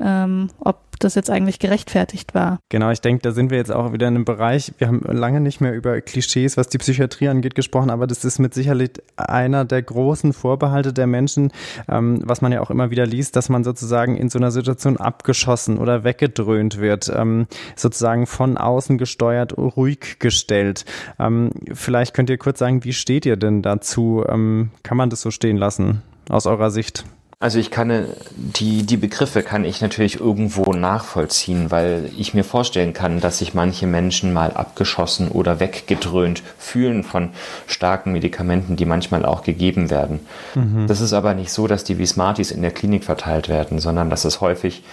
ähm, 0.00 0.48
ob 0.58 0.80
das 0.98 1.14
jetzt 1.14 1.30
eigentlich 1.30 1.58
gerechtfertigt 1.58 2.34
war. 2.34 2.58
Genau, 2.68 2.90
ich 2.90 3.00
denke, 3.00 3.22
da 3.22 3.32
sind 3.32 3.50
wir 3.50 3.58
jetzt 3.58 3.72
auch 3.72 3.92
wieder 3.92 4.08
in 4.08 4.14
einem 4.14 4.24
Bereich, 4.24 4.72
wir 4.78 4.86
haben 4.86 5.00
lange 5.00 5.40
nicht 5.40 5.60
mehr 5.60 5.74
über 5.74 6.00
Klischees, 6.00 6.56
was 6.56 6.68
die 6.68 6.78
Psychiatrie 6.78 7.28
angeht, 7.28 7.54
gesprochen, 7.54 7.90
aber 7.90 8.06
das 8.06 8.24
ist 8.24 8.38
mit 8.38 8.54
Sicherheit 8.54 9.02
einer 9.16 9.64
der 9.64 9.82
großen 9.82 10.32
Vorbehalte 10.32 10.92
der 10.92 11.06
Menschen, 11.06 11.50
ähm, 11.88 12.22
was 12.24 12.40
man 12.40 12.52
ja 12.52 12.60
auch 12.60 12.70
immer 12.70 12.90
wieder 12.90 13.06
liest, 13.06 13.36
dass 13.36 13.48
man 13.48 13.64
sozusagen 13.64 14.16
in 14.16 14.28
so 14.28 14.38
einer 14.38 14.50
Situation 14.50 14.96
abgeschossen 14.96 15.78
oder 15.78 16.04
weggedröhnt 16.04 16.78
wird, 16.78 17.12
ähm, 17.14 17.46
sozusagen 17.76 18.26
von 18.26 18.56
außen 18.56 18.98
gesteuert, 18.98 19.56
ruhig 19.56 20.18
gestellt. 20.18 20.84
Ähm, 21.18 21.50
vielleicht 21.72 22.14
könnt 22.14 22.30
ihr 22.30 22.38
kurz 22.38 22.58
sagen, 22.58 22.84
wie 22.84 22.92
steht 22.92 23.26
ihr 23.26 23.36
denn 23.36 23.62
dazu? 23.62 24.21
Ähm, 24.28 24.70
kann 24.82 24.96
man 24.96 25.10
das 25.10 25.20
so 25.20 25.30
stehen 25.30 25.56
lassen 25.56 26.02
aus 26.28 26.46
eurer 26.46 26.70
Sicht? 26.70 27.04
Also 27.42 27.58
ich 27.58 27.72
kann 27.72 28.06
die, 28.36 28.84
die 28.84 28.96
Begriffe 28.96 29.42
kann 29.42 29.64
ich 29.64 29.80
natürlich 29.80 30.20
irgendwo 30.20 30.72
nachvollziehen, 30.72 31.72
weil 31.72 32.08
ich 32.16 32.34
mir 32.34 32.44
vorstellen 32.44 32.92
kann, 32.92 33.18
dass 33.18 33.38
sich 33.38 33.52
manche 33.52 33.88
Menschen 33.88 34.32
mal 34.32 34.52
abgeschossen 34.52 35.26
oder 35.26 35.58
weggedröhnt 35.58 36.40
fühlen 36.56 37.02
von 37.02 37.30
starken 37.66 38.12
Medikamenten, 38.12 38.76
die 38.76 38.84
manchmal 38.84 39.24
auch 39.24 39.42
gegeben 39.42 39.90
werden. 39.90 40.20
Mhm. 40.54 40.86
Das 40.86 41.00
ist 41.00 41.12
aber 41.12 41.34
nicht 41.34 41.50
so, 41.50 41.66
dass 41.66 41.82
die 41.82 41.98
wie 41.98 42.06
Smarties 42.06 42.52
in 42.52 42.62
der 42.62 42.70
Klinik 42.70 43.02
verteilt 43.02 43.48
werden, 43.48 43.80
sondern 43.80 44.08
dass 44.08 44.24
es 44.24 44.40
häufig 44.40 44.84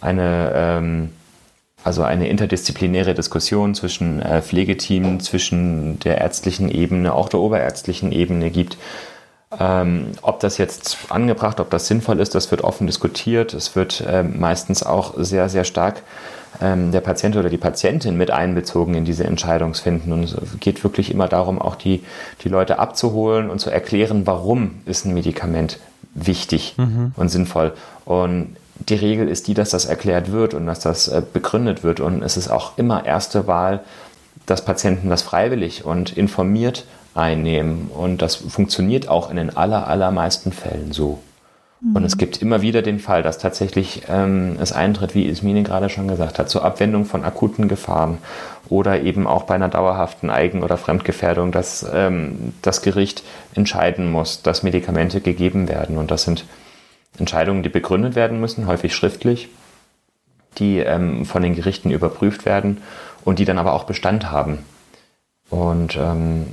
eine, 0.00 0.52
ähm, 0.54 1.10
also 1.84 2.02
eine 2.02 2.28
interdisziplinäre 2.28 3.14
Diskussion 3.14 3.74
zwischen 3.74 4.20
äh, 4.20 4.42
Pflegeteam, 4.42 5.20
zwischen 5.20 5.98
der 6.00 6.18
ärztlichen 6.18 6.70
Ebene, 6.70 7.14
auch 7.14 7.28
der 7.28 7.40
oberärztlichen 7.40 8.12
Ebene 8.12 8.50
gibt 8.50 8.76
ähm, 9.58 10.12
ob 10.22 10.40
das 10.40 10.58
jetzt 10.58 10.98
angebracht, 11.08 11.58
ob 11.58 11.70
das 11.70 11.88
sinnvoll 11.88 12.20
ist, 12.20 12.34
das 12.34 12.50
wird 12.50 12.62
offen 12.62 12.86
diskutiert. 12.86 13.52
Es 13.52 13.74
wird 13.74 14.04
ähm, 14.06 14.38
meistens 14.38 14.84
auch 14.84 15.14
sehr, 15.16 15.48
sehr 15.48 15.64
stark 15.64 16.02
ähm, 16.60 16.92
der 16.92 17.00
Patient 17.00 17.36
oder 17.36 17.48
die 17.48 17.56
Patientin 17.56 18.16
mit 18.16 18.30
einbezogen 18.30 18.94
in 18.94 19.04
diese 19.04 19.24
Entscheidungsfinden. 19.24 20.12
Und 20.12 20.22
es 20.22 20.36
geht 20.60 20.84
wirklich 20.84 21.10
immer 21.10 21.26
darum, 21.26 21.60
auch 21.60 21.74
die, 21.74 22.04
die 22.44 22.48
Leute 22.48 22.78
abzuholen 22.78 23.50
und 23.50 23.58
zu 23.58 23.70
erklären, 23.70 24.24
warum 24.24 24.82
ist 24.86 25.04
ein 25.04 25.14
Medikament 25.14 25.80
wichtig 26.14 26.74
mhm. 26.76 27.12
und 27.16 27.28
sinnvoll. 27.28 27.72
Und 28.04 28.56
die 28.88 28.94
Regel 28.94 29.28
ist 29.28 29.48
die, 29.48 29.54
dass 29.54 29.70
das 29.70 29.84
erklärt 29.84 30.32
wird 30.32 30.54
und 30.54 30.66
dass 30.66 30.80
das 30.80 31.08
äh, 31.08 31.22
begründet 31.32 31.84
wird. 31.84 32.00
Und 32.00 32.22
es 32.22 32.36
ist 32.36 32.48
auch 32.48 32.78
immer 32.78 33.04
erste 33.04 33.46
Wahl, 33.46 33.80
dass 34.46 34.64
Patienten 34.64 35.08
das 35.08 35.22
freiwillig 35.22 35.84
und 35.84 36.16
informiert 36.16 36.86
einnehmen. 37.14 37.90
Und 37.94 38.22
das 38.22 38.36
funktioniert 38.36 39.08
auch 39.08 39.30
in 39.30 39.36
den 39.36 39.56
aller, 39.56 39.86
allermeisten 39.86 40.52
Fällen 40.52 40.92
so. 40.92 41.20
Mhm. 41.80 41.96
Und 41.96 42.04
es 42.04 42.16
gibt 42.16 42.40
immer 42.42 42.62
wieder 42.62 42.82
den 42.82 42.98
Fall, 42.98 43.22
dass 43.22 43.38
tatsächlich 43.38 44.02
ähm, 44.08 44.56
es 44.60 44.72
eintritt, 44.72 45.14
wie 45.14 45.26
Ismine 45.26 45.62
gerade 45.62 45.88
schon 45.88 46.08
gesagt 46.08 46.38
hat, 46.38 46.48
zur 46.48 46.64
Abwendung 46.64 47.04
von 47.04 47.24
akuten 47.24 47.68
Gefahren 47.68 48.18
oder 48.68 49.02
eben 49.02 49.26
auch 49.26 49.44
bei 49.44 49.54
einer 49.54 49.68
dauerhaften 49.68 50.30
Eigen- 50.30 50.62
oder 50.62 50.76
Fremdgefährdung, 50.76 51.52
dass 51.52 51.86
ähm, 51.92 52.54
das 52.62 52.82
Gericht 52.82 53.22
entscheiden 53.54 54.10
muss, 54.10 54.42
dass 54.42 54.62
Medikamente 54.62 55.20
gegeben 55.20 55.68
werden. 55.68 55.98
Und 55.98 56.10
das 56.10 56.22
sind 56.22 56.44
Entscheidungen, 57.18 57.62
die 57.62 57.68
begründet 57.68 58.14
werden 58.14 58.40
müssen, 58.40 58.66
häufig 58.66 58.94
schriftlich, 58.94 59.48
die 60.58 60.78
ähm, 60.78 61.24
von 61.24 61.42
den 61.42 61.54
Gerichten 61.54 61.90
überprüft 61.90 62.44
werden 62.44 62.78
und 63.24 63.38
die 63.38 63.44
dann 63.44 63.58
aber 63.58 63.72
auch 63.74 63.84
Bestand 63.84 64.30
haben. 64.30 64.58
Und 65.50 65.96
ähm, 65.96 66.46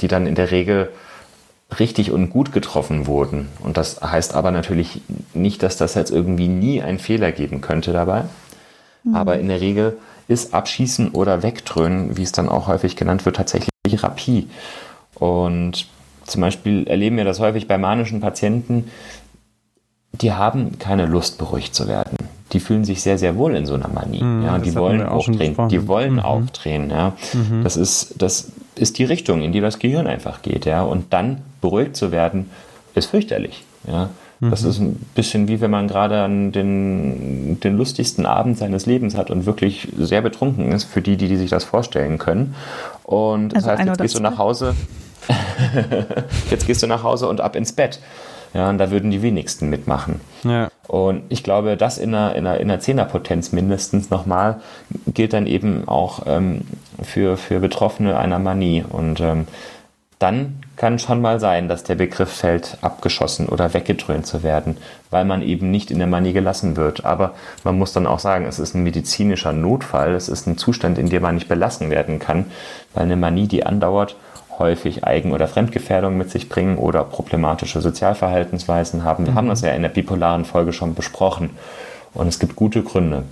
die 0.00 0.08
dann 0.08 0.26
in 0.26 0.34
der 0.34 0.50
Regel 0.50 0.90
richtig 1.78 2.10
und 2.10 2.30
gut 2.30 2.52
getroffen 2.52 3.06
wurden. 3.06 3.48
Und 3.60 3.76
das 3.76 4.00
heißt 4.00 4.34
aber 4.34 4.50
natürlich 4.50 5.00
nicht, 5.32 5.62
dass 5.62 5.76
das 5.76 5.94
jetzt 5.94 6.10
irgendwie 6.10 6.48
nie 6.48 6.82
einen 6.82 6.98
Fehler 6.98 7.32
geben 7.32 7.60
könnte 7.60 7.92
dabei. 7.92 8.24
Mhm. 9.02 9.14
Aber 9.14 9.38
in 9.38 9.48
der 9.48 9.60
Regel 9.60 9.96
ist 10.28 10.54
Abschießen 10.54 11.10
oder 11.10 11.42
Wegdröhnen, 11.42 12.16
wie 12.16 12.22
es 12.22 12.32
dann 12.32 12.48
auch 12.48 12.66
häufig 12.66 12.96
genannt 12.96 13.24
wird, 13.24 13.36
tatsächlich 13.36 13.70
Therapie. 13.88 14.48
Und 15.14 15.86
zum 16.26 16.40
Beispiel 16.40 16.86
erleben 16.86 17.16
wir 17.16 17.24
das 17.24 17.40
häufig 17.40 17.68
bei 17.68 17.78
manischen 17.78 18.20
Patienten, 18.20 18.90
die 20.20 20.32
haben 20.32 20.78
keine 20.78 21.06
Lust, 21.06 21.38
beruhigt 21.38 21.74
zu 21.74 21.88
werden. 21.88 22.16
Die 22.52 22.60
fühlen 22.60 22.84
sich 22.84 23.02
sehr, 23.02 23.18
sehr 23.18 23.36
wohl 23.36 23.56
in 23.56 23.66
so 23.66 23.74
einer 23.74 23.88
Manie. 23.88 24.22
Mm, 24.22 24.44
ja, 24.44 24.58
die 24.58 24.74
wollen 24.74 25.02
aufdrehen. 25.02 25.56
Die 25.68 25.88
wollen 25.88 26.14
mhm. 26.14 26.18
aufdrehen. 26.20 26.90
Ja. 26.90 27.14
Mhm. 27.32 27.64
Das, 27.64 27.76
ist, 27.76 28.22
das 28.22 28.52
ist 28.76 28.98
die 28.98 29.04
Richtung, 29.04 29.42
in 29.42 29.52
die 29.52 29.60
das 29.60 29.78
Gehirn 29.78 30.06
einfach 30.06 30.42
geht. 30.42 30.64
Ja. 30.64 30.82
Und 30.82 31.12
dann 31.12 31.42
beruhigt 31.60 31.96
zu 31.96 32.12
werden, 32.12 32.50
ist 32.94 33.06
fürchterlich. 33.06 33.64
Ja. 33.88 34.10
Das 34.40 34.62
mhm. 34.62 34.70
ist 34.70 34.78
ein 34.78 35.06
bisschen 35.14 35.48
wie 35.48 35.60
wenn 35.60 35.70
man 35.70 35.88
gerade 35.88 36.28
den, 36.28 37.60
den 37.60 37.76
lustigsten 37.76 38.26
Abend 38.26 38.58
seines 38.58 38.86
Lebens 38.86 39.16
hat 39.16 39.30
und 39.30 39.46
wirklich 39.46 39.88
sehr 39.96 40.22
betrunken 40.22 40.72
ist, 40.72 40.84
für 40.84 41.00
die, 41.00 41.16
die, 41.16 41.28
die 41.28 41.36
sich 41.36 41.50
das 41.50 41.64
vorstellen 41.64 42.18
können. 42.18 42.54
Und 43.04 43.54
also 43.54 43.68
das 43.68 43.78
heißt, 43.78 43.88
jetzt 43.88 44.00
gehst 44.00 44.18
du 44.18 44.22
nach 44.22 44.38
Hause. 44.38 44.74
jetzt 46.50 46.66
gehst 46.66 46.82
du 46.82 46.86
nach 46.86 47.02
Hause 47.02 47.28
und 47.28 47.40
ab 47.40 47.56
ins 47.56 47.72
Bett. 47.72 48.00
Ja, 48.54 48.70
und 48.70 48.78
da 48.78 48.90
würden 48.90 49.10
die 49.10 49.20
wenigsten 49.20 49.68
mitmachen. 49.68 50.20
Ja. 50.44 50.68
Und 50.86 51.24
ich 51.28 51.42
glaube, 51.42 51.76
das 51.76 51.98
in 51.98 52.14
einer, 52.14 52.36
in 52.36 52.46
einer, 52.46 52.60
in 52.60 52.70
einer 52.70 52.80
Zehnerpotenz 52.80 53.52
mindestens 53.52 54.10
nochmal 54.10 54.60
gilt 55.08 55.32
dann 55.32 55.46
eben 55.46 55.88
auch 55.88 56.22
ähm, 56.26 56.60
für, 57.02 57.36
für 57.36 57.58
Betroffene 57.58 58.16
einer 58.16 58.38
Manie. 58.38 58.84
Und 58.88 59.20
ähm, 59.20 59.46
dann 60.20 60.60
kann 60.76 60.98
schon 60.98 61.20
mal 61.20 61.40
sein, 61.40 61.68
dass 61.68 61.82
der 61.82 61.96
Begriff 61.96 62.30
fällt, 62.30 62.78
abgeschossen 62.80 63.48
oder 63.48 63.74
weggedröhnt 63.74 64.26
zu 64.26 64.42
werden, 64.42 64.76
weil 65.10 65.24
man 65.24 65.42
eben 65.42 65.70
nicht 65.70 65.90
in 65.90 65.98
der 65.98 66.06
Manie 66.06 66.32
gelassen 66.32 66.76
wird. 66.76 67.04
Aber 67.04 67.34
man 67.64 67.76
muss 67.76 67.92
dann 67.92 68.06
auch 68.06 68.20
sagen, 68.20 68.46
es 68.46 68.58
ist 68.58 68.74
ein 68.74 68.84
medizinischer 68.84 69.52
Notfall, 69.52 70.14
es 70.14 70.28
ist 70.28 70.46
ein 70.46 70.58
Zustand, 70.58 70.98
in 70.98 71.08
dem 71.08 71.22
man 71.22 71.34
nicht 71.34 71.48
belassen 71.48 71.90
werden 71.90 72.20
kann, 72.20 72.46
weil 72.94 73.04
eine 73.04 73.16
Manie, 73.16 73.48
die 73.48 73.66
andauert, 73.66 74.16
häufig 74.58 75.04
Eigen- 75.04 75.32
oder 75.32 75.48
Fremdgefährdung 75.48 76.16
mit 76.16 76.30
sich 76.30 76.48
bringen 76.48 76.78
oder 76.78 77.04
problematische 77.04 77.80
Sozialverhaltensweisen 77.80 79.04
haben. 79.04 79.26
Wir 79.26 79.32
mhm. 79.32 79.36
haben 79.36 79.48
das 79.48 79.62
ja 79.62 79.72
in 79.72 79.82
der 79.82 79.88
bipolaren 79.88 80.44
Folge 80.44 80.72
schon 80.72 80.94
besprochen. 80.94 81.50
Und 82.12 82.28
es 82.28 82.38
gibt 82.38 82.56
gute 82.56 82.82
Gründe, 82.82 83.24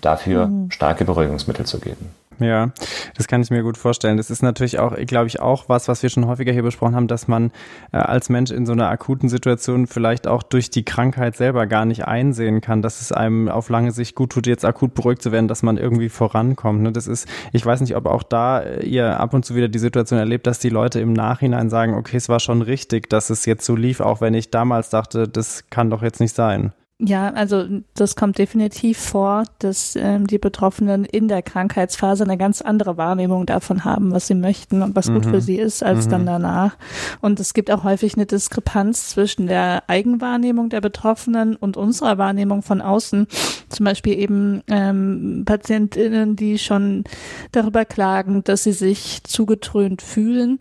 dafür 0.00 0.46
mhm. 0.46 0.70
starke 0.70 1.04
Beruhigungsmittel 1.04 1.66
zu 1.66 1.78
geben. 1.78 2.10
Ja, 2.40 2.70
das 3.16 3.26
kann 3.26 3.42
ich 3.42 3.50
mir 3.50 3.62
gut 3.62 3.76
vorstellen. 3.76 4.16
Das 4.16 4.30
ist 4.30 4.42
natürlich 4.42 4.78
auch, 4.78 4.94
glaube 5.06 5.26
ich, 5.26 5.40
auch 5.40 5.68
was, 5.68 5.88
was 5.88 6.02
wir 6.04 6.10
schon 6.10 6.26
häufiger 6.26 6.52
hier 6.52 6.62
besprochen 6.62 6.94
haben, 6.94 7.08
dass 7.08 7.26
man 7.26 7.50
äh, 7.92 7.96
als 7.96 8.28
Mensch 8.28 8.52
in 8.52 8.64
so 8.64 8.72
einer 8.72 8.88
akuten 8.88 9.28
Situation 9.28 9.88
vielleicht 9.88 10.28
auch 10.28 10.44
durch 10.44 10.70
die 10.70 10.84
Krankheit 10.84 11.36
selber 11.36 11.66
gar 11.66 11.84
nicht 11.84 12.06
einsehen 12.06 12.60
kann, 12.60 12.80
dass 12.80 13.00
es 13.00 13.10
einem 13.10 13.48
auf 13.48 13.70
lange 13.70 13.90
Sicht 13.90 14.14
gut 14.14 14.30
tut, 14.30 14.46
jetzt 14.46 14.64
akut 14.64 14.94
beruhigt 14.94 15.20
zu 15.20 15.32
werden, 15.32 15.48
dass 15.48 15.64
man 15.64 15.78
irgendwie 15.78 16.08
vorankommt. 16.08 16.82
Ne? 16.82 16.92
Das 16.92 17.08
ist, 17.08 17.28
ich 17.52 17.66
weiß 17.66 17.80
nicht, 17.80 17.96
ob 17.96 18.06
auch 18.06 18.22
da 18.22 18.60
äh, 18.60 18.86
ihr 18.86 19.18
ab 19.18 19.34
und 19.34 19.44
zu 19.44 19.56
wieder 19.56 19.68
die 19.68 19.80
Situation 19.80 20.20
erlebt, 20.20 20.46
dass 20.46 20.60
die 20.60 20.70
Leute 20.70 21.00
im 21.00 21.12
Nachhinein 21.12 21.70
sagen, 21.70 21.94
okay, 21.94 22.18
es 22.18 22.28
war 22.28 22.38
schon 22.38 22.62
richtig, 22.62 23.10
dass 23.10 23.30
es 23.30 23.46
jetzt 23.46 23.64
so 23.64 23.74
lief, 23.74 24.00
auch 24.00 24.20
wenn 24.20 24.34
ich 24.34 24.50
damals 24.50 24.90
dachte, 24.90 25.26
das 25.26 25.64
kann 25.70 25.90
doch 25.90 26.02
jetzt 26.02 26.20
nicht 26.20 26.36
sein. 26.36 26.72
Ja, 27.00 27.30
also 27.30 27.64
das 27.94 28.16
kommt 28.16 28.38
definitiv 28.38 28.98
vor, 28.98 29.44
dass 29.60 29.94
ähm, 29.94 30.26
die 30.26 30.38
Betroffenen 30.38 31.04
in 31.04 31.28
der 31.28 31.42
Krankheitsphase 31.42 32.24
eine 32.24 32.36
ganz 32.36 32.60
andere 32.60 32.96
Wahrnehmung 32.96 33.46
davon 33.46 33.84
haben, 33.84 34.10
was 34.10 34.26
sie 34.26 34.34
möchten 34.34 34.82
und 34.82 34.96
was 34.96 35.08
mhm. 35.08 35.14
gut 35.14 35.26
für 35.26 35.36
mhm. 35.36 35.40
sie 35.40 35.56
ist, 35.58 35.84
als 35.84 36.06
mhm. 36.06 36.10
dann 36.10 36.26
danach. 36.26 36.76
Und 37.20 37.38
es 37.38 37.54
gibt 37.54 37.70
auch 37.70 37.84
häufig 37.84 38.14
eine 38.16 38.26
Diskrepanz 38.26 39.10
zwischen 39.10 39.46
der 39.46 39.88
Eigenwahrnehmung 39.88 40.70
der 40.70 40.80
Betroffenen 40.80 41.54
und 41.54 41.76
unserer 41.76 42.18
Wahrnehmung 42.18 42.62
von 42.62 42.80
außen. 42.80 43.28
Zum 43.68 43.84
Beispiel 43.84 44.18
eben 44.18 44.64
ähm, 44.66 45.44
PatientInnen, 45.46 46.34
die 46.34 46.58
schon 46.58 47.04
darüber 47.52 47.84
klagen, 47.84 48.42
dass 48.42 48.64
sie 48.64 48.72
sich 48.72 49.22
zugetrönt 49.22 50.02
fühlen, 50.02 50.58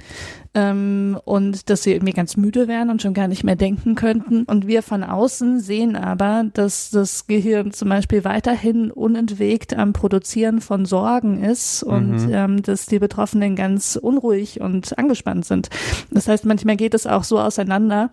ähm, 0.53 1.19
und 1.25 1.69
dass 1.69 1.83
sie 1.83 1.93
irgendwie 1.93 2.13
ganz 2.13 2.37
müde 2.37 2.67
wären 2.67 2.89
und 2.89 3.01
schon 3.01 3.13
gar 3.13 3.27
nicht 3.27 3.43
mehr 3.43 3.55
denken 3.55 3.95
könnten. 3.95 4.43
Und 4.43 4.67
wir 4.67 4.83
von 4.83 5.03
außen 5.03 5.59
sehen 5.59 5.95
aber, 5.95 6.45
dass 6.53 6.89
das 6.89 7.27
Gehirn 7.27 7.71
zum 7.71 7.89
Beispiel 7.89 8.23
weiterhin 8.23 8.91
unentwegt 8.91 9.77
am 9.77 9.93
Produzieren 9.93 10.61
von 10.61 10.85
Sorgen 10.85 11.43
ist 11.43 11.83
und 11.83 12.27
mhm. 12.27 12.33
ähm, 12.33 12.61
dass 12.61 12.85
die 12.85 12.99
Betroffenen 12.99 13.55
ganz 13.55 13.97
unruhig 14.01 14.61
und 14.61 14.97
angespannt 14.97 15.45
sind. 15.45 15.69
Das 16.11 16.27
heißt, 16.27 16.45
manchmal 16.45 16.77
geht 16.77 16.93
es 16.93 17.07
auch 17.07 17.23
so 17.23 17.39
auseinander 17.39 18.11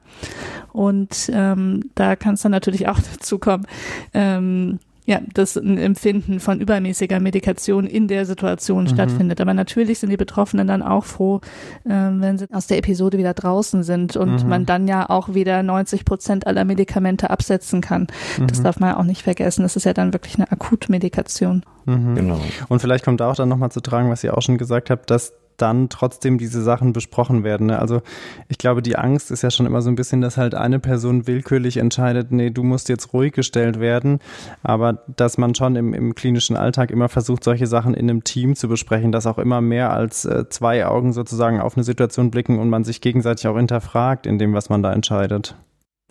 und 0.73 1.31
ähm, 1.33 1.91
da 1.95 2.17
kann 2.17 2.35
es 2.35 2.43
dann 2.43 2.53
natürlich 2.53 2.89
auch 2.89 2.99
dazu 3.13 3.39
kommen, 3.39 3.67
ähm, 4.13 4.79
ja, 5.07 5.21
dass 5.35 5.57
ein 5.57 5.77
Empfinden 5.77 6.41
von 6.41 6.61
übermäßiger 6.61 7.21
Medikation 7.21 7.87
in 7.87 8.09
der 8.09 8.25
Situation 8.25 8.85
mhm. 8.85 8.89
stattfindet. 8.89 9.41
Aber 9.41 9.53
natürlich 9.53 9.99
sind 9.99 10.11
die 10.11 10.17
Betroffenen 10.17 10.67
dann 10.67 10.83
auch 10.83 11.05
froh, 11.05 11.41
äh, 11.85 11.91
wenn 11.91 12.39
sie 12.39 12.47
aus 12.53 12.67
der 12.67 12.79
Episode 12.79 13.19
wieder 13.19 13.35
draußen 13.35 13.83
sind 13.83 14.17
und 14.17 14.43
mhm. 14.43 14.49
man 14.49 14.67
dann 14.67 14.89
ja 14.89 15.11
auch 15.11 15.35
wieder 15.35 15.63
90 15.63 16.07
Prozent 16.07 16.47
aller 16.47 16.65
Medikamente 16.65 17.29
absetzen 17.29 17.83
kann. 17.83 18.07
Mhm. 18.39 18.47
Das 18.47 18.63
darf 18.63 18.81
man 18.81 18.95
auch 18.95 19.05
nicht 19.05 19.23
vergessen. 19.23 19.63
Das 19.63 19.77
ist 19.77 19.85
ja 19.85 19.93
dann 19.93 20.15
wirklich 20.15 20.37
eine 20.37 20.51
Akutmedikation. 20.51 21.65
Mhm. 21.85 22.15
Genau. 22.15 22.41
Und 22.69 22.81
vielleicht 22.81 23.05
kommt 23.05 23.21
da 23.21 23.31
auch 23.31 23.37
dann 23.37 23.51
nochmal 23.51 23.71
zu 23.71 23.81
tragen, 23.81 24.11
was 24.11 24.25
ihr 24.25 24.37
auch 24.37 24.43
schon 24.43 24.57
gesagt 24.57 24.89
habt, 24.89 25.11
dass 25.11 25.35
dann 25.57 25.89
trotzdem 25.89 26.39
diese 26.39 26.63
Sachen 26.63 26.93
besprochen 26.93 27.45
werden. 27.45 27.69
Ne? 27.69 27.79
Also 27.79 28.03
ich 28.49 28.59
glaube, 28.59 28.83
die 28.83 28.97
Angst 28.97 29.31
ist 29.31 29.43
ja 29.43 29.51
schon 29.51 29.67
immer 29.67 29.83
so 29.83 29.91
ein 29.91 29.95
bisschen, 29.95 30.21
dass 30.21 30.37
halt 30.37 30.55
eine 30.55 30.79
Person 30.79 31.27
willkürlich 31.27 31.77
entscheidet, 31.77 32.33
nee, 32.33 32.51
du 32.51 32.63
musst 32.63 32.89
jetzt 32.89 33.13
ruhig 33.13 33.33
gestellt 33.33 33.81
werden, 33.81 34.19
aber 34.63 35.05
dass 35.17 35.39
man 35.39 35.55
schon 35.55 35.77
im, 35.77 35.95
im 35.95 36.15
klinischen 36.15 36.57
Alltag 36.57 36.91
immer 36.91 37.09
versucht, 37.09 37.45
solche 37.45 37.67
Sachen 37.67 37.95
in 37.95 38.11
einem 38.11 38.25
Team 38.25 38.57
zu 38.57 38.69
besprechen, 38.69 39.13
dass 39.13 39.27
auch 39.27 39.39
immer 39.39 39.61
mehr 39.61 39.93
als 39.93 40.25
äh, 40.25 40.49
zwei 40.49 40.87
Augen 40.87 41.13
sozusagen 41.13 41.61
auf 41.61 41.77
eine 41.77 41.85
Situation 41.85 42.31
blicken 42.31 42.59
und 42.59 42.71
man 42.71 42.85
sich 42.85 43.01
gegenseitig 43.01 43.47
auch 43.47 43.57
hinterfragt 43.57 44.27
in 44.27 44.39
dem, 44.39 44.55
was 44.55 44.69
man 44.69 44.83
da 44.83 44.93
entscheidet. 44.93 45.55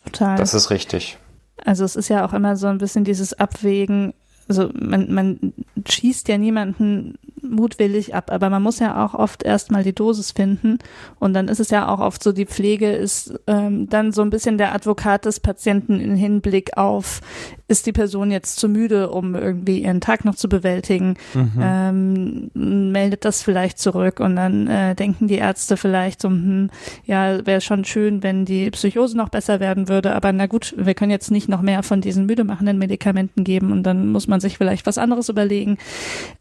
Total. 0.05 0.37
Das 0.37 0.53
ist 0.53 0.69
richtig. 0.69 1.17
Also 1.65 1.85
es 1.85 1.95
ist 1.95 2.09
ja 2.09 2.25
auch 2.25 2.33
immer 2.33 2.55
so 2.55 2.67
ein 2.67 2.77
bisschen 2.77 3.03
dieses 3.03 3.33
Abwägen, 3.33 4.13
also 4.47 4.69
man, 4.73 5.13
man 5.13 5.53
schießt 5.87 6.27
ja 6.27 6.37
niemanden 6.37 7.17
mutwillig 7.43 8.15
ab, 8.15 8.31
aber 8.31 8.49
man 8.49 8.63
muss 8.63 8.79
ja 8.79 9.05
auch 9.05 9.13
oft 9.13 9.43
erstmal 9.43 9.83
die 9.83 9.93
Dosis 9.93 10.31
finden. 10.31 10.79
Und 11.19 11.33
dann 11.33 11.47
ist 11.47 11.59
es 11.59 11.69
ja 11.69 11.87
auch 11.87 11.99
oft 11.99 12.23
so, 12.23 12.31
die 12.31 12.45
Pflege 12.45 12.91
ist 12.91 13.39
ähm, 13.47 13.89
dann 13.89 14.11
so 14.11 14.21
ein 14.21 14.29
bisschen 14.29 14.57
der 14.57 14.73
Advokat 14.73 15.25
des 15.25 15.39
Patienten 15.39 15.99
im 15.99 16.15
Hinblick 16.15 16.77
auf, 16.77 17.21
ist 17.67 17.85
die 17.85 17.91
Person 17.91 18.31
jetzt 18.31 18.57
zu 18.57 18.69
müde, 18.69 19.09
um 19.09 19.35
irgendwie 19.35 19.83
ihren 19.83 20.01
Tag 20.01 20.25
noch 20.25 20.35
zu 20.35 20.47
bewältigen, 20.47 21.15
mhm. 21.33 21.51
ähm, 21.61 22.91
meldet 22.91 23.25
das 23.25 23.41
vielleicht 23.41 23.79
zurück? 23.79 24.19
Und 24.19 24.35
dann 24.35 24.67
äh, 24.67 24.95
denken 24.95 25.27
die 25.27 25.35
Ärzte 25.35 25.77
vielleicht 25.77 26.21
so, 26.21 26.29
hm, 26.29 26.69
ja, 27.05 27.45
wäre 27.45 27.61
schon 27.61 27.85
schön, 27.85 28.23
wenn 28.23 28.45
die 28.45 28.69
Psychose 28.71 29.17
noch 29.17 29.29
besser 29.29 29.59
werden 29.59 29.89
würde, 29.89 30.15
aber 30.15 30.31
na 30.31 30.45
gut, 30.45 30.73
wir 30.77 30.93
können 30.93 31.11
jetzt 31.11 31.31
nicht 31.31 31.49
noch 31.49 31.61
mehr 31.61 31.83
von 31.83 32.01
diesen 32.01 32.25
müde 32.25 32.43
machenden 32.43 32.77
Medikamenten 32.77 33.43
geben. 33.43 33.71
Und 33.71 33.83
dann 33.83 34.11
muss 34.11 34.27
man 34.27 34.39
sich 34.39 34.57
vielleicht 34.57 34.85
was 34.85 34.97
anderes 34.97 35.29
überlegen. 35.29 35.77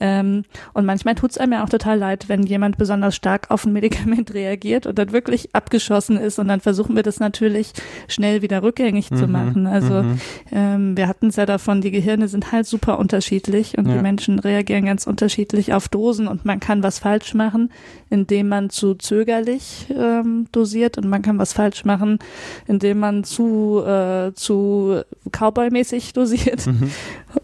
Ähm, 0.00 0.44
und 0.74 0.84
manchmal 0.92 1.14
tut 1.14 1.30
es 1.30 1.38
einem 1.38 1.54
ja 1.54 1.64
auch 1.64 1.70
total 1.70 1.98
leid, 1.98 2.28
wenn 2.28 2.42
jemand 2.42 2.76
besonders 2.76 3.16
stark 3.16 3.50
auf 3.50 3.64
ein 3.64 3.72
Medikament 3.72 4.34
reagiert 4.34 4.86
und 4.86 4.98
dann 4.98 5.12
wirklich 5.12 5.54
abgeschossen 5.54 6.18
ist. 6.18 6.38
Und 6.38 6.48
dann 6.48 6.60
versuchen 6.60 6.94
wir 6.94 7.02
das 7.02 7.18
natürlich 7.18 7.72
schnell 8.08 8.42
wieder 8.42 8.62
rückgängig 8.62 9.10
mhm. 9.10 9.16
zu 9.16 9.26
machen. 9.26 9.66
Also 9.66 10.02
mhm. 10.02 10.20
ähm, 10.52 10.96
wir 10.96 11.08
hatten 11.08 11.28
es 11.28 11.36
ja 11.36 11.46
davon, 11.46 11.80
die 11.80 11.90
Gehirne 11.90 12.28
sind 12.28 12.52
halt 12.52 12.66
super 12.66 12.98
unterschiedlich 12.98 13.78
und 13.78 13.88
ja. 13.88 13.94
die 13.94 14.02
Menschen 14.02 14.38
reagieren 14.38 14.84
ganz 14.84 15.06
unterschiedlich 15.06 15.72
auf 15.72 15.88
Dosen 15.88 16.28
und 16.28 16.44
man 16.44 16.60
kann 16.60 16.82
was 16.82 16.98
falsch 16.98 17.32
machen, 17.32 17.70
indem 18.10 18.48
man 18.48 18.68
zu 18.68 18.94
zögerlich 18.94 19.86
ähm, 19.96 20.46
dosiert 20.52 20.98
und 20.98 21.08
man 21.08 21.22
kann 21.22 21.38
was 21.38 21.54
falsch 21.54 21.86
machen, 21.86 22.18
indem 22.66 22.98
man 22.98 23.24
zu, 23.24 23.82
äh, 23.82 24.32
zu 24.34 25.00
Cowboy-mäßig 25.30 26.12
dosiert. 26.12 26.66
Mhm. 26.66 26.90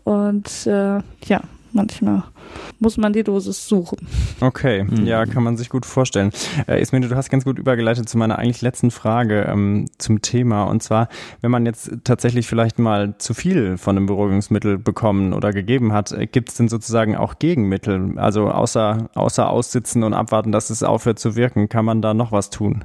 Und 0.05 0.67
äh, 0.67 1.01
ja, 1.25 1.41
manchmal 1.79 2.25
muss 2.81 2.97
man 2.97 3.13
die 3.13 3.25
Dosis 3.25 3.69
suchen. 3.69 3.99
Okay, 4.41 4.85
mhm. 4.85 5.07
ja, 5.07 5.27
kann 5.27 5.43
man 5.43 5.57
sich 5.57 5.69
gut 5.69 5.87
vorstellen. 5.87 6.31
Äh, 6.67 6.81
Ismene, 6.81 7.09
du 7.09 7.17
hast 7.17 7.31
ganz 7.31 7.45
gut 7.45 7.59
übergeleitet 7.59 8.09
zu 8.09 8.19
meiner 8.19 8.39
eigentlich 8.39 8.63
letzten 8.63 8.91
Frage 8.91 9.47
ähm, 9.49 9.87
zum 9.99 10.21
Thema. 10.23 10.65
Und 10.65 10.83
zwar, 10.83 11.09
wenn 11.41 11.51
man 11.51 11.67
jetzt 11.67 11.91
tatsächlich 12.05 12.47
vielleicht 12.47 12.79
mal 12.79 13.17
zu 13.19 13.35
viel 13.35 13.77
von 13.79 13.97
einem 13.97 14.07
Beruhigungsmittel 14.07 14.79
bekommen 14.79 15.33
oder 15.33 15.53
gegeben 15.53 15.93
hat, 15.93 16.13
äh, 16.13 16.27
gibt 16.27 16.51
es 16.51 16.57
denn 16.57 16.69
sozusagen 16.69 17.17
auch 17.17 17.39
Gegenmittel? 17.39 18.19
Also 18.19 18.51
außer, 18.51 19.09
außer 19.15 19.49
aussitzen 19.49 20.03
und 20.03 20.15
abwarten, 20.15 20.53
dass 20.53 20.71
es 20.71 20.83
aufhört 20.83 21.19
zu 21.19 21.37
wirken, 21.37 21.69
kann 21.69 21.85
man 21.85 22.03
da 22.03 22.15
noch 22.15 22.33
was 22.33 22.51
tun? 22.51 22.85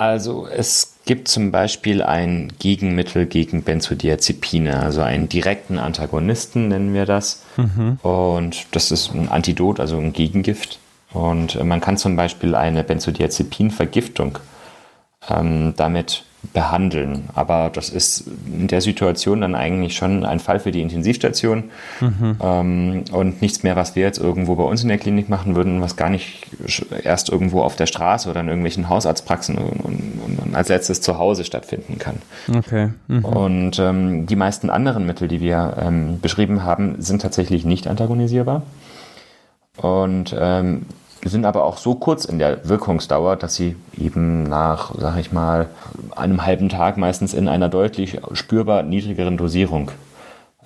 Also 0.00 0.46
es 0.46 0.94
gibt 1.04 1.28
zum 1.28 1.50
Beispiel 1.50 2.02
ein 2.02 2.54
Gegenmittel 2.58 3.26
gegen 3.26 3.64
Benzodiazepine, 3.64 4.80
also 4.80 5.02
einen 5.02 5.28
direkten 5.28 5.78
Antagonisten 5.78 6.68
nennen 6.68 6.94
wir 6.94 7.04
das. 7.04 7.42
Mhm. 7.58 7.98
Und 8.00 8.64
das 8.70 8.92
ist 8.92 9.12
ein 9.12 9.28
Antidot, 9.28 9.78
also 9.78 9.98
ein 9.98 10.14
Gegengift. 10.14 10.78
Und 11.12 11.62
man 11.62 11.82
kann 11.82 11.98
zum 11.98 12.16
Beispiel 12.16 12.54
eine 12.54 12.82
Benzodiazepinvergiftung 12.82 14.38
ähm, 15.28 15.74
damit 15.76 16.24
behandeln. 16.52 17.24
Aber 17.34 17.70
das 17.72 17.90
ist 17.90 18.24
in 18.46 18.66
der 18.66 18.80
Situation 18.80 19.42
dann 19.42 19.54
eigentlich 19.54 19.94
schon 19.94 20.24
ein 20.24 20.40
Fall 20.40 20.58
für 20.58 20.70
die 20.72 20.80
Intensivstation 20.80 21.64
mhm. 22.00 22.36
ähm, 22.42 23.04
und 23.12 23.42
nichts 23.42 23.62
mehr, 23.62 23.76
was 23.76 23.94
wir 23.94 24.02
jetzt 24.02 24.18
irgendwo 24.18 24.56
bei 24.56 24.64
uns 24.64 24.82
in 24.82 24.88
der 24.88 24.98
Klinik 24.98 25.28
machen 25.28 25.54
würden, 25.54 25.80
was 25.80 25.96
gar 25.96 26.10
nicht 26.10 26.46
erst 27.04 27.28
irgendwo 27.28 27.62
auf 27.62 27.76
der 27.76 27.86
Straße 27.86 28.28
oder 28.28 28.40
in 28.40 28.48
irgendwelchen 28.48 28.88
Hausarztpraxen 28.88 29.58
und, 29.58 29.80
und, 29.80 30.38
und 30.38 30.54
als 30.54 30.68
letztes 30.68 31.00
zu 31.00 31.18
Hause 31.18 31.44
stattfinden 31.44 31.98
kann. 31.98 32.16
Okay. 32.52 32.88
Mhm. 33.08 33.24
Und 33.24 33.78
ähm, 33.78 34.26
die 34.26 34.36
meisten 34.36 34.70
anderen 34.70 35.06
Mittel, 35.06 35.28
die 35.28 35.40
wir 35.40 35.76
ähm, 35.80 36.20
beschrieben 36.20 36.64
haben, 36.64 36.96
sind 37.00 37.22
tatsächlich 37.22 37.64
nicht 37.64 37.86
antagonisierbar. 37.86 38.62
Und 39.76 40.34
ähm, 40.38 40.86
sind 41.24 41.44
aber 41.44 41.64
auch 41.64 41.76
so 41.76 41.94
kurz 41.94 42.24
in 42.24 42.38
der 42.38 42.68
Wirkungsdauer, 42.68 43.36
dass 43.36 43.54
sie 43.54 43.76
eben 43.98 44.44
nach, 44.44 44.94
sag 44.98 45.18
ich 45.18 45.32
mal, 45.32 45.68
einem 46.16 46.46
halben 46.46 46.68
Tag 46.68 46.96
meistens 46.96 47.34
in 47.34 47.48
einer 47.48 47.68
deutlich 47.68 48.18
spürbar 48.32 48.82
niedrigeren 48.82 49.36
Dosierung 49.36 49.90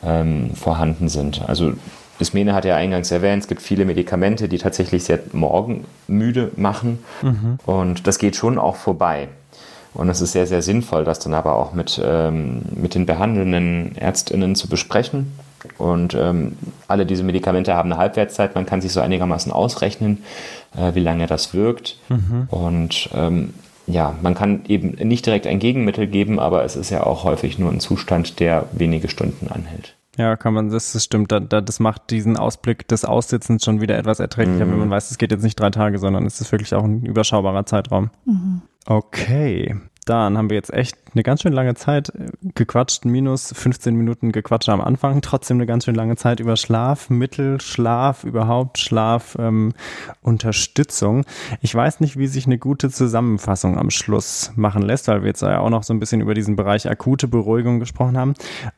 ähm, 0.04 0.54
vorhanden 0.54 1.08
sind. 1.08 1.42
Also 1.48 1.72
Ismene 2.20 2.54
hat 2.54 2.64
ja 2.64 2.76
eingangs 2.76 3.10
erwähnt, 3.10 3.42
es 3.42 3.48
gibt 3.48 3.62
viele 3.62 3.84
Medikamente, 3.84 4.48
die 4.48 4.58
tatsächlich 4.58 5.04
sehr 5.04 5.18
morgenmüde 5.32 6.52
machen 6.56 7.02
mhm. 7.22 7.58
und 7.66 8.06
das 8.06 8.18
geht 8.18 8.36
schon 8.36 8.58
auch 8.58 8.76
vorbei. 8.76 9.28
Und 9.92 10.08
es 10.08 10.20
ist 10.20 10.32
sehr, 10.32 10.46
sehr 10.46 10.62
sinnvoll, 10.62 11.04
das 11.04 11.20
dann 11.20 11.34
aber 11.34 11.54
auch 11.54 11.72
mit, 11.72 12.00
ähm, 12.04 12.62
mit 12.74 12.94
den 12.94 13.06
behandelnden 13.06 13.96
Ärztinnen 13.96 14.56
zu 14.56 14.68
besprechen 14.68 15.32
und 15.78 16.14
ähm, 16.14 16.56
alle 16.88 17.06
diese 17.06 17.22
Medikamente 17.22 17.74
haben 17.74 17.90
eine 17.90 18.00
Halbwertszeit. 18.00 18.54
Man 18.54 18.66
kann 18.66 18.80
sich 18.80 18.92
so 18.92 19.00
einigermaßen 19.00 19.52
ausrechnen, 19.52 20.24
äh, 20.76 20.94
wie 20.94 21.00
lange 21.00 21.26
das 21.26 21.54
wirkt. 21.54 21.98
Mhm. 22.08 22.48
Und 22.50 23.10
ähm, 23.14 23.54
ja, 23.86 24.14
man 24.22 24.34
kann 24.34 24.62
eben 24.66 24.90
nicht 25.06 25.26
direkt 25.26 25.46
ein 25.46 25.58
Gegenmittel 25.58 26.06
geben, 26.06 26.38
aber 26.38 26.64
es 26.64 26.76
ist 26.76 26.90
ja 26.90 27.04
auch 27.04 27.24
häufig 27.24 27.58
nur 27.58 27.70
ein 27.70 27.80
Zustand, 27.80 28.40
der 28.40 28.66
wenige 28.72 29.08
Stunden 29.08 29.48
anhält. 29.48 29.94
Ja, 30.16 30.36
kann 30.36 30.54
man, 30.54 30.70
das, 30.70 30.92
das 30.92 31.04
stimmt. 31.04 31.32
Da, 31.32 31.40
da, 31.40 31.60
das 31.60 31.80
macht 31.80 32.10
diesen 32.10 32.36
Ausblick 32.36 32.86
des 32.86 33.04
Aussitzens 33.04 33.64
schon 33.64 33.80
wieder 33.80 33.98
etwas 33.98 34.20
erträglicher, 34.20 34.64
mhm. 34.64 34.70
wenn 34.70 34.78
man 34.78 34.90
weiß, 34.90 35.10
es 35.10 35.18
geht 35.18 35.32
jetzt 35.32 35.42
nicht 35.42 35.58
drei 35.58 35.70
Tage, 35.70 35.98
sondern 35.98 36.24
es 36.24 36.40
ist 36.40 36.52
wirklich 36.52 36.72
auch 36.74 36.84
ein 36.84 37.04
überschaubarer 37.04 37.66
Zeitraum. 37.66 38.10
Mhm. 38.24 38.62
Okay. 38.86 39.74
Dann 40.04 40.36
haben 40.36 40.50
wir 40.50 40.56
jetzt 40.56 40.72
echt 40.72 40.96
eine 41.14 41.22
ganz 41.22 41.42
schön 41.42 41.52
lange 41.52 41.74
Zeit 41.74 42.10
äh, 42.10 42.26
gequatscht, 42.54 43.04
minus 43.04 43.52
15 43.52 43.94
Minuten 43.94 44.32
gequatscht 44.32 44.68
am 44.68 44.80
Anfang, 44.80 45.22
trotzdem 45.22 45.56
eine 45.56 45.66
ganz 45.66 45.84
schön 45.84 45.94
lange 45.94 46.16
Zeit 46.16 46.40
über 46.40 46.56
Schlaf, 46.56 47.10
Mittelschlaf, 47.10 48.24
überhaupt 48.24 48.78
Schlaf, 48.78 49.36
ähm, 49.38 49.72
Unterstützung. 50.22 51.24
Ich 51.60 51.74
weiß 51.74 52.00
nicht, 52.00 52.18
wie 52.18 52.26
sich 52.26 52.46
eine 52.46 52.58
gute 52.58 52.90
Zusammenfassung 52.90 53.78
am 53.78 53.90
Schluss 53.90 54.52
machen 54.56 54.82
lässt, 54.82 55.08
weil 55.08 55.22
wir 55.22 55.28
jetzt 55.28 55.42
ja 55.42 55.60
auch 55.60 55.70
noch 55.70 55.84
so 55.84 55.94
ein 55.94 56.00
bisschen 56.00 56.20
über 56.20 56.34
diesen 56.34 56.56
Bereich 56.56 56.88
akute 56.88 57.28
Beruhigung 57.28 57.80
gesprochen 57.80 58.18
haben. 58.18 58.34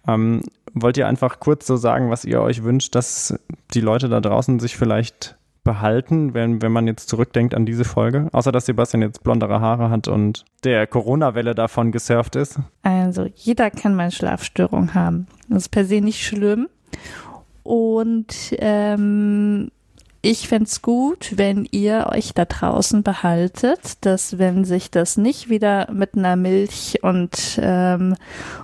Ähm, 0.07 0.43
wollt 0.75 0.97
ihr 0.99 1.09
einfach 1.09 1.41
kurz 1.41 1.67
so 1.67 1.77
sagen, 1.77 2.11
was 2.11 2.25
ihr 2.25 2.41
euch 2.41 2.63
wünscht, 2.63 2.95
dass 2.95 3.39
die 3.75 3.81
Leute 3.81 4.09
da 4.09 4.21
draußen 4.21 4.61
sich 4.61 4.77
vielleicht 4.77 5.37
behalten, 5.67 6.33
wenn, 6.33 6.63
wenn 6.63 6.73
man 6.73 6.87
jetzt 6.87 7.11
zurückdenkt 7.11 7.55
an 7.55 7.67
diese 7.67 7.85
Folge? 7.85 8.29
Außer 8.33 8.53
dass 8.53 8.65
Sebastian 8.65 9.03
jetzt 9.03 9.23
blondere 9.23 9.61
Haare 9.61 9.91
hat 9.91 10.09
und 10.09 10.47
der 10.65 10.87
Corona-Welle 10.87 11.55
davon 11.55 11.93
gesurft 11.93 12.37
ist. 12.37 12.59
Also, 12.83 13.27
jeder 13.35 13.71
kann 13.71 13.95
mal 13.95 14.11
Schlafstörung 14.11 14.95
haben. 14.95 15.27
Das 15.51 15.65
ist 15.65 15.69
per 15.69 15.85
se 15.85 16.01
nicht 16.01 16.25
schlimm. 16.25 16.69
Und 17.63 18.55
ähm, 18.59 19.71
ich 20.29 20.49
fände 20.49 20.69
gut, 20.83 21.35
wenn 21.37 21.69
ihr 21.71 22.09
euch 22.13 22.35
da 22.35 22.47
draußen 22.47 23.05
behaltet, 23.05 24.05
dass 24.05 24.41
wenn 24.41 24.65
sich 24.65 24.91
das 24.91 25.17
nicht 25.17 25.49
wieder 25.49 25.89
mit 25.93 26.17
einer 26.17 26.35
Milch 26.35 26.99
und, 27.03 27.61
ähm, 27.63 28.17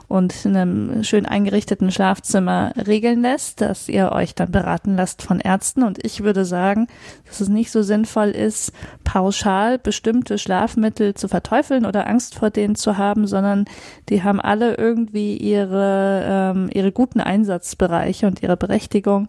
und 0.08 0.44
einem 0.44 1.04
schön 1.04 1.24
eingerichteten 1.24 1.92
Schlafzimmer 1.92 2.72
regeln 2.84 3.22
lässt, 3.22 3.60
dass 3.60 3.88
ihr 3.88 4.10
euch 4.10 4.34
dann 4.34 4.50
beraten 4.50 4.96
lasst 4.96 5.22
von 5.22 5.38
Ärzten. 5.38 5.84
Und 5.84 6.04
ich 6.04 6.24
würde 6.24 6.44
sagen, 6.44 6.88
dass 7.28 7.40
es 7.40 7.48
nicht 7.48 7.70
so 7.70 7.84
sinnvoll 7.84 8.30
ist, 8.30 8.72
pauschal 9.04 9.78
bestimmte 9.78 10.38
Schlafmittel 10.38 11.14
zu 11.14 11.28
verteufeln 11.28 11.86
oder 11.86 12.08
Angst 12.08 12.34
vor 12.34 12.50
denen 12.50 12.74
zu 12.74 12.98
haben, 12.98 13.28
sondern 13.28 13.66
die 14.08 14.24
haben 14.24 14.40
alle 14.40 14.74
irgendwie 14.74 15.36
ihre, 15.36 16.24
ähm, 16.26 16.70
ihre 16.74 16.90
guten 16.90 17.20
Einsatzbereiche 17.20 18.26
und 18.26 18.42
ihre 18.42 18.56
Berechtigung 18.56 19.28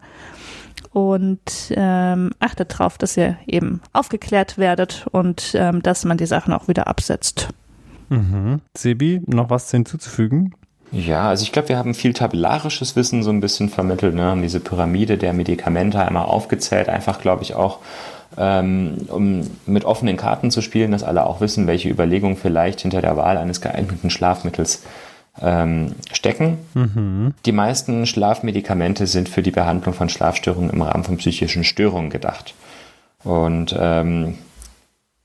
und 0.93 1.73
ähm, 1.75 2.31
achtet 2.39 2.73
darauf, 2.73 2.97
dass 2.97 3.17
ihr 3.17 3.37
eben 3.47 3.81
aufgeklärt 3.91 4.57
werdet 4.57 5.07
und 5.11 5.53
ähm, 5.55 5.81
dass 5.81 6.05
man 6.05 6.17
die 6.17 6.27
Sachen 6.27 6.53
auch 6.53 6.67
wieder 6.67 6.87
absetzt. 6.87 7.49
Mhm. 8.09 8.61
Sebi, 8.77 9.21
noch 9.25 9.49
was 9.49 9.69
hinzuzufügen? 9.71 10.53
Ja, 10.91 11.29
also 11.29 11.43
ich 11.43 11.51
glaube, 11.51 11.69
wir 11.69 11.77
haben 11.77 11.95
viel 11.95 12.13
tabellarisches 12.13 12.95
Wissen 12.95 13.23
so 13.23 13.31
ein 13.31 13.41
bisschen 13.41 13.69
vermittelt, 13.69 14.13
ne? 14.13 14.23
haben 14.23 14.43
diese 14.43 14.59
Pyramide 14.59 15.17
der 15.17 15.33
Medikamente 15.33 15.99
einmal 15.99 16.25
aufgezählt, 16.25 16.87
einfach 16.87 17.19
glaube 17.19 17.41
ich 17.41 17.55
auch, 17.55 17.79
ähm, 18.37 18.97
um 19.07 19.49
mit 19.65 19.85
offenen 19.85 20.17
Karten 20.17 20.51
zu 20.51 20.61
spielen, 20.61 20.91
dass 20.91 21.01
alle 21.01 21.25
auch 21.25 21.41
wissen, 21.41 21.65
welche 21.65 21.89
Überlegungen 21.89 22.37
vielleicht 22.37 22.81
hinter 22.81 23.01
der 23.01 23.17
Wahl 23.17 23.37
eines 23.37 23.61
geeigneten 23.61 24.11
Schlafmittels 24.11 24.83
ähm, 25.41 25.95
stecken. 26.11 26.57
Mhm. 26.73 27.33
Die 27.45 27.51
meisten 27.51 28.05
Schlafmedikamente 28.05 29.07
sind 29.07 29.29
für 29.29 29.41
die 29.41 29.51
Behandlung 29.51 29.93
von 29.93 30.09
Schlafstörungen 30.09 30.69
im 30.69 30.81
Rahmen 30.81 31.03
von 31.03 31.17
psychischen 31.17 31.63
Störungen 31.63 32.09
gedacht. 32.09 32.53
Und 33.23 33.75
ähm, 33.77 34.35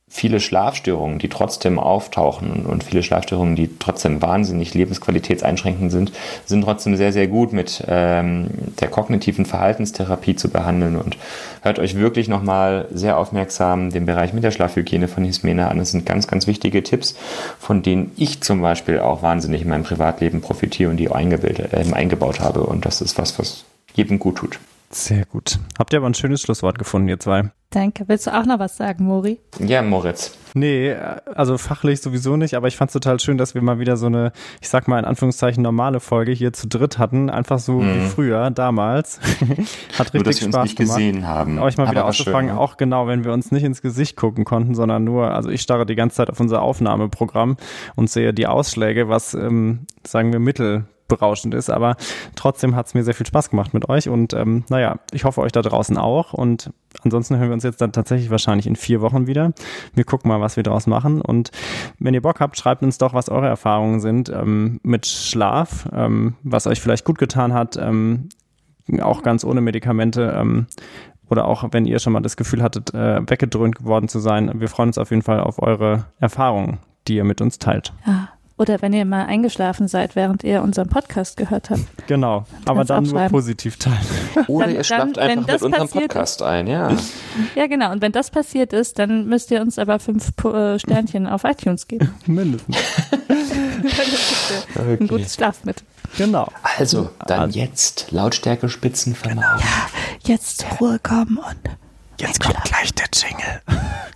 viele 0.08 0.40
Schlafstörungen, 0.40 1.18
die 1.18 1.28
trotzdem 1.28 1.78
auftauchen 1.78 2.66
und 2.66 2.82
viele 2.84 3.02
Schlafstörungen, 3.02 3.56
die 3.56 3.78
trotzdem 3.78 4.22
wahnsinnig 4.22 4.74
lebensqualitätseinschränkend 4.74 5.92
sind, 5.92 6.12
sind 6.46 6.62
trotzdem 6.62 6.96
sehr, 6.96 7.12
sehr 7.12 7.28
gut 7.28 7.52
mit 7.52 7.84
ähm, 7.86 8.48
der 8.80 8.88
kognitiven 8.88 9.44
Verhaltenstherapie 9.44 10.34
zu 10.34 10.48
behandeln 10.48 10.96
und 10.96 11.16
hört 11.62 11.78
euch 11.78 11.94
wirklich 11.94 12.28
nochmal 12.28 12.88
sehr 12.90 13.18
aufmerksam 13.18 13.90
den 13.90 14.06
Bereich 14.06 14.32
mit 14.32 14.44
der 14.44 14.50
Schlafhygiene 14.50 15.08
von 15.08 15.24
Hismena 15.24 15.68
an. 15.68 15.78
Das 15.78 15.90
sind 15.90 16.06
ganz, 16.06 16.26
ganz 16.26 16.46
wichtige 16.46 16.82
Tipps, 16.82 17.14
von 17.58 17.82
denen 17.82 18.12
ich 18.16 18.40
zum 18.40 18.62
Beispiel 18.62 19.00
auch 19.00 19.22
wahnsinnig 19.22 19.62
in 19.62 19.68
meinem 19.68 19.84
Privatleben 19.84 20.40
profitiere 20.40 20.90
und 20.90 20.96
die 20.96 21.10
eingebildet, 21.10 21.72
äh, 21.72 21.84
eingebaut 21.92 22.40
habe 22.40 22.62
und 22.62 22.86
das 22.86 23.00
ist 23.00 23.18
was, 23.18 23.38
was 23.38 23.64
jedem 23.94 24.18
gut 24.18 24.36
tut. 24.36 24.58
Sehr 24.90 25.26
gut. 25.26 25.58
Habt 25.78 25.92
ihr 25.92 25.98
aber 25.98 26.08
ein 26.08 26.14
schönes 26.14 26.40
Schlusswort 26.40 26.78
gefunden, 26.78 27.08
ihr 27.08 27.20
zwei. 27.20 27.50
Danke. 27.70 28.04
Willst 28.08 28.26
du 28.26 28.34
auch 28.34 28.46
noch 28.46 28.58
was 28.58 28.78
sagen, 28.78 29.04
Mori? 29.04 29.38
Ja, 29.58 29.82
Moritz. 29.82 30.38
Nee, 30.54 30.96
also 31.34 31.58
fachlich 31.58 32.00
sowieso 32.00 32.36
nicht, 32.36 32.54
aber 32.54 32.68
ich 32.68 32.78
fand 32.78 32.88
es 32.88 32.94
total 32.94 33.20
schön, 33.20 33.36
dass 33.36 33.54
wir 33.54 33.60
mal 33.60 33.78
wieder 33.78 33.98
so 33.98 34.06
eine, 34.06 34.32
ich 34.62 34.70
sag 34.70 34.88
mal 34.88 34.98
in 34.98 35.04
Anführungszeichen, 35.04 35.62
normale 35.62 36.00
Folge 36.00 36.32
hier 36.32 36.54
zu 36.54 36.66
dritt 36.66 36.96
hatten. 36.96 37.28
Einfach 37.28 37.58
so 37.58 37.80
mhm. 37.80 37.94
wie 37.94 38.06
früher, 38.06 38.50
damals. 38.50 39.20
Hat 39.98 40.14
richtig 40.14 40.14
nur, 40.14 40.24
dass 40.24 40.40
wir 40.40 40.48
Spaß 40.48 40.54
uns 40.54 40.62
nicht 40.62 40.76
gemacht. 40.78 40.96
gesehen 40.96 41.26
haben. 41.26 41.58
Euch 41.58 41.76
mal 41.76 41.84
aber 41.84 41.92
wieder 41.92 42.04
auszufangen, 42.06 42.56
auch 42.56 42.78
genau, 42.78 43.06
wenn 43.06 43.24
wir 43.24 43.34
uns 43.34 43.52
nicht 43.52 43.64
ins 43.64 43.82
Gesicht 43.82 44.16
gucken 44.16 44.46
konnten, 44.46 44.74
sondern 44.74 45.04
nur, 45.04 45.32
also 45.32 45.50
ich 45.50 45.60
starre 45.60 45.84
die 45.84 45.96
ganze 45.96 46.16
Zeit 46.16 46.30
auf 46.30 46.40
unser 46.40 46.62
Aufnahmeprogramm 46.62 47.58
und 47.94 48.08
sehe 48.08 48.32
die 48.32 48.46
Ausschläge, 48.46 49.10
was, 49.10 49.34
ähm, 49.34 49.80
sagen 50.06 50.32
wir, 50.32 50.40
mittel 50.40 50.86
berauschend 51.08 51.54
ist. 51.54 51.70
Aber 51.70 51.96
trotzdem 52.36 52.76
hat 52.76 52.86
es 52.86 52.94
mir 52.94 53.02
sehr 53.02 53.14
viel 53.14 53.26
Spaß 53.26 53.50
gemacht 53.50 53.74
mit 53.74 53.88
euch. 53.88 54.08
Und 54.08 54.34
ähm, 54.34 54.64
naja, 54.68 55.00
ich 55.12 55.24
hoffe 55.24 55.40
euch 55.40 55.52
da 55.52 55.62
draußen 55.62 55.96
auch. 55.96 56.32
Und 56.32 56.70
ansonsten 57.02 57.36
hören 57.36 57.48
wir 57.48 57.54
uns 57.54 57.64
jetzt 57.64 57.80
dann 57.80 57.92
tatsächlich 57.92 58.30
wahrscheinlich 58.30 58.66
in 58.66 58.76
vier 58.76 59.00
Wochen 59.00 59.26
wieder. 59.26 59.52
Wir 59.94 60.04
gucken 60.04 60.28
mal, 60.28 60.40
was 60.40 60.56
wir 60.56 60.62
daraus 60.62 60.86
machen. 60.86 61.20
Und 61.20 61.50
wenn 61.98 62.14
ihr 62.14 62.22
Bock 62.22 62.40
habt, 62.40 62.56
schreibt 62.58 62.82
uns 62.82 62.98
doch, 62.98 63.14
was 63.14 63.28
eure 63.28 63.48
Erfahrungen 63.48 64.00
sind 64.00 64.28
ähm, 64.28 64.80
mit 64.82 65.06
Schlaf, 65.06 65.88
ähm, 65.92 66.36
was 66.42 66.66
euch 66.66 66.80
vielleicht 66.80 67.04
gut 67.04 67.18
getan 67.18 67.52
hat, 67.52 67.76
ähm, 67.76 68.28
auch 69.00 69.22
ganz 69.22 69.44
ohne 69.44 69.60
Medikamente. 69.60 70.34
Ähm, 70.38 70.66
oder 71.30 71.46
auch 71.46 71.64
wenn 71.72 71.84
ihr 71.84 71.98
schon 71.98 72.12
mal 72.12 72.20
das 72.20 72.36
Gefühl 72.36 72.62
hattet, 72.62 72.94
äh, 72.94 73.20
weggedröhnt 73.28 73.76
geworden 73.76 74.08
zu 74.08 74.18
sein. 74.18 74.50
Wir 74.60 74.68
freuen 74.68 74.88
uns 74.88 74.98
auf 74.98 75.10
jeden 75.10 75.22
Fall 75.22 75.40
auf 75.40 75.60
eure 75.62 76.06
Erfahrungen, 76.18 76.78
die 77.06 77.16
ihr 77.16 77.24
mit 77.24 77.40
uns 77.40 77.58
teilt. 77.58 77.92
Ja. 78.06 78.28
Oder 78.58 78.82
wenn 78.82 78.92
ihr 78.92 79.04
mal 79.04 79.24
eingeschlafen 79.26 79.86
seid, 79.88 80.16
während 80.16 80.42
ihr 80.44 80.62
unseren 80.62 80.88
Podcast 80.88 81.36
gehört 81.36 81.70
habt. 81.70 81.80
Genau, 82.08 82.44
aber 82.64 82.84
dann 82.84 83.04
nur 83.04 83.28
positiv 83.28 83.76
teilen. 83.76 83.96
Oder 84.48 84.66
dann, 84.66 84.74
ihr 84.74 84.84
schlaft 84.84 85.16
dann, 85.16 85.30
einfach 85.30 85.52
mit 85.52 85.62
unserem 85.62 85.88
Podcast 85.88 86.42
ein, 86.42 86.66
ja. 86.66 86.90
Ja, 87.54 87.66
genau. 87.68 87.92
Und 87.92 88.02
wenn 88.02 88.12
das 88.12 88.30
passiert 88.30 88.72
ist, 88.72 88.98
dann 88.98 89.26
müsst 89.28 89.50
ihr 89.50 89.60
uns 89.60 89.78
aber 89.78 89.98
fünf 90.00 90.32
äh, 90.44 90.78
Sternchen 90.78 91.26
auf 91.26 91.44
iTunes 91.44 91.86
geben. 91.86 92.12
Mindestens. 92.26 92.76
okay. 94.74 94.96
Ein 95.00 95.08
gutes 95.08 95.34
Schlafmittel. 95.34 95.86
Genau. 96.16 96.48
Also, 96.76 97.10
dann 97.26 97.50
jetzt 97.50 98.10
Lautstärke 98.10 98.68
Spitzen 98.68 99.14
vernahmen. 99.14 99.60
Ja, 99.60 100.32
jetzt 100.32 100.66
Ruhe 100.80 100.98
kommen 100.98 101.38
und 101.38 101.78
Jetzt 102.20 102.40
kommt 102.40 102.62
gleich 102.64 102.92
der 102.94 103.06
Jingle. 103.12 103.62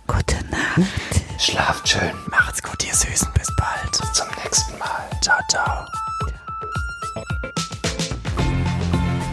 Gute 0.07 0.35
Nacht. 0.51 1.22
Schlaft 1.43 1.89
schön. 1.89 2.13
Macht's 2.31 2.63
gut, 2.63 2.85
ihr 2.85 2.95
Süßen. 2.95 3.27
Bis 3.33 3.53
bald. 3.57 3.91
Bis 3.91 4.13
zum 4.13 4.27
nächsten 4.41 4.77
Mal. 4.77 5.09
Ciao, 5.21 5.37
ciao. 5.49 5.85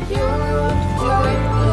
ciao. 0.09 1.70